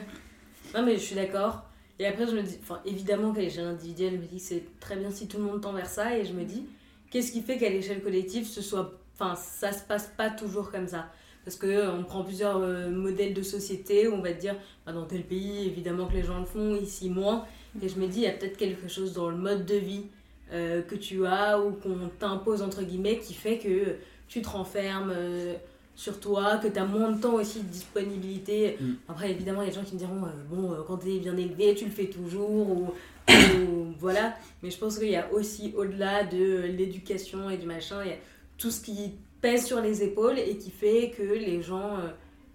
Non, 0.73 0.85
mais 0.85 0.93
je 0.93 1.01
suis 1.01 1.15
d'accord. 1.15 1.65
Et 1.99 2.07
après, 2.07 2.25
je 2.25 2.31
me 2.31 2.41
dis, 2.41 2.57
enfin, 2.61 2.79
évidemment 2.85 3.33
qu'à 3.33 3.41
l'échelle 3.41 3.65
individuelle, 3.65 4.13
je 4.13 4.17
me 4.19 4.25
dis 4.25 4.37
que 4.37 4.41
c'est 4.41 4.63
très 4.79 4.95
bien 4.95 5.11
si 5.11 5.27
tout 5.27 5.37
le 5.37 5.43
monde 5.43 5.59
tend 5.59 5.73
vers 5.73 5.89
ça. 5.89 6.17
Et 6.17 6.23
je 6.23 6.31
me 6.31 6.45
dis, 6.45 6.65
qu'est-ce 7.11 7.33
qui 7.33 7.41
fait 7.41 7.57
qu'à 7.57 7.69
l'échelle 7.69 8.01
collective, 8.01 8.47
ce 8.47 8.61
soit, 8.61 8.97
enfin, 9.15 9.35
ça 9.35 9.73
se 9.73 9.83
passe 9.83 10.13
pas 10.15 10.29
toujours 10.29 10.71
comme 10.71 10.87
ça? 10.87 11.11
Parce 11.43 11.57
que 11.57 11.67
euh, 11.67 11.91
on 11.91 12.05
prend 12.05 12.23
plusieurs 12.23 12.59
euh, 12.61 12.89
modèles 12.89 13.33
de 13.33 13.41
société 13.41 14.07
où 14.07 14.13
on 14.13 14.21
va 14.21 14.31
te 14.31 14.39
dire, 14.39 14.55
bah, 14.85 14.93
dans 14.93 15.05
tel 15.05 15.23
pays, 15.23 15.67
évidemment 15.67 16.07
que 16.07 16.13
les 16.13 16.23
gens 16.23 16.39
le 16.39 16.45
font, 16.45 16.77
ici 16.77 17.09
moins. 17.09 17.43
Et 17.81 17.89
je 17.89 17.99
me 17.99 18.07
dis, 18.07 18.19
il 18.19 18.23
y 18.23 18.27
a 18.27 18.31
peut-être 18.31 18.55
quelque 18.55 18.87
chose 18.87 19.11
dans 19.11 19.29
le 19.29 19.35
mode 19.35 19.65
de 19.65 19.75
vie 19.75 20.05
euh, 20.53 20.81
que 20.83 20.95
tu 20.95 21.25
as 21.25 21.59
ou 21.59 21.71
qu'on 21.71 22.09
t'impose, 22.17 22.61
entre 22.61 22.83
guillemets, 22.83 23.17
qui 23.17 23.33
fait 23.33 23.57
que 23.57 23.97
tu 24.33 24.41
te 24.41 24.49
renfermes. 24.49 25.11
euh, 25.15 25.53
sur 25.95 26.19
toi, 26.19 26.57
que 26.57 26.67
tu 26.67 26.79
as 26.79 26.85
moins 26.85 27.11
de 27.11 27.21
temps 27.21 27.33
aussi 27.35 27.59
de 27.59 27.67
disponibilité. 27.67 28.77
Mm. 28.79 28.93
Après, 29.09 29.31
évidemment, 29.31 29.61
il 29.61 29.65
y 29.65 29.67
a 29.67 29.73
des 29.73 29.79
gens 29.79 29.85
qui 29.85 29.93
me 29.93 29.99
diront, 29.99 30.25
euh, 30.25 30.29
bon, 30.49 30.71
euh, 30.71 30.77
quand 30.87 30.97
tu 30.97 31.15
es 31.15 31.19
bien 31.19 31.37
élevé, 31.37 31.75
tu 31.75 31.85
le 31.85 31.91
fais 31.91 32.07
toujours, 32.07 32.49
ou, 32.49 32.93
ou 33.29 33.93
voilà. 33.99 34.35
Mais 34.61 34.71
je 34.71 34.77
pense 34.77 34.97
qu'il 34.97 35.09
y 35.09 35.15
a 35.15 35.31
aussi, 35.31 35.73
au-delà 35.77 36.23
de 36.23 36.63
l'éducation 36.65 37.49
et 37.49 37.57
du 37.57 37.67
machin, 37.67 37.97
il 38.03 38.09
y 38.09 38.13
a 38.13 38.17
tout 38.57 38.71
ce 38.71 38.81
qui 38.81 39.13
pèse 39.41 39.65
sur 39.65 39.81
les 39.81 40.03
épaules 40.03 40.39
et 40.39 40.57
qui 40.57 40.71
fait 40.71 41.13
que 41.15 41.21
les 41.21 41.61
gens 41.61 41.97
euh, 41.97 42.09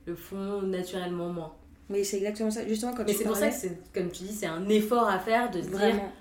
le 0.07 0.16
font 0.16 0.62
naturellement 0.62 1.29
moins. 1.29 1.53
Mais 1.91 2.05
c'est 2.05 2.16
exactement 2.16 2.51
ça. 2.51 2.66
Justement, 2.66 2.93
quand 2.93 3.05
Mais 3.07 3.14
c'est 3.14 3.24
pour 3.24 3.37
ça 3.37 3.49
parlais, 3.49 3.68
que, 3.68 3.99
comme 4.01 4.11
tu 4.11 4.24
dis, 4.24 4.33
c'est 4.33 4.47
un 4.47 4.68
effort 4.68 5.09
à 5.09 5.18
faire 5.18 5.51
de 5.51 5.62
se 5.62 5.68
dire, 5.68 5.79
vraiment. 5.79 6.12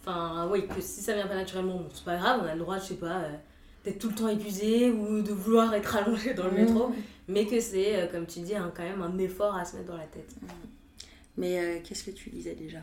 enfin, 0.00 0.48
oui, 0.52 0.66
que 0.68 0.80
si 0.80 1.00
ça 1.00 1.14
vient 1.14 1.26
pas 1.26 1.34
naturellement, 1.34 1.76
bon, 1.76 1.88
c'est 1.92 2.04
pas 2.04 2.16
grave, 2.16 2.42
on 2.44 2.46
a 2.46 2.54
le 2.54 2.60
droit, 2.60 2.78
je 2.78 2.84
sais 2.84 2.94
pas, 2.94 3.22
euh, 3.22 3.32
d'être 3.86 3.98
tout 3.98 4.08
le 4.10 4.14
temps 4.14 4.28
épuisé 4.28 4.90
ou 4.90 5.22
de 5.22 5.32
vouloir 5.32 5.72
être 5.72 5.96
allongé 5.96 6.34
dans 6.34 6.44
le 6.44 6.50
Mmh. 6.50 6.54
métro. 6.56 6.92
mais 7.28 7.46
que 7.46 7.58
c'est, 7.60 7.96
euh, 7.96 8.06
comme 8.06 8.26
tu 8.26 8.40
dis, 8.40 8.52
quand 8.76 8.82
même 8.82 9.00
un 9.02 9.16
effort 9.18 9.56
à 9.56 9.64
se 9.64 9.76
mettre 9.76 9.88
dans 9.88 9.96
la 9.96 10.04
tête. 10.04 10.28
Mais 11.38 11.58
euh, 11.58 11.78
qu'est-ce 11.82 12.04
que 12.04 12.10
tu 12.10 12.30
disais 12.30 12.54
déjà? 12.54 12.78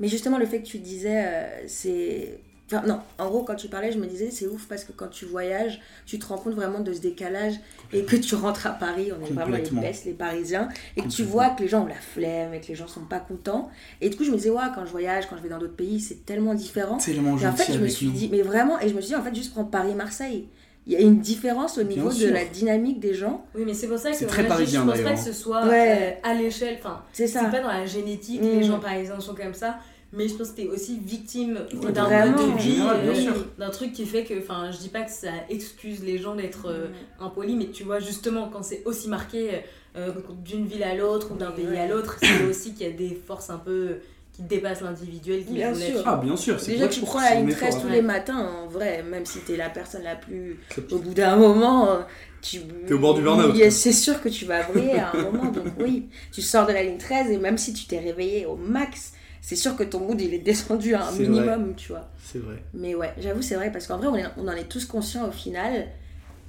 Mais 0.00 0.08
justement, 0.08 0.38
le 0.38 0.46
fait 0.46 0.60
que 0.62 0.66
tu 0.66 0.78
disais, 0.78 1.24
euh, 1.26 1.64
c'est. 1.66 2.40
Enfin, 2.70 2.86
non, 2.86 3.00
en 3.18 3.28
gros, 3.28 3.44
quand 3.44 3.54
tu 3.54 3.68
parlais, 3.68 3.92
je 3.92 3.98
me 3.98 4.06
disais, 4.06 4.30
c'est 4.30 4.46
ouf 4.46 4.66
parce 4.68 4.84
que 4.84 4.92
quand 4.92 5.08
tu 5.08 5.24
voyages, 5.24 5.80
tu 6.04 6.18
te 6.18 6.26
rends 6.26 6.36
compte 6.36 6.52
vraiment 6.54 6.80
de 6.80 6.92
ce 6.92 7.00
décalage 7.00 7.54
et 7.94 8.02
que 8.04 8.14
tu 8.16 8.34
rentres 8.34 8.66
à 8.66 8.70
Paris, 8.72 9.10
on 9.18 9.24
est 9.24 9.30
vraiment 9.32 9.56
les 9.56 9.70
bestes, 9.70 10.04
les 10.04 10.12
Parisiens, 10.12 10.68
et 10.96 11.00
que 11.00 11.08
tu 11.08 11.22
vois 11.22 11.48
que 11.50 11.62
les 11.62 11.68
gens 11.68 11.84
ont 11.84 11.88
la 11.88 11.94
flemme 11.94 12.52
et 12.52 12.60
que 12.60 12.66
les 12.68 12.74
gens 12.74 12.86
sont 12.86 13.06
pas 13.06 13.20
contents. 13.20 13.70
Et 14.02 14.10
du 14.10 14.16
coup, 14.18 14.24
je 14.24 14.30
me 14.30 14.36
disais, 14.36 14.50
ouais, 14.50 14.60
quand 14.74 14.84
je 14.84 14.90
voyage, 14.90 15.26
quand 15.30 15.36
je 15.38 15.42
vais 15.42 15.48
dans 15.48 15.58
d'autres 15.58 15.76
pays, 15.76 15.98
c'est 15.98 16.26
tellement 16.26 16.52
différent. 16.54 16.98
Tellement 16.98 17.38
Et 17.38 17.46
en 17.46 17.52
fait, 17.52 17.72
je 17.72 17.78
me 17.78 17.88
suis 17.88 18.06
nous. 18.06 18.12
dit, 18.12 18.28
mais 18.30 18.42
vraiment, 18.42 18.78
et 18.80 18.88
je 18.90 18.94
me 18.94 19.00
suis 19.00 19.08
dit, 19.14 19.16
en 19.16 19.22
fait, 19.22 19.34
juste 19.34 19.52
prendre 19.52 19.70
Paris-Marseille. 19.70 20.46
Il 20.86 20.92
y 20.92 20.96
a 20.96 21.00
une 21.00 21.20
différence 21.20 21.76
au 21.76 21.82
niveau 21.82 22.10
de 22.12 22.28
la 22.28 22.44
dynamique 22.46 22.98
des 23.00 23.12
gens. 23.12 23.44
Oui, 23.54 23.62
mais 23.66 23.74
c'est 23.74 23.88
pour 23.88 23.98
ça 23.98 24.10
que 24.10 24.16
C'est 24.16 24.26
très 24.26 24.42
je- 24.44 24.48
parisien, 24.48 24.84
je 24.86 24.90
pense 24.90 25.00
pas 25.02 25.12
que 25.12 25.20
ce 25.20 25.32
soit 25.34 25.66
Ouais. 25.66 26.16
euh, 26.22 26.28
à 26.30 26.34
l'échelle, 26.34 26.76
enfin, 26.78 27.02
C'est 27.12 27.26
c'est 27.26 27.40
pas 27.50 27.60
dans 27.60 27.68
la 27.68 27.84
génétique, 27.84 28.40
Mm. 28.42 28.44
les 28.58 28.62
gens 28.62 28.78
parisiens 28.78 29.20
sont 29.20 29.34
comme 29.34 29.52
ça, 29.52 29.78
mais 30.12 30.28
je 30.28 30.34
pense 30.34 30.50
que 30.50 30.56
t'es 30.56 30.66
aussi 30.66 30.98
victime 30.98 31.60
Ouais, 31.82 31.92
d'un 31.92 32.26
mode 32.26 32.36
de 32.36 32.58
vie, 32.58 32.80
euh, 32.80 33.32
d'un 33.58 33.70
truc 33.70 33.92
qui 33.92 34.06
fait 34.06 34.24
que, 34.24 34.38
enfin, 34.38 34.70
je 34.70 34.78
dis 34.78 34.88
pas 34.88 35.02
que 35.02 35.10
ça 35.10 35.30
excuse 35.50 36.02
les 36.02 36.18
gens 36.18 36.34
d'être 36.34 36.68
euh, 36.68 36.86
impolis, 37.20 37.56
mais 37.56 37.66
tu 37.66 37.84
vois, 37.84 38.00
justement, 38.00 38.48
quand 38.48 38.62
c'est 38.62 38.82
aussi 38.84 39.08
marqué 39.08 39.62
euh, 39.96 40.12
d'une 40.44 40.66
ville 40.66 40.82
à 40.82 40.94
l'autre 40.94 41.32
ou 41.32 41.36
d'un 41.36 41.50
pays 41.50 41.66
ouais. 41.66 41.78
à 41.78 41.88
l'autre, 41.88 42.16
c'est 42.22 42.44
aussi 42.48 42.74
qu'il 42.74 42.86
y 42.86 42.90
a 42.90 42.92
des 42.92 43.14
forces 43.14 43.50
un 43.50 43.58
peu 43.58 43.98
qui 44.38 44.44
dépassent 44.44 44.82
l'individuel, 44.82 45.44
qui 45.44 45.54
Bien 45.54 45.74
sûr. 45.74 46.02
Ah, 46.06 46.20
bien 46.22 46.36
sûr, 46.36 46.60
c'est 46.60 46.72
Déjà, 46.72 46.86
tu 46.86 47.00
que 47.00 47.06
je 47.06 47.10
prends 47.10 47.20
la 47.20 47.34
ligne 47.34 47.50
un 47.50 47.54
13 47.54 47.68
effort, 47.68 47.82
tous 47.82 47.88
les 47.88 48.02
matins, 48.02 48.38
en 48.38 48.68
vrai, 48.68 49.02
même 49.02 49.26
si 49.26 49.40
t'es 49.40 49.56
la 49.56 49.68
personne 49.68 50.04
la 50.04 50.14
plus. 50.14 50.60
Au 50.92 50.98
bout 50.98 51.12
d'un 51.12 51.36
moment, 51.36 51.90
euh, 51.90 51.98
tu. 52.40 52.60
T'es 52.86 52.94
au 52.94 53.00
bord 53.00 53.14
du 53.14 53.22
burn-out. 53.22 53.54
C'est 53.70 53.92
sûr 53.92 54.22
que 54.22 54.28
tu 54.28 54.44
vas 54.44 54.62
briller 54.62 55.00
à 55.00 55.10
un 55.12 55.22
moment, 55.22 55.46
donc 55.46 55.66
oui. 55.80 56.08
Tu 56.32 56.40
sors 56.40 56.66
de 56.66 56.72
la 56.72 56.84
ligne 56.84 56.98
13 56.98 57.32
et 57.32 57.38
même 57.38 57.58
si 57.58 57.72
tu 57.72 57.86
t'es 57.86 57.98
réveillé 57.98 58.46
au 58.46 58.54
max, 58.54 59.12
c'est 59.40 59.56
sûr 59.56 59.76
que 59.76 59.82
ton 59.84 60.00
mood 60.00 60.20
il 60.20 60.34
est 60.34 60.38
descendu 60.38 60.94
à 60.94 61.06
un 61.06 61.12
minimum, 61.28 61.74
tu 61.76 61.88
vois. 61.92 62.08
C'est 62.22 62.38
vrai. 62.38 62.62
Mais 62.74 62.94
ouais, 62.94 63.12
j'avoue, 63.18 63.42
c'est 63.42 63.54
vrai, 63.56 63.70
parce 63.72 63.86
qu'en 63.86 63.98
vrai, 63.98 64.06
on, 64.08 64.16
est- 64.16 64.26
on 64.36 64.46
en 64.48 64.52
est 64.52 64.68
tous 64.68 64.84
conscients 64.84 65.28
au 65.28 65.32
final. 65.32 65.86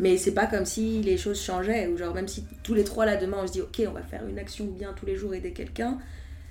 Mais 0.01 0.15
c'est 0.17 0.31
pas 0.33 0.45
comme 0.45 0.65
si 0.65 1.01
les 1.01 1.17
choses 1.17 1.41
changeaient, 1.41 1.87
ou 1.87 1.97
genre 1.97 2.13
même 2.15 2.27
si 2.29 2.45
tous 2.63 2.73
les 2.73 2.85
trois 2.85 3.05
là 3.05 3.17
demain 3.17 3.37
on 3.43 3.47
se 3.47 3.51
dit 3.51 3.61
ok 3.61 3.81
on 3.87 3.91
va 3.91 4.01
faire 4.01 4.25
une 4.29 4.39
action 4.39 4.63
bien 4.65 4.93
tous 4.97 5.05
les 5.05 5.17
jours 5.17 5.33
aider 5.33 5.51
quelqu'un, 5.51 5.97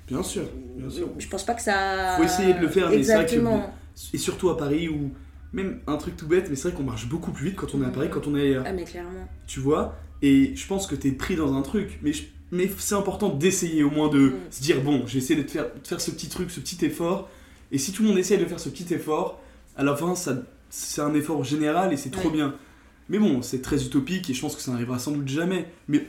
Bien 0.07 0.23
sûr, 0.23 0.45
bien 0.77 0.91
sûr. 0.91 1.09
je 1.19 1.27
pense 1.29 1.45
pas 1.47 1.55
que 1.55 1.63
ça. 1.63 2.15
Faut 2.19 2.25
essayer 2.25 2.53
de 2.55 2.59
le 2.61 2.69
faire, 2.69 2.91
mais 2.91 3.03
c'est 3.03 3.15
que- 3.15 3.21
Exactement. 3.21 3.73
Et 4.13 4.19
surtout 4.19 4.51
à 4.51 4.57
Paris 4.59 4.89
où, 4.91 5.13
même 5.55 5.81
un 5.87 5.97
truc 5.97 6.15
tout 6.17 6.27
bête, 6.27 6.49
mais 6.51 6.57
c'est 6.57 6.69
vrai 6.69 6.77
qu'on 6.77 6.83
marche 6.85 7.09
beaucoup 7.09 7.31
plus 7.33 7.47
vite 7.47 7.57
quand 7.57 7.75
on 7.75 7.83
est 7.83 7.87
à 7.87 7.91
Paris, 7.91 8.09
quand 8.11 8.27
on 8.27 8.37
est 8.37 8.43
ailleurs. 8.43 8.65
Ah 8.67 8.73
mais 8.75 8.85
clairement. 8.85 9.27
Tu 9.47 9.61
vois 9.61 9.97
Et 10.21 10.55
je 10.55 10.67
pense 10.67 10.87
que 10.87 10.95
t'es 10.95 11.13
pris 11.13 11.35
dans 11.37 11.55
un 11.57 11.63
truc, 11.63 11.99
mais, 12.03 12.13
je- 12.13 12.25
mais 12.51 12.71
c'est 12.79 12.95
important 12.95 13.29
d'essayer 13.29 13.83
au 13.83 13.91
moins 13.91 14.09
de 14.09 14.19
Mm. 14.19 14.33
se 14.51 14.63
dire 14.63 14.81
bon, 14.83 15.05
j'ai 15.07 15.19
essayé 15.19 15.43
de 15.43 15.49
faire, 15.49 15.65
de 15.65 15.87
faire 15.87 16.01
ce 16.01 16.11
petit 16.11 16.29
truc, 16.29 16.51
ce 16.51 16.61
petit 16.61 16.85
effort. 16.85 17.29
Et 17.73 17.79
si 17.79 17.93
tout 17.93 18.03
le 18.03 18.09
monde 18.09 18.19
essaye 18.19 18.39
de 18.39 18.45
faire 18.47 18.61
ce 18.61 18.69
petit 18.71 18.93
effort, 18.95 19.41
à 19.77 19.85
la 19.85 19.95
fin, 19.95 20.15
ça, 20.15 20.35
c'est 20.71 21.01
un 21.03 21.15
effort 21.15 21.45
général 21.45 21.93
et 21.93 21.97
c'est 21.97 22.11
trop 22.11 22.29
Ouais. 22.29 22.35
bien. 22.37 22.55
Mais 23.11 23.19
bon, 23.19 23.43
c'est 23.43 23.61
très 23.63 23.85
utopique 23.85 24.29
et 24.31 24.35
je 24.35 24.41
pense 24.41 24.55
que 24.57 24.63
ça 24.63 24.71
n'arrivera 24.71 24.99
sans 24.99 25.13
doute 25.13 25.29
jamais. 25.29 25.67
Mais 25.89 26.07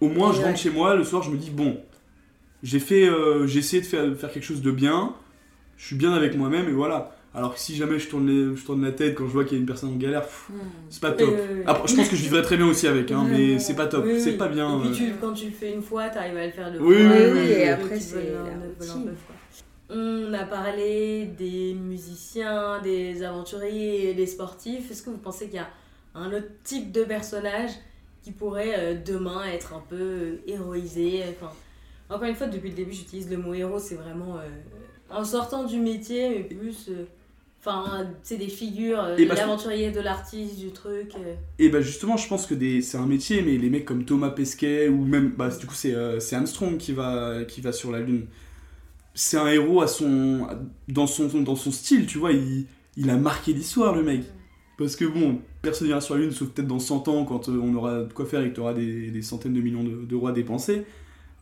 au 0.00 0.08
moins, 0.08 0.30
Et 0.30 0.34
je 0.34 0.38
ouais. 0.40 0.44
rentre 0.46 0.58
chez 0.58 0.70
moi, 0.70 0.94
le 0.94 1.04
soir, 1.04 1.22
je 1.22 1.30
me 1.30 1.36
dis 1.36 1.50
bon, 1.50 1.78
j'ai 2.62 2.80
fait, 2.80 3.08
euh, 3.08 3.46
j'ai 3.46 3.58
essayé 3.60 3.82
de 3.82 3.86
faire, 3.86 4.06
de 4.08 4.14
faire 4.14 4.30
quelque 4.32 4.44
chose 4.44 4.62
de 4.62 4.70
bien, 4.70 5.14
je 5.76 5.86
suis 5.86 5.96
bien 5.96 6.12
avec 6.12 6.36
moi-même 6.36 6.68
et 6.68 6.72
voilà. 6.72 7.16
Alors 7.38 7.54
que 7.54 7.60
si 7.60 7.76
jamais 7.76 8.00
je 8.00 8.08
tourne, 8.08 8.26
les- 8.26 8.56
je 8.56 8.64
tourne 8.66 8.82
la 8.84 8.90
tête 8.90 9.14
quand 9.14 9.24
je 9.26 9.30
vois 9.32 9.44
qu'il 9.44 9.52
y 9.52 9.56
a 9.56 9.60
une 9.60 9.66
personne 9.66 9.90
en 9.90 9.96
galère, 9.96 10.22
pff, 10.22 10.48
Hmm. 10.50 10.58
c'est 10.90 11.00
pas 11.00 11.12
top. 11.12 11.30
Euh, 11.32 11.62
Après, 11.66 11.86
je 11.88 11.94
pense 11.94 12.08
que 12.08 12.16
je 12.16 12.22
vivrais 12.22 12.42
très 12.42 12.56
bien 12.56 12.66
aussi 12.66 12.88
avec, 12.88 13.10
hein, 13.12 13.24
mais 13.30 13.60
c'est 13.60 13.76
pas 13.76 13.86
top, 13.86 14.04
Oui, 14.04 14.20
c'est 14.20 14.32
oui. 14.32 14.36
pas 14.36 14.48
bien. 14.48 14.76
Et 14.78 14.80
puis 14.80 14.88
euh. 14.90 15.08
tu, 15.12 15.14
quand 15.20 15.32
tu 15.32 15.46
le 15.46 15.52
fais 15.52 15.72
une 15.72 15.82
fois, 15.82 16.08
t'arrives 16.08 16.36
à 16.36 16.46
le 16.46 16.52
faire 16.52 16.72
deux 16.72 16.80
Oui, 16.80 16.96
fois. 16.96 17.04
oui, 17.04 17.22
euh, 17.22 17.34
oui, 17.34 17.50
et 17.52 17.68
après, 17.68 18.00
c'est. 18.00 18.32
On 19.90 20.34
a 20.34 20.44
parlé 20.44 21.24
des 21.38 21.72
musiciens, 21.74 22.80
des 22.82 23.22
aventuriers 23.22 24.10
et 24.10 24.14
des 24.14 24.26
sportifs. 24.26 24.90
Est-ce 24.90 25.02
que 25.02 25.08
vous 25.10 25.16
pensez 25.18 25.46
qu'il 25.46 25.54
y 25.56 25.58
a 25.60 25.68
un 26.14 26.28
autre 26.32 26.48
type 26.62 26.92
de 26.92 27.04
personnage 27.04 27.70
qui 28.22 28.32
pourrait 28.32 28.74
euh, 28.76 28.94
demain 29.06 29.44
être 29.46 29.72
un 29.74 29.82
peu 29.88 29.96
euh, 29.96 30.36
héroïsé? 30.46 31.22
Enfin, 31.30 31.52
Encore 32.10 32.24
une 32.28 32.34
fois, 32.34 32.48
depuis 32.48 32.68
le 32.70 32.74
début, 32.76 32.92
j'utilise 32.92 33.30
le 33.30 33.38
mot 33.38 33.54
héros, 33.54 33.78
c'est 33.78 33.94
vraiment 33.94 34.36
euh, 34.36 34.48
en 35.10 35.24
sortant 35.24 35.64
du 35.64 35.78
métier, 35.78 36.28
mais 36.30 36.42
plus. 36.44 36.88
Enfin, 37.68 38.06
c'est 38.22 38.36
des 38.38 38.48
figures, 38.48 39.00
euh, 39.00 39.16
de 39.16 39.24
l'aventurier, 39.24 39.90
de 39.90 40.00
l'artiste, 40.00 40.58
du 40.58 40.70
truc. 40.70 41.12
euh. 41.16 41.34
Et 41.58 41.68
bah 41.68 41.80
justement, 41.82 42.16
je 42.16 42.26
pense 42.28 42.46
que 42.46 42.54
des... 42.54 42.80
c'est 42.82 42.96
un 42.98 43.06
métier, 43.06 43.42
mais 43.42 43.58
les 43.58 43.68
mecs 43.70 43.84
comme 43.84 44.04
Thomas 44.04 44.30
Pesquet, 44.30 44.88
ou 44.88 45.04
même, 45.04 45.32
bah 45.36 45.48
du 45.50 45.66
coup 45.66 45.74
c'est 45.74 45.94
euh, 45.94 46.18
c'est 46.20 46.36
Armstrong 46.36 46.78
qui 46.78 46.92
va, 46.92 47.44
qui 47.46 47.60
va 47.60 47.72
sur 47.72 47.92
la 47.92 48.00
Lune. 48.00 48.26
C'est 49.14 49.36
un 49.36 49.48
héros 49.48 49.82
à 49.82 49.86
son... 49.88 50.46
Dans, 50.88 51.06
son, 51.06 51.26
dans 51.42 51.56
son 51.56 51.70
style, 51.72 52.06
tu 52.06 52.18
vois, 52.18 52.32
il, 52.32 52.66
il 52.96 53.10
a 53.10 53.16
marqué 53.16 53.52
l'histoire 53.52 53.94
le 53.94 54.02
mec. 54.02 54.22
Parce 54.78 54.94
que 54.96 55.04
bon, 55.04 55.40
personne 55.60 55.88
n'ira 55.88 56.00
sur 56.00 56.14
la 56.14 56.20
Lune, 56.22 56.30
sauf 56.30 56.48
peut-être 56.50 56.68
dans 56.68 56.78
100 56.78 57.08
ans, 57.08 57.24
quand 57.24 57.48
euh, 57.48 57.60
on 57.62 57.74
aura 57.74 58.04
de 58.04 58.12
quoi 58.12 58.26
faire 58.26 58.42
et 58.42 58.50
que 58.50 58.54
tu 58.54 58.60
auras 58.60 58.74
des, 58.74 59.10
des 59.10 59.22
centaines 59.22 59.54
de 59.54 59.60
millions 59.60 59.82
de- 59.84 60.04
d'euros 60.06 60.28
à 60.28 60.32
dépenser. 60.32 60.84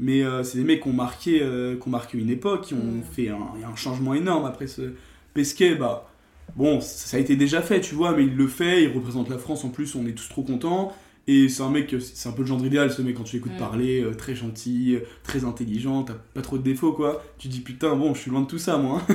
Mais 0.00 0.22
c'est 0.42 0.58
des 0.58 0.64
mecs 0.64 0.82
qui 0.82 0.88
ont 0.88 0.92
marqué, 0.92 1.38
qui 1.38 1.88
ont 1.88 1.90
marqué 1.90 2.18
une 2.18 2.28
époque, 2.28 2.64
qui 2.66 2.74
ont 2.74 2.76
Mm. 2.78 3.02
fait 3.02 3.28
un, 3.30 3.38
un 3.66 3.76
changement 3.76 4.12
énorme 4.12 4.44
après 4.44 4.66
ce 4.66 4.92
Pesquet. 5.32 5.74
Bah, 5.74 6.06
bon, 6.54 6.80
ça 6.80 7.16
a 7.16 7.20
été 7.20 7.36
déjà 7.36 7.60
fait, 7.62 7.80
tu 7.80 7.94
vois, 7.94 8.16
mais 8.16 8.24
il 8.24 8.36
le 8.36 8.46
fait, 8.46 8.84
il 8.84 8.92
représente 8.92 9.28
la 9.28 9.38
France 9.38 9.64
en 9.64 9.70
plus, 9.70 9.94
on 9.94 10.06
est 10.06 10.12
tous 10.12 10.28
trop 10.28 10.42
contents. 10.42 10.92
Et 11.28 11.48
c'est 11.48 11.62
un 11.64 11.70
mec, 11.70 11.92
c'est 12.00 12.28
un 12.28 12.32
peu 12.32 12.42
le 12.42 12.46
genre 12.46 12.64
idéal, 12.64 12.92
ce 12.92 13.02
mec, 13.02 13.16
quand 13.16 13.24
tu 13.24 13.34
l'écoutes 13.36 13.54
Mm. 13.54 13.56
parler, 13.56 14.00
euh, 14.00 14.14
très 14.14 14.36
gentil, 14.36 14.96
très 15.24 15.44
intelligent, 15.44 16.04
t'as 16.04 16.14
pas 16.14 16.40
trop 16.40 16.56
de 16.56 16.62
défauts, 16.62 16.92
quoi. 16.92 17.20
Tu 17.38 17.48
te 17.48 17.52
dis, 17.52 17.60
putain, 17.60 17.96
bon, 17.96 18.14
je 18.14 18.20
suis 18.20 18.30
loin 18.30 18.42
de 18.42 18.46
tout 18.46 18.58
ça, 18.58 18.76
moi. 18.78 19.02
hein. 19.08 19.14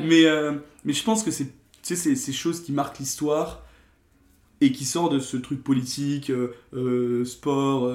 Mm. 0.00 0.04
Mais, 0.06 0.26
euh, 0.26 0.52
mais 0.84 0.92
je 0.92 1.02
pense 1.02 1.22
que 1.22 1.30
c'est 1.30 1.46
tu 1.82 1.94
sais, 1.96 2.14
ces 2.16 2.32
choses 2.32 2.62
qui 2.62 2.72
marquent 2.72 2.98
l'histoire 2.98 3.62
et 4.60 4.72
qui 4.72 4.84
sortent 4.84 5.12
de 5.14 5.18
ce 5.20 5.36
truc 5.36 5.62
politique, 5.62 6.30
euh, 6.30 7.24
sport, 7.24 7.90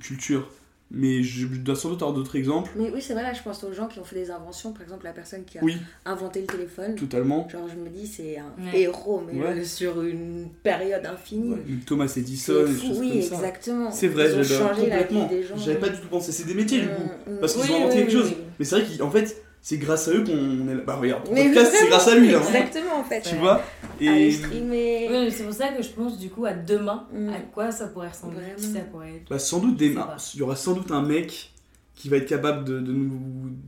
culture. 0.00 0.48
Mais 0.92 1.22
je, 1.24 1.46
dois 1.46 1.74
sans 1.74 1.88
doute 1.90 2.02
avoir 2.02 2.14
d'autres 2.14 2.36
exemples. 2.36 2.70
Mais 2.76 2.90
oui, 2.94 3.02
c'est 3.02 3.12
vrai, 3.12 3.24
là, 3.24 3.32
je 3.32 3.42
pense 3.42 3.64
aux 3.64 3.72
gens 3.72 3.88
qui 3.88 3.98
ont 3.98 4.04
fait 4.04 4.14
des 4.14 4.30
inventions. 4.30 4.72
Par 4.72 4.82
exemple, 4.82 5.04
la 5.04 5.12
personne 5.12 5.44
qui 5.44 5.58
a 5.58 5.64
Oui, 5.64 5.76
inventé 6.04 6.40
le 6.42 6.46
téléphone. 6.46 6.94
totalement. 6.94 7.48
Genre, 7.48 7.66
je 7.68 7.74
me 7.74 7.88
dis, 7.88 8.06
c'est 8.06 8.38
un 8.38 8.52
Ouais. 8.72 8.82
héros, 8.82 9.20
mais 9.26 9.36
Ouais. 9.40 9.64
sur 9.64 10.00
une 10.02 10.48
période 10.62 11.04
infinie. 11.04 11.50
Ouais, 11.54 11.62
Thomas 11.84 12.12
Edison, 12.16 12.66
fou, 12.66 12.94
oui, 13.00 13.10
comme 13.10 13.22
ça. 13.22 13.34
exactement. 13.34 13.90
C'est 13.90 14.08
vrai, 14.08 14.30
j'avais 14.30 14.44
changé 14.44 14.88
la 14.88 15.02
vie 15.02 15.26
des 15.28 15.42
gens. 15.42 15.56
J'avais 15.56 15.80
pas 15.80 15.88
du 15.88 16.00
tout 16.00 16.08
pensé. 16.08 16.30
C'est 16.30 16.46
des 16.46 16.54
métiers, 16.54 16.82
du 16.82 16.86
coup. 16.88 17.02
Mm, 17.26 17.32
mm. 17.34 17.38
Parce 17.40 17.54
qu'ils 17.54 17.62
Oui, 17.62 17.70
ont 17.72 17.76
inventé 17.78 17.94
oui, 17.96 18.00
quelque 18.02 18.12
chose. 18.12 18.32
Mais 18.58 18.64
c'est 18.64 18.80
vrai 18.80 18.96
qu'en 18.96 19.10
fait, 19.10 19.42
c'est 19.68 19.78
grâce 19.78 20.06
à 20.06 20.12
eux 20.12 20.22
qu'on 20.22 20.68
est 20.68 20.74
là. 20.76 20.80
Bah 20.86 20.94
regarde, 20.94 21.24
ton 21.24 21.34
podcast, 21.34 21.74
c'est 21.76 21.88
grâce 21.88 22.06
à 22.06 22.14
lui 22.14 22.30
là. 22.30 22.38
Hein. 22.38 22.42
Exactement 22.54 23.00
en 23.00 23.02
fait. 23.02 23.20
Tu 23.22 23.34
vois 23.34 23.60
Et 24.00 24.30
streamer. 24.30 25.08
Oui, 25.10 25.32
c'est 25.32 25.42
pour 25.42 25.52
ça 25.52 25.68
que 25.70 25.82
je 25.82 25.88
pense 25.88 26.18
du 26.20 26.30
coup 26.30 26.44
à 26.44 26.52
demain, 26.52 27.08
Mm. 27.12 27.28
à 27.30 27.40
quoi 27.52 27.72
ça 27.72 27.88
pourrait 27.88 28.10
ressembler. 28.10 28.38
Qui 28.56 28.62
ça 28.72 28.78
pourrait 28.92 29.14
être. 29.16 29.28
Bah 29.28 29.40
sans 29.40 29.58
doute 29.58 29.76
des... 29.76 29.96
Il 30.34 30.38
y 30.38 30.42
aura 30.42 30.54
sans 30.54 30.74
doute 30.74 30.92
un 30.92 31.02
mec 31.02 31.50
qui 31.96 32.08
va 32.08 32.18
être 32.18 32.28
capable 32.28 32.64
de, 32.64 32.78
de 32.78 32.92
nous 32.92 33.10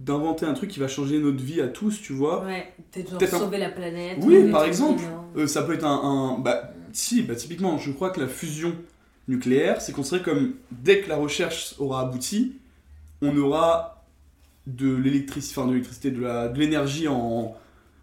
d'inventer 0.05 0.47
un 0.47 0.55
truc 0.55 0.71
qui 0.71 0.79
va 0.79 0.87
changer 0.87 1.19
notre 1.19 1.43
vie 1.43 1.61
à 1.61 1.67
tous, 1.67 2.01
tu 2.01 2.13
vois. 2.13 2.45
Ouais, 2.45 2.73
peut-être 2.93 3.35
un- 3.35 3.39
sauver 3.39 3.59
la 3.59 3.71
planète. 3.71 4.19
Oui, 4.23 4.53
par 4.53 4.65
exemple. 4.67 5.03
Euh, 5.37 5.49
ça 5.49 5.63
peut 5.63 5.73
être 5.75 5.85
un, 5.85 6.37
un- 6.37 6.39
Bah, 6.39 6.75
si, 6.93 7.23
bah, 7.23 7.35
typiquement, 7.35 7.77
je 7.77 7.91
crois 7.91 8.11
que 8.11 8.21
la 8.21 8.29
fusion 8.29 8.73
nucléaire, 9.27 9.81
c'est 9.81 9.93
considéré 9.93 10.23
comme 10.23 10.55
dès 10.71 11.01
que 11.01 11.09
la 11.09 11.17
recherche 11.17 11.75
aura 11.79 12.03
abouti, 12.03 12.53
on 13.21 13.37
aura 13.37 13.98
de 14.69 14.95
l'électricité, 14.95 15.59
enfin 15.59 15.67
de 15.69 15.73
l'électricité, 15.73 16.11
de 16.13 16.59
l'énergie 16.59 17.09
en, 17.09 17.55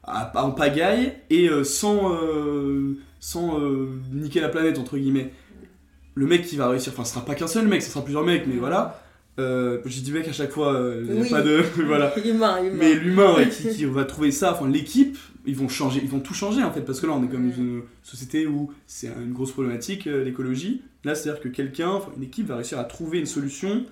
à- 0.03 0.31
en 0.43 0.51
pagaille 0.51 1.13
et 1.29 1.47
euh, 1.49 1.63
sans, 1.63 2.13
euh, 2.13 2.97
sans 3.19 3.59
euh, 3.61 3.87
niquer 4.13 4.41
la 4.41 4.49
planète, 4.49 4.77
entre 4.77 4.97
guillemets. 4.97 5.31
Le 6.15 6.25
mec 6.27 6.45
qui 6.45 6.55
va 6.55 6.69
réussir, 6.69 6.91
enfin, 6.93 7.03
ce 7.05 7.13
sera 7.13 7.25
pas 7.25 7.35
qu'un 7.35 7.47
seul 7.47 7.67
mec, 7.67 7.81
ce 7.81 7.89
sera 7.91 8.03
plusieurs 8.03 8.23
mecs, 8.25 8.47
mais 8.47 8.55
voilà. 8.55 9.01
Euh, 9.37 9.79
J'ai 9.85 9.99
dit 10.01 10.13
mec 10.13 10.27
à 10.29 10.31
chaque 10.31 10.51
fois, 10.51 10.81
il 11.01 11.13
y 11.13 11.17
a 11.17 11.21
Oui. 11.21 11.29
pas 11.29 11.41
de. 11.41 11.61
voilà. 11.85 12.17
Humain, 12.25 12.63
humain. 12.63 12.75
Mais 12.79 12.93
l'humain 12.95 13.35
ouais, 13.35 13.49
qui, 13.49 13.67
qui 13.75 13.85
va 13.85 14.05
trouver 14.05 14.31
ça, 14.31 14.53
enfin 14.53 14.69
l'équipe, 14.69 15.17
ils 15.45 15.57
vont 15.57 15.67
changer, 15.67 15.99
ils 16.01 16.09
vont 16.09 16.21
tout 16.21 16.33
changer 16.33 16.63
en 16.63 16.71
fait, 16.71 16.81
parce 16.81 17.01
que 17.01 17.05
là 17.05 17.13
on 17.13 17.23
est 17.23 17.27
comme 17.27 17.47
Mm. 17.47 17.53
une 17.57 17.81
société 18.01 18.47
où 18.47 18.71
c'est 18.87 19.07
une 19.07 19.33
grosse 19.33 19.51
problématique, 19.51 20.05
l'écologie. 20.05 20.81
Là 21.03 21.15
c'est-à-dire 21.15 21.41
que 21.41 21.49
quelqu'un, 21.49 21.99
une 22.15 22.23
équipe 22.23 22.47
va 22.47 22.55
réussir 22.55 22.79
à 22.79 22.85
trouver 22.85 23.19
une 23.19 23.25
solution 23.25 23.83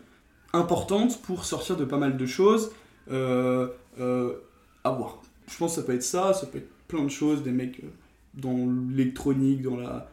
importante 0.53 1.21
pour 1.21 1.45
sortir 1.45 1.75
de 1.77 1.85
pas 1.85 1.97
mal 1.97 2.17
de 2.17 2.25
choses. 2.25 2.71
Euh, 3.11 3.67
euh, 3.99 4.33
à 4.83 4.91
voir. 4.91 5.21
Je 5.51 5.57
pense 5.57 5.75
que 5.75 5.81
ça 5.81 5.85
peut 5.85 5.93
être 5.93 6.03
ça, 6.03 6.33
ça 6.33 6.45
peut 6.47 6.57
être 6.59 6.69
plein 6.87 7.03
de 7.03 7.09
choses, 7.09 7.43
des 7.43 7.51
mecs 7.51 7.79
euh, 7.83 7.87
dans 8.33 8.57
l'électronique, 8.95 9.61
dans 9.61 9.77
la. 9.77 10.07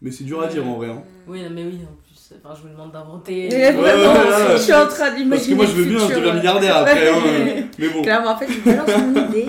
Mais 0.00 0.10
c'est 0.10 0.24
dur 0.24 0.40
à 0.40 0.46
dire 0.46 0.66
en 0.66 0.76
vrai. 0.76 0.88
hein. 0.88 1.02
Oui, 1.26 1.42
non, 1.42 1.50
mais 1.50 1.64
oui, 1.64 1.80
en 1.82 1.94
plus. 2.02 2.32
Enfin, 2.44 2.54
je 2.60 2.66
me 2.68 2.72
demande 2.72 2.92
d'inventer. 2.92 3.48
Ouais, 3.52 3.74
ouais, 3.76 4.52
je 4.52 4.62
suis 4.62 4.72
en 4.74 4.86
train 4.86 5.14
d'imaginer. 5.14 5.28
Parce 5.28 5.46
que 5.46 5.54
moi 5.54 5.66
je 5.66 5.72
veux 5.72 5.84
bien, 5.84 5.98
je 6.08 6.14
deviens 6.14 6.34
milliardaire 6.34 6.76
après. 6.78 7.08
hein, 7.10 7.66
mais 7.78 7.88
bon. 7.88 8.02
Clairement, 8.02 8.30
en 8.30 8.36
fait, 8.36 8.48
je 8.50 8.60
balance 8.60 8.88
mon 8.98 9.28
idée, 9.28 9.46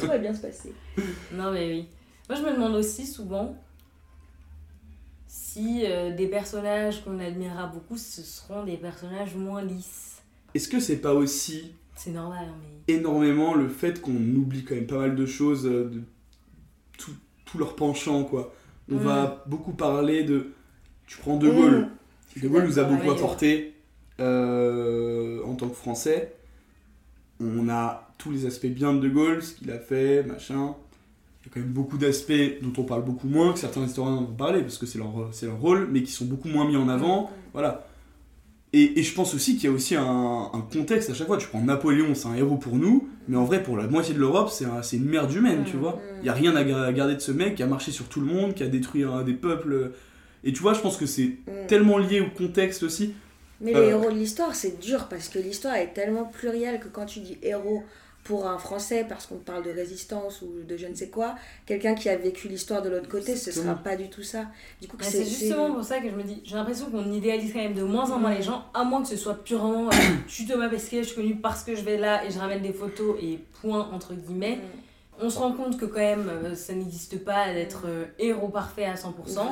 tout 0.00 0.06
va 0.06 0.18
bien 0.18 0.34
se 0.34 0.40
passer. 0.40 0.72
Non, 1.32 1.50
mais 1.52 1.66
oui. 1.68 1.86
Moi, 2.28 2.38
je 2.38 2.44
me 2.46 2.52
demande 2.54 2.74
aussi 2.76 3.06
souvent 3.06 3.54
si 5.34 5.86
euh, 5.86 6.14
des 6.14 6.26
personnages 6.28 7.02
qu'on 7.02 7.18
admirera 7.18 7.66
beaucoup, 7.66 7.96
ce 7.96 8.20
seront 8.20 8.64
des 8.64 8.76
personnages 8.76 9.34
moins 9.34 9.62
lisses. 9.62 10.20
Est-ce 10.54 10.68
que 10.68 10.78
c'est 10.78 10.98
pas 10.98 11.14
aussi 11.14 11.72
C'est 11.96 12.10
normal, 12.10 12.44
hein, 12.50 12.54
mais. 12.86 12.94
énormément 12.94 13.54
le 13.54 13.68
fait 13.70 14.02
qu'on 14.02 14.12
oublie 14.12 14.62
quand 14.62 14.74
même 14.74 14.86
pas 14.86 14.98
mal 14.98 15.16
de 15.16 15.24
choses, 15.24 15.66
euh, 15.66 15.88
de 15.88 16.02
tout, 16.98 17.12
tout 17.46 17.56
leur 17.56 17.74
penchant, 17.76 18.24
quoi? 18.24 18.52
On 18.90 18.96
Mm. 18.96 18.98
va 18.98 19.44
beaucoup 19.46 19.72
parler 19.72 20.24
de... 20.24 20.52
Tu 21.06 21.16
prends 21.16 21.38
De 21.38 21.48
Gaulle. 21.48 21.88
De 22.36 22.48
Gaulle 22.48 22.64
nous 22.64 22.78
a 22.78 22.82
d'accord, 22.82 22.98
beaucoup 22.98 23.10
apporté 23.12 23.74
euh, 24.20 25.42
en 25.44 25.54
tant 25.54 25.68
que 25.70 25.74
Français. 25.76 26.34
On 27.40 27.70
a 27.70 28.12
tous 28.18 28.30
les 28.32 28.44
aspects 28.44 28.66
bien 28.66 28.92
de 28.92 29.00
De 29.00 29.08
Gaulle, 29.08 29.42
ce 29.42 29.54
qu'il 29.54 29.70
a 29.70 29.78
fait, 29.78 30.24
machin. 30.24 30.74
Il 31.42 31.46
y 31.46 31.50
a 31.50 31.54
quand 31.54 31.60
même 31.60 31.72
beaucoup 31.72 31.98
d'aspects 31.98 32.32
dont 32.62 32.72
on 32.80 32.84
parle 32.84 33.04
beaucoup 33.04 33.26
moins, 33.28 33.52
que 33.52 33.58
certains 33.58 33.84
historiens 33.84 34.16
vont 34.16 34.26
parler, 34.26 34.60
parce 34.62 34.78
que 34.78 34.86
c'est 34.86 34.98
leur, 34.98 35.28
c'est 35.32 35.46
leur 35.46 35.60
rôle, 35.60 35.88
mais 35.90 36.02
qui 36.04 36.12
sont 36.12 36.24
beaucoup 36.26 36.48
moins 36.48 36.66
mis 36.66 36.76
en 36.76 36.88
avant. 36.88 37.30
Voilà. 37.52 37.86
Et, 38.72 38.98
et 38.98 39.02
je 39.02 39.14
pense 39.14 39.34
aussi 39.34 39.56
qu'il 39.56 39.64
y 39.68 39.72
a 39.72 39.74
aussi 39.74 39.96
un, 39.96 40.50
un 40.52 40.60
contexte 40.72 41.10
à 41.10 41.14
chaque 41.14 41.26
fois. 41.26 41.36
Tu 41.36 41.46
prends 41.48 41.60
Napoléon, 41.60 42.14
c'est 42.14 42.28
un 42.28 42.34
héros 42.34 42.56
pour 42.56 42.76
nous, 42.76 43.08
mais 43.28 43.36
en 43.36 43.44
vrai, 43.44 43.62
pour 43.62 43.76
la 43.76 43.86
moitié 43.86 44.14
de 44.14 44.18
l'Europe, 44.20 44.48
c'est 44.50 44.64
un- 44.64 44.82
c'est 44.82 44.96
une 44.96 45.04
merde 45.04 45.30
humaine, 45.34 45.64
tu 45.66 45.76
Mm. 45.76 45.80
vois. 45.80 46.00
Il 46.18 46.22
n'y 46.22 46.28
a 46.30 46.32
rien 46.32 46.56
à 46.56 46.64
ga- 46.64 46.84
à 46.84 46.92
garder 46.92 47.14
de 47.16 47.20
ce 47.20 47.32
mec 47.32 47.56
qui 47.56 47.62
a 47.62 47.66
marché 47.66 47.90
sur 47.90 48.06
tout 48.08 48.20
le 48.20 48.26
monde, 48.26 48.54
qui 48.54 48.62
a 48.62 48.68
détruit 48.68 49.04
des 49.26 49.34
peuples. 49.34 49.92
Et 50.44 50.52
tu 50.52 50.62
vois, 50.62 50.72
je 50.74 50.80
pense 50.80 50.96
que 50.96 51.06
c'est 51.06 51.24
Mm. 51.46 51.66
tellement 51.68 51.98
lié 51.98 52.20
au 52.20 52.30
contexte 52.30 52.82
aussi. 52.82 53.12
Mais 53.60 53.74
Euh. 53.76 53.80
les 53.82 53.88
héros 53.90 54.10
de 54.10 54.16
l'histoire, 54.16 54.54
c'est 54.54 54.80
dur 54.80 55.06
parce 55.10 55.28
que 55.28 55.38
l'histoire 55.38 55.74
est 55.74 55.92
tellement 55.92 56.24
plurielle 56.24 56.80
que 56.80 56.88
quand 56.88 57.04
tu 57.06 57.20
dis 57.20 57.36
héros 57.42 57.82
pour 58.24 58.46
un 58.46 58.58
Français, 58.58 59.04
parce 59.08 59.26
qu'on 59.26 59.36
parle 59.36 59.64
de 59.64 59.70
résistance 59.70 60.42
ou 60.42 60.62
de 60.66 60.76
je 60.76 60.86
ne 60.86 60.94
sais 60.94 61.08
quoi, 61.08 61.34
quelqu'un 61.66 61.94
qui 61.94 62.08
a 62.08 62.16
vécu 62.16 62.48
l'histoire 62.48 62.80
de 62.80 62.88
l'autre 62.88 63.08
côté, 63.08 63.34
ce 63.34 63.50
sera 63.50 63.74
pas 63.74 63.96
du 63.96 64.08
tout 64.08 64.22
ça. 64.22 64.46
Du 64.80 64.86
coup, 64.86 64.96
c'est 65.00 65.24
justement 65.24 65.72
pour 65.72 65.82
ça 65.82 65.98
que 65.98 66.08
je 66.08 66.14
me 66.14 66.22
dis, 66.22 66.40
j'ai 66.44 66.54
l'impression 66.54 66.90
qu'on 66.90 67.10
idéalise 67.12 67.52
quand 67.52 67.58
même 67.58 67.74
de 67.74 67.82
moins 67.82 68.10
en 68.10 68.18
moins 68.18 68.34
les 68.34 68.42
gens, 68.42 68.64
à 68.74 68.84
moins 68.84 69.02
que 69.02 69.08
ce 69.08 69.16
soit 69.16 69.42
purement 69.42 69.88
euh, 69.88 69.90
je 70.28 70.32
suis 70.32 70.46
Thomas 70.46 70.68
Pesquet, 70.68 71.02
je 71.02 71.08
suis 71.08 71.16
connu 71.16 71.36
parce 71.36 71.64
que 71.64 71.74
je 71.74 71.82
vais 71.82 71.98
là 71.98 72.24
et 72.24 72.30
je 72.30 72.38
ramène 72.38 72.62
des 72.62 72.72
photos 72.72 73.16
et 73.20 73.40
point 73.60 73.90
entre 73.92 74.14
guillemets. 74.14 74.56
Mm. 74.56 75.24
On 75.24 75.30
se 75.30 75.38
rend 75.38 75.52
compte 75.52 75.78
que 75.78 75.84
quand 75.84 76.00
même 76.00 76.28
euh, 76.28 76.54
ça 76.54 76.72
n'existe 76.72 77.24
pas 77.24 77.52
d'être 77.52 77.82
euh, 77.86 78.06
héros 78.18 78.48
parfait 78.48 78.84
à 78.84 78.94
100%. 78.94 79.12
Vraiment. 79.26 79.50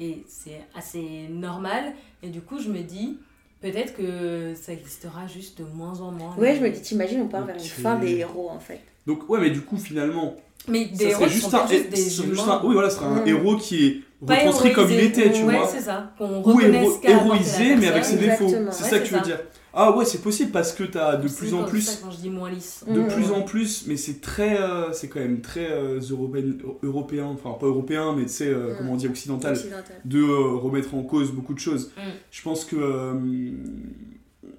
Et 0.00 0.24
c'est 0.28 0.60
assez 0.74 1.28
normal. 1.28 1.92
Et 2.22 2.28
du 2.28 2.40
coup, 2.40 2.58
je 2.58 2.68
me 2.68 2.80
dis, 2.80 3.18
peut-être 3.62 3.96
que 3.96 4.52
ça 4.60 4.72
existera 4.72 5.26
juste 5.26 5.58
de 5.60 5.64
moins 5.74 5.98
en 6.00 6.10
moins. 6.10 6.34
Ouais, 6.36 6.56
je 6.56 6.60
me 6.62 6.68
dis, 6.70 6.82
t'imagines, 6.82 7.22
on 7.22 7.28
part 7.28 7.46
vers 7.46 7.56
une 7.56 7.62
fin 7.62 7.96
des 7.98 8.16
héros 8.16 8.50
en 8.50 8.58
fait. 8.60 8.80
Donc, 9.06 9.28
ouais, 9.30 9.40
mais 9.40 9.50
du 9.50 9.62
coup, 9.62 9.78
finalement, 9.78 10.34
Mais 10.68 10.88
ça 10.92 10.96
des 10.96 11.04
héros 11.06 11.26
juste 11.28 11.50
sont 11.50 11.56
un, 11.56 11.66
peut-être 11.66 11.70
juste 11.70 11.84
ce 11.84 11.90
des 11.90 12.10
serait 12.10 12.28
juste 12.28 12.42
humains. 12.44 12.60
un- 12.62 12.66
oui, 12.66 12.74
voilà, 12.74 12.90
ce 12.90 12.96
serait 12.96 13.06
un 13.06 13.24
Mm. 13.24 13.28
héros 13.28 13.56
qui 13.56 13.86
est 13.86 14.00
reconstruit 14.34 14.72
comme 14.72 14.90
il 14.90 15.00
était, 15.00 15.32
tu 15.32 15.42
ouais, 15.44 15.56
vois. 15.56 15.66
c'est 15.66 15.80
ça. 15.80 16.12
Qu'on 16.18 16.42
Ou 16.44 16.60
héroïsé, 16.60 17.76
mais 17.76 17.88
avec 17.88 18.04
ses 18.04 18.16
défauts. 18.16 18.48
C'est 18.48 18.58
Ouais, 18.84 18.90
ça 18.90 18.98
que 18.98 19.04
tu 19.06 19.12
veux 19.14 19.18
ça. 19.20 19.24
dire. 19.24 19.38
Ah 19.74 19.96
ouais, 19.96 20.04
c'est 20.04 20.20
possible 20.20 20.50
parce 20.50 20.72
que 20.72 20.84
t'as 20.84 21.16
de 21.16 21.28
plus 21.28 21.54
en 21.54 21.64
plus. 21.64 21.98
quand 22.02 22.10
je 22.10 22.18
dis 22.18 22.28
moins 22.30 22.50
lisse. 22.50 22.84
de 22.86 23.00
Mm. 23.00 23.08
plus 23.08 23.30
en 23.30 23.40
plus, 23.42 23.86
mais 23.86 23.96
c'est 23.96 24.20
très, 24.20 24.60
euh, 24.60 24.92
c'est 24.92 25.08
quand 25.08 25.20
même 25.20 25.40
très 25.40 25.70
euh, 25.70 25.98
européen, 26.10 26.52
européen, 26.82 27.24
enfin 27.26 27.52
pas 27.58 27.66
européen, 27.66 28.14
mais 28.14 28.24
tu 28.24 28.32
sais, 28.32 28.48
euh, 28.48 28.72
Mm. 28.72 28.76
comment 28.78 28.92
on 28.92 28.96
dit, 28.96 29.08
occidental, 29.08 29.52
Occidental. 29.54 29.96
de 30.04 30.20
euh, 30.20 30.56
remettre 30.56 30.94
en 30.94 31.02
cause 31.02 31.30
beaucoup 31.32 31.54
de 31.54 31.58
choses. 31.58 31.90
Mm. 31.96 32.00
Je 32.30 32.42
pense 32.42 32.64
que, 32.66 32.76
euh, 32.76 33.14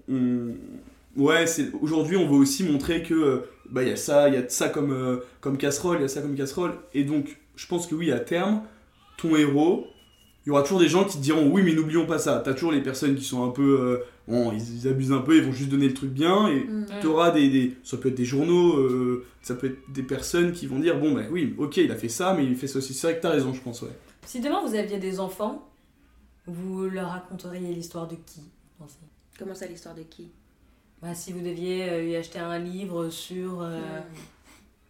on- 0.09 0.55
ouais, 1.21 1.45
c'est 1.47 1.71
aujourd'hui, 1.81 2.17
on 2.17 2.27
veut 2.27 2.37
aussi 2.37 2.63
montrer 2.63 3.03
que, 3.03 3.13
euh, 3.13 3.37
bah, 3.69 3.83
il 3.83 3.89
y 3.89 3.91
a 3.91 3.95
ça, 3.95 4.27
il 4.29 4.33
y 4.35 4.37
a 4.37 4.47
ça 4.49 4.69
comme, 4.69 4.91
euh, 4.91 5.17
comme 5.41 5.57
casserole, 5.57 5.97
il 5.99 6.01
y 6.01 6.05
a 6.05 6.07
ça 6.07 6.21
comme 6.21 6.35
casserole, 6.35 6.71
et 6.93 7.03
donc, 7.03 7.37
je 7.55 7.67
pense 7.67 7.87
que 7.87 7.95
oui, 7.95 8.11
à 8.11 8.19
terme, 8.19 8.63
ton 9.17 9.35
héros, 9.35 9.85
il 10.45 10.49
y 10.49 10.51
aura 10.51 10.63
toujours 10.63 10.79
des 10.79 10.89
gens 10.89 11.03
qui 11.05 11.17
te 11.17 11.21
diront 11.23 11.49
oui, 11.51 11.61
mais 11.63 11.73
n'oublions 11.73 12.05
pas 12.05 12.19
ça. 12.19 12.41
T'as 12.43 12.53
toujours 12.53 12.71
les 12.73 12.81
personnes 12.81 13.15
qui 13.15 13.23
sont 13.23 13.45
un 13.45 13.51
peu, 13.51 13.79
euh, 13.79 13.97
bon, 14.27 14.51
ils, 14.51 14.77
ils 14.81 14.87
abusent 14.87 15.11
un 15.11 15.19
peu, 15.21 15.37
ils 15.37 15.43
vont 15.43 15.51
juste 15.51 15.69
donner 15.69 15.87
le 15.87 15.93
truc 15.93 16.11
bien, 16.11 16.47
et 16.47 16.63
Mm. 16.65 16.85
tu 17.01 17.07
auras 17.07 17.31
des, 17.31 17.49
des- 17.49 17.77
Ça 17.83 17.97
peut 17.97 18.09
être 18.09 18.15
des 18.15 18.25
journaux, 18.25 18.77
euh, 18.77 19.25
ça 19.41 19.55
peut 19.55 19.67
être 19.67 19.91
des 19.91 20.03
personnes 20.03 20.51
qui 20.53 20.65
vont 20.67 20.79
dire 20.79 20.99
bon, 20.99 21.13
bah 21.13 21.23
oui, 21.31 21.53
ok, 21.57 21.77
il 21.77 21.91
a 21.91 21.95
fait 21.95 22.09
ça, 22.09 22.33
mais 22.33 22.45
il 22.45 22.55
fait 22.55 22.67
ça 22.67 22.77
aussi. 22.79 22.93
C'est 22.93 23.07
vrai 23.07 23.17
que 23.17 23.21
t'as 23.21 23.29
raison, 23.31 23.53
je 23.53 23.61
pense, 23.61 23.81
ouais. 23.81 23.89
Si 24.25 24.39
demain 24.39 24.61
vous 24.65 24.75
aviez 24.75 24.99
des 24.99 25.19
enfants, 25.19 25.69
vous 26.45 26.83
leur 26.89 27.09
raconteriez 27.09 27.73
l'histoire 27.73 28.07
de 28.07 28.15
qui 28.15 28.41
pensez? 28.79 28.95
Comment 29.39 29.55
ça, 29.55 29.65
l'histoire 29.65 29.95
de 29.95 30.03
qui? 30.03 30.29
Bah, 31.01 31.13
Si 31.15 31.33
vous 31.33 31.41
deviez 31.41 31.89
euh, 31.89 32.01
lui 32.01 32.15
acheter 32.15 32.39
un 32.39 32.59
livre 32.59 33.09
sur, 33.09 33.61
euh, 33.61 33.99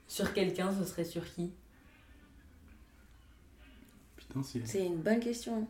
sur 0.07 0.33
quelqu'un, 0.33 0.71
ce 0.77 0.85
serait 0.85 1.05
sur 1.05 1.23
qui? 1.33 1.49
Putain, 4.17 4.43
c'est. 4.43 4.65
C'est 4.67 4.85
une 4.85 4.97
bonne 4.97 5.19
question. 5.19 5.67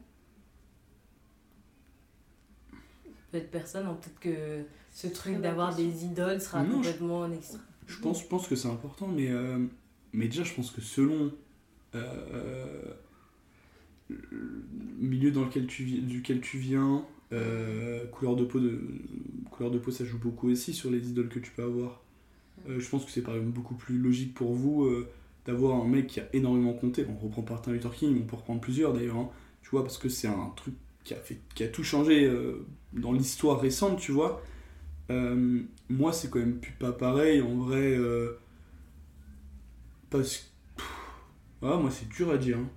Peut-être 3.34 3.50
personne, 3.50 3.88
hein, 3.88 3.98
peut-être 4.00 4.20
que 4.20 4.64
ce 4.92 5.08
truc 5.08 5.42
d'avoir 5.42 5.76
des 5.76 6.06
idoles 6.06 6.40
sera 6.40 6.62
Non, 6.62 6.70
je- 6.70 6.76
complètement 6.92 7.32
extra. 7.34 7.58
Je 7.88 7.98
pense, 8.00 8.22
je 8.22 8.28
pense 8.28 8.48
que 8.48 8.56
c'est 8.56 8.68
important, 8.68 9.08
mais, 9.08 9.32
euh, 9.32 9.58
mais 10.14 10.28
déjà, 10.28 10.44
je 10.44 10.54
pense 10.54 10.70
que 10.70 10.82
selon 10.82 11.32
euh, 11.96 12.94
le 14.10 14.18
milieu 15.00 15.32
dans 15.32 15.46
lequel 15.46 15.66
tu, 15.66 15.84
duquel 15.84 16.42
tu 16.42 16.60
viens, 16.60 17.04
euh, 17.32 18.06
couleur, 18.08 18.36
de 18.36 18.46
peau 18.46 18.60
de, 18.60 18.80
couleur 19.50 19.72
de 19.72 19.80
peau, 19.80 19.90
ça 19.90 20.06
joue 20.06 20.20
beaucoup 20.20 20.48
aussi 20.50 20.72
sur 20.72 20.92
les 20.92 21.10
idoles 21.10 21.30
que 21.30 21.40
tu 21.40 21.50
peux 21.52 21.64
avoir. 21.64 22.02
Euh, 22.70 22.80
je 22.80 22.88
pense 22.88 23.04
que 23.04 23.10
c'est 23.12 23.24
par 23.24 23.34
exemple 23.34 23.54
beaucoup 23.54 23.74
plus 23.76 23.98
logique 23.98 24.36
pour 24.36 24.54
vous 24.54 24.84
euh, 24.86 25.10
d'avoir 25.48 25.82
un 25.82 25.88
mec 25.88 26.06
qui 26.06 26.20
a 26.20 26.28
énormément 26.34 26.74
compté. 26.74 27.04
On 27.10 27.16
reprend 27.16 27.44
Martin 27.50 27.72
Luther 27.72 27.92
King, 27.96 28.16
on 28.22 28.28
peut 28.28 28.36
reprendre 28.36 28.62
plusieurs 28.62 28.94
d'ailleurs, 28.94 29.18
hein, 29.18 29.30
tu 29.64 29.72
vois, 29.72 29.82
parce 29.84 29.98
que 29.98 30.08
c'est 30.08 30.28
un 30.28 30.54
truc 30.56 30.76
qui 31.04 31.14
a, 31.14 31.18
fait, 31.18 31.40
qui 31.56 31.64
a 31.64 31.68
tout 31.68 31.84
changé 31.84 32.26
euh, 32.26 32.66
dans 32.94 33.12
l'histoire 33.14 33.60
récente, 33.62 34.00
tu 34.00 34.12
vois. 34.12 34.42
Euh, 35.12 35.62
moi, 35.90 36.14
c'est 36.14 36.30
quand 36.30 36.40
même 36.40 36.60
plus 36.60 36.74
pas 36.74 36.94
pareil 36.94 37.42
en 37.42 37.56
vrai. 37.58 37.98
euh, 37.98 38.40
parce 40.10 40.38
que. 40.38 40.44
ah, 41.64 41.78
moi, 41.78 41.90
c'est 41.92 42.08
dur 42.10 42.32
à 42.32 42.38
dire. 42.38 42.58
hein. 42.58 42.70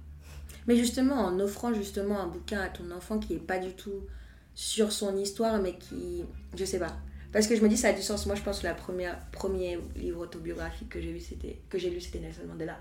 Mais 0.66 0.76
justement, 0.76 1.16
en 1.16 1.38
offrant 1.40 1.72
justement 1.74 2.20
un 2.20 2.26
bouquin 2.26 2.60
à 2.60 2.68
ton 2.68 2.90
enfant 2.90 3.18
qui 3.18 3.34
est 3.34 3.38
pas 3.38 3.58
du 3.58 3.72
tout 3.74 4.06
sur 4.54 4.92
son 4.92 5.16
histoire, 5.16 5.60
mais 5.60 5.76
qui. 5.78 6.24
Je 6.56 6.64
sais 6.64 6.78
pas. 6.78 6.96
Parce 7.32 7.46
que 7.46 7.56
je 7.56 7.62
me 7.62 7.68
dis, 7.68 7.76
ça 7.76 7.88
a 7.88 7.92
du 7.92 8.02
sens. 8.02 8.26
Moi, 8.26 8.34
je 8.34 8.42
pense 8.42 8.60
que 8.60 8.74
première 8.76 9.20
premier 9.30 9.78
livre 9.96 10.20
autobiographique 10.20 10.88
que 10.88 11.00
j'ai 11.00 11.12
lu, 11.12 11.20
c'était 11.20 12.20
Nelson 12.20 12.42
Mandela. 12.48 12.78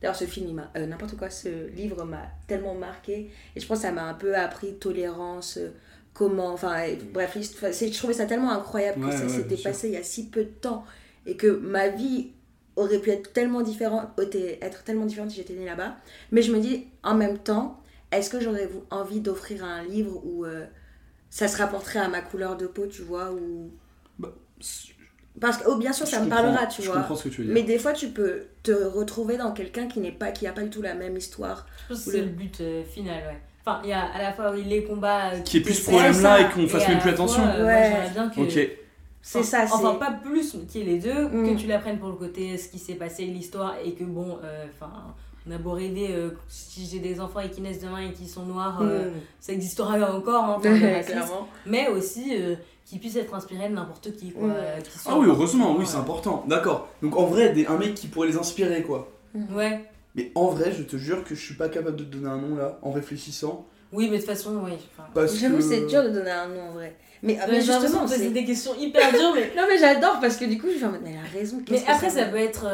D'ailleurs, 0.00 0.16
ce 0.16 0.24
film, 0.26 0.62
euh, 0.76 0.86
N'importe 0.86 1.16
quoi, 1.16 1.30
ce 1.30 1.68
livre 1.68 2.04
m'a 2.04 2.22
tellement 2.46 2.74
marqué. 2.74 3.30
Et 3.56 3.60
je 3.60 3.66
pense 3.66 3.78
que 3.78 3.82
ça 3.82 3.92
m'a 3.92 4.04
un 4.04 4.14
peu 4.14 4.34
appris 4.36 4.74
tolérance, 4.78 5.56
euh, 5.58 5.70
comment. 6.14 6.52
Enfin, 6.52 6.82
et- 6.84 6.96
bref, 6.96 7.36
je 7.40 7.98
trouvais 7.98 8.12
ça 8.12 8.26
tellement 8.26 8.52
incroyable 8.52 9.04
que 9.04 9.12
ça 9.12 9.24
ouais, 9.24 9.28
s'était 9.28 9.56
passé 9.56 9.88
il 9.88 9.94
y 9.94 9.96
a 9.96 10.02
si 10.02 10.28
peu 10.30 10.44
de 10.44 10.50
temps. 10.50 10.84
et 11.26 11.36
que 11.36 11.46
ma 11.48 11.88
vie 11.88 12.30
aurait 12.76 13.00
pu 13.00 13.10
être 13.10 13.32
tellement 13.32 13.60
différente, 13.62 14.08
être 14.62 14.84
tellement 14.84 15.04
différente 15.06 15.30
si 15.30 15.36
j'étais 15.38 15.54
née 15.54 15.64
là-bas. 15.66 15.96
Mais 16.32 16.42
je 16.42 16.52
me 16.52 16.60
dis, 16.60 16.86
en 17.02 17.14
même 17.14 17.38
temps, 17.38 17.82
est-ce 18.12 18.30
que 18.30 18.40
j'aurais 18.40 18.70
envie 18.90 19.20
d'offrir 19.20 19.64
un 19.64 19.82
livre 19.84 20.20
où 20.24 20.44
euh, 20.46 20.64
ça 21.30 21.48
se 21.48 21.56
rapporterait 21.58 21.98
à 21.98 22.08
ma 22.08 22.20
couleur 22.22 22.56
de 22.56 22.66
peau, 22.66 22.86
tu 22.86 23.02
vois, 23.02 23.32
ou... 23.32 23.70
Bah, 24.18 24.32
parce 25.40 25.58
que 25.58 25.64
oh, 25.68 25.76
bien 25.76 25.92
sûr 25.92 26.06
ça 26.06 26.20
me 26.20 26.28
parlera 26.28 26.66
tu 26.66 26.82
je 26.82 26.88
vois 26.88 26.98
comprends 26.98 27.16
ce 27.16 27.24
que 27.24 27.28
tu 27.28 27.40
veux 27.42 27.44
dire. 27.46 27.54
mais 27.54 27.62
des 27.62 27.78
fois 27.78 27.92
tu 27.92 28.08
peux 28.08 28.42
te 28.62 28.72
retrouver 28.72 29.36
dans 29.36 29.52
quelqu'un 29.52 29.86
qui 29.86 30.00
n'est 30.00 30.12
pas 30.12 30.32
qui 30.32 30.46
a 30.46 30.52
pas 30.52 30.62
du 30.62 30.70
tout 30.70 30.82
la 30.82 30.94
même 30.94 31.16
histoire 31.16 31.66
je 31.88 31.94
pense 31.94 32.04
que 32.04 32.10
c'est 32.12 32.20
le 32.20 32.26
but 32.26 32.60
euh, 32.60 32.84
final 32.84 33.22
ouais 33.24 33.40
enfin 33.64 33.80
il 33.84 33.90
y 33.90 33.92
a 33.92 34.04
à 34.04 34.22
la 34.22 34.32
fois 34.32 34.54
les 34.54 34.84
combats 34.84 35.32
euh, 35.32 35.40
qui 35.40 35.58
est 35.58 35.60
plus 35.60 35.74
ce 35.74 35.90
problème 35.90 36.20
là 36.22 36.40
et 36.40 36.48
qu'on 36.50 36.66
fasse 36.66 36.88
même 36.88 36.98
plus 36.98 37.10
attention 37.10 37.42
ouais. 37.42 38.10
bien 38.12 38.28
que 38.28 38.40
ok 38.40 38.70
c'est 39.20 39.42
ça 39.42 39.64
enfin 39.64 39.94
pas 39.94 40.12
plus 40.12 40.56
qui 40.68 40.80
est 40.80 40.84
les 40.84 40.98
deux 40.98 41.28
que 41.28 41.52
mm. 41.52 41.56
tu 41.56 41.66
l'apprennes 41.66 41.98
pour 41.98 42.08
le 42.08 42.14
côté 42.14 42.56
ce 42.56 42.68
qui 42.68 42.78
s'est 42.78 42.94
passé 42.94 43.24
l'histoire 43.24 43.74
et 43.84 43.92
que 43.92 44.04
bon 44.04 44.38
enfin 44.74 45.14
on 45.48 45.54
a 45.54 45.58
beau 45.58 45.72
rêver, 45.72 46.08
euh, 46.10 46.30
si 46.48 46.86
j'ai 46.90 46.98
des 46.98 47.20
enfants 47.20 47.40
et 47.40 47.50
qui 47.50 47.60
naissent 47.60 47.80
demain 47.80 48.00
et 48.00 48.12
qui 48.12 48.26
sont 48.26 48.44
noirs, 48.44 48.80
euh, 48.82 49.10
mm. 49.10 49.12
ça 49.40 49.52
existera 49.52 49.94
encore, 50.14 50.44
hein, 50.44 50.60
mais 51.66 51.88
aussi 51.88 52.36
euh, 52.36 52.56
qu'ils 52.88 53.00
puissent 53.00 53.16
être 53.16 53.34
inspirés 53.34 53.68
de 53.68 53.74
n'importe 53.74 54.16
qui. 54.16 54.32
Quoi, 54.32 54.48
mm. 54.48 54.52
ah 55.06 55.18
oui, 55.18 55.26
heureusement, 55.28 55.76
oui, 55.76 55.84
c'est 55.86 55.96
important. 55.96 56.44
D'accord. 56.48 56.88
Donc 57.02 57.16
en 57.16 57.26
vrai, 57.26 57.50
des, 57.52 57.66
un 57.66 57.76
mec 57.76 57.94
qui 57.94 58.06
pourrait 58.06 58.28
les 58.28 58.36
inspirer, 58.36 58.82
quoi. 58.82 59.10
Mm. 59.34 59.54
Ouais. 59.54 59.84
Mais 60.14 60.32
en 60.34 60.46
vrai, 60.46 60.72
je 60.72 60.82
te 60.82 60.96
jure 60.96 61.22
que 61.24 61.34
je 61.34 61.44
suis 61.44 61.54
pas 61.54 61.68
capable 61.68 61.96
de 61.96 62.04
te 62.04 62.16
donner 62.16 62.28
un 62.28 62.38
nom 62.38 62.56
là, 62.56 62.78
en 62.82 62.90
réfléchissant. 62.90 63.66
Oui, 63.92 64.08
mais 64.10 64.18
de 64.18 64.22
toute 64.22 64.30
façon, 64.30 64.60
oui. 64.64 64.72
J'avoue, 65.38 65.56
que... 65.56 65.62
c'est 65.62 65.86
dur 65.86 66.02
de 66.02 66.10
donner 66.10 66.30
un 66.30 66.48
nom 66.48 66.62
en 66.68 66.72
vrai. 66.72 66.96
Mais, 67.22 67.38
mais 67.48 67.60
justement, 67.60 68.06
c'est 68.06 68.30
des 68.30 68.44
questions 68.44 68.74
hyper 68.74 69.10
dures. 69.10 69.32
Mais... 69.34 69.52
non, 69.56 69.64
mais 69.68 69.78
j'adore 69.78 70.18
parce 70.20 70.36
que 70.36 70.44
du 70.44 70.58
coup, 70.58 70.68
je 70.72 70.78
vais 70.78 70.86
en 70.86 70.92
mais 70.92 71.12
elle 71.12 71.18
a 71.18 71.38
raison. 71.38 71.62
Mais 71.70 71.82
après, 71.86 72.10
ça 72.10 72.24
peut 72.26 72.36
être. 72.36 72.66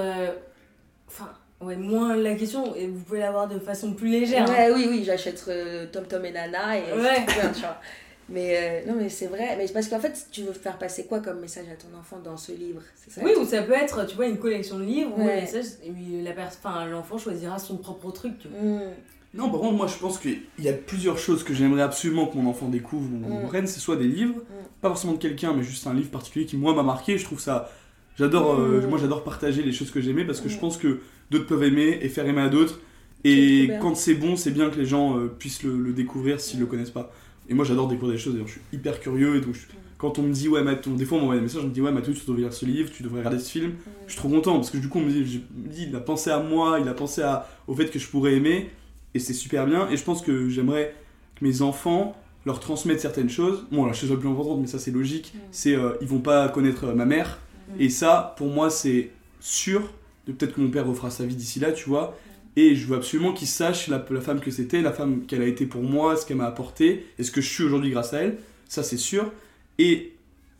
Enfin 1.08 1.30
Ouais, 1.64 1.76
moins 1.76 2.16
la 2.16 2.34
question, 2.34 2.74
et 2.74 2.88
vous 2.88 3.00
pouvez 3.00 3.20
l'avoir 3.20 3.48
de 3.48 3.58
façon 3.58 3.94
plus 3.94 4.08
légère. 4.08 4.48
Ouais, 4.50 4.70
oui, 4.74 4.86
oui, 4.88 5.02
j'achète 5.04 5.44
euh, 5.48 5.86
Tom 5.90 6.04
Tom 6.04 6.24
et 6.24 6.32
Nana 6.32 6.76
et 6.76 6.92
ouais. 6.92 7.24
bien, 7.26 7.50
tu 7.54 7.60
vois. 7.60 7.80
Mais 8.28 8.82
euh, 8.86 8.90
non, 8.90 8.94
mais 8.98 9.08
c'est 9.08 9.26
vrai. 9.26 9.56
Mais 9.56 9.66
parce 9.68 9.88
qu'en 9.88 10.00
fait, 10.00 10.28
tu 10.30 10.42
veux 10.42 10.52
faire 10.52 10.78
passer 10.78 11.04
quoi 11.04 11.20
comme 11.20 11.40
message 11.40 11.66
à 11.70 11.76
ton 11.76 11.96
enfant 11.98 12.18
dans 12.24 12.36
ce 12.36 12.52
livre? 12.52 12.80
Ça 13.08 13.20
Oui, 13.22 13.32
ou 13.38 13.44
ça 13.44 13.62
peut 13.62 13.74
être, 13.74 14.06
tu 14.06 14.16
vois, 14.16 14.26
une 14.26 14.38
collection 14.38 14.78
de 14.78 14.84
livres 14.84 15.12
où 15.16 16.90
l'enfant 16.90 17.18
choisira 17.18 17.58
son 17.58 17.76
propre 17.76 18.10
truc. 18.10 18.38
Tu 18.38 18.48
vois. 18.48 18.60
Mm. 18.60 18.92
Non, 19.34 19.50
par 19.50 19.60
contre, 19.60 19.76
moi 19.76 19.88
je 19.88 19.96
pense 19.98 20.18
qu'il 20.18 20.42
y 20.60 20.68
a 20.68 20.72
plusieurs 20.72 21.18
choses 21.18 21.42
que 21.42 21.54
j'aimerais 21.54 21.82
absolument 21.82 22.26
que 22.26 22.36
mon 22.36 22.48
enfant 22.48 22.68
découvre 22.68 23.08
ou 23.12 23.16
mm. 23.16 23.66
C'est 23.66 23.80
soit 23.80 23.96
des 23.96 24.06
livres, 24.06 24.36
mm. 24.36 24.64
pas 24.80 24.88
forcément 24.88 25.14
de 25.14 25.18
quelqu'un, 25.18 25.52
mais 25.52 25.62
juste 25.62 25.86
un 25.86 25.94
livre 25.94 26.10
particulier 26.10 26.46
qui, 26.46 26.56
moi, 26.56 26.72
m'a 26.74 26.82
marqué. 26.84 27.18
Je 27.18 27.24
trouve 27.24 27.40
ça. 27.40 27.70
J'adore, 28.16 28.60
euh, 28.60 28.86
moi 28.88 28.98
j'adore 28.98 29.24
partager 29.24 29.62
les 29.62 29.72
choses 29.72 29.90
que 29.90 30.00
j'aimais 30.00 30.24
parce 30.24 30.40
que 30.40 30.48
je 30.48 30.56
pense 30.56 30.76
que 30.76 31.00
d'autres 31.30 31.46
peuvent 31.46 31.64
aimer 31.64 31.98
et 32.00 32.08
faire 32.08 32.26
aimer 32.26 32.42
à 32.42 32.48
d'autres. 32.48 32.78
Et 33.24 33.70
quand 33.80 33.96
c'est 33.96 34.14
bon, 34.14 34.36
c'est 34.36 34.50
bien 34.50 34.70
que 34.70 34.76
les 34.76 34.84
gens 34.84 35.18
euh, 35.18 35.26
puissent 35.26 35.62
le, 35.62 35.92
découvrir 35.92 36.40
s'ils 36.40 36.60
le 36.60 36.66
connaissent 36.66 36.90
pas. 36.90 37.10
Et 37.48 37.54
moi 37.54 37.64
j'adore 37.64 37.88
découvrir 37.88 38.16
des 38.16 38.22
choses, 38.22 38.32
d'ailleurs 38.32 38.48
je 38.48 38.52
suis 38.54 38.62
hyper 38.72 39.00
curieux 39.00 39.36
et 39.36 39.40
donc 39.40 39.54
quand 39.98 40.18
on 40.18 40.22
me 40.22 40.32
dit 40.32 40.48
ouais 40.48 40.62
Mathieu, 40.62 40.92
des 40.92 41.04
fois 41.04 41.18
on 41.18 41.20
m'envoie 41.22 41.36
des 41.36 41.42
messages, 41.42 41.62
on 41.62 41.68
me 41.68 41.72
dit 41.72 41.80
ouais 41.80 41.92
Mathieu 41.92 42.14
tu 42.14 42.26
devrais 42.26 42.42
lire 42.42 42.52
ce 42.52 42.66
livre, 42.66 42.90
tu 42.90 43.02
devrais 43.02 43.20
regarder 43.20 43.38
ce 43.38 43.50
film, 43.50 43.72
je 44.06 44.12
suis 44.12 44.20
trop 44.20 44.28
content 44.28 44.54
parce 44.54 44.70
que 44.70 44.78
du 44.78 44.88
coup 44.88 44.98
on 44.98 45.02
me 45.02 45.10
dit, 45.10 45.42
il 45.88 45.94
a 45.94 46.00
pensé 46.00 46.30
à 46.30 46.40
moi, 46.40 46.78
il 46.80 46.88
a 46.88 46.94
pensé 46.94 47.22
à, 47.22 47.48
au 47.66 47.74
fait 47.74 47.86
que 47.86 47.98
je 47.98 48.08
pourrais 48.08 48.34
aimer 48.34 48.70
et 49.14 49.18
c'est 49.18 49.34
super 49.34 49.66
bien 49.66 49.88
et 49.90 49.96
je 49.96 50.04
pense 50.04 50.22
que 50.22 50.48
j'aimerais 50.48 50.94
que 51.36 51.44
mes 51.44 51.62
enfants 51.62 52.16
leur 52.46 52.60
transmettent 52.60 53.00
certaines 53.00 53.30
choses. 53.30 53.66
Bon 53.70 53.86
la 53.86 53.92
chose 53.92 54.10
la 54.10 54.16
plus 54.16 54.28
importante 54.28 54.60
mais 54.60 54.66
ça 54.66 54.78
c'est 54.78 54.90
logique, 54.90 55.34
c'est 55.50 55.74
euh, 55.74 55.92
ils 56.00 56.08
vont 56.08 56.20
pas 56.20 56.48
connaître 56.48 56.84
euh, 56.84 56.94
ma 56.94 57.04
mère. 57.04 57.38
Et 57.78 57.88
ça 57.88 58.34
pour 58.36 58.48
moi 58.48 58.70
c'est 58.70 59.10
sûr 59.40 59.90
de 60.26 60.32
peut-être 60.32 60.54
que 60.54 60.60
mon 60.60 60.70
père 60.70 60.86
refera 60.86 61.10
sa 61.10 61.24
vie 61.24 61.36
d'ici 61.36 61.60
là, 61.60 61.72
tu 61.72 61.88
vois. 61.88 62.16
Et 62.56 62.76
je 62.76 62.86
veux 62.86 62.96
absolument 62.96 63.32
qu'il 63.32 63.48
sache 63.48 63.88
la, 63.88 64.04
la, 64.08 64.20
femme 64.20 64.40
que 64.40 64.50
c'était, 64.50 64.80
la 64.80 64.92
femme 64.92 65.26
qu'elle 65.26 65.42
a 65.42 65.46
été 65.46 65.66
pour 65.66 65.82
moi, 65.82 66.16
ce 66.16 66.24
qu'elle 66.24 66.36
m'a 66.36 66.46
apporté, 66.46 67.06
et 67.18 67.24
ce 67.24 67.30
que 67.30 67.40
je 67.40 67.48
suis 67.48 67.64
aujourd'hui 67.64 67.90
grâce 67.90 68.14
à 68.14 68.22
elle, 68.22 68.38
ça 68.68 68.82
c'est 68.82 68.96
sûr. 68.96 69.32
Et 69.78 70.12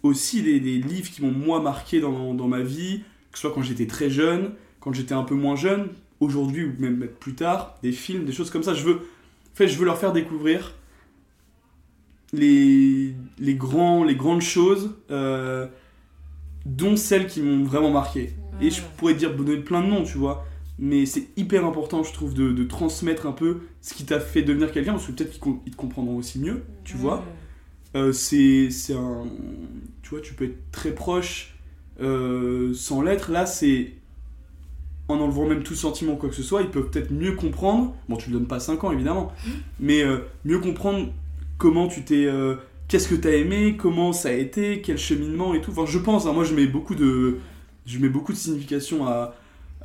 aussi 0.02 0.42
des, 0.42 0.58
livres 0.58 1.10
qui 1.10 1.22
m'ont 1.22 1.32
moi 1.32 1.60
marqué 1.60 2.00
dans, 2.00 2.34
dans, 2.34 2.48
ma 2.48 2.60
vie, 2.60 3.00
que 3.32 3.38
ce 3.38 3.42
soit 3.42 3.52
quand 3.52 3.62
j'étais 3.62 3.86
très 3.86 4.10
jeune, 4.10 4.52
quand 4.80 4.92
j'étais 4.92 5.14
un 5.14 5.22
peu 5.22 5.34
moins 5.34 5.56
jeune, 5.56 5.88
aujourd'hui 6.20 6.64
ou 6.64 6.74
même 6.78 7.08
plus 7.20 7.34
tard, 7.34 7.78
des 7.82 7.92
films, 7.92 8.24
des 8.24 8.32
choses 8.32 8.50
comme 8.50 8.62
ça. 8.62 8.74
Je 8.74 8.84
veux, 8.84 8.96
en 8.96 9.56
fait, 9.56 9.68
je 9.68 9.78
veux 9.78 9.84
leur 9.84 9.98
faire 9.98 10.12
découvrir 10.12 10.74
les, 12.32 13.14
les, 13.38 13.54
grands, 13.54 14.04
les 14.04 14.16
grandes 14.16 14.42
choses, 14.42 14.94
euh, 15.10 15.66
dont 16.66 16.96
celles 16.96 17.26
qui 17.26 17.40
m'ont 17.40 17.64
vraiment 17.64 17.90
marqué. 17.90 18.32
Et 18.60 18.70
je 18.70 18.82
pourrais 18.96 19.14
dire 19.14 19.34
donner 19.34 19.56
plein 19.56 19.80
de 19.80 19.86
noms, 19.86 20.04
tu 20.04 20.18
vois. 20.18 20.44
Mais 20.78 21.06
c'est 21.06 21.28
hyper 21.36 21.64
important, 21.64 22.02
je 22.02 22.12
trouve, 22.12 22.34
de, 22.34 22.52
de, 22.52 22.64
transmettre 22.64 23.26
un 23.26 23.32
peu 23.32 23.60
ce 23.80 23.94
qui 23.94 24.04
t'a 24.04 24.18
fait 24.18 24.42
devenir 24.42 24.72
quelqu'un, 24.72 24.92
parce 24.92 25.06
que 25.06 25.12
peut-être 25.12 25.38
qu'ils 25.40 25.72
te 25.72 25.76
comprendront 25.76 26.16
aussi 26.16 26.40
mieux, 26.40 26.64
tu 26.82 26.96
vois. 26.96 27.24
Euh, 27.94 28.12
c'est 28.12 28.68
un. 28.92 29.24
Tu 30.02 30.10
vois, 30.10 30.20
tu 30.20 30.34
peux 30.34 30.44
être 30.44 30.58
très 30.72 30.90
proche 30.92 31.54
euh, 32.00 32.74
sans 32.74 33.02
l'être. 33.02 33.30
Là, 33.30 33.46
c'est. 33.46 33.92
En 35.06 35.20
enlevant 35.20 35.46
même 35.46 35.62
tout 35.62 35.74
sentiment, 35.74 36.16
quoi 36.16 36.30
que 36.30 36.34
ce 36.34 36.42
soit, 36.42 36.62
ils 36.62 36.70
peuvent 36.70 36.88
peut-être 36.88 37.10
mieux 37.12 37.32
comprendre. 37.32 37.94
Bon, 38.08 38.16
tu 38.16 38.30
ne 38.30 38.34
donnes 38.34 38.46
pas 38.46 38.58
5 38.58 38.84
ans, 38.84 38.90
évidemment. 38.90 39.32
Mais 39.80 40.02
euh, 40.02 40.20
mieux 40.44 40.58
comprendre 40.58 41.12
comment 41.58 41.88
tu 41.88 42.04
t'es. 42.04 42.28
Qu'est-ce 42.88 43.08
que 43.08 43.14
tu 43.14 43.28
as 43.28 43.36
aimé, 43.36 43.76
comment 43.78 44.12
ça 44.12 44.30
a 44.30 44.32
été, 44.32 44.82
quel 44.82 44.98
cheminement 44.98 45.54
et 45.54 45.60
tout. 45.60 45.70
Enfin, 45.70 45.86
je 45.86 45.98
pense, 45.98 46.26
hein, 46.26 46.32
moi 46.32 46.44
je 46.44 46.54
mets 46.54 46.66
beaucoup 46.66 46.94
de 46.94 47.38
je 47.86 47.98
mets 47.98 48.10
beaucoup 48.10 48.32
de 48.32 48.36
signification 48.36 49.06
à, 49.06 49.34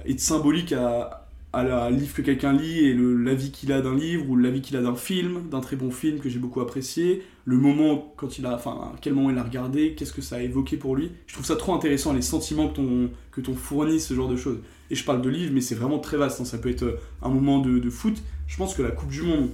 de 0.07 0.19
symbolique 0.19 0.73
à, 0.73 1.27
à 1.51 1.63
la 1.63 1.89
livre 1.89 2.13
que 2.13 2.21
quelqu'un 2.21 2.53
lit 2.53 2.79
et 2.85 2.93
l'avis 2.93 3.51
qu'il 3.51 3.71
a 3.71 3.81
d'un 3.81 3.95
livre 3.95 4.29
ou 4.29 4.35
l'avis 4.35 4.61
qu'il 4.61 4.77
a 4.77 4.81
d'un 4.81 4.95
film, 4.95 5.49
d'un 5.49 5.61
très 5.61 5.75
bon 5.75 5.89
film 5.89 6.19
que 6.19 6.29
j'ai 6.29 6.37
beaucoup 6.37 6.61
apprécié, 6.61 7.23
le 7.45 7.57
moment 7.57 8.13
quand 8.17 8.37
il 8.37 8.45
a, 8.45 8.53
enfin, 8.53 8.93
quel 9.01 9.13
moment 9.13 9.31
il 9.31 9.37
a 9.37 9.43
regardé, 9.43 9.95
qu'est-ce 9.95 10.13
que 10.13 10.21
ça 10.21 10.35
a 10.35 10.41
évoqué 10.41 10.77
pour 10.77 10.95
lui. 10.95 11.11
Je 11.25 11.33
trouve 11.33 11.45
ça 11.45 11.55
trop 11.55 11.73
intéressant, 11.73 12.13
les 12.13 12.21
sentiments 12.21 12.67
que 12.67 12.75
ton, 12.75 13.09
que 13.31 13.41
ton 13.41 13.55
fournit, 13.55 13.99
ce 13.99 14.13
genre 14.13 14.29
de 14.29 14.37
choses. 14.37 14.59
Et 14.91 14.95
je 14.95 15.03
parle 15.03 15.21
de 15.23 15.29
livres, 15.29 15.51
mais 15.53 15.61
c'est 15.61 15.75
vraiment 15.75 15.99
très 15.99 16.17
vaste. 16.17 16.39
Hein. 16.39 16.45
Ça 16.45 16.59
peut 16.59 16.69
être 16.69 16.83
euh, 16.83 16.99
un 17.23 17.29
moment 17.29 17.59
de, 17.59 17.79
de, 17.79 17.89
foot. 17.89 18.21
Je 18.47 18.57
pense 18.57 18.75
que 18.75 18.81
la 18.81 18.91
Coupe 18.91 19.09
du 19.09 19.23
Monde, 19.23 19.49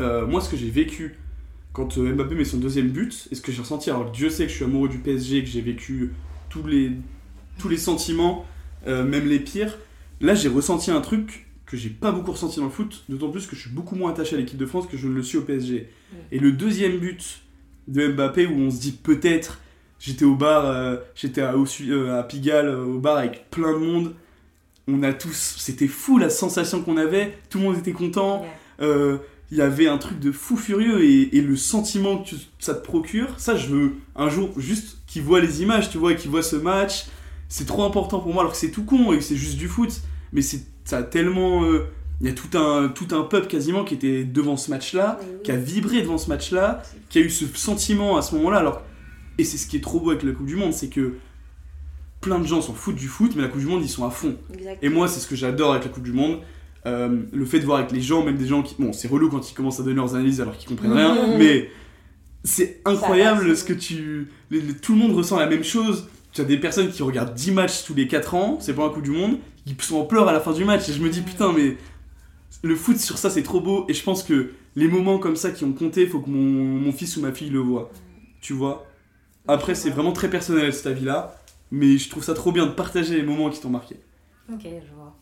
euh, 0.00 0.26
moi, 0.26 0.40
ce 0.40 0.48
que 0.48 0.56
j'ai 0.56 0.70
vécu 0.70 1.16
quand 1.72 1.98
euh, 1.98 2.14
Mbappé 2.14 2.34
met 2.34 2.44
son 2.44 2.58
deuxième 2.58 2.88
but, 2.88 3.28
et 3.30 3.34
ce 3.34 3.42
que 3.42 3.52
j'ai 3.52 3.60
ressenti, 3.60 3.90
alors 3.90 4.10
Dieu 4.10 4.30
sait 4.30 4.44
que 4.44 4.50
je 4.50 4.56
suis 4.56 4.64
amoureux 4.64 4.88
du 4.88 4.98
PSG, 4.98 5.42
que 5.42 5.50
j'ai 5.50 5.60
vécu 5.60 6.12
tous 6.48 6.66
les 6.66 6.92
tous 7.58 7.68
les 7.68 7.78
sentiments, 7.78 8.44
euh, 8.86 9.04
même 9.04 9.26
les 9.26 9.40
pires. 9.40 9.78
Là, 10.20 10.34
j'ai 10.34 10.48
ressenti 10.48 10.90
un 10.90 11.00
truc 11.00 11.46
que 11.66 11.76
j'ai 11.76 11.90
pas 11.90 12.12
beaucoup 12.12 12.32
ressenti 12.32 12.58
dans 12.58 12.66
le 12.66 12.70
foot, 12.70 13.04
d'autant 13.08 13.30
plus 13.30 13.46
que 13.46 13.56
je 13.56 13.62
suis 13.62 13.70
beaucoup 13.70 13.96
moins 13.96 14.12
attaché 14.12 14.36
à 14.36 14.38
l'équipe 14.38 14.58
de 14.58 14.66
France 14.66 14.86
que 14.86 14.96
je 14.96 15.08
ne 15.08 15.14
le 15.14 15.22
suis 15.22 15.38
au 15.38 15.42
PSG. 15.42 15.90
Et 16.30 16.38
le 16.38 16.52
deuxième 16.52 16.98
but 16.98 17.40
de 17.88 18.08
Mbappé, 18.08 18.46
où 18.46 18.54
on 18.54 18.70
se 18.70 18.80
dit 18.80 18.92
peut-être, 18.92 19.60
j'étais 19.98 20.24
au 20.24 20.36
bar, 20.36 20.66
euh, 20.66 20.96
j'étais 21.16 21.40
à, 21.40 21.54
euh, 21.54 22.20
à, 22.20 22.22
Pigalle, 22.22 22.68
au 22.68 22.98
bar 22.98 23.16
avec 23.16 23.50
plein 23.50 23.72
de 23.72 23.78
monde. 23.78 24.14
On 24.86 25.02
a 25.02 25.12
tous, 25.12 25.56
c'était 25.58 25.88
fou 25.88 26.18
la 26.18 26.30
sensation 26.30 26.82
qu'on 26.82 26.96
avait, 26.96 27.36
tout 27.50 27.58
le 27.58 27.64
monde 27.64 27.78
était 27.78 27.92
content. 27.92 28.46
il 28.80 29.58
y 29.58 29.60
avait 29.60 29.88
un 29.88 29.98
truc 29.98 30.20
de 30.20 30.30
fou 30.30 30.56
furieux 30.56 31.02
et, 31.02 31.40
le 31.40 31.56
sentiment 31.56 32.18
que 32.18 32.36
ça 32.60 32.74
te 32.74 32.84
procure, 32.84 33.40
ça 33.40 33.56
je 33.56 33.66
veux 33.66 33.92
un 34.14 34.28
jour 34.28 34.50
juste 34.56 34.98
qu'ils 35.08 35.22
voient 35.22 35.40
les 35.40 35.62
images, 35.62 35.90
tu 35.90 35.98
vois, 35.98 36.14
qu'ils 36.14 36.30
voient 36.30 36.42
ce 36.42 36.56
match, 36.56 37.06
c'est 37.48 37.66
trop 37.66 37.84
important 37.84 38.20
pour 38.20 38.32
moi 38.32 38.42
alors 38.42 38.52
que 38.52 38.58
c'est 38.58 38.70
tout 38.70 38.84
con 38.84 39.12
et 39.12 39.18
que 39.18 39.24
c'est 39.24 39.36
juste 39.36 39.56
du 39.56 39.68
foot. 39.68 40.00
Mais 40.32 40.42
c'est 40.42 40.64
ça 40.84 40.98
a 40.98 41.02
tellement 41.02 41.64
euh, 41.64 41.86
il 42.20 42.26
y 42.26 42.30
a 42.30 42.32
tout 42.32 42.56
un 42.56 42.88
tout 42.88 43.08
un 43.14 43.22
peuple 43.22 43.48
quasiment 43.48 43.84
qui 43.84 43.94
était 43.94 44.24
devant 44.24 44.56
ce 44.56 44.70
match 44.70 44.94
là 44.94 45.18
qui 45.44 45.50
a 45.50 45.56
vibré 45.56 46.00
devant 46.00 46.16
ce 46.16 46.28
match 46.28 46.52
là 46.52 46.82
qui 47.10 47.18
a 47.18 47.20
eu 47.20 47.30
ce 47.30 47.44
sentiment 47.46 48.16
à 48.16 48.22
ce 48.22 48.34
moment 48.34 48.50
là 48.50 48.58
alors 48.58 48.82
et 49.38 49.44
c'est 49.44 49.58
ce 49.58 49.66
qui 49.66 49.76
est 49.76 49.80
trop 49.80 50.00
beau 50.00 50.10
avec 50.10 50.22
la 50.22 50.32
Coupe 50.32 50.46
du 50.46 50.56
Monde 50.56 50.72
c'est 50.72 50.88
que 50.88 51.14
plein 52.20 52.38
de 52.38 52.46
gens 52.46 52.62
s'en 52.62 52.72
foutent 52.72 52.96
du 52.96 53.08
foot 53.08 53.32
mais 53.36 53.42
la 53.42 53.48
Coupe 53.48 53.60
du 53.60 53.66
Monde 53.66 53.82
ils 53.82 53.88
sont 53.88 54.06
à 54.06 54.10
fond. 54.10 54.36
Et 54.80 54.88
moi 54.88 55.08
c'est 55.08 55.20
ce 55.20 55.26
que 55.26 55.36
j'adore 55.36 55.72
avec 55.72 55.84
la 55.84 55.90
Coupe 55.90 56.04
du 56.04 56.12
Monde 56.12 56.38
euh, 56.86 57.22
le 57.32 57.44
fait 57.44 57.58
de 57.58 57.66
voir 57.66 57.78
avec 57.78 57.90
les 57.90 58.00
gens 58.00 58.24
même 58.24 58.36
des 58.36 58.46
gens 58.46 58.62
qui 58.62 58.76
bon 58.78 58.92
c'est 58.92 59.08
relou 59.08 59.28
quand 59.28 59.50
ils 59.50 59.54
commencent 59.54 59.80
à 59.80 59.82
donner 59.82 59.96
leurs 59.96 60.14
analyses 60.14 60.40
alors 60.40 60.56
qu'ils 60.56 60.68
comprennent 60.68 60.92
rien 60.92 61.36
mais 61.38 61.68
c'est 62.44 62.80
incroyable 62.84 63.56
ce 63.56 63.64
que 63.64 63.72
tu 63.72 64.28
tout 64.80 64.92
le 64.92 64.98
monde 64.98 65.12
ressent 65.12 65.36
la 65.36 65.48
même 65.48 65.64
chose 65.64 66.08
tu 66.36 66.42
as 66.42 66.44
des 66.44 66.58
personnes 66.58 66.90
qui 66.90 67.02
regardent 67.02 67.34
10 67.34 67.52
matchs 67.52 67.84
tous 67.84 67.94
les 67.94 68.06
4 68.06 68.34
ans, 68.34 68.58
c'est 68.60 68.74
pas 68.74 68.84
un 68.84 68.90
coup 68.90 69.00
du 69.00 69.10
monde, 69.10 69.38
qui 69.64 69.74
sont 69.80 69.96
en 69.96 70.04
pleurs 70.04 70.28
à 70.28 70.32
la 70.32 70.40
fin 70.40 70.52
du 70.52 70.64
match. 70.64 70.88
Et 70.88 70.92
je 70.92 71.00
me 71.00 71.08
dis, 71.08 71.22
putain, 71.22 71.52
mais 71.52 71.76
le 72.62 72.76
foot 72.76 72.98
sur 72.98 73.16
ça, 73.16 73.30
c'est 73.30 73.42
trop 73.42 73.60
beau. 73.60 73.86
Et 73.88 73.94
je 73.94 74.02
pense 74.04 74.22
que 74.22 74.52
les 74.76 74.86
moments 74.86 75.18
comme 75.18 75.36
ça 75.36 75.50
qui 75.50 75.64
ont 75.64 75.72
compté, 75.72 76.02
il 76.02 76.08
faut 76.08 76.20
que 76.20 76.28
mon, 76.28 76.92
fils 76.92 77.16
ou 77.16 77.22
ma 77.22 77.32
fille 77.32 77.48
le 77.48 77.60
voit. 77.60 77.90
Tu 78.42 78.52
vois? 78.52 78.86
Après, 79.48 79.74
c'est 79.74 79.88
vraiment 79.88 80.12
très 80.12 80.28
personnel 80.28 80.72
cet 80.74 80.86
avis-là. 80.86 81.36
Mais 81.70 81.96
je 81.96 82.10
trouve 82.10 82.22
ça 82.22 82.34
trop 82.34 82.52
bien 82.52 82.66
de 82.66 82.72
partager 82.72 83.16
les 83.16 83.22
moments 83.22 83.48
qui 83.48 83.60
t'ont 83.60 83.70
marqué. 83.70 83.96
Ok, 84.52 84.62
je 84.62 84.94
vois. 84.94 85.16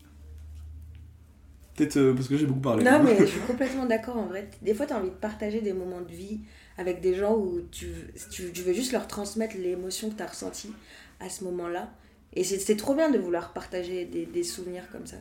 Peut-être 1.77 1.97
euh, 1.97 2.13
parce 2.13 2.29
que 2.29 2.37
j'ai 2.37 2.47
beaucoup 2.47 2.61
parlé. 2.61 2.85
Non, 2.85 3.03
mais 3.03 3.17
je 3.21 3.25
suis 3.25 3.41
complètement 3.41 3.87
d'accord 3.87 4.17
en 4.17 4.27
vrai. 4.27 4.51
Des 4.63 4.75
fois, 4.75 4.85
tu 4.85 4.93
as 4.93 4.99
envie 4.99 5.11
de 5.11 5.15
partager 5.15 5.61
des 5.61 5.73
moments 5.73 6.03
de 6.03 6.13
vie 6.13 6.41
avec 6.77 7.01
des 7.01 7.15
gens 7.15 7.35
où 7.35 7.61
tu, 7.71 7.87
tu, 8.31 8.53
tu 8.53 8.63
veux 8.63 8.73
juste 8.73 8.93
leur 8.93 9.07
transmettre 9.07 9.57
l'émotion 9.57 10.11
que 10.11 10.17
tu 10.17 10.23
as 10.23 10.27
ressentie 10.27 10.73
à 11.21 11.29
ce 11.29 11.45
moment-là. 11.45 11.93
Et 12.33 12.43
c'est 12.43 12.77
trop 12.77 12.95
bien 12.95 13.11
de 13.11 13.19
vouloir 13.19 13.53
partager 13.53 14.05
des, 14.07 14.27
des 14.27 14.43
souvenirs 14.43 14.91
comme 14.91 15.07
ça. 15.07 15.17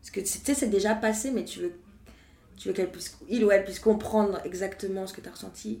Parce 0.00 0.10
que 0.10 0.20
tu 0.20 0.26
sais, 0.26 0.54
c'est 0.54 0.70
déjà 0.70 0.94
passé, 0.94 1.30
mais 1.30 1.44
tu 1.44 1.60
veux, 1.60 1.72
tu 2.56 2.68
veux 2.68 2.74
qu'elle 2.74 2.90
puisse, 2.90 3.18
il 3.28 3.44
ou 3.44 3.50
elle 3.50 3.64
puisse 3.64 3.80
comprendre 3.80 4.40
exactement 4.44 5.06
ce 5.06 5.12
que 5.12 5.20
tu 5.20 5.28
as 5.28 5.32
ressenti. 5.32 5.80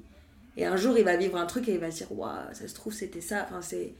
Et 0.56 0.64
un 0.64 0.76
jour, 0.76 0.98
il 0.98 1.04
va 1.04 1.16
vivre 1.16 1.36
un 1.36 1.46
truc 1.46 1.68
et 1.68 1.74
il 1.74 1.78
va 1.78 1.90
se 1.90 1.98
dire, 1.98 2.12
waouh, 2.12 2.52
ça 2.52 2.68
se 2.68 2.74
trouve, 2.74 2.92
c'était 2.92 3.20
ça. 3.20 3.46
Enfin, 3.48 3.62
c'est, 3.62 3.94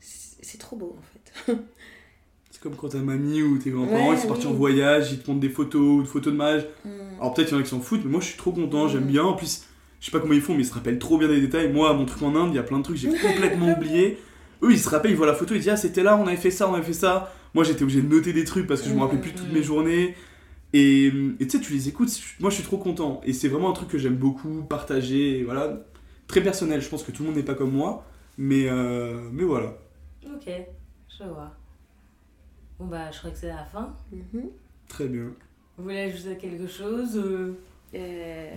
c'est 0.00 0.58
trop 0.58 0.76
beau, 0.76 0.96
en 0.98 1.02
fait. 1.02 1.56
c'est 2.50 2.60
comme 2.60 2.76
quand 2.76 2.90
ta 2.90 2.98
mamie 2.98 3.42
ou 3.42 3.58
tes 3.58 3.70
grands-parents, 3.70 4.12
ils 4.12 4.18
sont 4.18 4.28
partis 4.28 4.46
en 4.46 4.52
voyage, 4.52 5.12
ils 5.12 5.20
te 5.20 5.30
montrent 5.30 5.40
des 5.40 5.48
photos 5.48 5.98
ou 5.98 6.02
des 6.02 6.08
photos 6.08 6.32
de 6.32 6.38
mage. 6.38 6.66
Mm. 6.84 6.90
Alors 7.20 7.34
peut-être 7.34 7.48
qu'il 7.48 7.56
y 7.56 7.58
en 7.58 7.62
a 7.62 7.64
qui 7.64 7.70
s'en 7.70 7.80
foutent, 7.80 8.04
mais 8.04 8.10
moi, 8.10 8.20
je 8.20 8.26
suis 8.26 8.38
trop 8.38 8.52
content, 8.52 8.88
j'aime 8.88 9.04
mm. 9.04 9.08
bien. 9.08 9.24
En 9.24 9.34
plus, 9.34 9.64
je 10.00 10.06
sais 10.06 10.12
pas 10.12 10.20
comment 10.20 10.34
ils 10.34 10.40
font, 10.40 10.54
mais 10.54 10.62
ils 10.62 10.66
se 10.66 10.74
rappellent 10.74 10.98
trop 10.98 11.18
bien 11.18 11.28
des 11.28 11.40
détails. 11.40 11.72
Moi, 11.72 11.92
mon 11.94 12.06
truc 12.06 12.22
en 12.22 12.34
Inde, 12.36 12.50
il 12.52 12.56
y 12.56 12.60
a 12.60 12.62
plein 12.62 12.78
de 12.78 12.84
trucs 12.84 12.96
que 12.96 13.02
j'ai 13.02 13.08
complètement 13.28 13.72
oublié. 13.72 14.18
Eux, 14.62 14.72
ils 14.72 14.78
se 14.78 14.88
rappellent, 14.88 15.12
ils 15.12 15.16
voient 15.16 15.26
la 15.26 15.34
photo, 15.34 15.54
ils 15.54 15.60
disent, 15.60 15.70
ah, 15.70 15.76
c'était 15.76 16.02
là, 16.02 16.16
on 16.16 16.26
avait 16.26 16.36
fait 16.36 16.50
ça, 16.50 16.68
on 16.68 16.74
avait 16.74 16.82
fait 16.82 16.92
ça. 16.92 17.32
Moi, 17.54 17.64
j'étais 17.64 17.82
obligé 17.82 18.02
de 18.02 18.08
noter 18.08 18.32
des 18.32 18.44
trucs 18.44 18.66
parce 18.66 18.82
que 18.82 18.88
je 18.88 18.94
me 18.94 19.00
rappelais 19.00 19.20
plus 19.20 19.32
toutes 19.32 19.52
mes 19.52 19.62
journées. 19.62 20.14
Et 20.74 21.10
tu 21.38 21.48
sais, 21.48 21.60
tu 21.60 21.72
les 21.72 21.88
écoutes, 21.88 22.10
moi 22.40 22.50
je 22.50 22.56
suis 22.56 22.64
trop 22.64 22.76
content. 22.76 23.20
Et 23.24 23.32
c'est 23.32 23.48
vraiment 23.48 23.70
un 23.70 23.72
truc 23.72 23.88
que 23.88 23.98
j'aime 23.98 24.16
beaucoup, 24.16 24.62
partager, 24.62 25.42
voilà. 25.44 25.80
Très 26.26 26.42
personnel, 26.42 26.82
je 26.82 26.88
pense 26.88 27.02
que 27.02 27.10
tout 27.10 27.22
le 27.22 27.28
monde 27.28 27.38
n'est 27.38 27.44
pas 27.44 27.54
comme 27.54 27.72
moi, 27.72 28.04
mais, 28.36 28.68
euh, 28.68 29.30
mais 29.32 29.44
voilà. 29.44 29.78
Ok, 30.26 30.50
je 31.08 31.24
vois. 31.24 31.52
Bon 32.78 32.86
bah, 32.86 33.10
je 33.10 33.18
crois 33.18 33.30
que 33.30 33.38
c'est 33.38 33.48
la 33.48 33.64
fin. 33.64 33.96
Mhm. 34.12 34.50
Très 34.88 35.08
bien. 35.08 35.32
Vous 35.76 35.84
voulez 35.84 36.00
ajouter 36.00 36.36
quelque 36.36 36.66
chose 36.66 37.18
euh... 37.94 38.50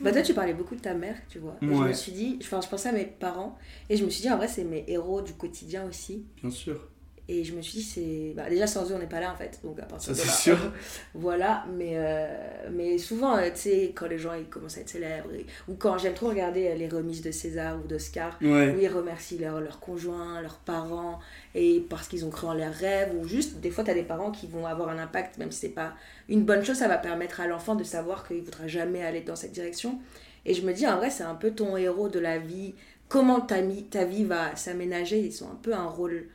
bah 0.00 0.12
toi 0.12 0.22
tu 0.22 0.34
parlais 0.34 0.54
beaucoup 0.54 0.74
de 0.74 0.80
ta 0.80 0.94
mère, 0.94 1.16
tu 1.28 1.38
vois. 1.38 1.56
je 1.60 1.66
me 1.66 1.92
suis 1.92 2.12
dit, 2.12 2.38
enfin, 2.42 2.60
je 2.60 2.68
pensais 2.68 2.88
à 2.88 2.92
mes 2.92 3.04
parents 3.04 3.58
et 3.88 3.96
je 3.96 4.04
me 4.04 4.10
suis 4.10 4.22
dit 4.22 4.30
en 4.30 4.36
vrai 4.36 4.48
c'est 4.48 4.64
mes 4.64 4.84
héros 4.88 5.22
du 5.22 5.34
quotidien 5.34 5.84
aussi. 5.88 6.24
Bien 6.40 6.50
sûr. 6.50 6.88
Et 7.26 7.42
je 7.42 7.54
me 7.54 7.62
suis 7.62 7.78
dit, 7.78 7.82
c'est. 7.82 8.32
Bah, 8.36 8.50
déjà, 8.50 8.66
sans 8.66 8.90
eux, 8.90 8.94
on 8.94 8.98
n'est 8.98 9.06
pas 9.06 9.20
là, 9.20 9.32
en 9.32 9.36
fait. 9.36 9.58
Donc, 9.64 9.78
à 9.80 9.86
partir 9.86 10.14
Ça, 10.14 10.22
c'est 10.22 10.42
sûr. 10.42 10.58
voilà. 11.14 11.64
Mais, 11.74 11.92
euh, 11.94 12.26
mais 12.70 12.98
souvent, 12.98 13.38
euh, 13.38 13.48
tu 13.50 13.60
sais, 13.60 13.92
quand 13.94 14.06
les 14.06 14.18
gens 14.18 14.34
ils 14.34 14.44
commencent 14.44 14.76
à 14.76 14.82
être 14.82 14.90
célèbres, 14.90 15.30
ou 15.66 15.74
quand 15.74 15.96
j'aime 15.96 16.12
trop 16.12 16.28
regarder 16.28 16.68
euh, 16.68 16.74
les 16.74 16.86
remises 16.86 17.22
de 17.22 17.30
César 17.30 17.78
ou 17.82 17.88
d'Oscar, 17.88 18.38
où 18.42 18.46
ils 18.46 18.88
remercient 18.88 19.38
leurs 19.38 19.62
leur 19.62 19.80
conjoints, 19.80 20.42
leurs 20.42 20.58
parents, 20.58 21.18
et 21.54 21.86
parce 21.88 22.08
qu'ils 22.08 22.26
ont 22.26 22.30
cru 22.30 22.46
en 22.46 22.54
leurs 22.54 22.74
rêves, 22.74 23.14
ou 23.18 23.26
juste, 23.26 23.58
des 23.60 23.70
fois, 23.70 23.84
tu 23.84 23.90
as 23.90 23.94
des 23.94 24.02
parents 24.02 24.30
qui 24.30 24.46
vont 24.46 24.66
avoir 24.66 24.90
un 24.90 24.98
impact, 24.98 25.38
même 25.38 25.50
si 25.50 25.60
c'est 25.60 25.68
pas 25.70 25.94
une 26.28 26.44
bonne 26.44 26.62
chose, 26.62 26.76
ça 26.76 26.88
va 26.88 26.98
permettre 26.98 27.40
à 27.40 27.46
l'enfant 27.46 27.74
de 27.74 27.84
savoir 27.84 28.28
qu'il 28.28 28.38
ne 28.38 28.42
voudra 28.42 28.66
jamais 28.66 29.02
aller 29.02 29.22
dans 29.22 29.36
cette 29.36 29.52
direction. 29.52 29.98
Et 30.44 30.52
je 30.52 30.66
me 30.66 30.74
dis, 30.74 30.86
en 30.86 30.96
vrai, 30.98 31.08
c'est 31.08 31.24
un 31.24 31.34
peu 31.34 31.52
ton 31.52 31.78
héros 31.78 32.10
de 32.10 32.18
la 32.18 32.38
vie. 32.38 32.74
Comment 33.08 33.40
ta, 33.40 33.56
ta 33.90 34.04
vie 34.04 34.24
va 34.24 34.54
s'aménager? 34.56 35.20
Ils 35.20 35.42
ont 35.42 35.50
un 35.50 35.58
peu 35.62 35.72
un 35.72 35.86
rôle 35.86 36.26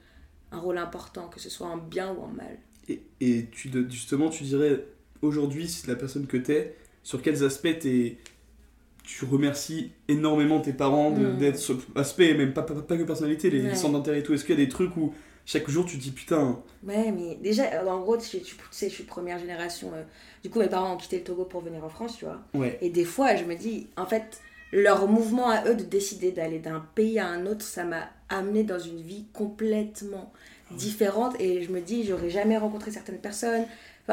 un 0.51 0.59
rôle 0.59 0.77
important, 0.77 1.27
que 1.27 1.39
ce 1.39 1.49
soit 1.49 1.67
en 1.67 1.77
bien 1.77 2.13
ou 2.13 2.21
en 2.23 2.27
mal. 2.27 2.57
Et, 2.87 3.01
et 3.21 3.45
tu, 3.51 3.71
justement, 3.89 4.29
tu 4.29 4.43
dirais 4.43 4.85
aujourd'hui, 5.21 5.67
si 5.67 5.87
la 5.87 5.95
personne 5.95 6.27
que 6.27 6.37
tu 6.37 6.51
es, 6.51 6.75
sur 7.03 7.21
quels 7.21 7.43
aspects 7.43 7.77
tu 9.03 9.25
remercies 9.25 9.91
énormément 10.07 10.59
tes 10.59 10.73
parents 10.73 11.11
mm. 11.11 11.37
d'être 11.37 11.57
sur 11.57 11.79
aspect, 11.95 12.33
même 12.33 12.53
pas, 12.53 12.63
pas, 12.63 12.97
que 12.97 13.03
personnalité, 13.03 13.49
les 13.49 13.75
centres 13.75 13.93
d'intérêt 13.93 14.19
et 14.19 14.23
tout. 14.23 14.33
Est-ce 14.33 14.45
qu'il 14.45 14.57
y 14.57 14.61
a 14.61 14.65
des 14.65 14.69
trucs 14.69 14.95
où 14.97 15.13
chaque 15.49 15.67
jour 15.67 15.83
tu 15.83 15.97
te 15.97 16.03
dis 16.03 16.11
putain. 16.11 16.61
Ouais, 16.83 17.11
mais 17.11 17.33
déjà, 17.41 17.83
en 17.91 18.01
gros, 18.01 18.17
tu, 18.17 18.37
sais, 18.69 18.89
je 18.89 18.93
suis 18.93 19.03
première 19.03 19.39
génération. 19.39 19.91
Euh, 19.95 20.03
du 20.43 20.51
coup, 20.51 20.59
mes 20.59 20.67
parents 20.67 20.93
ont 20.93 20.97
quitté 20.97 21.17
le 21.17 21.23
Togo 21.23 21.45
pour 21.45 21.61
venir 21.61 21.83
en 21.83 21.89
France, 21.89 22.17
tu 22.19 22.25
vois. 22.25 22.39
Ouais. 22.53 22.77
Et 22.81 22.91
des 22.91 23.03
fois, 23.03 23.35
je 23.35 23.45
me 23.45 23.55
dis, 23.55 23.87
en 23.97 24.05
fait, 24.05 24.41
leur 24.71 25.07
mouvement 25.07 25.49
à 25.49 25.67
eux 25.67 25.73
de 25.73 25.81
décider 25.81 26.31
d'aller 26.31 26.59
d'un 26.59 26.85
pays 26.93 27.17
à 27.17 27.27
un 27.27 27.47
autre, 27.47 27.63
ça 27.65 27.83
m'a 27.83 28.09
amené 28.29 28.63
dans 28.63 28.79
une 28.79 29.01
vie 29.01 29.25
complètement 29.33 30.31
différente. 30.71 31.35
Et 31.39 31.63
je 31.63 31.71
me 31.71 31.81
dis 31.81 32.05
j'aurais 32.05 32.29
jamais 32.29 32.57
rencontré 32.57 32.91
certaines 32.91 33.19
personnes. 33.19 33.65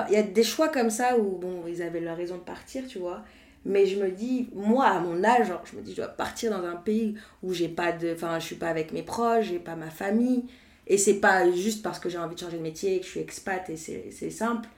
Il 0.09 0.13
y 0.13 0.17
a 0.17 0.23
des 0.23 0.43
choix 0.43 0.69
comme 0.69 0.91
ça 0.91 1.19
où 1.19 1.39
bon 1.39 1.65
ils 1.67 1.83
avaient 1.83 2.01
leur 2.01 2.17
raison 2.17 2.37
de 2.37 2.43
partir 2.43 2.87
tu 2.87 2.99
vois. 2.99 3.25
Mais 3.65 3.87
je 3.87 3.99
me 3.99 4.11
dis 4.11 4.49
moi 4.55 4.87
à 4.87 5.01
mon 5.01 5.25
âge 5.25 5.49
je 5.65 5.77
me 5.77 5.83
dis 5.83 5.93
je 5.93 5.97
dois 5.97 6.09
partir 6.09 6.51
dans 6.51 6.65
un 6.67 6.77
pays 6.77 7.17
où 7.43 7.53
j'ai 7.53 7.69
pas 7.69 7.93
de 7.93 8.13
enfin 8.13 8.39
je 8.39 8.45
suis 8.45 8.57
pas 8.57 8.69
avec 8.69 8.93
mes 8.93 9.03
proches 9.03 9.47
j'ai 9.47 9.59
pas 9.59 9.75
ma 9.75 9.91
famille. 9.91 10.45
Et 10.87 10.99
c'est 10.99 11.15
pas 11.21 11.51
juste 11.51 11.83
parce 11.83 11.99
que 11.99 12.09
j'ai 12.09 12.19
envie 12.19 12.35
de 12.35 12.41
changer 12.41 12.59
de 12.59 12.63
métier 12.63 13.01
que 13.01 13.07
je 13.07 13.11
suis 13.11 13.21
expat 13.21 13.69
et 13.71 13.77
c'est 13.77 14.31
simple. 14.31 14.69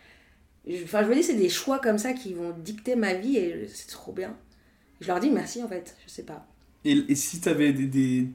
Enfin 0.85 1.03
je 1.03 1.09
me 1.09 1.15
dis 1.15 1.23
c'est 1.23 1.35
des 1.35 1.49
choix 1.49 1.81
comme 1.81 1.99
ça 1.99 2.13
qui 2.13 2.33
vont 2.35 2.55
dicter 2.57 2.95
ma 2.97 3.15
vie 3.15 3.37
et 3.37 3.69
c'est 3.69 3.89
trop 3.89 4.13
bien. 4.13 4.37
Je 5.01 5.09
leur 5.09 5.21
dis 5.21 5.31
merci 5.31 5.63
en 5.63 5.69
fait 5.69 5.97
je 6.07 6.11
sais 6.11 6.25
pas. 6.25 6.47
Et, 6.85 6.93
et 7.09 7.15
si 7.15 7.41
tu 7.41 7.49
avais 7.49 7.73
des 7.73 8.29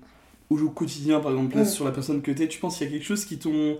au 0.49 0.69
quotidien, 0.69 1.19
par 1.19 1.31
exemple, 1.31 1.65
sur 1.65 1.85
la 1.85 1.91
personne 1.91 2.21
que 2.21 2.31
t'es, 2.31 2.47
tu 2.47 2.59
penses 2.59 2.77
qu'il 2.77 2.87
y 2.87 2.89
a 2.89 2.93
quelque 2.93 3.05
chose 3.05 3.25
qui 3.25 3.37
t'ont. 3.37 3.77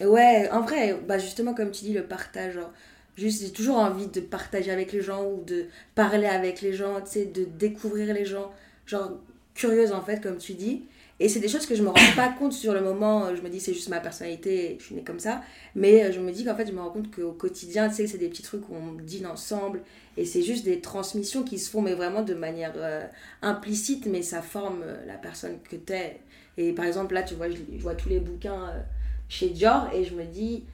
Ouais, 0.00 0.48
en 0.50 0.60
vrai, 0.62 0.98
bah 1.06 1.18
justement, 1.18 1.54
comme 1.54 1.70
tu 1.70 1.84
dis, 1.84 1.92
le 1.92 2.04
partage. 2.04 2.58
juste, 3.16 3.42
j'ai 3.42 3.52
toujours 3.52 3.76
envie 3.76 4.06
de 4.06 4.20
partager 4.20 4.70
avec 4.70 4.92
les 4.92 5.00
gens 5.02 5.24
ou 5.24 5.42
de 5.44 5.66
parler 5.94 6.26
avec 6.26 6.60
les 6.60 6.72
gens, 6.72 7.00
tu 7.00 7.10
sais, 7.10 7.24
de 7.26 7.44
découvrir 7.44 8.14
les 8.14 8.24
gens. 8.24 8.52
Genre, 8.86 9.12
curieuse 9.54 9.92
en 9.92 10.02
fait, 10.02 10.20
comme 10.22 10.38
tu 10.38 10.54
dis. 10.54 10.84
Et 11.20 11.28
c'est 11.28 11.40
des 11.40 11.48
choses 11.48 11.66
que 11.66 11.74
je 11.74 11.82
me 11.82 11.88
rends 11.88 12.14
pas 12.16 12.28
compte 12.30 12.52
sur 12.52 12.72
le 12.72 12.80
moment. 12.80 13.34
Je 13.34 13.42
me 13.42 13.48
dis, 13.48 13.60
c'est 13.60 13.74
juste 13.74 13.88
ma 13.88 14.00
personnalité, 14.00 14.76
je 14.78 14.84
suis 14.84 14.94
née 14.94 15.04
comme 15.04 15.20
ça. 15.20 15.42
Mais 15.74 16.04
euh, 16.04 16.12
je 16.12 16.20
me 16.20 16.32
dis 16.32 16.44
qu'en 16.44 16.56
fait, 16.56 16.66
je 16.66 16.72
me 16.72 16.80
rends 16.80 16.90
compte 16.90 17.14
qu'au 17.14 17.32
quotidien, 17.32 17.88
tu 17.88 17.96
sais, 17.96 18.06
c'est 18.06 18.18
des 18.18 18.28
petits 18.28 18.42
trucs 18.42 18.68
où 18.68 18.74
on 18.74 18.92
dîne 18.94 19.26
ensemble. 19.26 19.82
Et 20.16 20.24
c'est 20.24 20.42
juste 20.42 20.64
des 20.64 20.80
transmissions 20.80 21.42
qui 21.42 21.58
se 21.58 21.70
font, 21.70 21.82
mais 21.82 21.94
vraiment 21.94 22.22
de 22.22 22.34
manière 22.34 22.72
euh, 22.76 23.06
implicite, 23.42 24.06
mais 24.06 24.22
ça 24.22 24.42
forme 24.42 24.82
euh, 24.82 25.06
la 25.06 25.14
personne 25.14 25.58
que 25.68 25.76
tu 25.76 25.92
es. 25.92 26.20
Et 26.58 26.72
par 26.72 26.84
exemple, 26.84 27.14
là, 27.14 27.22
tu 27.22 27.34
vois, 27.34 27.48
je, 27.48 27.56
vois 27.78 27.94
tous 27.94 28.08
les 28.08 28.20
bouquins 28.20 28.72
chez 29.28 29.48
Dior 29.48 29.88
et 29.94 30.04
je 30.04 30.14
me 30.14 30.24
dis, 30.24 30.64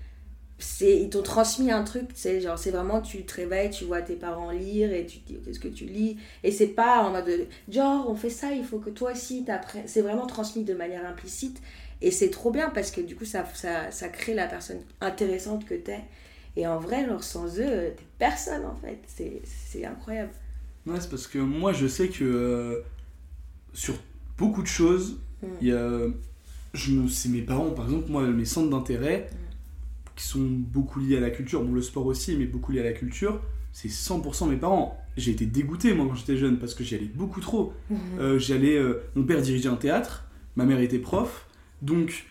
c'est 0.58 1.00
ils 1.00 1.08
t'ont 1.08 1.22
transmis 1.22 1.70
un 1.70 1.84
truc 1.84 2.08
c'est 2.14 2.40
genre 2.40 2.58
c'est 2.58 2.72
vraiment 2.72 3.00
tu 3.00 3.24
te 3.24 3.34
réveilles 3.34 3.70
tu 3.70 3.84
vois 3.84 4.02
tes 4.02 4.16
parents 4.16 4.50
lire 4.50 4.92
et 4.92 5.06
tu 5.06 5.20
te 5.20 5.28
dis 5.28 5.38
qu'est-ce 5.44 5.60
que 5.60 5.68
tu 5.68 5.84
lis? 5.84 6.16
Et 6.42 6.50
c'est 6.50 6.68
pas 6.68 7.02
en 7.02 7.12
mode 7.12 7.46
genre 7.68 8.10
on 8.10 8.16
fait 8.16 8.30
ça 8.30 8.52
il 8.52 8.64
faut 8.64 8.78
que 8.78 8.90
toi 8.90 9.12
aussi 9.12 9.44
t'apprennes 9.44 9.84
c'est 9.86 10.02
vraiment 10.02 10.26
transmis 10.26 10.64
de 10.64 10.74
manière 10.74 11.06
implicite 11.06 11.60
et 12.00 12.10
c'est 12.10 12.30
trop 12.30 12.50
bien 12.50 12.70
parce 12.70 12.90
que 12.90 13.00
du 13.00 13.16
coup 13.16 13.24
ça, 13.24 13.44
ça, 13.54 13.90
ça 13.90 14.08
crée 14.08 14.34
la 14.34 14.46
personne 14.46 14.80
intéressante 15.00 15.64
que 15.64 15.74
t'es. 15.74 16.00
Et 16.56 16.66
en 16.66 16.78
vrai 16.78 17.06
genre 17.06 17.22
sans 17.22 17.58
eux 17.58 17.92
t'es 17.96 18.06
personne 18.18 18.64
en 18.64 18.74
fait. 18.76 18.98
C'est 19.06 19.84
incroyable. 19.84 20.32
Ouais 20.86 21.00
c'est 21.00 21.10
parce 21.10 21.26
que 21.26 21.38
moi 21.38 21.72
je 21.72 21.86
sais 21.86 22.08
que 22.08 22.24
euh, 22.24 22.82
sur 23.74 23.94
beaucoup 24.36 24.62
de 24.62 24.68
choses 24.68 25.18
hmm. 25.42 25.46
il 25.60 25.68
y 25.68 25.72
a 25.72 26.00
je 26.74 27.08
c'est 27.08 27.28
mes 27.28 27.42
parents 27.42 27.70
par 27.70 27.86
exemple 27.86 28.10
moi 28.10 28.22
mes 28.22 28.44
centres 28.44 28.70
d'intérêt 28.70 29.28
hmm 29.30 29.47
qui 30.18 30.24
sont 30.24 30.44
beaucoup 30.44 30.98
liés 30.98 31.16
à 31.16 31.20
la 31.20 31.30
culture, 31.30 31.62
bon 31.62 31.72
le 31.72 31.80
sport 31.80 32.04
aussi, 32.06 32.34
mais 32.36 32.44
beaucoup 32.44 32.72
liés 32.72 32.80
à 32.80 32.84
la 32.84 32.92
culture, 32.92 33.40
c'est 33.72 33.88
100% 33.88 34.50
mes 34.50 34.56
parents. 34.56 35.00
J'ai 35.16 35.30
été 35.30 35.46
dégoûté 35.46 35.94
moi 35.94 36.06
quand 36.08 36.16
j'étais 36.16 36.36
jeune 36.36 36.58
parce 36.58 36.74
que 36.74 36.82
j'y 36.82 36.96
allais 36.96 37.10
beaucoup 37.14 37.40
trop. 37.40 37.72
Mhm. 37.88 37.98
Euh, 38.18 38.38
j'allais, 38.38 38.76
euh, 38.76 39.00
mon 39.14 39.22
père 39.22 39.40
dirigeait 39.40 39.68
un 39.68 39.76
théâtre, 39.76 40.24
ma 40.56 40.64
mère 40.64 40.80
était 40.80 40.98
prof, 40.98 41.46
donc 41.82 42.26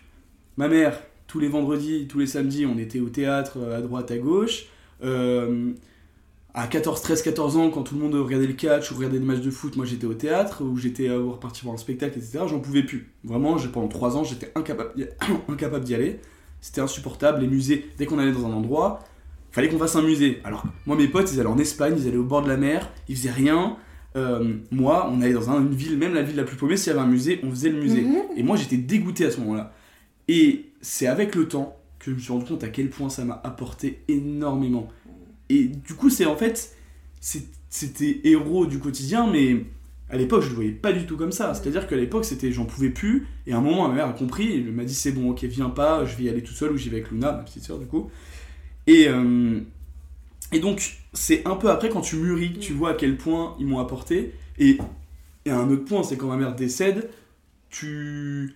ma 0.58 0.68
mère 0.68 1.00
tous 1.26 1.40
les 1.40 1.48
vendredis, 1.48 2.06
tous 2.08 2.18
les 2.18 2.26
samedis, 2.26 2.66
on 2.66 2.76
était 2.76 3.00
au 3.00 3.08
théâtre 3.08 3.56
euh, 3.56 3.78
à 3.78 3.80
droite, 3.80 4.10
à 4.10 4.18
gauche. 4.18 4.66
à 5.00 6.66
14, 6.66 7.00
13, 7.00 7.22
14 7.22 7.56
ans, 7.56 7.70
quand 7.70 7.84
tout 7.84 7.94
le 7.94 8.02
monde 8.02 8.14
regardait 8.16 8.46
le 8.46 8.52
catch 8.52 8.92
ou 8.92 8.96
regardait 8.96 9.18
des 9.18 9.24
matchs 9.24 9.40
de 9.40 9.50
foot, 9.50 9.76
moi 9.76 9.86
j'étais 9.86 10.06
au 10.06 10.14
théâtre, 10.14 10.62
ou 10.62 10.76
j'étais 10.76 11.08
reparti 11.10 11.62
voir 11.62 11.74
un 11.74 11.78
spectacle, 11.78 12.18
etc. 12.18 12.40
J'en 12.48 12.60
pouvais 12.60 12.82
plus. 12.82 13.12
Vraiment, 13.24 13.56
pendant 13.72 13.88
3 13.88 14.18
ans, 14.18 14.24
j'étais 14.24 14.52
incapable, 14.54 15.08
incapable 15.48 15.84
d'y 15.86 15.94
aller. 15.94 16.20
C'était 16.60 16.80
insupportable. 16.80 17.40
Les 17.40 17.48
musées, 17.48 17.88
dès 17.98 18.06
qu'on 18.06 18.18
allait 18.18 18.32
dans 18.32 18.46
un 18.46 18.52
endroit, 18.52 19.00
fallait 19.50 19.68
qu'on 19.68 19.78
fasse 19.78 19.96
un 19.96 20.02
musée. 20.02 20.40
Alors, 20.44 20.64
moi, 20.86 20.96
mes 20.96 21.08
potes, 21.08 21.32
ils 21.32 21.40
allaient 21.40 21.48
en 21.48 21.58
Espagne, 21.58 21.94
ils 21.98 22.08
allaient 22.08 22.16
au 22.16 22.24
bord 22.24 22.42
de 22.42 22.48
la 22.48 22.56
mer, 22.56 22.90
ils 23.08 23.16
faisaient 23.16 23.30
rien. 23.30 23.76
Euh, 24.16 24.54
moi, 24.70 25.10
on 25.12 25.20
allait 25.20 25.34
dans 25.34 25.50
une 25.50 25.74
ville, 25.74 25.98
même 25.98 26.14
la 26.14 26.22
ville 26.22 26.36
la 26.36 26.44
plus 26.44 26.56
paumée, 26.56 26.76
s'il 26.76 26.88
y 26.88 26.96
avait 26.96 27.04
un 27.04 27.08
musée, 27.08 27.40
on 27.42 27.50
faisait 27.50 27.70
le 27.70 27.80
musée. 27.80 28.02
Mhm. 28.02 28.16
Et 28.36 28.42
moi, 28.42 28.56
j'étais 28.56 28.76
dégoûté 28.76 29.26
à 29.26 29.30
ce 29.30 29.38
moment-là. 29.40 29.72
Et 30.28 30.66
c'est 30.80 31.06
avec 31.06 31.34
le 31.34 31.48
temps 31.48 31.76
que 31.98 32.10
je 32.10 32.16
me 32.16 32.20
suis 32.20 32.32
rendu 32.32 32.44
compte 32.44 32.64
à 32.64 32.68
quel 32.68 32.90
point 32.90 33.08
ça 33.08 33.24
m'a 33.24 33.40
apporté 33.44 34.02
énormément. 34.08 34.88
Et 35.48 35.64
du 35.64 35.94
coup, 35.94 36.10
c'est 36.10 36.26
en 36.26 36.36
fait, 36.36 36.76
c'était 37.20 38.20
héros 38.24 38.66
du 38.66 38.78
quotidien, 38.78 39.26
mais 39.30 39.64
à 40.10 40.16
l'époque, 40.16 40.42
je 40.42 40.48
le 40.48 40.54
voyais 40.54 40.70
pas 40.70 40.92
du 40.92 41.06
tout 41.06 41.16
comme 41.16 41.32
ça. 41.32 41.54
C'est-à-dire 41.54 41.86
qu'à 41.86 41.96
l'époque, 41.96 42.24
c'était 42.24 42.50
j'en 42.50 42.64
pouvais 42.64 42.90
plus. 42.90 43.26
Et 43.46 43.52
à 43.52 43.58
un 43.58 43.60
moment, 43.60 43.88
ma 43.88 43.94
mère 43.94 44.06
a 44.06 44.12
compris. 44.12 44.54
Elle 44.54 44.72
m'a 44.72 44.84
dit 44.84 44.94
c'est 44.94 45.12
bon, 45.12 45.30
ok, 45.30 45.44
viens 45.44 45.70
pas, 45.70 46.04
je 46.04 46.16
vais 46.16 46.24
y 46.24 46.28
aller 46.28 46.42
tout 46.42 46.54
seul 46.54 46.72
ou 46.72 46.76
j'y 46.76 46.88
vais 46.88 46.98
avec 46.98 47.10
Luna, 47.10 47.32
ma 47.32 47.42
petite 47.42 47.64
soeur, 47.64 47.78
du 47.78 47.86
coup. 47.86 48.10
Et, 48.86 49.06
euh, 49.08 49.60
et 50.52 50.60
donc, 50.60 50.96
c'est 51.12 51.46
un 51.46 51.56
peu 51.56 51.70
après, 51.70 51.90
quand 51.90 52.00
tu 52.00 52.16
mûris, 52.16 52.54
que 52.54 52.58
tu 52.58 52.72
vois 52.72 52.90
à 52.90 52.94
quel 52.94 53.16
point 53.16 53.54
ils 53.58 53.66
m'ont 53.66 53.80
apporté. 53.80 54.32
Et, 54.58 54.78
et 55.44 55.50
un 55.50 55.68
autre 55.70 55.84
point, 55.84 56.02
c'est 56.02 56.16
quand 56.16 56.28
ma 56.28 56.36
mère 56.36 56.54
décède, 56.54 57.10
tu, 57.68 58.54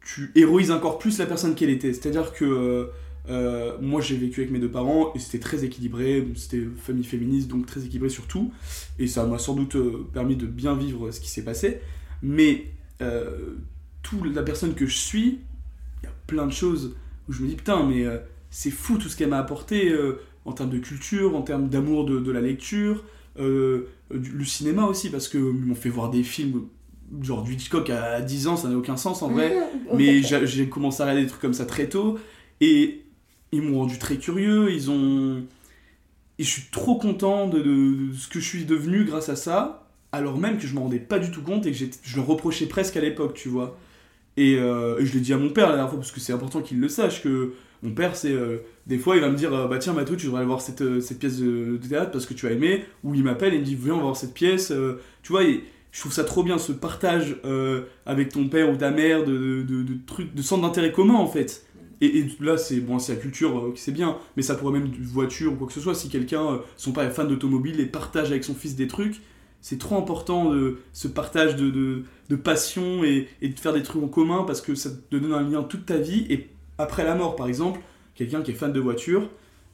tu 0.00 0.32
héroïses 0.34 0.70
encore 0.70 0.98
plus 0.98 1.18
la 1.18 1.26
personne 1.26 1.54
qu'elle 1.54 1.70
était. 1.70 1.92
C'est-à-dire 1.92 2.32
que. 2.32 2.90
Euh, 3.28 3.54
euh, 3.74 3.78
moi, 3.80 4.00
j'ai 4.00 4.16
vécu 4.16 4.40
avec 4.40 4.52
mes 4.52 4.58
deux 4.58 4.70
parents 4.70 5.12
et 5.14 5.18
c'était 5.18 5.38
très 5.38 5.64
équilibré. 5.64 6.26
C'était 6.34 6.64
famille 6.76 7.04
féministe, 7.04 7.48
donc 7.48 7.66
très 7.66 7.80
équilibré 7.80 8.08
sur 8.08 8.26
tout. 8.26 8.52
Et 8.98 9.06
ça 9.06 9.24
m'a 9.26 9.38
sans 9.38 9.54
doute 9.54 9.76
euh, 9.76 10.06
permis 10.12 10.36
de 10.36 10.46
bien 10.46 10.74
vivre 10.74 11.10
ce 11.10 11.20
qui 11.20 11.30
s'est 11.30 11.44
passé. 11.44 11.80
Mais 12.22 12.66
euh, 13.00 13.56
toute 14.02 14.34
la 14.34 14.42
personne 14.42 14.74
que 14.74 14.86
je 14.86 14.96
suis, 14.96 15.40
il 16.02 16.06
y 16.06 16.08
a 16.08 16.12
plein 16.26 16.46
de 16.46 16.52
choses 16.52 16.96
où 17.28 17.32
je 17.32 17.42
me 17.42 17.48
dis 17.48 17.56
putain, 17.56 17.84
mais 17.86 18.04
euh, 18.04 18.18
c'est 18.50 18.70
fou 18.70 18.98
tout 18.98 19.08
ce 19.08 19.16
qu'elle 19.16 19.30
m'a 19.30 19.38
apporté 19.38 19.90
euh, 19.90 20.20
en 20.44 20.52
termes 20.52 20.70
de 20.70 20.78
culture, 20.78 21.36
en 21.36 21.42
termes 21.42 21.68
d'amour 21.68 22.04
de, 22.04 22.18
de, 22.18 22.30
la 22.30 22.40
lecture, 22.40 23.04
euh, 23.38 23.88
le 24.10 24.44
cinéma 24.44 24.84
aussi, 24.84 25.10
parce 25.10 25.28
que 25.28 25.38
m'ont 25.38 25.74
fait 25.74 25.88
voir 25.88 26.10
des 26.10 26.22
films 26.22 26.66
genre 27.22 27.42
du 27.42 27.54
Hitchcock 27.54 27.90
à 27.90 28.20
10 28.20 28.48
ans, 28.48 28.56
ça 28.56 28.68
n'a 28.68 28.76
aucun 28.76 28.96
sens 28.96 29.22
en 29.22 29.28
vrai, 29.28 29.56
mais 29.94 30.22
j'ai 30.22 30.68
commencé 30.68 31.02
à 31.02 31.04
regarder 31.04 31.22
des 31.22 31.28
trucs 31.28 31.40
comme 31.40 31.54
ça 31.54 31.64
très 31.64 31.88
tôt, 31.88 32.18
et 32.60 33.03
ils 33.54 33.62
m'ont 33.62 33.78
rendu 33.78 33.98
très 33.98 34.16
curieux, 34.16 34.72
ils 34.72 34.90
ont... 34.90 35.42
Et 36.38 36.42
je 36.42 36.50
suis 36.50 36.64
trop 36.72 36.96
content 36.96 37.46
de, 37.46 38.12
ce 38.16 38.26
que 38.28 38.40
je 38.40 38.44
suis 38.44 38.64
devenu 38.64 39.04
grâce 39.04 39.28
à 39.28 39.36
ça, 39.36 39.86
alors 40.10 40.36
même 40.36 40.58
que 40.58 40.66
je 40.66 40.74
m'en 40.74 40.82
rendais 40.82 40.98
pas 40.98 41.20
du 41.20 41.30
tout 41.30 41.42
compte 41.42 41.64
et 41.66 41.72
que 41.72 41.78
je 41.78 42.16
le 42.16 42.22
reprochais 42.22 42.66
presque 42.66 42.96
à 42.96 43.00
l'époque, 43.00 43.34
tu 43.34 43.48
vois. 43.48 43.76
Euh, 44.38 44.98
et, 44.98 45.06
je 45.06 45.14
l'ai 45.14 45.20
dit 45.20 45.32
à 45.32 45.38
mon 45.38 45.50
père 45.50 45.66
la 45.66 45.74
dernière 45.74 45.90
fois, 45.90 45.98
parce 45.98 46.12
que 46.12 46.20
c'est 46.20 46.32
important 46.32 46.60
qu'il 46.60 46.80
le 46.80 46.88
sache, 46.88 47.22
que 47.22 47.52
mon 47.82 47.92
père, 47.92 48.16
c'est 48.16 48.32
euh, 48.32 48.58
des 48.86 48.98
fois, 48.98 49.16
il 49.16 49.20
va 49.20 49.28
me 49.28 49.36
dire 49.36 49.52
euh, 49.54 49.68
Bah 49.68 49.78
tiens, 49.78 49.92
Mathieu, 49.92 50.16
tu 50.16 50.26
devrais 50.26 50.40
aller 50.40 50.48
voir 50.48 50.60
cette, 50.60 51.00
cette 51.00 51.18
pièce 51.18 51.38
de, 51.38 51.76
théâtre 51.76 52.10
parce 52.10 52.26
que 52.26 52.34
tu 52.34 52.46
as 52.46 52.52
aimé. 52.52 52.84
Ou 53.04 53.14
il 53.14 53.22
m'appelle 53.22 53.54
et 53.54 53.58
me 53.58 53.64
dit 53.64 53.76
Viens, 53.76 53.94
on 53.94 53.98
va 53.98 54.02
voir 54.04 54.16
cette 54.16 54.34
pièce. 54.34 54.72
tu 55.22 55.32
vois, 55.32 55.44
et 55.44 55.64
je 55.92 56.00
trouve 56.00 56.12
ça 56.12 56.24
trop 56.24 56.42
bien, 56.42 56.58
ce 56.58 56.72
partage 56.72 57.36
avec 58.06 58.30
ton 58.30 58.48
père 58.48 58.70
ou 58.70 58.76
ta 58.76 58.90
mère 58.90 59.24
de, 59.24 59.62
de 59.62 59.94
trucs, 60.06 60.34
de 60.34 60.42
centres 60.42 60.62
d'intérêt 60.62 60.92
commun 60.92 61.14
en 61.14 61.28
fait. 61.28 61.66
Et, 62.00 62.26
là, 62.40 62.56
c'est 62.56 62.80
bon, 62.80 62.98
la 63.08 63.16
culture, 63.16 63.72
c'est 63.76 63.92
bien, 63.92 64.18
mais 64.36 64.42
ça 64.42 64.54
pourrait 64.54 64.72
même 64.72 64.86
une 64.86 65.04
voiture 65.04 65.52
ou 65.52 65.56
quoi 65.56 65.66
que 65.66 65.72
ce 65.72 65.80
soit. 65.80 65.94
Si 65.94 66.08
quelqu'un, 66.08 66.60
son 66.76 66.92
père 66.92 67.04
est 67.04 67.10
fan 67.10 67.28
d'automobile 67.28 67.80
et 67.80 67.86
partage 67.86 68.30
avec 68.30 68.44
son 68.44 68.54
fils 68.54 68.76
des 68.76 68.88
trucs, 68.88 69.20
c'est 69.60 69.78
trop 69.78 69.96
important 69.96 70.50
de 70.50 70.78
ce 70.92 71.08
partage 71.08 71.56
de, 71.56 72.02
de, 72.28 72.36
passion 72.36 73.02
et, 73.02 73.28
de 73.40 73.58
faire 73.58 73.72
des 73.72 73.82
trucs 73.82 74.02
en 74.02 74.08
commun 74.08 74.44
parce 74.46 74.60
que 74.60 74.74
ça 74.74 74.90
te 74.90 75.16
donne 75.16 75.32
un 75.32 75.48
lien 75.48 75.62
toute 75.62 75.86
ta 75.86 75.96
vie. 75.96 76.26
Et 76.28 76.50
après 76.76 77.02
la 77.02 77.14
mort, 77.14 77.34
par 77.34 77.48
exemple, 77.48 77.80
quelqu'un 78.14 78.42
qui 78.42 78.50
est 78.50 78.54
fan 78.54 78.72
de 78.72 78.80
voiture, 78.80 79.30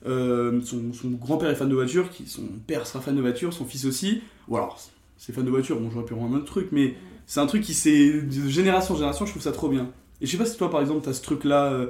euh, 0.07 0.61
son, 0.63 0.93
grand-père 1.11 1.51
est 1.51 1.55
fan 1.55 1.69
de 1.69 1.75
voiture, 1.75 2.09
qui, 2.11 2.27
son 2.27 2.43
père 2.67 2.87
sera 2.87 3.01
fan 3.01 3.17
de 3.17 3.21
voiture, 3.21 3.53
son 3.53 3.65
fils 3.65 3.85
aussi, 3.85 4.23
ou 4.49 4.57
alors 4.57 4.81
c'est 5.17 5.33
fan 5.33 5.45
de 5.45 5.51
voiture, 5.51 5.79
bon 5.79 5.91
j'aurais 5.91 6.07
pu 6.07 6.15
rendre 6.15 6.37
un 6.37 6.39
autre 6.39 6.47
truc, 6.47 6.69
mais 6.73 6.95
c'est 7.27 7.41
un 7.41 7.47
truc 7.47 7.63
qui 7.63 7.75
c'est 7.75 8.23
de 8.23 8.49
génération 8.49 8.95
en 8.95 8.97
génération, 8.97 9.27
je 9.27 9.33
trouve 9.33 9.43
ça 9.43 9.53
trop 9.53 9.69
bien. 9.69 9.91
Et 10.21 10.27
je 10.27 10.31
sais 10.31 10.39
pas 10.39 10.47
si 10.47 10.57
toi 10.57 10.71
par 10.71 10.81
exemple 10.81 11.05
t'as 11.05 11.13
ce 11.13 11.23
truc 11.23 11.45
là, 11.45 11.73
euh, 11.73 11.89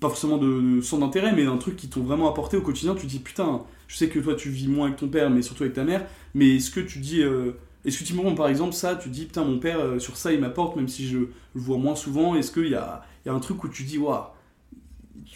pas 0.00 0.08
forcément 0.08 0.38
de, 0.38 0.80
son 0.80 0.98
d'intérêt, 0.98 1.32
mais 1.32 1.44
un 1.44 1.58
truc 1.58 1.76
qui 1.76 1.88
t'ont 1.88 2.02
vraiment 2.02 2.28
apporté 2.28 2.56
au 2.56 2.62
quotidien, 2.62 2.94
tu 2.94 3.02
te 3.02 3.06
dis 3.06 3.18
putain, 3.18 3.62
je 3.86 3.96
sais 3.96 4.08
que 4.08 4.18
toi 4.18 4.34
tu 4.34 4.48
vis 4.48 4.66
moins 4.66 4.86
avec 4.86 4.98
ton 4.98 5.08
père, 5.08 5.30
mais 5.30 5.42
surtout 5.42 5.64
avec 5.64 5.74
ta 5.74 5.84
mère, 5.84 6.06
mais 6.34 6.56
est-ce 6.56 6.70
que 6.70 6.80
tu 6.80 6.98
dis. 6.98 7.22
Euh, 7.22 7.52
est-ce 7.84 7.98
que 7.98 8.04
tu 8.04 8.12
me 8.12 8.34
par 8.34 8.48
exemple 8.48 8.74
ça, 8.74 8.94
tu 8.94 9.08
dis 9.08 9.24
putain 9.24 9.42
mon 9.42 9.58
père 9.58 9.80
euh, 9.80 9.98
sur 9.98 10.18
ça 10.18 10.34
il 10.34 10.40
m'apporte 10.40 10.76
même 10.76 10.88
si 10.88 11.08
je 11.08 11.16
le 11.16 11.28
vois 11.54 11.78
moins 11.78 11.96
souvent, 11.96 12.34
est-ce 12.34 12.52
qu'il 12.52 12.68
y 12.68 12.74
a, 12.74 13.02
y 13.24 13.28
a 13.30 13.32
un 13.32 13.40
truc 13.40 13.64
où 13.64 13.68
tu 13.68 13.84
dis 13.84 13.96
waouh 13.96 14.24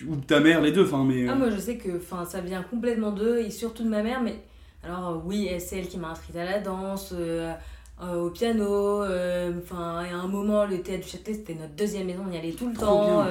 ou 0.06 0.16
ta 0.16 0.40
mère 0.40 0.60
les 0.60 0.72
deux 0.72 0.84
enfin 0.84 1.04
mais 1.04 1.26
ah 1.28 1.34
moi 1.36 1.50
je 1.50 1.58
sais 1.58 1.76
que 1.76 2.00
ça 2.26 2.40
vient 2.40 2.62
complètement 2.62 3.12
d'eux 3.12 3.38
et 3.38 3.50
surtout 3.50 3.84
de 3.84 3.88
ma 3.88 4.02
mère 4.02 4.20
mais 4.22 4.42
alors 4.82 5.22
oui 5.24 5.48
c'est 5.58 5.78
elle 5.78 5.88
qui 5.88 5.98
m'a 5.98 6.10
inscrite 6.10 6.36
à 6.36 6.44
la 6.44 6.58
danse 6.58 7.14
au 8.02 8.30
piano 8.30 9.04
enfin 9.04 9.98
à 9.98 10.14
un 10.14 10.26
moment 10.26 10.66
le 10.66 10.82
théâtre 10.82 11.04
du 11.04 11.10
Châtelet 11.10 11.34
c'était 11.34 11.54
notre 11.54 11.74
deuxième 11.74 12.06
maison 12.06 12.24
on 12.28 12.32
y 12.32 12.36
allait 12.36 12.52
tout 12.52 12.68
le 12.68 12.74
temps 12.74 13.24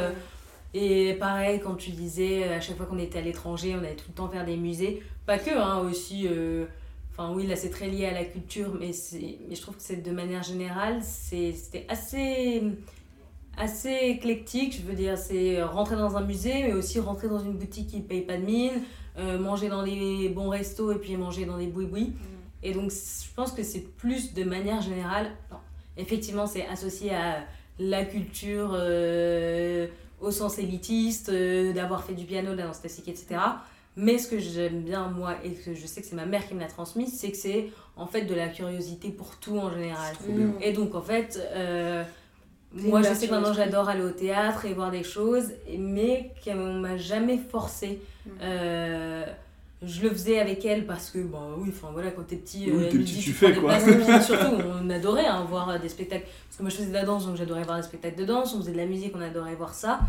et 0.73 1.13
pareil, 1.13 1.59
quand 1.63 1.75
tu 1.75 1.91
disais, 1.91 2.45
à 2.45 2.59
chaque 2.59 2.77
fois 2.77 2.87
qu'on 2.87 2.97
était 2.97 3.19
à 3.19 3.21
l'étranger, 3.21 3.75
on 3.75 3.79
allait 3.79 3.95
tout 3.95 4.05
le 4.09 4.15
temps 4.15 4.27
faire 4.27 4.45
des 4.45 4.57
musées. 4.57 5.03
Pas 5.25 5.37
que, 5.37 5.51
hein, 5.51 5.79
aussi. 5.79 6.27
Euh, 6.27 6.65
enfin, 7.11 7.31
oui, 7.35 7.45
là, 7.45 7.55
c'est 7.55 7.69
très 7.69 7.87
lié 7.87 8.07
à 8.07 8.13
la 8.13 8.25
culture, 8.25 8.73
mais, 8.79 8.91
mais 9.47 9.55
je 9.55 9.61
trouve 9.61 9.75
que 9.75 9.83
c'est 9.83 10.01
de 10.01 10.11
manière 10.11 10.41
générale, 10.41 10.99
c'était 11.03 11.85
assez, 11.89 12.63
assez 13.55 13.99
éclectique. 14.03 14.81
Je 14.81 14.87
veux 14.87 14.95
dire, 14.95 15.15
c'est 15.15 15.61
rentrer 15.61 15.95
dans 15.95 16.17
un 16.17 16.21
musée, 16.21 16.63
mais 16.63 16.73
aussi 16.73 16.99
rentrer 16.99 17.29
dans 17.29 17.39
une 17.39 17.53
boutique 17.53 17.89
qui 17.89 17.97
ne 17.97 18.03
paye 18.03 18.21
pas 18.21 18.37
de 18.37 18.43
mine, 18.43 18.81
euh, 19.19 19.37
manger 19.37 19.69
dans 19.69 19.83
des 19.83 20.29
bons 20.29 20.49
restos 20.49 20.91
et 20.91 20.97
puis 20.97 21.15
manger 21.17 21.45
dans 21.45 21.59
des 21.59 21.67
boui-boui. 21.67 22.05
Mm. 22.05 22.15
Et 22.63 22.73
donc, 22.73 22.91
je 22.91 23.33
pense 23.35 23.51
que 23.51 23.61
c'est 23.61 23.95
plus 23.95 24.33
de 24.33 24.43
manière 24.43 24.81
générale. 24.81 25.27
effectivement, 25.97 26.47
c'est 26.47 26.65
associé 26.65 27.13
à 27.13 27.45
la 27.77 28.05
culture. 28.05 28.71
Euh, 28.73 29.87
au 30.23 30.31
sens 30.31 30.57
élitiste, 30.57 31.29
euh, 31.29 31.73
d'avoir 31.73 32.03
fait 32.03 32.13
du 32.13 32.25
piano, 32.25 32.53
de 32.53 32.57
la 32.57 32.67
danse 32.67 32.79
classique, 32.79 33.07
etc. 33.07 33.39
Mais 33.95 34.17
ce 34.17 34.27
que 34.27 34.39
j'aime 34.39 34.81
bien, 34.81 35.09
moi, 35.09 35.35
et 35.43 35.51
que 35.51 35.75
je 35.75 35.85
sais 35.85 36.01
que 36.01 36.07
c'est 36.07 36.15
ma 36.15 36.25
mère 36.25 36.47
qui 36.47 36.55
me 36.55 36.59
l'a 36.59 36.67
transmis, 36.67 37.07
c'est 37.07 37.29
que 37.29 37.37
c'est 37.37 37.69
en 37.95 38.07
fait 38.07 38.23
de 38.23 38.33
la 38.33 38.47
curiosité 38.47 39.09
pour 39.09 39.35
tout 39.37 39.57
en 39.57 39.71
général. 39.71 40.15
Et 40.61 40.73
donc, 40.73 40.95
en 40.95 41.01
fait, 41.01 41.39
euh, 41.53 42.03
moi, 42.73 43.03
je 43.03 43.13
sais 43.13 43.27
que 43.27 43.31
maintenant 43.31 43.53
j'adore 43.53 43.89
aller 43.89 44.03
au 44.03 44.11
théâtre 44.11 44.65
et 44.65 44.73
voir 44.73 44.89
des 44.89 45.03
choses, 45.03 45.51
mais 45.77 46.31
qu'on 46.43 46.73
m'a 46.73 46.97
jamais 46.97 47.37
forcé. 47.37 47.99
Mm. 48.25 48.29
Euh, 48.41 49.25
je 49.85 50.01
le 50.01 50.09
faisais 50.09 50.39
avec 50.39 50.63
elle 50.65 50.85
parce 50.85 51.09
que, 51.09 51.19
bah 51.19 51.55
oui, 51.57 51.69
enfin 51.69 51.89
voilà, 51.91 52.11
quand 52.11 52.23
t'es 52.23 52.37
petit, 52.37 52.71
oui, 52.71 52.85
euh, 52.85 53.03
tu, 53.03 53.33
fais 53.33 53.53
quoi. 53.53 53.79
surtout, 54.21 54.55
on 54.81 54.89
adorait 54.89 55.25
hein, 55.25 55.45
voir 55.49 55.79
des 55.79 55.89
spectacles. 55.89 56.25
Parce 56.25 56.57
que 56.57 56.63
moi 56.63 56.69
je 56.69 56.77
faisais 56.77 56.89
de 56.89 56.93
la 56.93 57.05
danse, 57.05 57.25
donc 57.25 57.35
j'adorais 57.35 57.63
voir 57.63 57.77
des 57.77 57.83
spectacles 57.83 58.17
de 58.17 58.25
danse, 58.25 58.53
on 58.55 58.59
faisait 58.59 58.71
de 58.71 58.77
la 58.77 58.85
musique, 58.85 59.13
on 59.15 59.21
adorait 59.21 59.55
voir 59.55 59.73
ça. 59.73 59.99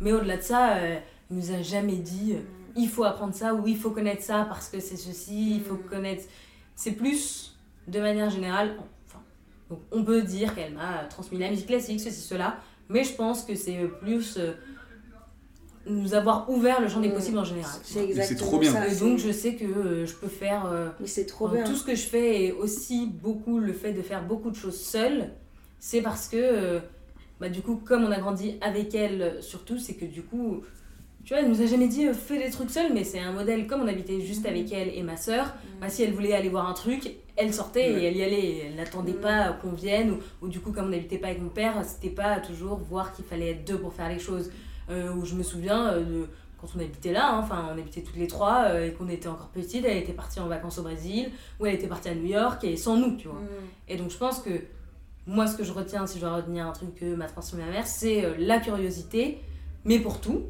Mais 0.00 0.12
au-delà 0.12 0.36
de 0.36 0.42
ça, 0.42 0.76
euh, 0.76 0.98
il 1.30 1.36
nous 1.36 1.52
a 1.52 1.62
jamais 1.62 1.96
dit 1.96 2.32
euh, 2.34 2.40
il 2.76 2.88
faut 2.88 3.04
apprendre 3.04 3.34
ça 3.34 3.54
ou 3.54 3.66
il 3.66 3.76
faut 3.76 3.90
connaître 3.90 4.22
ça 4.22 4.46
parce 4.48 4.68
que 4.68 4.80
c'est 4.80 4.96
ceci, 4.96 5.56
il 5.56 5.62
faut 5.62 5.74
mm. 5.74 5.88
connaître. 5.88 6.24
C'est 6.74 6.92
plus, 6.92 7.56
de 7.86 8.00
manière 8.00 8.30
générale, 8.30 8.76
enfin, 9.06 9.22
donc 9.68 9.80
on 9.92 10.02
peut 10.02 10.22
dire 10.22 10.54
qu'elle 10.54 10.74
m'a 10.74 11.04
transmis 11.08 11.38
la 11.38 11.50
musique 11.50 11.66
classique, 11.66 12.00
ceci, 12.00 12.20
cela, 12.20 12.56
mais 12.88 13.04
je 13.04 13.12
pense 13.12 13.44
que 13.44 13.54
c'est 13.54 13.78
plus 14.00 14.38
nous 15.86 16.14
avoir 16.14 16.50
ouvert 16.50 16.80
le 16.80 16.88
champ 16.88 17.00
des 17.00 17.08
mm. 17.08 17.14
possibles 17.14 17.38
en 17.38 17.44
général. 17.44 17.72
C'est 17.82 18.04
exactement 18.04 18.50
trop 18.50 18.58
bien. 18.58 18.84
Et 18.84 18.94
donc 18.96 19.18
je 19.18 19.32
sais 19.32 19.54
que 19.54 19.64
euh, 19.64 20.06
je 20.06 20.14
peux 20.14 20.28
faire 20.28 20.66
euh, 20.66 20.90
c'est 21.04 21.26
trop 21.26 21.48
bien. 21.48 21.64
tout 21.64 21.76
ce 21.76 21.84
que 21.84 21.94
je 21.94 22.02
fais 22.02 22.44
et 22.44 22.52
aussi 22.52 23.06
beaucoup 23.06 23.58
le 23.58 23.72
fait 23.72 23.92
de 23.92 24.02
faire 24.02 24.24
beaucoup 24.24 24.50
de 24.50 24.56
choses 24.56 24.78
seule, 24.78 25.30
c'est 25.78 26.02
parce 26.02 26.28
que 26.28 26.36
euh, 26.36 26.80
bah, 27.40 27.48
du 27.48 27.62
coup 27.62 27.76
comme 27.76 28.04
on 28.04 28.12
a 28.12 28.18
grandi 28.18 28.56
avec 28.60 28.94
elle 28.94 29.38
surtout, 29.40 29.78
c'est 29.78 29.94
que 29.94 30.04
du 30.04 30.22
coup 30.22 30.62
tu 31.24 31.34
vois, 31.34 31.42
elle 31.42 31.50
nous 31.50 31.60
a 31.60 31.66
jamais 31.66 31.88
dit 31.88 32.06
fais 32.14 32.38
des 32.38 32.50
trucs 32.50 32.70
seule, 32.70 32.92
mais 32.94 33.04
c'est 33.04 33.20
un 33.20 33.32
modèle 33.32 33.66
comme 33.66 33.82
on 33.82 33.88
habitait 33.88 34.20
juste 34.20 34.46
avec 34.46 34.70
mm. 34.70 34.74
elle 34.74 34.88
et 34.88 35.02
ma 35.02 35.16
soeur. 35.16 35.46
Mm. 35.46 35.80
Bah, 35.80 35.88
si 35.88 36.02
elle 36.02 36.12
voulait 36.12 36.34
aller 36.34 36.48
voir 36.50 36.68
un 36.68 36.74
truc, 36.74 37.10
elle 37.36 37.54
sortait 37.54 37.90
et 37.90 38.04
elle 38.04 38.16
y 38.16 38.22
allait. 38.22 38.66
Elle 38.66 38.76
n'attendait 38.76 39.12
pas 39.12 39.52
qu'on 39.52 39.72
vienne. 39.72 40.12
Ou, 40.12 40.18
ou, 40.42 40.48
du 40.48 40.60
coup, 40.60 40.72
comme 40.72 40.86
on 40.86 40.90
n'habitait 40.90 41.18
pas 41.18 41.28
avec 41.28 41.42
mon 41.42 41.48
père, 41.48 41.82
c'était 41.84 42.14
pas 42.14 42.40
toujours 42.40 42.78
voir 42.78 43.12
qu'il 43.12 43.24
fallait 43.24 43.50
être 43.50 43.66
deux 43.66 43.78
pour 43.78 43.92
faire 43.92 44.08
les 44.08 44.18
choses. 44.18 44.50
Euh, 44.90 45.12
où 45.12 45.24
je 45.24 45.34
me 45.34 45.42
souviens 45.42 45.92
euh, 45.92 46.04
de 46.04 46.26
quand 46.60 46.68
on 46.76 46.80
habitait 46.80 47.12
là, 47.12 47.32
hein, 47.32 47.40
enfin 47.42 47.68
on 47.70 47.78
habitait 47.78 48.02
toutes 48.02 48.16
les 48.16 48.26
trois 48.26 48.64
euh, 48.64 48.88
et 48.88 48.92
qu'on 48.92 49.08
était 49.08 49.28
encore 49.28 49.48
petites, 49.48 49.84
elle 49.84 49.96
était 49.96 50.12
partie 50.12 50.40
en 50.40 50.46
vacances 50.46 50.78
au 50.78 50.82
Brésil 50.82 51.30
ou 51.58 51.66
elle 51.66 51.74
était 51.74 51.86
partie 51.86 52.08
à 52.08 52.14
New 52.14 52.26
York 52.26 52.62
et 52.64 52.76
sans 52.76 52.96
nous, 52.96 53.16
tu 53.16 53.28
vois. 53.28 53.38
Mm. 53.38 53.88
Et 53.88 53.96
donc 53.96 54.10
je 54.10 54.18
pense 54.18 54.40
que 54.40 54.50
moi 55.26 55.46
ce 55.46 55.56
que 55.56 55.64
je 55.64 55.72
retiens, 55.72 56.06
si 56.06 56.18
je 56.18 56.24
dois 56.24 56.36
retenir 56.36 56.66
un 56.66 56.72
truc 56.72 56.94
que 56.96 57.14
m'a 57.14 57.26
transmis 57.26 57.60
ma 57.60 57.70
mère, 57.70 57.86
c'est 57.86 58.36
la 58.38 58.58
curiosité, 58.58 59.38
mais 59.84 60.00
pour 60.00 60.20
tout. 60.20 60.42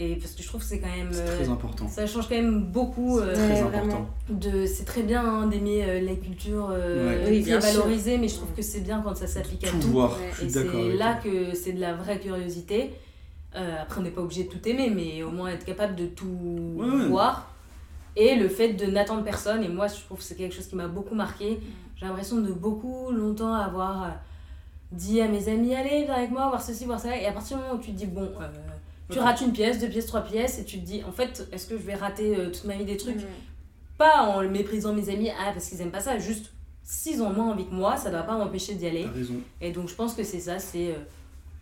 Et 0.00 0.14
parce 0.14 0.30
que 0.30 0.44
je 0.44 0.48
trouve 0.48 0.60
que 0.60 0.66
c'est 0.66 0.78
quand 0.78 0.96
même. 0.96 1.10
C'est 1.12 1.24
très 1.24 1.48
important. 1.48 1.88
Ça 1.88 2.06
change 2.06 2.28
quand 2.28 2.36
même 2.36 2.62
beaucoup. 2.62 3.18
c'est 3.18 3.34
très 3.34 3.60
important. 3.60 4.08
De, 4.30 4.64
c'est 4.64 4.84
très 4.84 5.02
bien 5.02 5.24
hein, 5.24 5.46
d'aimer 5.48 6.00
la 6.00 6.14
culture 6.14 6.72
et 6.72 7.40
de 7.40 7.58
valoriser, 7.58 8.16
mais 8.16 8.28
je 8.28 8.36
trouve 8.36 8.52
que 8.54 8.62
c'est 8.62 8.80
bien 8.80 9.02
quand 9.04 9.16
ça 9.16 9.26
s'applique 9.26 9.64
à 9.64 9.70
tout. 9.70 9.88
Voir. 9.88 10.16
Et 10.40 10.48
c'est 10.48 10.94
là 10.94 11.14
que 11.14 11.52
c'est 11.54 11.72
de 11.72 11.80
la 11.80 11.94
vraie 11.94 12.20
curiosité. 12.20 12.92
Euh, 13.58 13.82
après, 13.82 14.00
on 14.00 14.04
n'est 14.04 14.10
pas 14.10 14.20
obligé 14.20 14.44
de 14.44 14.48
tout 14.48 14.66
aimer, 14.68 14.90
mais 14.90 15.22
au 15.22 15.30
moins 15.30 15.48
être 15.50 15.64
capable 15.64 15.96
de 15.96 16.06
tout 16.06 16.78
voir. 17.08 17.52
Et 18.16 18.34
le 18.34 18.48
fait 18.48 18.72
de 18.72 18.86
n'attendre 18.86 19.22
personne, 19.22 19.62
et 19.62 19.68
moi 19.68 19.86
je 19.86 20.00
trouve 20.00 20.18
que 20.18 20.24
c'est 20.24 20.34
quelque 20.34 20.54
chose 20.54 20.66
qui 20.66 20.74
m'a 20.74 20.88
beaucoup 20.88 21.14
marqué. 21.14 21.60
J'ai 21.96 22.06
l'impression 22.06 22.38
de 22.38 22.52
beaucoup 22.52 23.12
longtemps 23.12 23.54
avoir 23.54 24.02
euh, 24.04 24.08
dit 24.90 25.20
à 25.20 25.28
mes 25.28 25.48
amis 25.48 25.74
Allez, 25.74 26.04
viens 26.04 26.14
avec 26.14 26.30
moi, 26.30 26.48
voir 26.48 26.60
ceci, 26.60 26.84
voir 26.84 26.98
ça. 26.98 27.16
Et 27.16 27.26
à 27.26 27.32
partir 27.32 27.58
du 27.58 27.62
moment 27.62 27.76
où 27.76 27.82
tu 27.82 27.92
te 27.92 27.96
dis 27.96 28.06
Bon, 28.06 28.28
euh, 28.40 28.48
tu 29.10 29.20
rates 29.20 29.40
une 29.40 29.52
pièce, 29.52 29.78
deux 29.78 29.88
pièces, 29.88 30.06
trois 30.06 30.22
pièces, 30.22 30.58
et 30.58 30.64
tu 30.64 30.80
te 30.80 30.84
dis 30.84 31.02
En 31.04 31.12
fait, 31.12 31.48
est-ce 31.52 31.66
que 31.68 31.76
je 31.76 31.82
vais 31.82 31.94
rater 31.94 32.34
toute 32.52 32.64
ma 32.64 32.74
vie 32.74 32.84
des 32.84 32.96
trucs 32.96 33.20
Pas 33.98 34.22
en 34.22 34.42
méprisant 34.48 34.94
mes 34.94 35.08
amis, 35.10 35.30
ah, 35.30 35.52
parce 35.52 35.68
qu'ils 35.68 35.80
aiment 35.80 35.92
pas 35.92 36.00
ça, 36.00 36.18
juste 36.18 36.52
s'ils 36.82 37.22
ont 37.22 37.30
moins 37.30 37.50
envie 37.50 37.66
que 37.66 37.74
moi, 37.74 37.96
ça 37.96 38.10
doit 38.10 38.22
pas 38.22 38.36
m'empêcher 38.36 38.74
d'y 38.74 38.86
aller. 38.86 39.06
Et 39.60 39.70
donc 39.70 39.88
je 39.88 39.94
pense 39.94 40.14
que 40.14 40.24
c'est 40.24 40.40
ça, 40.40 40.58
c'est 40.58 40.96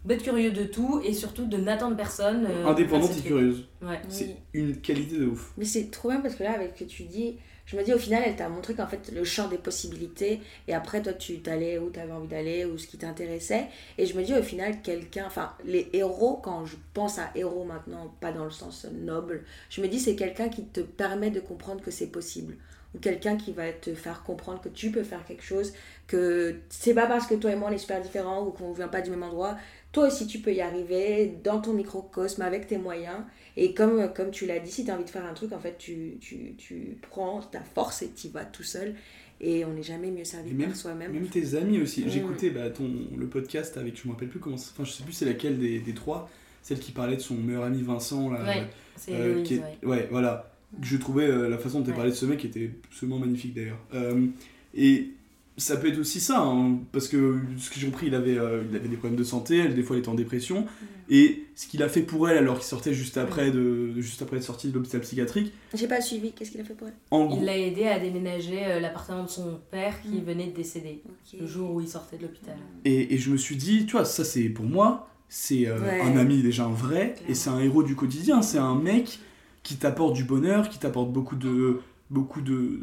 d'être 0.07 0.23
curieux 0.23 0.53
de 0.53 0.65
tout 0.65 1.01
et 1.05 1.13
surtout 1.13 1.47
de 1.47 1.57
n'attendre 1.57 1.97
personne. 1.97 2.47
Euh, 2.49 2.67
Indépendante 2.67 3.17
et 3.19 3.23
curieuse. 3.23 3.69
C'est 4.09 4.37
une 4.55 4.81
qualité 4.81 5.19
de 5.19 5.27
ouf. 5.27 5.53
Mais 5.59 5.65
c'est 5.65 5.91
trop 5.91 6.11
bien 6.11 6.21
parce 6.21 6.37
que 6.37 6.45
là, 6.45 6.53
avec 6.53 6.73
ce 6.75 6.85
que 6.85 6.89
tu 6.89 7.03
dis, 7.05 7.37
je 7.67 7.77
me 7.77 7.83
dis 7.83 7.93
au 7.93 7.99
final, 7.99 8.23
elle 8.25 8.37
t'a 8.37 8.49
montré 8.49 8.75
qu'en 8.75 8.87
fait, 8.87 9.11
le 9.13 9.25
champ 9.25 9.49
des 9.49 9.59
possibilités, 9.59 10.41
et 10.69 10.75
après, 10.75 11.03
toi, 11.03 11.13
tu 11.13 11.41
t'allais 11.41 11.79
où 11.79 11.91
tu 11.91 11.99
avais 11.99 12.13
envie 12.13 12.29
d'aller, 12.29 12.65
ou 12.65 12.79
ce 12.79 12.87
qui 12.87 12.97
t'intéressait. 12.97 13.67
Et 13.99 14.07
je 14.07 14.17
me 14.17 14.23
dis 14.23 14.35
au 14.35 14.43
final, 14.43 14.81
quelqu'un, 14.83 15.25
enfin, 15.27 15.53
les 15.65 15.89
héros, 15.93 16.37
quand 16.37 16.65
je 16.65 16.77
pense 16.95 17.19
à 17.19 17.31
héros 17.35 17.65
maintenant, 17.65 18.15
pas 18.21 18.31
dans 18.31 18.45
le 18.45 18.51
sens 18.51 18.87
noble, 18.93 19.43
je 19.69 19.83
me 19.83 19.89
dis 19.89 19.99
c'est 19.99 20.15
quelqu'un 20.15 20.49
qui 20.49 20.65
te 20.65 20.81
permet 20.81 21.31
de 21.31 21.41
comprendre 21.41 21.83
que 21.83 21.91
c'est 21.91 22.07
possible 22.07 22.57
ou 22.95 22.99
quelqu'un 22.99 23.37
qui 23.37 23.53
va 23.53 23.73
te 23.73 23.95
faire 23.95 24.23
comprendre 24.23 24.61
que 24.61 24.69
tu 24.69 24.91
peux 24.91 25.03
faire 25.03 25.25
quelque 25.25 25.43
chose, 25.43 25.73
que 26.07 26.57
c'est 26.69 26.95
pas 26.95 27.07
parce 27.07 27.27
que 27.27 27.35
toi 27.35 27.51
et 27.51 27.57
moi 27.57 27.69
on 27.71 27.73
est 27.73 27.79
super 27.79 28.01
différents 28.01 28.45
ou 28.45 28.51
qu'on 28.51 28.73
vient 28.73 28.89
pas 28.89 29.03
du 29.03 29.11
même 29.11 29.23
endroit 29.23 29.57
toi 29.97 30.09
aussi 30.09 30.27
tu 30.27 30.41
peux 30.41 30.53
y 30.53 30.61
arriver 30.61 31.39
dans 31.43 31.59
ton 31.59 31.73
microcosme 31.73 32.43
avec 32.43 32.67
tes 32.67 32.77
moyens. 32.77 33.21
Et 33.57 33.73
comme, 33.73 34.13
comme 34.13 34.31
tu 34.31 34.45
l'as 34.45 34.59
dit, 34.59 34.71
si 34.71 34.85
tu 34.85 34.91
as 34.91 34.95
envie 34.95 35.05
de 35.05 35.11
faire 35.11 35.25
un 35.25 35.33
truc, 35.33 35.53
en 35.53 35.59
fait, 35.59 35.79
tu, 35.79 36.19
tu, 36.21 36.55
tu 36.59 36.99
prends 37.09 37.41
ta 37.41 37.63
force 37.63 38.03
et 38.03 38.11
tu 38.15 38.29
vas 38.29 38.45
tout 38.45 38.63
seul. 38.63 38.95
Et 39.41 39.65
on 39.65 39.73
n'est 39.73 39.83
jamais 39.83 40.11
mieux 40.11 40.25
servi 40.25 40.53
même, 40.53 40.69
par 40.69 40.77
soi-même. 40.77 41.13
Même 41.13 41.29
tes 41.29 41.55
amis 41.55 41.81
aussi. 41.81 42.05
Mm. 42.05 42.11
J'écoutais 42.11 42.51
bah, 42.51 42.69
ton, 42.69 42.91
le 43.17 43.27
podcast 43.27 43.79
avec, 43.79 43.99
je 43.99 44.07
me 44.07 44.13
rappelle 44.13 44.29
plus 44.29 44.39
comment, 44.39 44.57
enfin 44.57 44.85
je 44.85 44.91
sais 44.91 45.03
plus 45.03 45.15
c'est 45.15 45.25
laquelle 45.25 45.59
des, 45.59 45.79
des, 45.79 45.95
trois, 45.95 46.29
celle 46.61 46.79
qui 46.79 46.93
parlait 46.93 47.17
de 47.17 47.23
son 47.23 47.35
meilleur 47.35 47.65
ami 47.65 47.81
Vincent. 47.81 48.31
Là, 48.31 48.45
ouais, 48.45 48.67
c'est 48.97 49.15
euh, 49.15 49.43
qui 49.45 49.55
est, 49.55 49.61
ouais. 49.61 49.79
ouais. 49.83 50.09
voilà. 50.11 50.53
Je 50.83 50.99
trouvais 50.99 51.27
euh, 51.27 51.49
la 51.49 51.57
façon 51.57 51.79
dont 51.79 51.85
tu 51.85 51.91
Ouais. 51.93 51.97
parlais 51.97 52.11
de 52.11 52.17
ce 52.17 52.27
mec 52.27 52.45
était 52.45 52.71
absolument 52.85 53.19
magnifique 53.19 53.55
d'ailleurs. 53.55 53.81
Euh, 53.95 54.27
et 54.75 55.13
ça 55.59 55.77
peut 55.77 55.89
être 55.89 55.99
aussi 55.99 56.21
ça, 56.21 56.41
hein, 56.43 56.79
parce 56.93 57.09
que 57.09 57.39
ce 57.59 57.71
que 57.71 57.79
j'ai 57.81 57.87
compris, 57.87 58.09
il 58.09 58.15
avait, 58.15 58.37
euh, 58.39 58.63
il 58.71 58.77
avait 58.77 58.89
des 58.89 58.97
problèmes 58.97 59.19
de 59.19 59.25
santé, 59.25 59.57
elle, 59.59 59.75
des 59.75 59.83
fois 59.83 59.97
il 59.97 60.01
était 60.01 60.09
en 60.11 60.15
dépression, 60.15 60.67
et 61.09 61.45
ce 61.55 61.67
qu'il 61.67 61.83
a 61.83 61.89
fait 61.89 62.03
pour 62.03 62.29
elle 62.29 62.37
alors 62.39 62.57
qu'il 62.59 62.67
sortait 62.67 62.93
juste 62.93 63.17
après, 63.17 63.51
de, 63.51 63.93
juste 64.01 64.21
après 64.23 64.37
être 64.37 64.43
sorti 64.43 64.69
de 64.69 64.75
l'hôpital 64.75 65.01
psychiatrique, 65.01 65.53
J'ai 65.73 65.87
pas 65.89 66.01
suivi, 66.03 66.33
qu'est-ce 66.33 66.51
qu'il 66.51 66.61
a 66.61 66.65
fait 66.65 66.75
pour 66.75 66.89
elle? 66.89 66.95
en 67.11 67.25
gros, 67.27 67.39
Il 67.41 67.45
l'a 67.47 67.57
aidé 67.57 67.87
à 67.87 67.99
déménager 67.99 68.67
euh, 68.67 68.81
l'appartement 68.81 69.25
de 69.25 69.29
son 69.31 69.59
père 69.71 70.03
qui 70.03 70.21
Mm. 70.21 70.25
venait 70.25 70.47
de 70.49 70.55
décéder 70.57 71.03
le 71.41 71.47
jour 71.47 71.73
où 71.75 71.81
il 71.81 71.89
sortait 71.89 72.17
de 72.19 72.23
l'hôpital. 72.23 72.57
Et, 72.85 73.15
et 73.15 73.19
je 73.19 73.31
me 73.31 73.37
suis 73.39 73.57
dit, 73.57 73.87
tu 73.87 73.93
vois, 73.93 74.05
ça 74.05 74.25
c'est 74.25 74.49
pour 74.51 74.67
moi, 74.67 75.09
c'est 75.29 75.67
euh, 75.69 75.81
Ouais. 75.81 76.01
un 76.03 76.17
ami 76.19 76.43
déjà 76.43 76.65
un 76.67 76.69
vrai, 76.73 77.13
Clairement. 77.15 77.29
et 77.31 77.35
c'est 77.35 77.51
un 77.51 77.61
héros 77.61 77.83
du 77.83 77.95
quotidien, 77.95 78.43
c'est 78.43 78.59
un 78.59 78.75
mec 78.75 79.21
qui 79.63 79.77
t'apporte 79.77 80.15
du 80.15 80.25
bonheur, 80.25 80.69
qui 80.69 80.79
t'apporte 80.79 81.11
beaucoup 81.13 81.37
de... 81.37 81.81
beaucoup 82.11 82.41
de... 82.43 82.79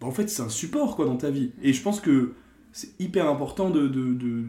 En 0.00 0.10
fait, 0.10 0.28
c'est 0.28 0.42
un 0.42 0.48
support 0.48 0.96
quoi 0.96 1.06
dans 1.06 1.16
ta 1.16 1.30
vie. 1.30 1.52
Et 1.62 1.72
je 1.72 1.82
pense 1.82 2.00
que 2.00 2.32
c'est 2.72 2.98
hyper 3.00 3.28
important 3.28 3.70
de... 3.70 3.88
de, 3.88 4.14
de 4.14 4.44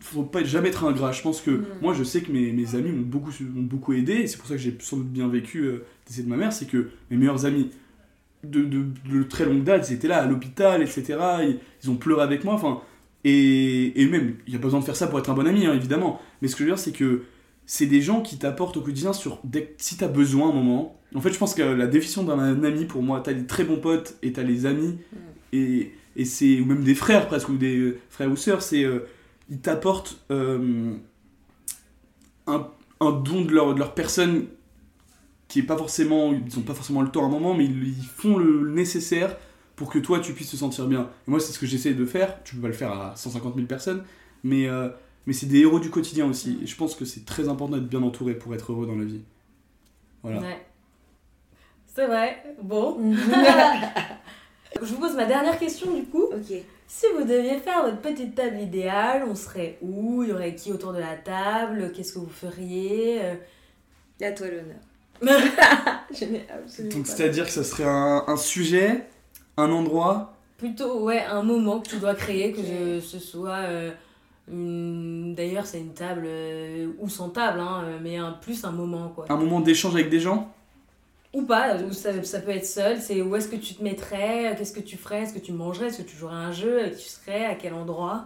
faut 0.00 0.22
pas 0.22 0.44
jamais 0.44 0.68
être 0.68 0.84
ingrat. 0.84 1.12
Je 1.12 1.22
pense 1.22 1.40
que 1.40 1.50
Mm. 1.50 1.64
moi, 1.82 1.94
je 1.94 2.04
sais 2.04 2.22
que 2.22 2.30
mes, 2.32 2.52
mes 2.52 2.74
amis 2.76 2.92
m'ont 2.92 3.02
beaucoup, 3.06 3.32
m'ont 3.40 3.62
beaucoup 3.62 3.92
aidé, 3.92 4.12
et 4.14 4.26
c'est 4.26 4.36
pour 4.38 4.46
ça 4.46 4.54
que 4.54 4.60
j'ai 4.60 4.76
sans 4.80 4.98
doute 4.98 5.08
bien 5.10 5.28
vécu 5.28 5.60
euh, 5.64 5.84
décès 6.06 6.22
de 6.22 6.28
ma 6.28 6.36
mère, 6.36 6.52
c'est 6.52 6.66
que 6.66 6.90
mes 7.10 7.16
meilleurs 7.16 7.44
amis 7.46 7.70
de, 8.44 8.64
de, 8.64 8.84
de 9.10 9.22
très 9.24 9.44
longue 9.46 9.64
date, 9.64 9.88
ils 9.90 9.94
étaient 9.94 10.08
là 10.08 10.18
à 10.22 10.26
l'hôpital, 10.26 10.82
etc. 10.82 11.18
Ils, 11.42 11.58
ils 11.84 11.90
ont 11.90 11.96
pleuré 11.96 12.22
avec 12.22 12.44
moi, 12.44 12.54
enfin... 12.54 12.82
Et, 13.24 14.00
et 14.02 14.06
même, 14.06 14.36
il 14.46 14.50
n'y 14.52 14.56
a 14.56 14.58
pas 14.60 14.64
besoin 14.66 14.80
de 14.80 14.84
faire 14.86 14.96
ça 14.96 15.06
pour 15.06 15.18
être 15.18 15.30
un 15.30 15.34
bon 15.34 15.46
ami, 15.46 15.66
hein, 15.66 15.74
évidemment. 15.74 16.20
Mais 16.42 16.48
ce 16.48 16.54
que 16.56 16.60
je 16.60 16.64
veux 16.64 16.70
dire, 16.74 16.78
c'est 16.78 16.92
que 16.92 17.24
c'est 17.66 17.86
des 17.86 18.00
gens 18.00 18.22
qui 18.22 18.38
t'apportent 18.38 18.76
au 18.78 18.80
quotidien 18.82 19.12
sur 19.12 19.40
dès, 19.44 19.74
si 19.78 19.96
t'as 19.98 20.08
besoin 20.08 20.50
un 20.50 20.54
moment. 20.54 20.99
En 21.14 21.20
fait, 21.20 21.32
je 21.32 21.38
pense 21.38 21.54
que 21.54 21.62
la 21.62 21.86
définition 21.86 22.22
d'un 22.22 22.62
ami, 22.62 22.84
pour 22.84 23.02
moi, 23.02 23.20
t'as 23.20 23.32
les 23.32 23.46
très 23.46 23.64
bons 23.64 23.78
potes 23.80 24.16
et 24.22 24.32
t'as 24.32 24.42
les 24.42 24.66
amis, 24.66 24.98
et, 25.52 25.92
et 26.16 26.24
c'est, 26.24 26.60
ou 26.60 26.66
même 26.66 26.84
des 26.84 26.94
frères 26.94 27.26
presque, 27.26 27.48
ou 27.48 27.56
des 27.56 27.76
euh, 27.76 27.98
frères 28.10 28.30
ou 28.30 28.36
sœurs, 28.36 28.62
c'est, 28.62 28.84
euh, 28.84 29.00
ils 29.48 29.60
t'apportent 29.60 30.20
euh, 30.30 30.94
un, 32.46 32.68
un 33.00 33.10
don 33.12 33.44
de 33.44 33.52
leur, 33.52 33.74
de 33.74 33.80
leur 33.80 33.94
personne 33.94 34.46
qui 35.48 35.58
est 35.58 35.64
pas 35.64 35.76
forcément, 35.76 36.32
ils 36.32 36.58
ont 36.58 36.62
pas 36.62 36.74
forcément 36.74 37.02
le 37.02 37.10
temps 37.10 37.24
à 37.24 37.26
un 37.26 37.30
moment, 37.30 37.54
mais 37.54 37.64
ils, 37.64 37.88
ils 37.88 38.04
font 38.04 38.38
le 38.38 38.70
nécessaire 38.70 39.36
pour 39.74 39.90
que 39.90 39.98
toi 39.98 40.20
tu 40.20 40.32
puisses 40.32 40.52
te 40.52 40.56
sentir 40.56 40.86
bien. 40.86 41.10
Et 41.26 41.30
moi, 41.30 41.40
c'est 41.40 41.52
ce 41.52 41.58
que 41.58 41.66
j'essaie 41.66 41.94
de 41.94 42.04
faire. 42.04 42.40
Tu 42.44 42.54
peux 42.54 42.62
pas 42.62 42.68
le 42.68 42.74
faire 42.74 42.92
à 42.92 43.16
150 43.16 43.56
000 43.56 43.66
personnes, 43.66 44.04
mais, 44.44 44.68
mais 45.26 45.32
c'est 45.32 45.46
des 45.46 45.60
héros 45.60 45.80
du 45.80 45.90
quotidien 45.90 46.26
aussi. 46.26 46.60
Et 46.62 46.66
je 46.66 46.76
pense 46.76 46.94
que 46.94 47.04
c'est 47.04 47.24
très 47.24 47.48
important 47.48 47.78
d'être 47.78 47.88
bien 47.88 48.02
entouré 48.02 48.34
pour 48.34 48.54
être 48.54 48.70
heureux 48.70 48.86
dans 48.86 48.94
la 48.94 49.06
vie. 49.06 49.22
Voilà. 50.22 50.40
Ouais. 50.40 50.66
C'est 52.00 52.06
vrai. 52.06 52.42
Bon. 52.62 52.96
Je 54.80 54.86
vous 54.86 55.00
pose 55.00 55.14
ma 55.16 55.26
dernière 55.26 55.58
question 55.58 55.94
du 55.94 56.04
coup. 56.04 56.24
Ok. 56.32 56.56
Si 56.86 57.06
vous 57.14 57.24
deviez 57.24 57.58
faire 57.58 57.82
votre 57.84 57.98
petite 57.98 58.34
table 58.34 58.58
idéale, 58.58 59.24
on 59.28 59.34
serait 59.34 59.76
où? 59.82 60.22
Il 60.22 60.30
y 60.30 60.32
aurait 60.32 60.54
qui 60.54 60.72
autour 60.72 60.94
de 60.94 60.98
la 60.98 61.16
table? 61.16 61.92
Qu'est-ce 61.94 62.14
que 62.14 62.18
vous 62.20 62.30
feriez? 62.30 63.20
À 64.22 64.32
toi 64.32 64.46
l'honneur. 64.46 64.80
Je 66.10 66.24
n'ai 66.24 66.46
absolument 66.50 66.96
Donc 66.96 67.06
c'est-à-dire 67.06 67.44
que 67.44 67.50
ça 67.50 67.64
serait 67.64 67.84
un, 67.84 68.24
un 68.26 68.36
sujet, 68.36 69.06
un 69.58 69.70
endroit? 69.70 70.32
Plutôt, 70.56 71.00
ouais, 71.00 71.22
un 71.22 71.42
moment 71.42 71.80
que 71.80 71.90
tu 71.90 71.96
dois 71.96 72.14
créer, 72.14 72.52
que 72.52 72.62
je- 72.62 73.00
ce 73.00 73.18
soit. 73.18 73.58
euh, 73.58 73.90
une- 74.50 75.34
D'ailleurs, 75.34 75.66
c'est 75.66 75.80
une 75.80 75.92
table 75.92 76.22
euh, 76.24 76.88
ou 76.98 77.10
sans 77.10 77.28
table, 77.28 77.60
hein, 77.60 77.82
euh, 77.84 77.98
mais 78.02 78.16
un, 78.16 78.32
plus 78.32 78.64
un 78.64 78.72
moment 78.72 79.08
quoi. 79.14 79.26
Un 79.28 79.36
moment 79.36 79.60
d'échange 79.60 79.94
avec 79.94 80.08
des 80.08 80.20
gens? 80.20 80.50
Ou 81.32 81.42
pas, 81.42 81.76
ou 81.76 81.92
ça, 81.92 82.22
ça 82.24 82.40
peut 82.40 82.50
être 82.50 82.66
seul, 82.66 83.00
c'est 83.00 83.22
où 83.22 83.36
est-ce 83.36 83.46
que 83.48 83.54
tu 83.56 83.74
te 83.74 83.82
mettrais, 83.84 84.54
qu'est-ce 84.58 84.72
que 84.72 84.80
tu 84.80 84.96
ferais, 84.96 85.22
est-ce 85.22 85.32
que 85.34 85.38
tu 85.38 85.52
mangerais, 85.52 85.86
est-ce 85.86 85.98
que 86.02 86.08
tu 86.08 86.16
jouerais 86.16 86.34
à 86.34 86.38
un 86.38 86.52
jeu, 86.52 86.88
qui 86.90 87.04
tu 87.04 87.08
serais, 87.08 87.44
à 87.46 87.54
quel 87.54 87.72
endroit? 87.74 88.24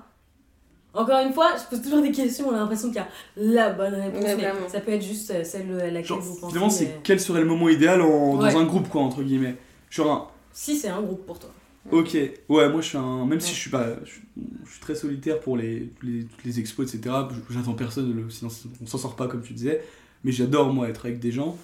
Encore 0.94 1.18
une 1.26 1.32
fois, 1.34 1.50
je 1.58 1.68
pose 1.68 1.82
toujours 1.84 2.00
des 2.02 2.12
questions, 2.12 2.48
on 2.48 2.54
a 2.54 2.58
l'impression 2.58 2.88
qu'il 2.88 2.96
y 2.96 3.00
a 3.00 3.08
la 3.36 3.70
bonne 3.70 3.94
réponse, 3.94 4.22
mais 4.22 4.34
vraiment. 4.36 4.68
ça 4.68 4.80
peut 4.80 4.92
être 4.92 5.02
juste 5.04 5.30
euh, 5.32 5.42
celle 5.44 5.70
à 5.80 5.86
laquelle 5.90 6.04
Genre, 6.04 6.20
vous 6.20 6.34
pensez. 6.36 6.46
finalement, 6.52 6.70
c'est 6.70 6.86
euh, 6.86 6.98
quel 7.02 7.20
serait 7.20 7.40
le 7.40 7.46
moment 7.46 7.68
idéal 7.68 8.00
en- 8.00 8.36
Ouais. 8.40 8.52
dans 8.52 8.58
un 8.60 8.64
groupe, 8.64 8.88
quoi, 8.88 9.02
entre 9.02 9.22
guillemets. 9.22 9.56
Genre 9.90 10.10
un, 10.10 10.28
Si 10.52 10.76
c'est 10.76 10.88
un 10.88 11.02
groupe 11.02 11.26
pour 11.26 11.38
toi. 11.38 11.50
Ok, 11.92 12.14
ouais, 12.14 12.68
moi 12.70 12.80
je 12.80 12.86
suis 12.88 12.96
un. 12.96 13.26
Même 13.26 13.40
si 13.40 13.52
je 13.54 13.60
suis 13.60 13.70
pas. 13.70 13.88
Je 14.04 14.10
suis, 14.12 14.22
je 14.64 14.70
suis 14.70 14.80
très 14.80 14.94
solitaire 14.94 15.38
pour 15.40 15.58
les, 15.58 15.92
les, 16.02 16.24
toutes 16.24 16.44
les 16.44 16.58
expos, 16.58 16.94
etc. 16.94 17.14
J'attends 17.50 17.74
personne, 17.74 18.14
le- 18.16 18.30
sinon 18.30 18.50
on 18.82 18.86
s'en 18.86 18.96
sort 18.96 19.16
pas 19.16 19.26
comme 19.28 19.42
tu 19.42 19.52
disais. 19.52 19.82
Mais 20.22 20.32
j'adore 20.32 20.72
moi 20.72 20.88
être 20.88 21.04
avec 21.04 21.18
des 21.20 21.30
gens. 21.32 21.58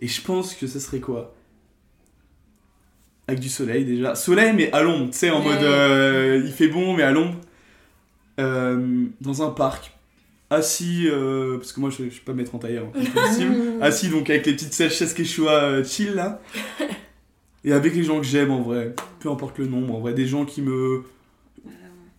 Et 0.00 0.08
je 0.08 0.20
pense 0.22 0.54
que 0.54 0.66
ça 0.66 0.80
serait 0.80 1.00
quoi? 1.00 1.34
Avec 3.28 3.40
du 3.40 3.48
soleil 3.48 3.84
déjà. 3.84 4.14
Soleil, 4.14 4.52
mais 4.54 4.72
à 4.72 4.82
l'ombre, 4.82 5.10
tu 5.10 5.18
sais, 5.18 5.30
en 5.30 5.38
Ouais. 5.40 5.54
mode. 5.54 5.62
euh, 5.62 6.42
il 6.44 6.52
fait 6.52 6.68
bon, 6.68 6.94
mais 6.96 7.02
à 7.02 7.12
l'ombre. 7.12 7.36
Euh, 8.40 9.04
dans 9.20 9.42
un 9.42 9.50
parc. 9.50 9.92
Assis, 10.52 11.06
euh, 11.06 11.58
parce 11.58 11.72
que 11.72 11.78
moi 11.78 11.90
je, 11.90 12.04
je 12.04 12.08
suis 12.08 12.22
pas 12.24 12.32
mettre 12.32 12.56
en 12.56 12.58
tailleur, 12.58 12.86
hein, 12.86 12.90
c'est 13.00 13.10
pas 13.14 13.22
possible. 13.28 13.54
Assis 13.80 14.08
donc 14.08 14.28
avec 14.30 14.46
les 14.46 14.54
petites 14.54 14.72
chaises 14.90 15.14
Quechua 15.14 15.52
euh, 15.62 15.84
chill 15.84 16.14
là. 16.14 16.40
Et 17.64 17.72
avec 17.72 17.94
les 17.94 18.02
gens 18.02 18.16
que 18.18 18.26
j'aime 18.26 18.50
en 18.50 18.60
vrai. 18.62 18.96
Peu 19.20 19.30
importe 19.30 19.58
le 19.58 19.66
nombre, 19.66 19.94
en 19.94 20.00
vrai. 20.00 20.12
Des 20.14 20.26
gens 20.26 20.44
qui 20.46 20.62
me. 20.62 21.04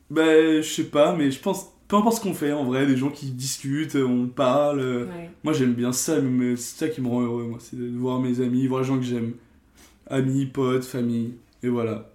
Ben, 0.09 0.61
je 0.61 0.69
sais 0.69 0.83
pas, 0.85 1.13
mais 1.15 1.29
je 1.31 1.39
pense. 1.39 1.70
Peu 1.91 1.97
importe 1.97 2.15
ce 2.19 2.21
qu'on 2.21 2.33
fait 2.33 2.53
en 2.53 2.63
vrai, 2.63 2.87
des 2.87 2.95
gens 2.95 3.09
qui 3.09 3.31
discutent, 3.31 3.95
on 3.97 4.27
parle. 4.29 4.79
euh, 4.79 5.05
Ouais. 5.07 5.29
Moi 5.43 5.51
j'aime 5.51 5.73
bien 5.73 5.91
ça, 5.91 6.21
mais 6.21 6.55
c'est 6.55 6.85
ça 6.85 6.87
qui 6.87 7.01
me 7.01 7.09
rend 7.09 7.19
heureux, 7.21 7.43
moi. 7.43 7.57
C'est 7.59 7.75
de 7.75 7.97
voir 7.97 8.21
mes 8.21 8.39
amis, 8.39 8.65
voir 8.65 8.79
les 8.79 8.87
gens 8.87 8.95
que 8.95 9.03
j'aime. 9.03 9.33
Amis, 10.07 10.45
potes, 10.45 10.85
famille. 10.85 11.35
Et 11.61 11.67
voilà. 11.67 12.09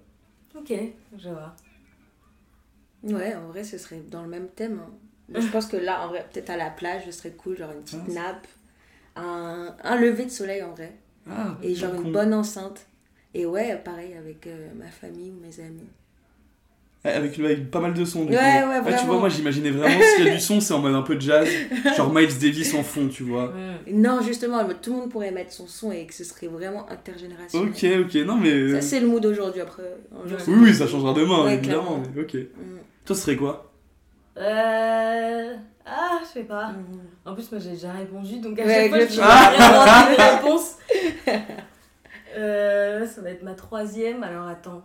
Ok, 0.59 0.73
je 1.19 1.29
vois. 1.29 1.55
Ouais, 3.03 3.35
en 3.35 3.49
vrai, 3.49 3.65
ce 3.65 3.77
serait 3.77 4.01
dans 4.11 4.23
le 4.23 4.29
même 4.31 4.49
thème. 4.49 4.81
hein. 4.83 4.91
Moi, 5.29 5.41
je 5.41 5.49
pense 5.49 5.67
que 5.67 5.77
là, 5.77 6.07
en 6.07 6.09
vrai, 6.09 6.27
peut-être 6.33 6.49
à 6.49 6.57
la 6.57 6.71
plage, 6.71 7.05
ce 7.05 7.13
serait 7.13 7.33
cool, 7.33 7.59
genre 7.59 7.71
une 7.73 7.83
petite 7.83 8.01
Ah, 8.09 8.13
nappe, 8.13 8.47
un, 9.17 9.77
un 9.85 10.01
lever 10.01 10.25
de 10.25 10.31
soleil 10.31 10.63
en 10.63 10.73
vrai, 10.73 10.97
Ah, 11.29 11.59
et 11.63 11.75
genre 11.75 11.93
une 11.95 12.03
con. 12.05 12.11
bonne 12.13 12.33
enceinte. 12.33 12.87
Et 13.35 13.45
ouais, 13.45 13.77
pareil 13.85 14.15
avec 14.15 14.47
euh, 14.47 14.71
ma 14.75 14.87
famille 14.87 15.31
ou 15.33 15.39
mes 15.41 15.61
amis. 15.61 15.91
Avec, 17.05 17.39
avec 17.39 17.71
pas 17.71 17.79
mal 17.79 17.95
de 17.95 18.05
sons. 18.05 18.25
Du 18.25 18.33
Ouais, 18.33 18.37
coup. 18.39 18.69
ouais, 18.69 18.79
tu 18.79 18.83
vois, 18.83 18.97
vraiment. 18.97 19.21
moi 19.21 19.29
j'imaginais 19.29 19.71
vraiment 19.71 20.01
s'il 20.17 20.25
y 20.27 20.29
a 20.29 20.33
du 20.35 20.41
son, 20.41 20.61
c'est 20.61 20.75
en 20.75 20.81
mode 20.81 20.95
un 20.95 21.03
peu 21.03 21.21
jazz. 21.21 21.47
Genre 21.97 22.13
Miles 22.13 22.37
Davis 22.41 22.75
en 22.75 22.83
fond, 22.83 23.07
tu 23.07 23.23
vois. 23.23 23.45
Ouais. 23.55 23.93
Non, 23.93 24.21
justement, 24.23 24.65
tout 24.83 24.93
le 24.93 24.99
monde 25.01 25.11
pourrait 25.11 25.31
mettre 25.31 25.53
son 25.53 25.69
son 25.69 25.93
et 25.93 26.05
que 26.07 26.15
ce 26.15 26.25
serait 26.25 26.49
vraiment 26.49 26.91
intergénérationnel. 26.91 27.69
Ok, 27.69 28.07
ok, 28.07 28.15
non 28.27 28.37
mais. 28.37 28.73
Ça, 28.73 28.81
c'est 28.81 29.01
le 29.01 29.07
mood 29.07 29.23
d'aujourd'hui 29.23 29.61
après. 29.61 29.85
Oui, 30.49 30.55
oui, 30.63 30.75
ça 30.75 30.89
changera 30.89 31.13
demain, 31.13 31.45
Ouais, 31.45 31.55
évidemment. 31.55 32.03
mais 32.15 32.23
ok. 32.23 32.35
Mm. 32.35 32.79
Toi, 33.05 33.15
ce 33.15 33.23
serait 33.23 33.37
quoi? 33.37 33.73
Euh... 34.39 35.55
Ah, 35.89 36.19
je 36.23 36.27
sais 36.41 36.45
pas. 36.45 36.71
Mm. 36.71 36.85
En 37.25 37.35
plus, 37.35 37.51
moi 37.53 37.61
j'ai 37.63 37.71
déjà 37.71 37.93
répondu, 37.93 38.41
donc 38.41 38.59
à 38.59 38.65
Ouais, 38.65 38.75
chaque 38.75 38.89
fois 38.91 38.99
je 38.99 39.21
vais 39.21 40.17
une 40.17 40.37
réponse. 40.43 40.77
Euh, 42.37 43.07
ça 43.07 43.21
va 43.23 43.31
être 43.31 43.43
ma 43.45 43.55
troisième, 43.55 44.23
alors 44.25 44.49
attends. 44.49 44.85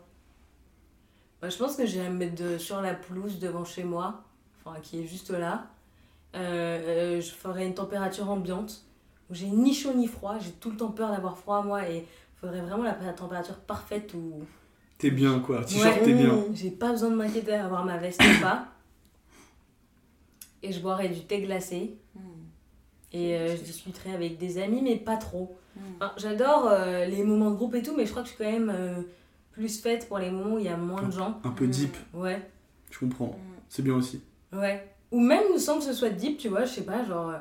Moi, 1.41 1.49
je 1.49 1.57
pense 1.57 1.75
que 1.75 1.85
j'irai 1.85 2.09
me 2.09 2.17
mettre 2.17 2.35
de- 2.35 2.57
sur 2.57 2.81
la 2.81 2.93
pelouse 2.93 3.39
devant 3.39 3.65
chez 3.65 3.83
moi, 3.83 4.23
enfin 4.63 4.79
qui 4.81 4.99
est 5.01 5.07
juste 5.07 5.31
là. 5.31 5.67
Euh, 6.35 6.37
euh, 7.17 7.21
je 7.21 7.31
ferai 7.31 7.65
une 7.65 7.73
température 7.73 8.29
ambiante 8.29 8.83
où 9.29 9.33
j'ai 9.33 9.47
ni 9.47 9.73
chaud 9.73 9.93
ni 9.93 10.07
froid, 10.07 10.37
j'ai 10.39 10.51
tout 10.51 10.69
le 10.71 10.77
temps 10.77 10.91
peur 10.91 11.11
d'avoir 11.11 11.37
froid 11.37 11.61
moi 11.63 11.89
et 11.89 11.97
il 11.97 12.03
faudrait 12.39 12.61
vraiment 12.61 12.83
la, 12.83 12.97
la 13.03 13.13
température 13.13 13.57
parfaite 13.57 14.13
où 14.13 14.43
T'es 14.97 15.09
bien 15.11 15.39
quoi, 15.39 15.63
t-shirt 15.65 15.97
Ouais. 15.97 16.03
t'es 16.03 16.13
bien. 16.13 16.33
Mm. 16.35 16.53
j'ai 16.55 16.69
pas 16.71 16.91
besoin 16.91 17.09
de 17.09 17.15
m'inquiéter 17.15 17.53
à 17.53 17.65
avoir 17.65 17.83
ma 17.85 17.97
veste 17.97 18.21
ou 18.21 18.41
pas. 18.41 18.67
Et 20.63 20.71
je 20.71 20.79
boirai 20.79 21.09
du 21.09 21.21
thé 21.21 21.41
glacé. 21.41 21.95
Mm. 22.15 22.19
Et 23.13 23.35
euh, 23.35 23.55
je 23.57 23.61
discuterai 23.63 24.13
avec 24.13 24.37
des 24.37 24.57
amis, 24.61 24.81
mais 24.83 24.95
pas 24.97 25.17
trop. 25.17 25.57
Mm. 25.75 25.79
Enfin, 25.95 26.11
J'adore 26.17 26.67
euh, 26.67 27.05
les 27.05 27.23
moments 27.23 27.49
de 27.51 27.55
groupe 27.55 27.73
et 27.75 27.81
tout, 27.81 27.95
mais 27.97 28.05
je 28.05 28.11
crois 28.11 28.21
que 28.21 28.29
je 28.29 28.35
suis 28.35 28.43
quand 28.43 28.51
même 28.51 28.69
euh, 28.73 29.01
plus 29.61 29.79
faite 29.79 30.07
pour 30.07 30.17
les 30.17 30.31
moments 30.31 30.55
où 30.55 30.59
il 30.59 30.65
y 30.65 30.69
a 30.69 30.77
moins 30.77 31.03
de 31.03 31.11
gens. 31.11 31.39
Un 31.43 31.51
peu 31.51 31.65
mm. 31.65 31.69
deep. 31.69 31.97
Ouais. 32.13 32.41
Je 32.89 32.99
comprends. 32.99 33.27
Mm. 33.27 33.59
C'est 33.69 33.83
bien 33.83 33.93
aussi. 33.93 34.21
Ouais. 34.51 34.87
Ou 35.11 35.19
même, 35.19 35.43
nous 35.53 35.59
semble 35.59 35.79
que 35.79 35.85
ce 35.85 35.93
soit 35.93 36.09
deep, 36.09 36.37
tu 36.37 36.47
vois, 36.47 36.65
je 36.65 36.71
sais 36.71 36.83
pas, 36.83 37.05
genre 37.05 37.29
euh, 37.29 37.37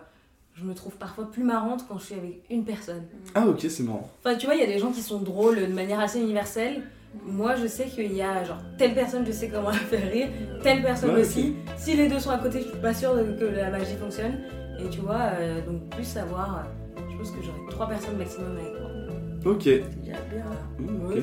je 0.54 0.64
me 0.64 0.74
trouve 0.74 0.96
parfois 0.96 1.30
plus 1.30 1.44
marrante 1.44 1.86
quand 1.88 1.98
je 1.98 2.04
suis 2.04 2.14
avec 2.14 2.44
une 2.50 2.64
personne. 2.64 3.02
Mm. 3.02 3.30
Ah 3.34 3.46
ok, 3.46 3.60
c'est 3.68 3.82
marrant. 3.82 4.10
Enfin, 4.20 4.36
tu 4.36 4.46
vois, 4.46 4.54
il 4.54 4.60
y 4.60 4.64
a 4.64 4.66
des 4.66 4.78
gens 4.78 4.92
qui 4.92 5.00
sont 5.00 5.20
drôles 5.20 5.60
de 5.60 5.72
manière 5.72 6.00
assez 6.00 6.20
universelle. 6.20 6.82
Moi, 7.24 7.56
je 7.56 7.66
sais 7.66 7.86
qu'il 7.86 8.12
y 8.12 8.22
a 8.22 8.44
genre 8.44 8.60
telle 8.76 8.94
personne, 8.94 9.26
je 9.26 9.32
sais 9.32 9.48
comment 9.48 9.70
la 9.70 9.78
faire 9.78 10.12
rire, 10.12 10.28
telle 10.62 10.82
personne 10.82 11.16
aussi. 11.16 11.54
Si 11.76 11.96
les 11.96 12.08
deux 12.08 12.20
sont 12.20 12.30
à 12.30 12.38
côté, 12.38 12.60
je 12.60 12.68
suis 12.68 12.78
pas 12.78 12.94
sûre 12.94 13.14
que 13.14 13.44
la 13.46 13.70
magie 13.70 13.96
fonctionne. 13.96 14.38
Et 14.78 14.88
tu 14.90 15.00
vois, 15.00 15.32
euh, 15.38 15.64
donc 15.66 15.88
plus 15.88 16.04
savoir, 16.04 16.58
euh, 16.58 17.00
je 17.10 17.16
pense 17.16 17.30
que 17.30 17.42
j'aurai 17.42 17.58
trois 17.70 17.88
personnes 17.88 18.16
maximum 18.16 18.56
avec 18.56 18.80
moi. 18.80 18.90
Ok. 19.44 19.62
C'est 19.62 20.00
déjà 20.00 20.20
bien. 20.30 20.44
Mmh, 20.78 21.06
okay. 21.06 21.22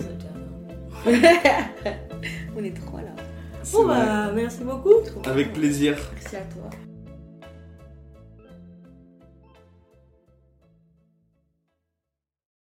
On 2.57 2.63
est 2.63 2.75
trois 2.75 3.01
là. 3.01 3.15
Bon 3.73 3.85
bah, 3.85 4.31
merci 4.33 4.63
beaucoup. 4.63 4.93
Avec 5.25 5.53
plaisir. 5.53 5.97
Merci 6.13 6.35
à 6.35 6.41
toi. 6.41 6.69